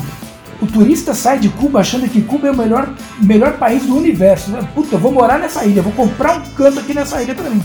o 0.63 0.67
turista 0.67 1.13
sai 1.13 1.41
de 1.41 1.49
Cuba 1.49 1.81
achando 1.81 2.09
que 2.09 2.23
Cuba 2.23 2.47
é 2.47 2.51
o 2.53 2.57
melhor, 2.57 2.95
melhor 3.21 3.55
país 3.55 3.85
do 3.85 3.97
universo. 3.97 4.53
Puta, 4.73 4.95
eu 4.95 4.99
vou 4.99 5.11
morar 5.11 5.39
nessa 5.41 5.65
ilha, 5.65 5.83
vou 5.83 5.93
comprar 5.93 6.39
um 6.39 6.43
canto 6.55 6.79
aqui 6.79 6.95
nessa 6.95 7.21
ilha 7.21 7.35
para 7.35 7.51
mim. 7.51 7.63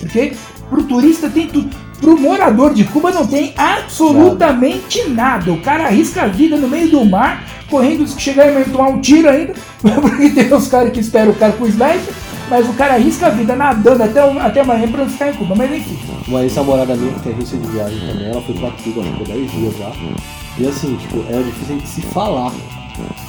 Porque 0.00 0.32
pro 0.68 0.82
turista 0.82 1.30
tem 1.30 1.46
tudo. 1.46 1.70
Pro 2.00 2.20
morador 2.20 2.74
de 2.74 2.82
Cuba 2.82 3.12
não 3.12 3.24
tem 3.24 3.54
absolutamente 3.56 5.08
nada. 5.08 5.52
O 5.52 5.60
cara 5.60 5.84
arrisca 5.84 6.22
a 6.22 6.26
vida 6.26 6.56
no 6.56 6.68
meio 6.68 6.90
do 6.90 7.04
mar, 7.04 7.44
correndo, 7.70 8.04
se 8.08 8.20
chegar 8.20 8.60
e 8.60 8.64
tomar 8.64 8.88
um 8.88 9.00
tiro 9.00 9.28
ainda, 9.28 9.54
porque 9.80 10.30
tem 10.30 10.52
os 10.52 10.66
caras 10.66 10.92
que 10.92 10.98
esperam 10.98 11.30
o 11.30 11.36
cara 11.36 11.52
com 11.52 11.64
sniper, 11.64 12.00
mas 12.50 12.68
o 12.68 12.72
cara 12.72 12.94
arrisca 12.94 13.28
a 13.28 13.30
vida 13.30 13.54
nadando 13.54 14.02
até, 14.02 14.20
até 14.20 14.60
amanhã 14.62 14.88
pra 14.88 15.06
ficar 15.06 15.30
em 15.30 15.34
Cuba, 15.34 15.54
mas 15.54 15.70
enfim. 15.70 15.96
Uma 16.26 16.42
ex-namorada 16.42 16.96
minha 16.96 17.12
que 17.12 17.20
tem 17.20 17.34
agência 17.34 17.56
de 17.56 17.68
viagem 17.68 18.00
também, 18.00 18.30
ela 18.30 18.42
foi 18.42 18.54
pra 18.56 18.70
Cuba, 18.72 19.02
ficou 19.04 19.26
10 19.28 19.50
dias 19.52 19.78
lá. 19.78 19.92
E 20.58 20.66
assim, 20.66 20.96
tipo, 20.96 21.24
era 21.28 21.42
difícil 21.42 21.78
de 21.78 21.88
se 21.88 22.00
falar. 22.02 22.52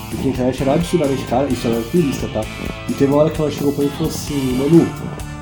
Porque 0.09 0.28
a 0.28 0.32
internet 0.32 0.61
era 0.61 0.74
absurdamente 0.74 1.24
cara, 1.26 1.47
isso 1.47 1.67
era 1.67 1.82
turista, 1.84 2.28
tá? 2.28 2.41
E 2.89 2.93
teve 2.93 3.11
uma 3.11 3.24
hora 3.24 3.30
que 3.30 3.41
ela 3.41 3.49
chegou 3.49 3.71
pra 3.74 3.84
mim 3.84 3.89
e 3.89 3.97
falou 3.97 4.09
assim, 4.09 4.57
Manu, 4.57 4.88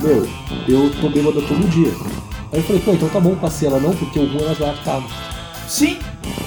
meu, 0.01 0.29
eu 0.67 0.91
tô 1.01 1.09
bêbada 1.09 1.41
todo 1.41 1.69
dia. 1.69 1.91
Aí 2.51 2.59
eu 2.59 2.63
falei, 2.63 2.81
pô, 2.81 2.93
então 2.93 3.09
tá 3.09 3.19
bom, 3.19 3.35
passei 3.35 3.67
ela 3.67 3.79
não, 3.79 3.93
porque 3.95 4.19
o 4.19 4.25
ruim 4.25 4.43
era 4.43 4.55
barato 4.55 4.83
caro. 4.83 5.03
Sim, 5.67 5.97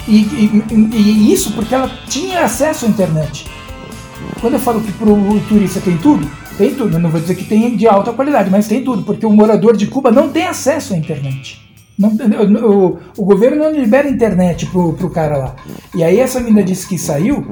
e, 0.06 0.16
e, 0.16 0.96
e, 0.96 1.32
isso 1.32 1.52
porque 1.52 1.74
ela 1.74 1.90
tinha 2.08 2.40
acesso 2.40 2.84
à 2.84 2.88
internet. 2.88 3.46
Quando 4.40 4.54
eu 4.54 4.60
falo 4.60 4.80
que 4.80 4.92
pro 4.92 5.40
turista 5.48 5.80
tem 5.80 5.96
tudo, 5.96 6.30
tem 6.56 6.74
tudo. 6.74 6.96
Eu 6.96 7.00
não 7.00 7.10
vou 7.10 7.20
dizer 7.20 7.34
que 7.34 7.44
tem 7.44 7.76
de 7.76 7.86
alta 7.88 8.12
qualidade, 8.12 8.50
mas 8.50 8.68
tem 8.68 8.84
tudo, 8.84 9.02
porque 9.02 9.24
o 9.24 9.30
morador 9.30 9.76
de 9.76 9.86
Cuba 9.86 10.10
não 10.10 10.28
tem 10.28 10.46
acesso 10.46 10.94
à 10.94 10.96
internet. 10.96 11.60
Não, 11.96 12.10
o, 12.68 12.98
o, 13.16 13.24
governo 13.24 13.64
não 13.64 13.72
libera 13.72 14.08
internet 14.08 14.66
pro, 14.66 14.92
pro 14.94 15.10
cara 15.10 15.36
lá. 15.36 15.56
E 15.94 16.02
aí 16.02 16.18
essa 16.18 16.40
menina 16.40 16.62
disse 16.62 16.88
que 16.88 16.98
saiu, 16.98 17.46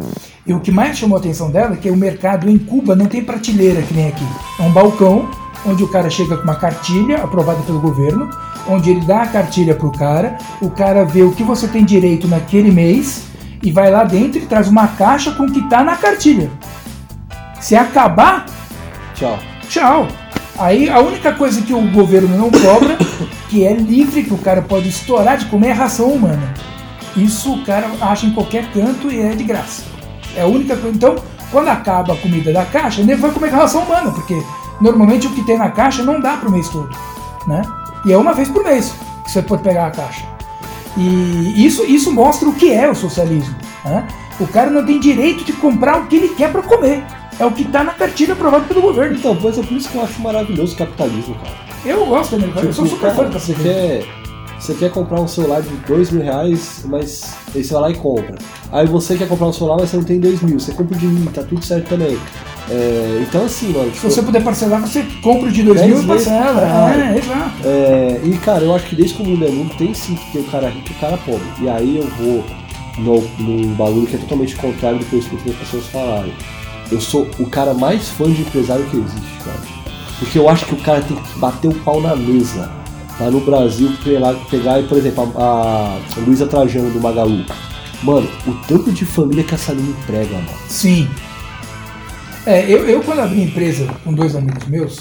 e 0.45 0.53
o 0.53 0.61
que 0.61 0.73
mais 0.73 0.99
chamou 0.99 1.17
a 1.17 1.21
atenção 1.21 1.51
dela 1.51 1.75
é 1.75 1.77
que 1.77 1.91
o 1.91 1.97
mercado 1.97 2.51
em 2.51 2.59
Cuba 2.59 2.97
não 2.97 3.07
tem 3.07 3.23
prateleira 3.23 3.81
que 3.83 3.95
nem 3.95 4.09
aqui. 4.09 4.27
É 4.59 4.63
um 4.63 4.73
balcão 4.73 5.29
onde 5.65 5.85
o 5.85 5.89
cara 5.89 6.11
chega 6.11 6.37
com 6.37 6.43
uma 6.43 6.57
cartilha 6.57 7.19
aprovada 7.19 7.63
pelo 7.63 7.81
governo, 7.81 8.29
onde 8.69 8.91
ele 8.91 9.01
dá 9.07 9.23
a 9.23 9.29
cartilha 9.29 9.75
pro 9.75 9.93
cara, 9.93 10.37
o 10.61 10.71
cara 10.71 11.05
vê 11.05 11.23
o 11.23 11.33
que 11.33 11.45
você 11.45 11.69
tem 11.69 11.85
direito 11.85 12.27
naquele 12.27 12.71
mês 12.71 13.27
e 13.63 13.71
vai 13.71 13.91
lá 13.91 14.03
dentro 14.03 14.41
e 14.41 14.47
traz 14.47 14.69
uma 14.69 14.89
caixa 14.89 15.31
com 15.33 15.45
o 15.45 15.53
que 15.53 15.69
tá 15.69 15.85
na 15.85 15.97
cartilha. 15.97 16.51
Se 17.61 17.77
acabar, 17.77 18.47
tchau. 19.15 19.39
Tchau. 19.69 20.22
Aí 20.59 20.89
a 20.89 21.01
única 21.01 21.33
coisa 21.33 21.63
que 21.63 21.73
o 21.73 21.91
governo 21.91 22.37
não 22.37 22.51
cobra, 22.51 22.99
que 23.49 23.65
é 23.65 23.73
livre, 23.73 24.23
que 24.23 24.35
o 24.35 24.39
cara 24.39 24.63
pode 24.63 24.89
estourar 24.89 25.39
de 25.39 25.47
comer, 25.47 25.69
é 25.69 25.73
ração 25.73 26.09
humana. 26.09 26.55
Isso 27.17 27.55
o 27.55 27.65
cara 27.65 27.91
acha 28.01 28.27
em 28.27 28.33
qualquer 28.33 28.71
canto 28.73 29.11
e 29.11 29.21
é 29.21 29.35
de 29.35 29.45
graça. 29.45 29.85
É 30.37 30.43
a 30.43 30.47
única 30.47 30.77
coisa. 30.77 30.97
Então, 30.97 31.17
quando 31.51 31.69
acaba 31.69 32.15
a 32.15 32.17
comida 32.17 32.53
da 32.53 32.65
caixa, 32.65 33.01
ele 33.01 33.15
vai 33.15 33.31
comer 33.31 33.51
ração 33.51 33.83
humana, 33.83 34.11
porque 34.11 34.43
normalmente 34.81 35.27
o 35.27 35.31
que 35.31 35.45
tem 35.45 35.59
na 35.59 35.71
caixa 35.71 36.03
não 36.03 36.21
dá 36.21 36.37
para 36.37 36.49
o 36.49 36.53
mês 36.53 36.69
todo. 36.69 36.91
Né? 37.47 37.63
E 38.05 38.13
é 38.13 38.17
uma 38.17 38.33
vez 38.33 38.49
por 38.49 38.63
mês 38.65 38.95
que 39.25 39.31
você 39.31 39.43
pode 39.43 39.63
pegar 39.63 39.87
a 39.87 39.91
caixa. 39.91 40.25
E 40.97 41.65
isso, 41.65 41.85
isso 41.85 42.13
mostra 42.13 42.49
o 42.49 42.55
que 42.55 42.73
é 42.73 42.91
o 42.91 42.95
socialismo. 42.95 43.55
Né? 43.85 44.07
O 44.39 44.47
cara 44.47 44.71
não 44.71 44.85
tem 44.85 44.99
direito 44.99 45.45
de 45.45 45.53
comprar 45.53 45.99
o 45.99 46.07
que 46.07 46.17
ele 46.17 46.29
quer 46.31 46.51
para 46.51 46.63
comer. 46.63 47.05
É 47.43 47.45
o 47.45 47.51
que 47.51 47.63
está 47.63 47.83
na 47.83 47.93
cartilha 47.93 48.35
aprovada 48.35 48.65
pelo 48.67 48.81
governo. 48.81 49.17
Então, 49.17 49.35
pois 49.35 49.59
é 49.59 49.63
por 49.63 49.77
isso 49.77 49.89
que 49.89 49.97
eu 49.97 50.05
acho 50.05 50.23
maravilhoso 50.23 50.75
o 50.75 50.77
capitalismo, 50.77 51.35
cara. 51.35 51.57
Eu 51.85 52.07
gosto 52.07 52.31
também, 52.31 52.49
tipo, 52.51 52.61
eu 52.61 52.73
sou 52.73 52.87
super 52.87 53.13
fã 53.13 53.25
do 53.25 53.33
você 53.33 53.53
quer, 53.53 54.05
você 54.61 54.75
quer 54.75 54.93
comprar 54.93 55.21
um 55.21 55.27
celular 55.27 55.61
de 55.61 55.71
dois 55.85 56.13
mil 56.13 56.23
reais, 56.23 56.85
mas 56.85 57.35
aí 57.53 57.65
você 57.65 57.73
vai 57.75 57.83
lá 57.83 57.91
e 57.91 57.95
compra. 57.95 58.39
Aí 58.71 58.87
você 58.87 59.17
quer 59.17 59.27
comprar 59.27 59.49
um 59.49 59.53
celular, 59.53 59.77
mas 59.81 59.91
você 59.91 59.97
não 59.97 60.05
tem 60.05 60.21
dois 60.21 60.41
mil. 60.41 60.61
Você 60.61 60.71
compra 60.71 60.97
de 60.97 61.05
mil, 61.05 61.33
tá 61.33 61.43
tudo 61.43 61.65
certo 61.65 61.89
também. 61.89 62.17
É, 62.71 63.25
então 63.29 63.45
assim, 63.45 63.73
mano. 63.73 63.87
Se 63.87 63.95
tipo, 63.95 64.09
você 64.09 64.23
puder 64.23 64.45
parcelar, 64.45 64.81
você 64.81 65.05
compra 65.21 65.51
de 65.51 65.65
dois 65.65 65.83
mil 65.85 66.01
e 66.01 66.07
parcela. 66.07 66.95
É, 66.95 67.19
exato. 67.19 67.51
É, 67.65 68.21
e 68.23 68.39
cara, 68.39 68.63
eu 68.63 68.73
acho 68.73 68.87
que 68.87 68.95
desde 68.95 69.17
que 69.17 69.23
o 69.23 69.27
mundo 69.27 69.45
é 69.45 69.51
mundo, 69.51 69.75
tem 69.77 69.93
sim 69.93 70.15
que 70.15 70.31
ter 70.31 70.39
o 70.39 70.45
cara 70.45 70.69
rico 70.69 70.91
e 70.91 70.93
o 70.93 71.01
cara 71.01 71.17
pobre. 71.17 71.43
E 71.61 71.69
aí 71.69 71.97
eu 71.97 72.07
vou 72.07 72.45
no, 72.99 73.21
no 73.43 73.75
bagulho 73.75 74.07
que 74.07 74.15
é 74.15 74.19
totalmente 74.21 74.55
contrário 74.55 75.01
do 75.01 75.05
que 75.07 75.15
eu 75.15 75.19
escuto 75.19 75.51
as 75.51 75.57
pessoas 75.57 75.87
falarem 75.87 76.33
eu 76.93 77.01
sou 77.01 77.27
o 77.39 77.47
cara 77.49 77.73
mais 77.73 78.09
fã 78.11 78.31
de 78.31 78.43
empresário 78.43 78.85
que 78.87 78.99
existe, 78.99 79.45
cara. 79.45 79.61
Porque 80.19 80.39
eu 80.39 80.49
acho 80.49 80.67
que 80.67 80.75
o 80.75 80.79
cara 80.79 81.01
tem 81.01 81.17
que 81.17 81.39
bater 81.39 81.69
o 81.69 81.75
pau 81.75 82.01
na 82.01 82.15
mesa. 82.15 82.71
Tá 83.19 83.31
no 83.31 83.41
Brasil, 83.41 83.91
pegar, 84.05 84.35
pegar 84.51 84.83
por 84.85 84.99
exemplo, 84.99 85.33
a, 85.37 85.99
a 86.17 86.21
Luísa 86.21 86.47
Trajano 86.47 86.91
do 86.91 87.01
Magalu. 87.01 87.45
Mano, 88.03 88.29
o 88.47 88.53
tanto 88.69 88.93
de 88.93 89.05
família 89.05 89.45
que 89.45 89.55
essa 89.55 89.75
menina 89.75 89.97
emprega, 90.03 90.35
mano. 90.35 90.49
Sim. 90.69 91.09
É, 92.47 92.65
eu, 92.69 92.89
eu 92.89 93.03
quando 93.03 93.21
abri 93.21 93.43
empresa 93.43 93.87
com 94.05 94.13
dois 94.13 94.35
amigos 94.35 94.67
meus, 94.67 95.01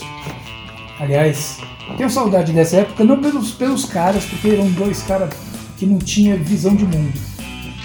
aliás, 0.99 1.59
tenho 1.97 2.09
saudade 2.09 2.51
dessa 2.53 2.77
época, 2.77 3.03
não 3.03 3.19
pelos, 3.19 3.51
pelos 3.51 3.85
caras, 3.85 4.23
porque 4.25 4.49
eram 4.49 4.69
dois 4.71 5.01
caras 5.03 5.29
que 5.77 5.85
não 5.85 5.97
tinham 5.97 6.37
visão 6.37 6.75
de 6.75 6.85
mundo. 6.85 7.13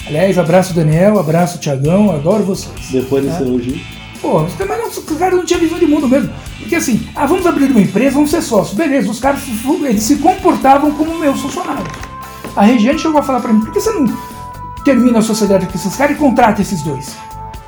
Aliás, 0.06 0.38
abraço 0.38 0.74
Daniel, 0.74 1.18
abraço 1.18 1.58
Tiagão, 1.58 2.10
adoro 2.10 2.44
vocês. 2.44 2.90
Depois 2.92 3.24
desse 3.24 3.42
né? 3.42 3.48
elogio. 3.48 3.95
Pô, 4.20 4.42
os 4.42 4.54
caras, 4.54 5.36
não 5.36 5.44
tinham 5.44 5.60
visão 5.60 5.78
de 5.78 5.86
mundo 5.86 6.08
mesmo. 6.08 6.32
Porque 6.58 6.76
assim, 6.76 7.08
ah, 7.14 7.26
vamos 7.26 7.46
abrir 7.46 7.70
uma 7.70 7.80
empresa, 7.80 8.14
vamos 8.14 8.30
ser 8.30 8.42
sócios. 8.42 8.76
Beleza, 8.76 9.10
os 9.10 9.20
caras 9.20 9.40
eles 9.84 10.02
se 10.02 10.16
comportavam 10.16 10.90
como 10.92 11.18
meus 11.18 11.40
funcionários. 11.40 11.88
A 12.54 12.62
Regiane 12.62 12.98
chegou 12.98 13.20
a 13.20 13.22
falar 13.22 13.40
pra 13.40 13.52
mim, 13.52 13.60
por 13.60 13.72
que 13.72 13.80
você 13.80 13.92
não 13.92 14.06
termina 14.84 15.18
a 15.18 15.22
sociedade 15.22 15.66
com 15.66 15.74
esses 15.74 15.94
caras 15.94 16.16
e 16.16 16.18
contrata 16.18 16.62
esses 16.62 16.82
dois? 16.82 17.14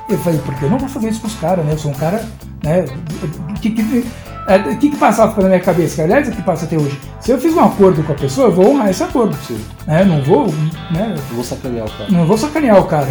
Eu 0.09 0.17
falei, 0.17 0.39
porque 0.39 0.65
eu 0.65 0.69
não 0.69 0.79
vou 0.79 0.89
fazer 0.89 1.09
isso 1.09 1.21
com 1.21 1.27
os 1.27 1.35
caras, 1.35 1.63
né? 1.63 1.73
Eu 1.73 1.77
sou 1.77 1.91
um 1.91 1.93
cara, 1.93 2.27
né? 2.63 2.85
Que, 3.61 3.69
que, 3.69 4.05
É, 4.49 4.57
O 4.57 4.77
que, 4.77 4.89
que 4.89 4.97
passava 4.97 5.31
pela 5.33 5.47
minha 5.47 5.59
cabeça? 5.59 6.01
Aliás, 6.01 6.27
é 6.27 6.31
o 6.31 6.35
que 6.35 6.41
passa 6.41 6.65
até 6.65 6.75
hoje. 6.75 6.99
Se 7.19 7.31
eu 7.31 7.39
fiz 7.39 7.53
um 7.53 7.59
acordo 7.59 8.01
com 8.03 8.13
a 8.13 8.15
pessoa, 8.15 8.47
eu 8.47 8.51
vou 8.51 8.71
honrar 8.71 8.89
esse 8.89 9.03
acordo. 9.03 9.37
Sim. 9.47 9.59
Né? 9.85 10.03
Não 10.03 10.23
vou. 10.23 10.47
Né? 10.91 11.13
Eu 11.15 11.35
vou 11.35 11.43
sacanear 11.43 11.85
o 11.85 11.91
cara. 11.91 12.09
Não 12.09 12.25
vou 12.25 12.37
sacanear 12.37 12.79
o 12.79 12.85
cara. 12.85 13.07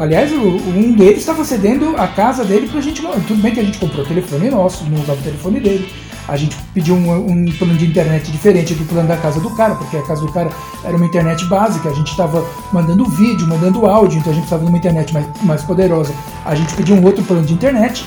Aliás, 0.00 0.32
um 0.32 0.92
deles 0.92 1.18
estava 1.18 1.44
cedendo 1.44 1.94
a 1.96 2.08
casa 2.08 2.44
dele 2.44 2.68
pra 2.68 2.80
gente. 2.80 3.00
Tudo 3.02 3.40
bem 3.40 3.54
que 3.54 3.60
a 3.60 3.64
gente 3.64 3.78
comprou 3.78 4.04
o 4.04 4.08
telefone 4.08 4.50
nosso, 4.50 4.84
não 4.90 5.00
usava 5.00 5.20
o 5.20 5.22
telefone 5.22 5.60
dele. 5.60 5.88
A 6.26 6.36
gente 6.36 6.56
pediu 6.74 6.94
um, 6.94 7.26
um 7.30 7.44
plano 7.52 7.74
de 7.74 7.86
internet 7.86 8.30
diferente 8.30 8.74
do 8.74 8.84
plano 8.84 9.06
da 9.06 9.16
casa 9.16 9.40
do 9.40 9.50
cara, 9.50 9.74
porque 9.74 9.96
a 9.96 10.02
casa 10.02 10.20
do 10.24 10.32
cara 10.32 10.50
era 10.84 10.96
uma 10.96 11.06
internet 11.06 11.44
básica. 11.46 11.88
A 11.88 11.94
gente 11.94 12.10
estava 12.10 12.44
mandando 12.72 13.04
vídeo, 13.04 13.46
mandando 13.46 13.86
áudio, 13.86 14.18
então 14.18 14.32
a 14.32 14.34
gente 14.34 14.42
precisava 14.42 14.64
de 14.64 14.68
uma 14.68 14.78
internet 14.78 15.14
mais, 15.14 15.26
mais 15.42 15.62
poderosa. 15.62 16.12
A 16.44 16.54
gente 16.54 16.74
pediu 16.74 16.96
um 16.96 17.04
outro 17.04 17.22
plano 17.24 17.44
de 17.44 17.52
internet. 17.52 18.04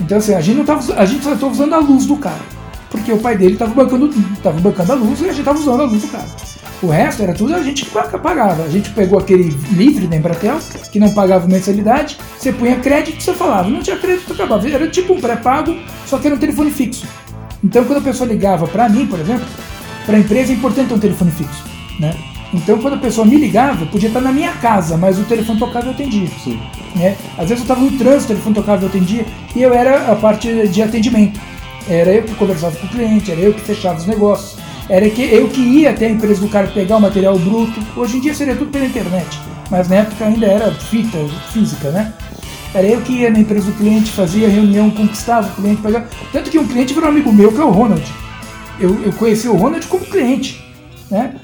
Então, 0.00 0.18
assim, 0.18 0.34
a 0.34 0.40
gente 0.40 0.56
não 0.56 0.64
tava, 0.64 0.94
a 0.94 1.04
gente 1.04 1.22
só 1.24 1.32
estava 1.34 1.52
usando 1.52 1.72
a 1.74 1.78
luz 1.78 2.06
do 2.06 2.16
cara. 2.16 2.40
Porque 2.90 3.12
o 3.12 3.18
pai 3.18 3.36
dele 3.36 3.52
estava 3.54 3.74
bancando, 3.74 4.10
tava 4.42 4.58
bancando 4.60 4.92
a 4.92 4.94
luz 4.94 5.20
e 5.20 5.24
a 5.24 5.28
gente 5.28 5.40
estava 5.40 5.58
usando 5.58 5.82
a 5.82 5.84
luz 5.84 6.02
do 6.02 6.08
cara. 6.08 6.26
O 6.80 6.86
resto 6.86 7.22
era 7.22 7.34
tudo 7.34 7.54
a 7.54 7.62
gente 7.62 7.84
que 7.84 7.90
pa- 7.90 8.02
pagava. 8.04 8.62
A 8.62 8.68
gente 8.68 8.90
pegou 8.90 9.18
aquele 9.18 9.50
livre 9.72 10.06
da 10.06 10.16
Embratel, 10.16 10.58
que 10.92 11.00
não 11.00 11.12
pagava 11.12 11.46
mensalidade, 11.48 12.16
você 12.38 12.52
punha 12.52 12.76
crédito 12.76 13.20
você 13.22 13.34
falava. 13.34 13.68
Não 13.68 13.82
tinha 13.82 13.96
crédito, 13.96 14.32
acabava. 14.32 14.66
Era 14.68 14.88
tipo 14.88 15.12
um 15.12 15.20
pré-pago, 15.20 15.76
só 16.06 16.18
que 16.18 16.28
era 16.28 16.36
um 16.36 16.38
telefone 16.38 16.70
fixo. 16.70 17.04
Então 17.62 17.84
quando 17.84 17.98
a 17.98 18.02
pessoa 18.02 18.28
ligava 18.28 18.66
para 18.68 18.88
mim, 18.88 19.06
por 19.06 19.18
exemplo, 19.18 19.44
para 20.06 20.16
a 20.16 20.20
empresa 20.20 20.52
é 20.52 20.54
importante 20.54 20.88
ter 20.88 20.94
um 20.94 20.98
telefone 21.00 21.32
fixo. 21.32 21.64
Né? 21.98 22.14
Então 22.52 22.78
quando 22.78 22.94
a 22.94 22.98
pessoa 22.98 23.26
me 23.26 23.36
ligava, 23.36 23.84
podia 23.86 24.08
estar 24.08 24.20
na 24.20 24.32
minha 24.32 24.52
casa, 24.52 24.96
mas 24.96 25.18
o 25.18 25.24
telefone 25.24 25.58
tocava 25.58 25.86
e 25.86 25.88
eu 25.88 25.92
atendia. 25.92 26.28
Sim. 26.42 26.58
né? 26.94 27.16
Às 27.36 27.48
vezes 27.48 27.58
eu 27.58 27.62
estava 27.62 27.80
no 27.80 27.90
trânsito, 27.98 28.24
o 28.24 28.36
telefone 28.36 28.54
tocava 28.54 28.82
e 28.82 28.84
eu 28.84 28.88
atendia, 28.88 29.26
e 29.54 29.62
eu 29.62 29.74
era 29.74 30.10
a 30.10 30.16
parte 30.16 30.68
de 30.68 30.82
atendimento. 30.82 31.38
Era 31.88 32.10
eu 32.10 32.22
que 32.22 32.34
conversava 32.34 32.76
com 32.76 32.86
o 32.86 32.90
cliente, 32.90 33.30
era 33.30 33.40
eu 33.40 33.52
que 33.52 33.60
fechava 33.60 33.98
os 33.98 34.06
negócios, 34.06 34.58
era 34.88 35.08
que 35.10 35.22
eu 35.22 35.48
que 35.48 35.60
ia 35.60 35.90
até 35.90 36.06
a 36.06 36.10
empresa 36.10 36.40
do 36.40 36.48
cara 36.48 36.66
pegar 36.68 36.96
o 36.96 37.00
material 37.00 37.38
bruto. 37.38 37.80
Hoje 37.96 38.16
em 38.16 38.20
dia 38.20 38.34
seria 38.34 38.56
tudo 38.56 38.70
pela 38.70 38.86
internet, 38.86 39.38
mas 39.70 39.88
na 39.88 39.96
época 39.96 40.24
ainda 40.24 40.46
era 40.46 40.70
fita 40.72 41.18
física, 41.52 41.90
né? 41.90 42.12
Era 42.74 42.86
eu 42.86 43.00
que 43.00 43.12
ia 43.12 43.30
na 43.30 43.38
empresa 43.38 43.70
do 43.70 43.76
cliente, 43.76 44.10
fazia 44.12 44.48
reunião, 44.48 44.90
conquistava 44.90 45.48
o 45.48 45.52
cliente, 45.52 45.80
pagava. 45.80 46.06
Tanto 46.32 46.50
que 46.50 46.58
um 46.58 46.66
cliente 46.66 46.92
virou 46.92 47.08
amigo 47.08 47.32
meu, 47.32 47.50
que 47.50 47.60
é 47.60 47.64
o 47.64 47.70
Ronald. 47.70 48.04
Eu, 48.78 49.02
eu 49.02 49.12
conheci 49.12 49.48
o 49.48 49.56
Ronald 49.56 49.86
como 49.86 50.04
cliente, 50.04 50.62
né? 51.10 51.34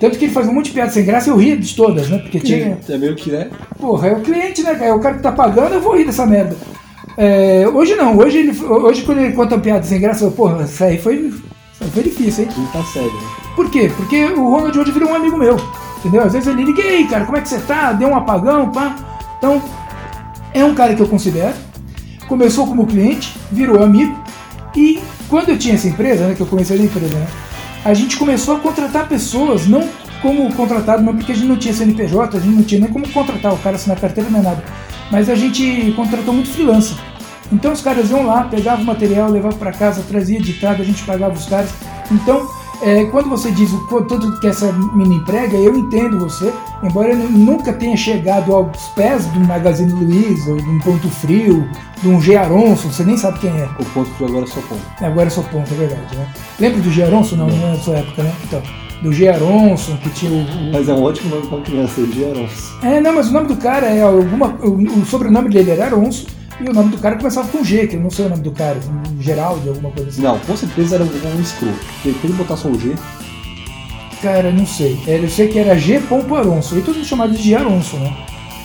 Tanto 0.00 0.18
que 0.18 0.24
ele 0.26 0.32
fazia 0.32 0.50
um 0.50 0.54
monte 0.54 0.66
de 0.66 0.72
piada 0.72 0.90
sem 0.90 1.04
graça 1.04 1.28
e 1.28 1.32
eu 1.32 1.36
ria 1.36 1.56
de 1.56 1.74
todas, 1.74 2.08
né? 2.08 2.18
Porque 2.18 2.40
tinha. 2.40 2.78
É 2.88 2.98
meio 2.98 3.14
que, 3.14 3.30
né? 3.30 3.48
Porra, 3.78 4.08
é 4.08 4.12
o 4.14 4.20
cliente, 4.20 4.62
né, 4.62 4.74
cara? 4.74 4.86
É 4.86 4.92
o 4.92 5.00
cara 5.00 5.16
que 5.16 5.22
tá 5.22 5.32
pagando, 5.32 5.74
eu 5.74 5.80
vou 5.80 5.96
rir 5.96 6.04
dessa 6.04 6.26
merda. 6.26 6.56
É, 7.16 7.66
hoje 7.72 7.94
não, 7.94 8.16
hoje, 8.18 8.38
ele, 8.38 8.64
hoje 8.64 9.02
quando 9.02 9.18
ele 9.18 9.32
conta 9.34 9.54
uma 9.54 9.60
piada 9.60 9.84
sem 9.84 10.00
graça, 10.00 10.24
eu, 10.24 10.32
porra, 10.32 10.64
isso 10.64 10.82
aí 10.82 10.98
foi, 10.98 11.32
foi 11.92 12.02
difícil, 12.02 12.44
hein? 12.44 12.50
Não 12.56 12.66
tá 12.66 12.82
sério, 12.84 13.12
né? 13.12 13.28
Por 13.54 13.70
quê? 13.70 13.90
Porque 13.96 14.24
o 14.24 14.50
Ronald 14.50 14.76
hoje 14.76 14.90
virou 14.90 15.10
um 15.10 15.14
amigo 15.14 15.38
meu, 15.38 15.56
entendeu? 15.98 16.22
Às 16.22 16.32
vezes 16.32 16.48
ele 16.48 16.64
liga, 16.64 16.82
e 16.82 16.88
aí, 16.88 17.06
cara, 17.06 17.24
como 17.24 17.38
é 17.38 17.40
que 17.40 17.48
você 17.48 17.58
tá? 17.58 17.92
Deu 17.92 18.08
um 18.08 18.16
apagão, 18.16 18.70
pá. 18.70 18.96
Então, 19.38 19.62
é 20.52 20.64
um 20.64 20.74
cara 20.74 20.94
que 20.94 21.02
eu 21.02 21.08
considero. 21.08 21.54
Começou 22.26 22.66
como 22.66 22.86
cliente, 22.86 23.36
virou 23.52 23.82
amigo. 23.82 24.18
E 24.74 24.98
quando 25.28 25.50
eu 25.50 25.58
tinha 25.58 25.74
essa 25.74 25.86
empresa, 25.86 26.26
né, 26.26 26.34
que 26.34 26.40
eu 26.40 26.46
comecei 26.46 26.76
a 26.78 26.82
empresa, 26.82 27.14
né, 27.14 27.26
a 27.84 27.92
gente 27.92 28.16
começou 28.16 28.56
a 28.56 28.60
contratar 28.60 29.08
pessoas, 29.08 29.66
não 29.66 29.88
como 30.22 30.50
contratado, 30.54 31.02
mas 31.02 31.16
porque 31.16 31.32
a 31.32 31.34
gente 31.34 31.46
não 31.46 31.56
tinha 31.56 31.74
CNPJ, 31.74 32.38
a 32.38 32.40
gente 32.40 32.56
não 32.56 32.62
tinha 32.62 32.80
nem 32.80 32.90
como 32.90 33.06
contratar 33.10 33.52
o 33.52 33.58
cara 33.58 33.76
assinar 33.76 34.00
carteira 34.00 34.30
nem 34.30 34.42
nada. 34.42 34.64
Mas 35.10 35.28
a 35.28 35.34
gente 35.34 35.92
contratou 35.94 36.32
muito 36.32 36.48
freelancer. 36.48 36.96
Então 37.52 37.72
os 37.72 37.82
caras 37.82 38.10
iam 38.10 38.24
lá, 38.26 38.44
pegavam 38.44 38.82
o 38.82 38.86
material, 38.86 39.30
levavam 39.30 39.58
para 39.58 39.70
casa, 39.70 40.02
trazia 40.08 40.38
editado, 40.38 40.80
a 40.80 40.84
gente 40.84 41.02
pagava 41.04 41.34
os 41.34 41.46
caras. 41.46 41.70
Então, 42.10 42.48
é, 42.84 43.04
quando 43.06 43.28
você 43.28 43.50
diz 43.50 43.72
o 43.72 43.78
quanto 43.86 44.38
que 44.40 44.46
essa 44.46 44.72
mina 44.72 45.14
emprega, 45.14 45.56
eu 45.56 45.76
entendo 45.76 46.18
você, 46.18 46.52
embora 46.82 47.10
eu 47.12 47.16
nunca 47.30 47.72
tenha 47.72 47.96
chegado 47.96 48.54
aos 48.54 48.76
pés 48.94 49.24
do 49.26 49.40
Magazine 49.40 49.92
Luiza, 49.92 50.50
ou 50.52 50.56
de 50.56 50.68
um 50.68 50.78
Ponto 50.80 51.08
Frio, 51.08 51.68
de 52.02 52.08
um 52.08 52.20
G. 52.20 52.36
Aronson, 52.36 52.88
você 52.90 53.02
nem 53.04 53.16
sabe 53.16 53.38
quem 53.38 53.50
é. 53.50 53.68
O 53.80 53.84
ponto 53.86 54.10
que 54.10 54.24
agora 54.24 54.44
é 54.44 54.46
só 54.48 54.60
ponto. 54.60 54.82
Agora 55.00 55.26
é 55.26 55.30
só 55.30 55.42
ponto, 55.42 55.72
é 55.72 55.76
verdade, 55.76 56.16
né? 56.16 56.26
Lembra 56.60 56.80
do 56.82 56.90
G. 56.90 57.02
Aronson? 57.02 57.36
Não, 57.36 57.46
não 57.48 57.68
é 57.68 57.72
da 57.72 57.78
sua 57.78 57.96
época, 57.96 58.22
né? 58.22 58.32
Então, 58.44 58.62
do 59.02 59.12
G. 59.12 59.28
Aronson, 59.28 59.96
que 59.98 60.10
tinha 60.10 60.30
o, 60.32 60.36
o- 60.42 60.72
Mas 60.72 60.88
é 60.88 60.92
um 60.94 61.02
ótimo 61.02 61.34
nome 61.34 61.46
pra 61.48 61.60
criança, 61.60 62.02
de 62.02 62.24
Aronson. 62.24 62.74
É, 62.82 63.00
não, 63.00 63.14
mas 63.14 63.28
o 63.28 63.32
nome 63.32 63.48
do 63.48 63.56
cara 63.56 63.86
é 63.86 64.02
alguma. 64.02 64.48
O, 64.62 65.00
o 65.00 65.06
sobrenome 65.06 65.48
dele 65.50 65.70
era 65.72 65.86
Aronso 65.86 66.26
e 66.60 66.68
o 66.68 66.72
nome 66.72 66.90
do 66.90 66.98
cara 66.98 67.16
começava 67.16 67.48
com 67.48 67.64
G, 67.64 67.86
que 67.86 67.96
eu 67.96 68.00
não 68.00 68.10
sei 68.10 68.26
o 68.26 68.28
nome 68.28 68.42
do 68.42 68.50
cara, 68.52 68.78
um 69.16 69.20
Geraldo, 69.22 69.68
alguma 69.68 69.90
coisa 69.90 70.10
assim. 70.10 70.22
Não, 70.22 70.38
com 70.38 70.56
certeza 70.56 70.96
era 70.96 71.04
um, 71.04 71.08
um 71.08 71.40
escroto. 71.40 71.74
Ele 72.04 72.32
botar 72.34 72.56
só 72.56 72.68
o 72.68 72.78
G, 72.78 72.94
Cara, 74.22 74.50
não 74.50 74.66
sei. 74.66 74.98
É, 75.06 75.18
Eu 75.18 75.28
sei 75.28 75.48
que 75.48 75.58
era 75.58 75.76
G. 75.76 76.00
Aronso. 76.38 76.78
E 76.78 76.80
todo 76.82 76.94
mundo 76.94 77.04
chamava 77.06 77.30
de 77.32 77.42
G. 77.42 77.54
Aronso, 77.54 77.96
né? 77.98 78.16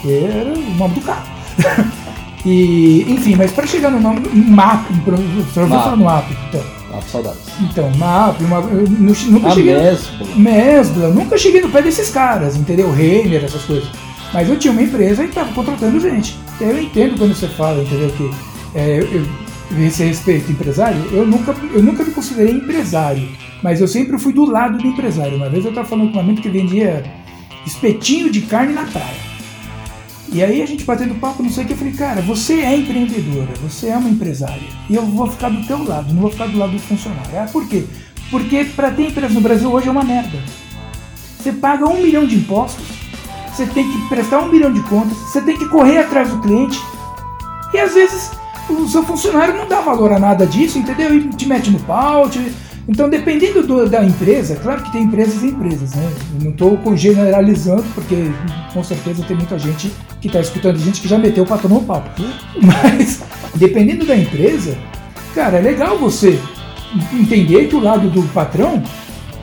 Que 0.01 0.23
era 0.23 0.53
o 0.53 0.75
nome 0.75 0.93
do 0.95 1.01
cara. 1.01 1.23
e, 2.45 3.05
enfim, 3.09 3.35
mas 3.35 3.51
para 3.51 3.67
chegar 3.67 3.91
no 3.91 3.99
nome. 3.99 4.21
MAP, 4.29 4.85
ouviu 5.05 5.43
MAP. 5.67 5.83
falar 5.83 5.95
no 5.97 6.05
MAP? 6.05 6.31
Então, 6.47 6.61
ah, 6.93 7.01
saudades. 7.01 7.39
então 7.59 7.89
MAP, 7.97 8.39
uma, 8.41 8.57
eu 8.59 8.87
nu- 8.89 9.13
nunca 9.31 9.47
A 9.49 9.51
cheguei. 9.51 9.75
Mesbla. 9.75 10.27
Mesbla, 10.37 11.07
nunca 11.09 11.37
cheguei 11.37 11.61
no 11.61 11.69
pé 11.69 11.81
desses 11.81 12.09
caras, 12.09 12.55
entendeu? 12.55 12.89
Renner, 12.91 13.43
essas 13.43 13.63
coisas. 13.63 13.89
Mas 14.33 14.49
eu 14.49 14.57
tinha 14.57 14.71
uma 14.71 14.81
empresa 14.81 15.23
e 15.23 15.27
estava 15.27 15.51
contratando 15.53 15.99
gente. 15.99 16.37
Eu 16.59 16.81
entendo 16.81 17.17
quando 17.17 17.33
você 17.33 17.47
fala, 17.47 17.81
entendeu? 17.81 18.11
Que 18.11 18.29
é, 18.75 18.99
eu, 18.99 19.85
esse 19.85 20.03
respeito 20.03 20.51
empresário, 20.51 21.01
eu 21.11 21.25
nunca, 21.25 21.55
eu 21.73 21.81
nunca 21.81 22.03
me 22.03 22.11
considerei 22.11 22.53
empresário, 22.53 23.27
mas 23.61 23.79
eu 23.79 23.87
sempre 23.87 24.17
fui 24.17 24.33
do 24.33 24.45
lado 24.45 24.77
do 24.77 24.87
empresário. 24.87 25.37
Uma 25.37 25.49
vez 25.49 25.63
eu 25.63 25.69
estava 25.69 25.87
falando 25.87 26.11
com 26.11 26.17
um 26.17 26.21
amigo 26.21 26.41
que 26.41 26.49
vendia 26.49 27.03
espetinho 27.65 28.31
de 28.31 28.41
carne 28.41 28.73
na 28.73 28.83
praia. 28.83 29.29
E 30.31 30.43
aí 30.43 30.61
a 30.61 30.65
gente 30.65 30.83
batendo 30.83 31.15
papo, 31.15 31.41
não 31.41 31.49
sei 31.49 31.63
o 31.63 31.67
que, 31.67 31.73
eu 31.73 31.77
falei, 31.77 31.93
cara, 31.93 32.21
você 32.21 32.61
é 32.61 32.77
empreendedora, 32.77 33.49
você 33.63 33.87
é 33.87 33.97
uma 33.97 34.09
empresária. 34.09 34.67
E 34.87 34.95
eu 34.95 35.03
vou 35.03 35.27
ficar 35.27 35.49
do 35.49 35.65
teu 35.65 35.83
lado, 35.83 36.13
não 36.13 36.21
vou 36.21 36.31
ficar 36.31 36.47
do 36.47 36.57
lado 36.57 36.71
do 36.71 36.79
funcionário. 36.79 37.39
Ah, 37.39 37.49
por 37.51 37.67
quê? 37.67 37.85
Porque 38.29 38.63
para 38.63 38.91
ter 38.91 39.07
empresa 39.07 39.33
no 39.33 39.41
Brasil 39.41 39.71
hoje 39.71 39.87
é 39.87 39.91
uma 39.91 40.03
merda. 40.03 40.37
Você 41.39 41.51
paga 41.51 41.87
um 41.87 42.01
milhão 42.01 42.27
de 42.27 42.35
impostos, 42.35 42.85
você 43.59 43.65
tem 43.73 43.89
que 43.91 43.97
prestar 44.07 44.39
um 44.39 44.49
milhão 44.49 44.71
de 44.71 44.81
contas, 44.83 45.17
você 45.17 45.41
tem 45.41 45.57
que 45.57 45.65
correr 45.67 45.97
atrás 45.99 46.29
do 46.29 46.39
cliente. 46.39 46.79
E 47.73 47.77
às 47.77 47.93
vezes 47.93 48.31
o 48.69 48.87
seu 48.87 49.03
funcionário 49.03 49.53
não 49.55 49.67
dá 49.67 49.81
valor 49.81 50.13
a 50.13 50.19
nada 50.19 50.45
disso, 50.45 50.77
entendeu? 50.77 51.13
E 51.13 51.27
te 51.29 51.45
mete 51.47 51.69
no 51.69 51.79
pau. 51.79 52.29
te- 52.29 52.51
Então, 52.87 53.07
dependendo 53.09 53.61
do- 53.61 53.87
da 53.87 54.03
empresa, 54.03 54.55
claro 54.55 54.81
que 54.81 54.91
tem 54.91 55.03
empresas 55.03 55.43
e 55.43 55.47
empresas, 55.47 55.93
né? 55.93 56.09
Eu 56.39 56.43
não 56.45 56.51
estou 56.51 56.97
generalizando, 56.97 57.83
porque 57.93 58.31
com 58.73 58.83
certeza 58.83 59.23
tem 59.27 59.37
muita 59.37 59.59
gente 59.59 59.91
que 60.21 60.27
está 60.27 60.39
escutando, 60.39 60.79
gente 60.79 60.99
que 61.01 61.07
já 61.07 61.17
meteu 61.17 61.43
o 61.43 61.47
patrão 61.47 61.69
no 61.75 61.83
pau. 61.83 62.03
Mas, 62.61 63.21
dependendo 63.55 64.05
da 64.05 64.15
empresa, 64.15 64.75
cara, 65.35 65.57
é 65.57 65.61
legal 65.61 65.97
você 65.99 66.39
entender 67.13 67.67
que 67.67 67.75
o 67.75 67.79
lado 67.79 68.09
do 68.09 68.23
patrão 68.33 68.81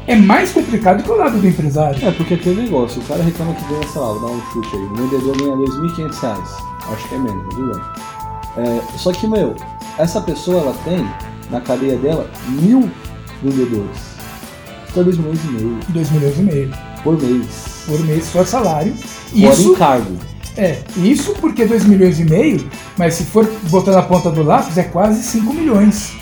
é 0.07 0.17
mais 0.17 0.53
complicado 0.53 1.03
que 1.03 1.11
o 1.11 1.17
lado 1.17 1.39
do 1.39 1.47
empresário. 1.47 2.07
É, 2.07 2.11
porque 2.13 2.35
aquele 2.35 2.63
negócio, 2.63 3.01
o 3.01 3.05
cara 3.05 3.23
reclama 3.23 3.55
que 3.55 3.65
ganha, 3.65 3.87
sei 3.89 4.01
lá, 4.01 4.09
vou 4.09 4.21
dar 4.21 4.27
um 4.29 4.41
chute 4.53 4.77
aí, 4.77 4.83
o 4.83 4.95
vendedor 4.95 5.37
ganha 5.37 5.57
2.500 5.57 6.20
reais. 6.20 6.51
Acho 6.93 7.09
que 7.09 7.15
é 7.15 7.19
menos, 7.19 7.45
mas 7.47 7.55
tudo 7.55 7.73
bem. 7.73 7.83
É, 8.65 8.81
só 8.97 9.12
que, 9.12 9.27
meu, 9.27 9.55
essa 9.99 10.20
pessoa, 10.20 10.61
ela 10.62 10.74
tem, 10.85 11.07
na 11.51 11.61
cadeia 11.61 11.97
dela, 11.99 12.31
mil 12.49 12.89
vendedores. 13.43 14.16
Isso 14.89 15.01
é 15.01 15.05
2 15.05 15.19
milhões 15.19 15.45
e 15.45 15.49
meio 15.49 15.78
2 15.89 16.11
milhões 16.12 16.39
e 16.39 16.43
meio 16.43 16.70
por 17.03 17.20
mês. 17.20 17.85
por 17.87 18.01
mês 18.07 18.24
só 18.24 18.45
salário. 18.45 18.95
Fora 18.95 19.53
Isso, 19.53 19.73
encargo. 19.73 20.16
é, 20.57 20.78
isso 20.97 21.35
porque 21.35 21.66
2 21.66 21.85
milhões 21.85 22.19
e 22.19 22.24
meio, 22.24 22.70
mas 22.97 23.15
se 23.15 23.24
for 23.24 23.45
botar 23.65 23.93
na 23.93 24.03
ponta 24.03 24.31
do 24.31 24.43
lápis, 24.43 24.78
é 24.78 24.85
quase 24.85 25.23
5 25.23 25.53
milhões. 25.53 26.12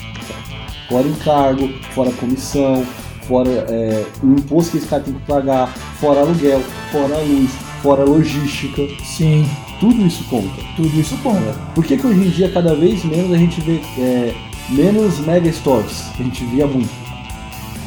Fora 0.89 1.07
encargo, 1.07 1.69
fora 1.93 2.11
comissão, 2.11 2.85
fora 3.27 3.49
é, 3.49 4.05
o 4.23 4.33
imposto 4.33 4.71
que 4.71 4.77
esse 4.77 4.87
cara 4.87 5.01
tem 5.03 5.13
que 5.13 5.21
pagar, 5.25 5.67
fora 5.99 6.21
aluguel, 6.21 6.61
fora 6.91 7.17
luz, 7.17 7.51
fora 7.81 8.03
logística. 8.03 8.81
Sim, 9.03 9.47
Tudo 9.79 10.05
isso 10.05 10.23
conta. 10.29 10.61
tudo 10.75 10.99
isso 10.99 11.15
conta. 11.23 11.39
né? 11.39 11.53
Por 11.73 11.83
que, 11.85 11.97
que 11.97 12.07
hoje 12.07 12.19
em 12.19 12.29
dia, 12.29 12.49
cada 12.51 12.73
vez 12.75 13.03
menos, 13.03 13.31
a 13.33 13.37
gente 13.37 13.59
vê 13.61 13.79
é, 13.97 14.33
menos 14.69 15.19
mega 15.19 15.51
stores? 15.51 16.05
A 16.19 16.23
gente 16.23 16.43
via 16.45 16.65
muito. 16.65 16.89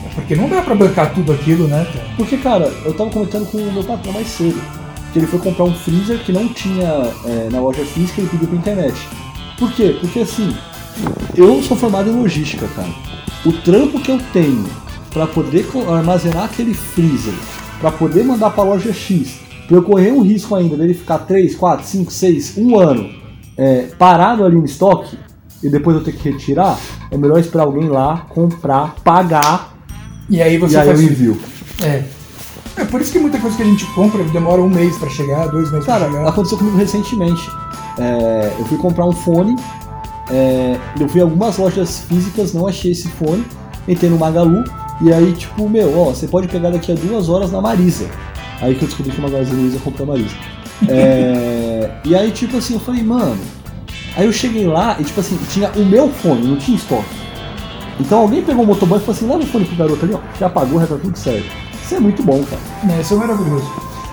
É 0.05 0.09
Porque 0.15 0.37
não 0.37 0.49
dá 0.49 0.63
pra 0.63 0.75
bancar 0.75 1.15
tudo 1.15 1.33
aquilo, 1.33 1.67
né, 1.69 1.87
cara? 1.93 2.07
Porque, 2.17 2.37
cara, 2.37 2.67
eu 2.85 2.95
tava 2.95 3.11
comentando 3.11 3.51
com 3.51 3.59
o 3.59 3.73
meu 3.73 3.85
patrão 3.85 4.13
mais 4.13 4.27
cedo. 4.29 4.61
Que 5.13 5.19
ele 5.21 5.27
foi 5.27 5.39
comprar 5.39 5.65
um 5.65 5.75
freezer 5.75 6.19
que 6.19 6.33
não 6.33 6.47
tinha 6.49 6.87
é, 7.25 7.49
na 7.51 7.61
loja 7.61 7.83
física 7.85 8.21
e 8.21 8.25
ele 8.25 8.31
pediu 8.31 8.49
pra 8.49 8.59
internet. 8.59 8.95
Por 9.59 9.73
quê? 9.73 9.97
Porque 10.01 10.21
assim, 10.21 10.55
eu 11.35 11.63
sou 11.63 11.77
formado 11.77 12.11
em 12.11 12.13
logística, 12.21 12.69
cara. 12.77 12.91
O 13.47 13.53
trampo 13.53 13.99
que 14.01 14.11
eu 14.11 14.19
tenho 14.33 14.67
pra 15.13 15.27
poder 15.27 15.67
armazenar 15.89 16.45
aquele 16.45 16.75
freezer, 16.75 17.35
pra 17.81 17.91
poder 17.91 18.25
mandar 18.25 18.51
pra 18.51 18.65
loja 18.65 18.93
X, 18.93 19.41
pra 19.67 19.77
eu 19.77 19.83
correr 19.83 20.13
um 20.13 20.23
risco 20.23 20.55
ainda 20.55 20.77
dele 20.77 20.95
ficar 20.95 21.19
3, 21.19 21.55
4, 21.55 21.87
5, 21.87 22.13
6, 22.13 22.55
um 22.59 22.79
ano 22.79 23.11
é, 23.57 23.89
parado 23.99 24.45
ali 24.45 24.57
no 24.57 24.65
estoque, 24.65 25.19
e 25.63 25.69
depois 25.69 25.97
eu 25.97 26.05
ter 26.05 26.13
que 26.13 26.31
retirar, 26.31 26.79
é 27.11 27.17
melhor 27.17 27.39
esperar 27.41 27.65
alguém 27.65 27.89
lá, 27.89 28.27
comprar, 28.29 28.95
pagar 29.03 29.75
E 30.31 30.41
aí 30.41 30.57
você 30.59 30.75
e 30.75 30.79
aí 30.79 30.89
eu 30.89 30.95
faz. 30.95 31.05
envio. 31.05 31.41
É. 31.83 32.05
É 32.77 32.85
por 32.85 33.01
isso 33.01 33.11
que 33.11 33.19
muita 33.19 33.39
coisa 33.41 33.57
que 33.57 33.63
a 33.65 33.67
gente 33.67 33.85
compra 33.87 34.23
demora 34.23 34.63
um 34.63 34.69
mês 34.69 34.97
pra 34.99 35.09
chegar, 35.11 35.49
dois 35.49 35.69
meses 35.73 35.85
Cara, 35.87 36.05
pra 36.05 36.13
chegar. 36.13 36.29
aconteceu 36.29 36.59
comigo 36.59 36.77
recentemente. 36.77 37.51
É, 37.99 38.53
eu 38.57 38.65
fui 38.67 38.79
comprar 38.79 39.05
um 39.05 39.11
fone, 39.13 39.57
é, 40.31 40.79
eu 41.01 41.09
fui 41.09 41.21
em 41.21 41.25
algumas 41.25 41.57
lojas 41.59 42.01
físicas, 42.09 42.53
não 42.55 42.69
achei 42.69 42.93
esse 42.93 43.09
fone, 43.09 43.45
entrei 43.89 44.09
no 44.09 44.17
Magalu, 44.19 44.63
e 45.01 45.13
aí, 45.13 45.33
tipo, 45.33 45.69
meu, 45.69 45.97
ó, 45.99 46.05
você 46.07 46.27
pode 46.27 46.49
pegar 46.49 46.71
daqui 46.71 46.91
a 46.93 46.95
duas 46.95 47.29
horas 47.29 47.53
na 47.53 47.61
Marisa. 47.61 48.07
Aí 48.61 48.75
que 48.75 48.83
eu 48.83 48.89
descobri 48.89 49.13
que 49.13 49.19
o 49.19 49.23
Magazine 49.23 49.61
Luiza 49.63 49.79
comprou 49.79 50.09
a 50.09 50.13
Marisa. 50.13 50.35
É, 50.89 51.91
e 52.05 52.15
aí, 52.15 52.31
tipo 52.31 52.57
assim, 52.57 52.75
eu 52.75 52.81
falei, 52.81 53.03
mano. 53.03 53.37
Aí 54.17 54.27
eu 54.27 54.33
cheguei 54.33 54.65
lá 54.67 54.97
e, 55.01 55.03
tipo 55.05 55.19
assim, 55.19 55.37
tinha 55.51 55.71
o 55.75 55.85
meu 55.85 56.09
fone, 56.09 56.47
não 56.47 56.57
tinha 56.57 56.77
estoque. 56.77 57.05
Então 57.99 58.21
alguém 58.21 58.43
pegou 58.43 58.63
o 58.63 58.67
motoboy 58.67 58.99
e 58.99 59.01
falou 59.01 59.17
assim: 59.17 59.27
leva 59.27 59.43
o 59.43 59.47
fone 59.47 59.65
pro 59.65 59.77
garoto 59.77 60.05
ali, 60.05 60.15
ó, 60.15 60.21
já 60.39 60.49
pagou, 60.49 60.81
já 60.81 60.87
tá 60.87 60.97
tudo 60.97 61.19
certo. 61.19 61.47
Isso 61.85 61.95
é 61.97 61.99
muito 62.01 62.23
bom, 62.23 62.45
cara. 62.45 62.63
É, 62.97 63.01
isso 63.01 63.15
é 63.15 63.17
maravilhoso. 63.17 63.69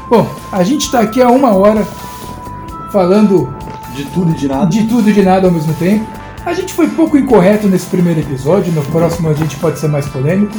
Bom, 0.10 0.28
a 0.52 0.64
gente 0.64 0.92
tá 0.92 1.02
aqui 1.02 1.22
há 1.22 1.30
uma 1.30 1.54
hora 1.54 1.86
falando 2.92 3.54
De 3.96 4.06
tudo 4.06 4.32
e 4.32 4.36
de 4.36 4.48
nada. 4.48 4.66
de 4.66 4.84
tudo 4.88 5.10
e 5.10 5.14
de 5.14 5.22
nada 5.22 5.48
ao 5.48 5.54
mesmo 5.54 5.74
tempo. 5.76 6.06
A 6.46 6.54
gente 6.54 6.74
foi 6.76 6.88
pouco 6.88 7.18
incorreto 7.18 7.68
nesse 7.68 7.88
primeiro 7.88 8.20
episódio, 8.20 8.72
no 8.72 8.84
próximo 8.84 9.30
a 9.30 9.34
gente 9.34 9.56
pode 9.56 9.80
ser 9.80 9.88
mais 9.88 10.08
polêmico. 10.08 10.56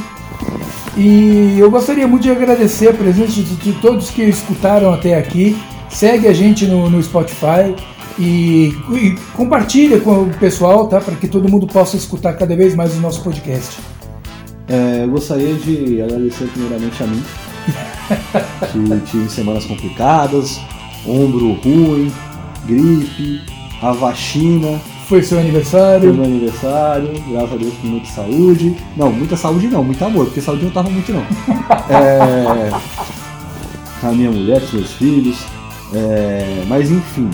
E 0.96 1.56
eu 1.58 1.70
gostaria 1.70 2.08
muito 2.08 2.24
de 2.24 2.30
agradecer 2.30 2.88
a 2.88 2.92
presença 2.92 3.32
de, 3.40 3.54
de 3.54 3.72
todos 3.74 4.10
que 4.10 4.22
escutaram 4.22 4.92
até 4.92 5.14
aqui. 5.14 5.56
Segue 5.88 6.26
a 6.26 6.32
gente 6.32 6.66
no, 6.66 6.90
no 6.90 7.00
Spotify 7.00 7.72
e, 8.18 8.74
e 8.92 9.16
compartilha 9.34 10.00
com 10.00 10.24
o 10.24 10.30
pessoal, 10.30 10.88
tá? 10.88 11.00
Para 11.00 11.14
que 11.14 11.28
todo 11.28 11.48
mundo 11.48 11.68
possa 11.68 11.96
escutar 11.96 12.32
cada 12.32 12.56
vez 12.56 12.74
mais 12.74 12.96
o 12.96 13.00
nosso 13.00 13.22
podcast. 13.22 13.78
É, 14.68 15.04
eu 15.04 15.10
gostaria 15.10 15.54
de 15.54 16.02
agradecer 16.02 16.48
primeiramente 16.48 17.00
a 17.00 17.06
mim, 17.06 17.22
que 18.72 19.10
tive 19.10 19.30
semanas 19.30 19.64
complicadas, 19.64 20.60
ombro 21.06 21.52
ruim, 21.52 22.12
gripe, 22.66 23.40
a 23.80 23.92
vacina, 23.92 24.80
Foi 25.09 25.23
seu 25.23 25.39
foi 25.39 25.47
aniversário. 25.47 26.12
meu 26.12 26.24
aniversário, 26.24 27.12
graças 27.31 27.53
a 27.53 27.57
Deus 27.57 27.74
com 27.81 27.87
muita 27.87 28.07
saúde. 28.07 28.77
Não, 28.97 29.12
muita 29.12 29.37
saúde 29.37 29.69
não, 29.69 29.85
muito 29.85 30.05
amor, 30.05 30.27
porque 30.27 30.41
saúde 30.41 30.65
não 30.65 30.73
tava 30.73 30.91
muito 30.91 31.12
não. 31.12 31.23
É, 31.89 32.70
com 34.01 34.09
a 34.09 34.12
minha 34.12 34.31
mulher, 34.31 34.61
com 34.61 34.66
os 34.66 34.73
meus 34.73 34.93
filhos. 34.95 35.39
é, 35.95 36.65
mas 36.66 36.91
enfim, 36.91 37.31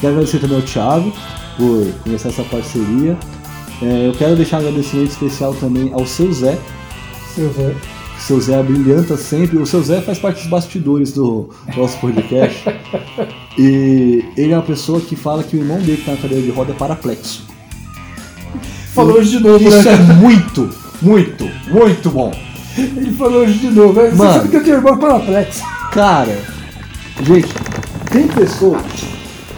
quero 0.00 0.12
agradecer 0.14 0.38
também 0.38 0.56
ao 0.56 0.62
Thiago 0.62 1.12
por 1.56 1.92
começar 2.04 2.28
essa 2.28 2.44
parceria. 2.44 3.18
É, 3.82 4.06
eu 4.06 4.12
quero 4.12 4.36
deixar 4.36 4.58
um 4.58 4.60
agradecimento 4.60 5.10
especial 5.10 5.52
também 5.54 5.92
ao 5.92 6.06
seu 6.06 6.32
Zé, 6.32 6.56
Seu 7.34 7.52
Zé. 7.52 7.74
Seu 8.18 8.40
Zé 8.40 8.62
brilhanta 8.62 9.16
sempre. 9.16 9.58
O 9.58 9.66
seu 9.66 9.82
Zé 9.82 10.00
faz 10.00 10.18
parte 10.18 10.40
dos 10.40 10.46
bastidores 10.46 11.12
do 11.12 11.50
nosso 11.76 11.98
podcast. 11.98 12.64
e 13.58 14.24
ele 14.36 14.52
é 14.52 14.56
uma 14.56 14.62
pessoa 14.62 15.00
que 15.00 15.16
fala 15.16 15.42
que 15.42 15.56
o 15.56 15.60
irmão 15.60 15.78
dele 15.78 15.96
que 15.96 16.04
tá 16.04 16.12
na 16.12 16.16
cadeira 16.18 16.42
de 16.42 16.50
roda 16.50 16.72
é 16.72 16.74
paraplexo. 16.74 17.44
Falou 18.94 19.18
hoje 19.18 19.38
de 19.38 19.40
novo, 19.40 19.62
né? 19.62 19.78
Isso 19.78 19.88
é 19.88 19.96
muito, 19.96 20.70
muito, 21.02 21.50
muito 21.68 22.10
bom. 22.10 22.32
Ele 22.78 23.12
falou 23.12 23.42
hoje 23.42 23.58
de 23.58 23.70
novo. 23.70 23.94
Você 23.94 24.14
Mano. 24.14 24.32
sabe 24.32 24.48
que 24.48 24.56
eu 24.56 24.64
tenho 24.64 24.76
irmão 24.76 24.98
paraplex. 24.98 25.62
Cara, 25.92 26.38
gente, 27.22 27.52
tem 28.10 28.28
pessoas 28.28 28.82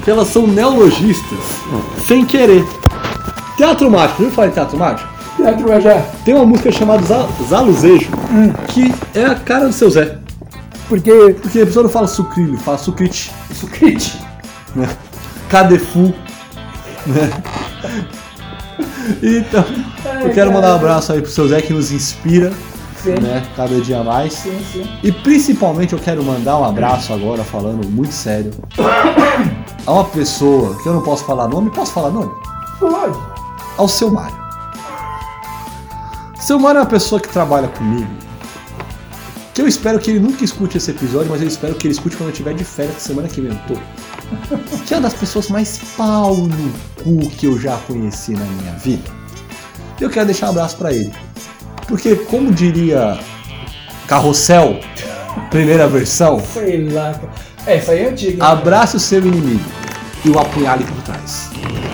que 0.05 0.11
elas 0.11 0.29
são 0.29 0.47
neologistas 0.47 1.39
sem 2.07 2.25
querer. 2.25 2.65
Teatro 3.57 3.91
mágico, 3.91 4.23
viu 4.23 4.31
falar 4.31 4.49
em 4.49 4.53
teatro 4.53 4.79
mágico? 4.79 5.18
Teatro 5.39 5.73
é 5.73 5.81
já. 5.81 6.03
Tem 6.25 6.35
uma 6.35 6.45
música 6.45 6.71
chamada 6.71 7.03
Za- 7.07 7.29
Zaluzejo, 7.49 8.11
que 8.69 8.95
é 9.15 9.25
a 9.25 9.35
cara 9.37 9.67
do 9.67 9.73
seu 9.73 9.89
Zé. 9.91 10.19
Porque. 10.89 11.11
Porque 11.41 11.61
a 11.61 11.67
pessoa 11.67 11.85
não 11.85 11.91
fala 11.91 12.07
sucrilho, 12.07 12.59
fala 12.59 12.77
sucrite. 12.79 13.31
Sucrite. 13.55 14.19
né? 14.77 14.89
Cadefu, 15.49 16.13
né? 17.07 17.31
Então, 19.23 19.65
eu 20.23 20.31
quero 20.31 20.53
mandar 20.53 20.73
um 20.73 20.77
abraço 20.77 21.13
aí 21.13 21.23
pro 21.23 21.31
seu 21.31 21.49
Zé 21.49 21.61
que 21.63 21.73
nos 21.73 21.91
inspira, 21.91 22.53
Sim. 23.03 23.15
né? 23.21 23.43
Cada 23.57 23.81
dia 23.81 24.03
mais. 24.05 24.35
Sim, 24.35 24.59
sim. 24.73 24.87
E 25.03 25.11
principalmente 25.11 25.93
eu 25.95 25.99
quero 25.99 26.23
mandar 26.23 26.59
um 26.59 26.65
abraço 26.65 27.13
agora, 27.13 27.43
falando 27.43 27.89
muito 27.89 28.13
sério, 28.13 28.51
a 29.87 29.93
uma 29.93 30.05
pessoa 30.05 30.77
que 30.83 30.89
eu 30.89 30.93
não 30.95 31.01
posso 31.01 31.25
falar 31.25 31.49
nome, 31.49 31.71
posso 31.71 31.93
falar 31.93 32.11
nome? 32.11 32.31
Pode. 32.79 33.19
Ao 33.79 33.89
seu 33.89 34.11
Mário. 34.11 34.37
Seu 36.49 36.59
Mário 36.59 36.79
é 36.79 36.81
uma 36.81 36.89
pessoa 36.89 37.21
que 37.21 37.29
trabalha 37.29 37.69
comigo. 37.69 38.09
Que 39.53 39.61
eu 39.61 39.69
espero 39.69 39.99
que 39.99 40.11
ele 40.11 40.19
nunca 40.19 40.43
escute 40.43 40.79
esse 40.79 40.91
episódio, 40.93 41.29
mas 41.31 41.43
eu 41.43 41.47
espero 41.47 41.75
que 41.75 41.87
ele 41.87 41.93
escute 41.93 42.17
quando 42.17 42.29
eu 42.29 42.33
estiver 42.33 42.55
de 42.55 42.65
férias 42.65 43.03
semana 43.03 43.29
que 43.29 43.39
vem 43.43 43.51
eu 43.53 43.59
tô. 43.69 43.79
Que 44.87 44.95
é 44.95 44.97
uma 44.97 45.03
das 45.03 45.13
pessoas 45.13 45.51
mais 45.51 45.79
pau 45.95 46.37
no 46.37 46.73
cu 47.05 47.29
que 47.33 47.45
eu 47.45 47.61
já 47.61 47.77
conheci 47.87 48.33
na 48.33 48.47
minha 48.47 48.73
vida. 48.77 49.11
Eu 50.01 50.09
quero 50.09 50.25
deixar 50.25 50.47
um 50.47 50.51
abraço 50.53 50.79
pra 50.79 50.91
ele. 50.91 51.13
Porque, 51.87 52.17
como 52.17 52.51
diria 52.51 53.21
Carrossel, 54.07 54.81
primeira 55.51 55.87
versão, 55.87 56.41
Sei 56.55 56.89
lá. 56.89 57.13
cara. 57.13 57.31
É, 57.67 57.77
essa 57.77 57.93
aí 57.93 58.05
é 58.05 58.09
antiga. 58.09 58.33
hein? 58.33 58.39
abrace 58.41 58.97
o 58.97 59.01
seu 59.01 59.19
inimigo 59.19 59.71
e 60.25 60.31
o 60.31 60.39
apunhale 60.39 60.85
por 60.85 61.03
trás. 61.03 61.51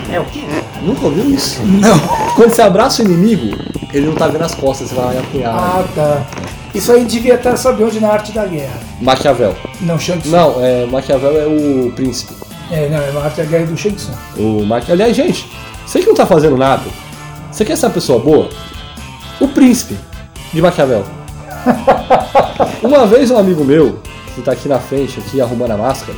É 0.09 0.17
o 0.17 0.25
quê? 0.25 0.45
Nunca 0.81 1.07
ouviu 1.07 1.29
isso? 1.29 1.61
Não. 1.63 1.99
Quando 2.35 2.51
você 2.51 2.61
abraça 2.61 3.01
o 3.01 3.05
inimigo, 3.05 3.57
ele 3.97 4.07
não 4.07 4.15
tá 4.15 4.27
vendo 4.27 4.43
as 4.43 4.53
costas, 4.53 4.89
você 4.89 4.95
vai 4.95 5.15
lá 5.15 5.21
apunhala. 5.21 5.57
Ah, 5.57 5.85
tá. 5.95 6.25
Isso 6.73 6.91
aí 6.91 7.05
devia 7.05 7.35
estar, 7.35 7.55
sabe 7.55 7.83
onde? 7.83 7.99
Na 8.01 8.09
arte 8.09 8.33
da 8.33 8.45
guerra. 8.45 8.77
Maquiavel. 8.99 9.55
Não, 9.79 9.97
Shang 9.97 10.19
Tsung. 10.19 10.35
Não, 10.35 10.63
é, 10.63 10.85
Maquiavel 10.85 11.37
é 11.37 11.45
o 11.45 11.91
príncipe. 11.93 12.33
É, 12.69 12.89
não, 12.89 12.97
é 12.97 13.11
na 13.11 13.21
arte 13.21 13.37
da 13.37 13.45
guerra 13.45 13.65
do 13.67 13.77
Shang 13.77 13.95
Tsung. 13.95 14.13
O 14.37 14.65
Maqui... 14.65 14.91
Aliás, 14.91 15.15
gente, 15.15 15.49
você 15.85 15.99
que 15.99 16.07
não 16.07 16.15
tá 16.15 16.25
fazendo 16.25 16.57
nada, 16.57 16.83
você 17.49 17.63
quer 17.63 17.77
ser 17.77 17.85
uma 17.85 17.93
pessoa 17.93 18.19
boa? 18.19 18.49
O 19.39 19.47
príncipe 19.47 19.97
de 20.53 20.61
Maquiavel. 20.61 21.05
Uma 22.83 23.07
vez 23.07 23.31
um 23.31 23.37
amigo 23.37 23.63
meu, 23.63 23.99
que 24.35 24.41
tá 24.41 24.51
aqui 24.51 24.67
na 24.67 24.79
frente, 24.79 25.19
aqui 25.19 25.41
arrumando 25.41 25.71
a 25.71 25.77
máscara, 25.77 26.17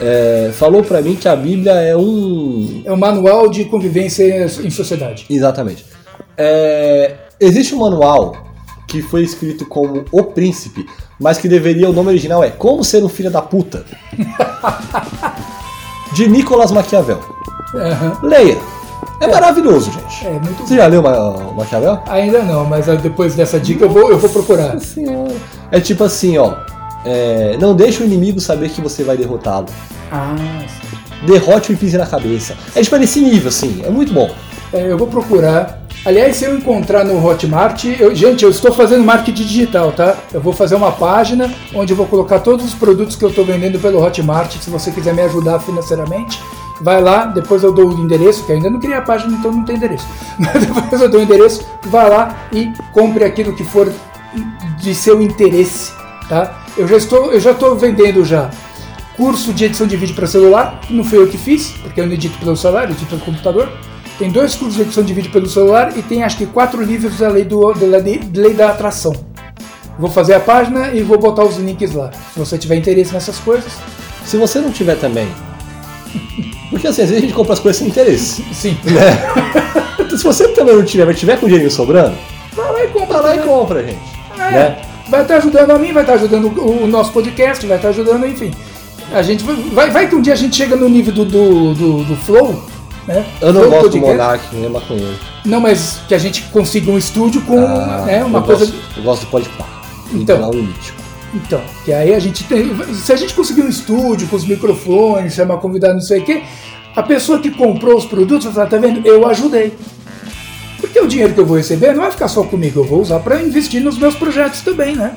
é, 0.00 0.50
falou 0.54 0.82
pra 0.82 1.00
mim 1.00 1.14
que 1.14 1.28
a 1.28 1.36
Bíblia 1.36 1.72
é 1.72 1.96
um. 1.96 2.82
É 2.84 2.92
o 2.92 2.96
manual 2.96 3.48
de 3.48 3.64
convivência 3.66 4.46
em 4.62 4.70
sociedade. 4.70 5.26
Exatamente. 5.30 5.84
É, 6.36 7.14
existe 7.40 7.74
um 7.74 7.78
manual 7.78 8.36
que 8.88 9.00
foi 9.02 9.22
escrito 9.22 9.64
como 9.66 10.04
O 10.12 10.22
Príncipe, 10.24 10.86
mas 11.18 11.38
que 11.38 11.48
deveria, 11.48 11.88
o 11.88 11.92
nome 11.92 12.08
original 12.10 12.42
é 12.44 12.50
Como 12.50 12.84
Ser 12.84 13.02
um 13.04 13.08
Filho 13.08 13.30
da 13.30 13.40
Puta. 13.42 13.84
de 16.12 16.28
Nicolas 16.28 16.70
Maquiavel. 16.70 17.20
Aham. 17.74 18.18
Leia. 18.22 18.58
É 19.20 19.26
maravilhoso, 19.26 19.90
gente. 19.92 20.26
É, 20.26 20.30
muito 20.32 20.62
Você 20.66 20.74
bom. 20.74 20.80
já 20.80 20.86
leu 20.86 21.02
Ma- 21.02 21.52
Maquiavel? 21.56 21.98
Ainda 22.06 22.42
não, 22.42 22.64
mas 22.64 22.86
depois 23.00 23.34
dessa 23.34 23.58
dica 23.58 23.84
eu 23.84 23.90
vou, 23.90 24.10
eu 24.10 24.18
vou 24.18 24.30
procurar. 24.30 24.78
Senhora. 24.80 25.34
É 25.70 25.80
tipo 25.80 26.04
assim, 26.04 26.36
ó. 26.38 26.54
é, 27.04 27.56
não 27.60 27.74
deixe 27.74 28.02
o 28.02 28.06
inimigo 28.06 28.40
saber 28.40 28.70
que 28.70 28.80
você 28.80 29.02
vai 29.02 29.16
derrotá-lo. 29.16 29.66
Ah, 30.12 30.34
sim. 30.68 31.26
Derrote-o 31.26 31.72
e 31.72 31.76
pise 31.76 31.96
na 31.96 32.06
cabeça. 32.06 32.54
É 32.74 32.82
tipo 32.82 32.96
nesse 32.96 33.20
nível, 33.20 33.48
assim. 33.48 33.82
É 33.84 33.90
muito 33.90 34.12
bom. 34.12 34.30
É, 34.72 34.90
eu 34.92 34.98
vou 34.98 35.06
procurar. 35.06 35.83
Aliás, 36.04 36.36
se 36.36 36.44
eu 36.44 36.54
encontrar 36.56 37.02
no 37.02 37.24
Hotmart, 37.24 37.84
eu- 37.98 38.14
gente, 38.14 38.44
eu 38.44 38.50
estou 38.50 38.70
fazendo 38.72 39.02
marketing 39.02 39.42
digital, 39.44 39.90
tá? 39.90 40.14
Eu 40.34 40.40
vou 40.40 40.52
fazer 40.52 40.74
uma 40.74 40.92
página 40.92 41.50
onde 41.74 41.94
eu 41.94 41.96
vou 41.96 42.06
colocar 42.06 42.40
todos 42.40 42.64
os 42.66 42.74
produtos 42.74 43.16
que 43.16 43.24
eu 43.24 43.30
estou 43.30 43.44
vendendo 43.44 43.78
pelo 43.78 44.02
Hotmart. 44.04 44.54
Se 44.58 44.68
você 44.68 44.90
quiser 44.90 45.14
me 45.14 45.22
ajudar 45.22 45.60
financeiramente, 45.60 46.38
vai 46.78 47.00
lá. 47.00 47.24
Depois 47.24 47.62
eu 47.62 47.72
dou 47.72 47.88
o 47.88 47.98
endereço, 47.98 48.44
que 48.44 48.52
ainda 48.52 48.68
não 48.68 48.78
criei 48.78 48.96
a 48.98 49.00
página, 49.00 49.34
então 49.34 49.50
não 49.50 49.64
tem 49.64 49.76
endereço. 49.76 50.06
Mas 50.38 50.66
depois 50.66 51.00
eu 51.00 51.08
dou 51.08 51.20
o 51.20 51.22
endereço, 51.22 51.66
vai 51.86 52.10
lá 52.10 52.36
e 52.52 52.70
compre 52.92 53.24
aquilo 53.24 53.54
que 53.54 53.64
for 53.64 53.90
de 54.78 54.94
seu 54.94 55.22
interesse, 55.22 55.90
tá? 56.28 56.64
Eu 56.76 56.86
já 56.86 56.96
estou, 56.98 57.32
eu 57.32 57.40
já 57.40 57.52
estou 57.52 57.76
vendendo 57.76 58.22
já 58.26 58.50
curso 59.16 59.54
de 59.54 59.64
edição 59.64 59.86
de 59.86 59.96
vídeo 59.96 60.14
para 60.14 60.26
celular, 60.26 60.80
não 60.90 61.04
fui 61.04 61.18
eu 61.18 61.28
que 61.28 61.38
fiz, 61.38 61.68
porque 61.82 62.00
eu 62.00 62.06
não 62.06 62.12
edito 62.12 62.36
pelo 62.38 62.56
celular, 62.56 62.84
eu 62.84 62.90
edito 62.90 63.06
pelo 63.06 63.20
computador. 63.22 63.68
Tem 64.18 64.30
dois 64.30 64.54
cursos 64.54 64.76
de 64.76 64.82
edição 64.82 65.02
de 65.02 65.12
vídeo 65.12 65.30
pelo 65.32 65.48
celular 65.48 65.96
e 65.96 66.02
tem 66.02 66.22
acho 66.22 66.36
que 66.36 66.46
quatro 66.46 66.82
livros 66.82 67.18
da 67.18 67.28
lei, 67.28 67.44
do, 67.44 67.72
da 67.72 67.98
lei, 67.98 68.20
lei 68.32 68.54
da 68.54 68.70
atração. 68.70 69.12
Vou 69.98 70.10
fazer 70.10 70.34
a 70.34 70.40
página 70.40 70.92
e 70.92 71.02
vou 71.02 71.18
botar 71.18 71.44
os 71.44 71.56
links 71.56 71.92
lá. 71.92 72.10
Se 72.32 72.38
você 72.38 72.56
tiver 72.58 72.76
interesse 72.76 73.12
nessas 73.12 73.38
coisas, 73.38 73.72
Se 74.24 74.36
você 74.36 74.58
não 74.58 74.70
tiver 74.70 74.96
também. 74.96 75.28
Porque 76.70 76.86
assim, 76.86 77.02
às 77.02 77.08
vezes 77.10 77.22
a 77.22 77.26
gente 77.26 77.34
compra 77.34 77.52
as 77.54 77.60
coisas 77.60 77.78
sem 77.78 77.88
interesse. 77.88 78.44
sim. 78.52 78.76
Né? 78.84 80.10
Se 80.16 80.22
você 80.22 80.48
também 80.48 80.76
não 80.76 80.84
tiver, 80.84 81.04
mas 81.04 81.18
tiver 81.18 81.38
com 81.38 81.46
dinheiro 81.46 81.70
sobrando, 81.70 82.16
Vai 82.54 82.72
lá 82.72 82.84
e 82.84 82.88
compra. 82.88 83.20
vai 83.20 83.22
lá 83.22 83.34
e 83.34 83.38
né? 83.38 83.44
compra, 83.44 83.82
gente. 83.82 83.98
É, 84.38 84.50
Né? 84.50 84.82
Vai 85.08 85.22
estar 85.22 85.36
ajudando 85.36 85.70
a 85.72 85.78
mim, 85.78 85.92
vai 85.92 86.02
estar 86.04 86.14
ajudando 86.14 86.46
o, 86.46 86.84
o 86.84 86.86
nosso 86.86 87.12
podcast, 87.12 87.66
vai 87.66 87.76
estar 87.76 87.88
ajudando, 87.88 88.24
enfim. 88.26 88.52
A 89.12 89.22
gente 89.22 89.44
vai, 89.44 89.56
vai, 89.56 89.90
vai 89.90 90.08
que 90.08 90.14
um 90.14 90.22
dia 90.22 90.32
a 90.32 90.36
gente 90.36 90.56
chega 90.56 90.76
no 90.76 90.88
nível 90.88 91.12
do, 91.12 91.24
do, 91.24 91.74
do, 91.74 92.04
do 92.04 92.16
Flow 92.16 92.64
Né? 93.06 93.24
Eu 93.40 93.52
não 93.52 93.68
gosto 93.68 93.90
do 93.90 93.98
Monark, 93.98 94.64
é 94.64 94.68
maconheiro. 94.68 95.18
Não, 95.44 95.60
mas 95.60 95.98
que 96.08 96.14
a 96.14 96.18
gente 96.18 96.42
consiga 96.44 96.90
um 96.90 96.96
estúdio 96.96 97.42
com 97.42 97.58
Ah, 97.58 98.04
né, 98.06 98.24
uma 98.24 98.38
eu 98.38 98.42
coisa. 98.42 98.64
Gosto, 98.64 98.80
eu 98.96 99.02
gosto 99.02 99.20
do 99.22 99.26
Podpah. 99.30 99.66
Então. 100.12 100.50
Mítico. 100.50 101.02
Então, 101.34 101.60
que 101.84 101.92
aí 101.92 102.14
a 102.14 102.18
gente 102.18 102.44
tem. 102.44 102.70
Se 102.94 103.12
a 103.12 103.16
gente 103.16 103.34
conseguir 103.34 103.62
um 103.62 103.68
estúdio 103.68 104.26
com 104.28 104.36
os 104.36 104.46
microfones, 104.46 105.34
chamar 105.34 105.58
convidado, 105.58 105.94
não 105.94 106.00
sei 106.00 106.20
o 106.20 106.24
quê, 106.24 106.42
a 106.94 107.02
pessoa 107.02 107.40
que 107.40 107.50
comprou 107.50 107.96
os 107.96 108.06
produtos 108.06 108.44
vai 108.46 108.54
falar, 108.54 108.66
tá 108.68 108.78
vendo? 108.78 109.06
Eu 109.06 109.28
ajudei. 109.28 109.74
Porque 110.80 111.00
o 111.00 111.08
dinheiro 111.08 111.34
que 111.34 111.40
eu 111.40 111.46
vou 111.46 111.56
receber 111.56 111.92
não 111.92 112.02
vai 112.02 112.12
ficar 112.12 112.28
só 112.28 112.44
comigo, 112.44 112.80
eu 112.80 112.84
vou 112.84 113.00
usar 113.00 113.18
para 113.18 113.42
investir 113.42 113.82
nos 113.82 113.98
meus 113.98 114.14
projetos 114.14 114.60
também, 114.60 114.94
né? 114.94 115.14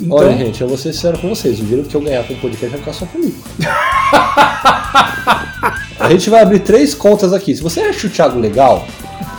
Então, 0.00 0.16
Olha, 0.16 0.36
gente, 0.36 0.60
eu 0.60 0.66
vou 0.66 0.78
ser 0.78 0.92
sincero 0.92 1.18
com 1.18 1.28
vocês. 1.28 1.60
O 1.60 1.62
dinheiro 1.62 1.86
que 1.86 1.94
eu 1.94 2.00
ganhar 2.00 2.26
com 2.26 2.34
o 2.34 2.38
podcast 2.38 2.70
vai 2.70 2.78
ficar 2.80 2.92
só 2.92 3.06
comigo. 3.06 3.36
A 6.00 6.08
gente 6.08 6.30
vai 6.30 6.40
abrir 6.40 6.60
três 6.60 6.94
contas 6.94 7.32
aqui. 7.32 7.54
Se 7.54 7.62
você 7.62 7.80
acha 7.82 8.06
o 8.06 8.10
Thiago 8.10 8.40
legal, 8.40 8.86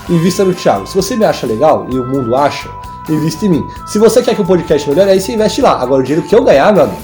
invista 0.07 0.45
no 0.45 0.53
Thiago. 0.53 0.85
Se 0.87 0.95
você 0.95 1.15
me 1.15 1.25
acha 1.25 1.47
legal 1.47 1.87
e 1.91 1.97
o 1.97 2.05
mundo 2.05 2.35
acha, 2.35 2.69
invista 3.09 3.45
em 3.45 3.49
mim. 3.49 3.63
Se 3.87 3.97
você 3.97 4.21
quer 4.21 4.35
que 4.35 4.41
o 4.41 4.45
podcast 4.45 4.87
melhore, 4.87 5.09
aí 5.09 5.19
você 5.19 5.33
investe 5.33 5.61
lá. 5.61 5.81
Agora, 5.81 6.01
o 6.01 6.03
dinheiro 6.03 6.27
que 6.27 6.35
eu 6.35 6.43
ganhar, 6.43 6.71
meu 6.71 6.83
amigo, 6.83 7.01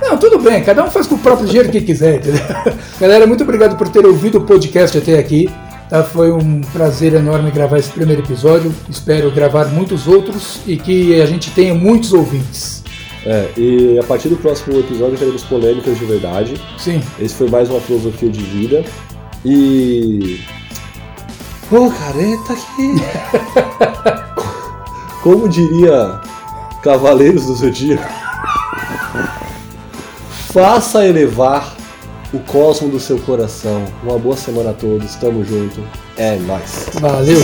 Não, 0.00 0.16
tudo 0.16 0.38
bem, 0.38 0.62
cada 0.62 0.84
um 0.84 0.90
faz 0.90 1.06
com 1.06 1.16
o 1.16 1.18
próprio 1.18 1.46
dinheiro 1.46 1.70
que 1.70 1.80
quiser, 1.80 2.16
entendeu? 2.16 2.40
Galera, 3.00 3.26
muito 3.26 3.42
obrigado 3.42 3.76
por 3.76 3.88
ter 3.88 4.06
ouvido 4.06 4.38
o 4.38 4.42
podcast 4.42 4.96
até 4.96 5.18
aqui. 5.18 5.50
tá? 5.88 6.02
Foi 6.04 6.30
um 6.30 6.60
prazer 6.72 7.12
enorme 7.14 7.50
gravar 7.50 7.78
esse 7.78 7.90
primeiro 7.90 8.22
episódio. 8.22 8.72
Espero 8.88 9.30
gravar 9.32 9.66
muitos 9.66 10.06
outros 10.06 10.60
e 10.66 10.76
que 10.76 11.20
a 11.20 11.26
gente 11.26 11.50
tenha 11.50 11.74
muitos 11.74 12.12
ouvintes. 12.12 12.82
É, 13.24 13.50
e 13.56 13.98
a 13.98 14.02
partir 14.04 14.28
do 14.28 14.36
próximo 14.36 14.78
episódio 14.78 15.18
teremos 15.18 15.44
polêmicas 15.44 15.98
de 15.98 16.04
verdade. 16.04 16.60
Sim. 16.78 17.02
Esse 17.18 17.34
foi 17.34 17.48
mais 17.48 17.68
uma 17.70 17.80
filosofia 17.80 18.30
de 18.30 18.42
vida. 18.42 18.84
E. 19.44 20.40
Ô, 21.70 21.90
careta 21.90 22.52
aqui! 22.52 22.94
Como 25.22 25.48
diria 25.48 26.20
Cavaleiros 26.82 27.44
do 27.44 27.54
Zodíaco, 27.54 28.10
faça 30.52 31.06
elevar 31.06 31.76
o 32.32 32.38
cosmo 32.40 32.88
do 32.88 32.98
seu 32.98 33.18
coração. 33.18 33.84
Uma 34.02 34.18
boa 34.18 34.36
semana 34.36 34.70
a 34.70 34.74
todos, 34.74 35.14
tamo 35.16 35.44
junto. 35.44 35.82
É 36.16 36.36
nóis. 36.36 36.88
Valeu! 37.00 37.40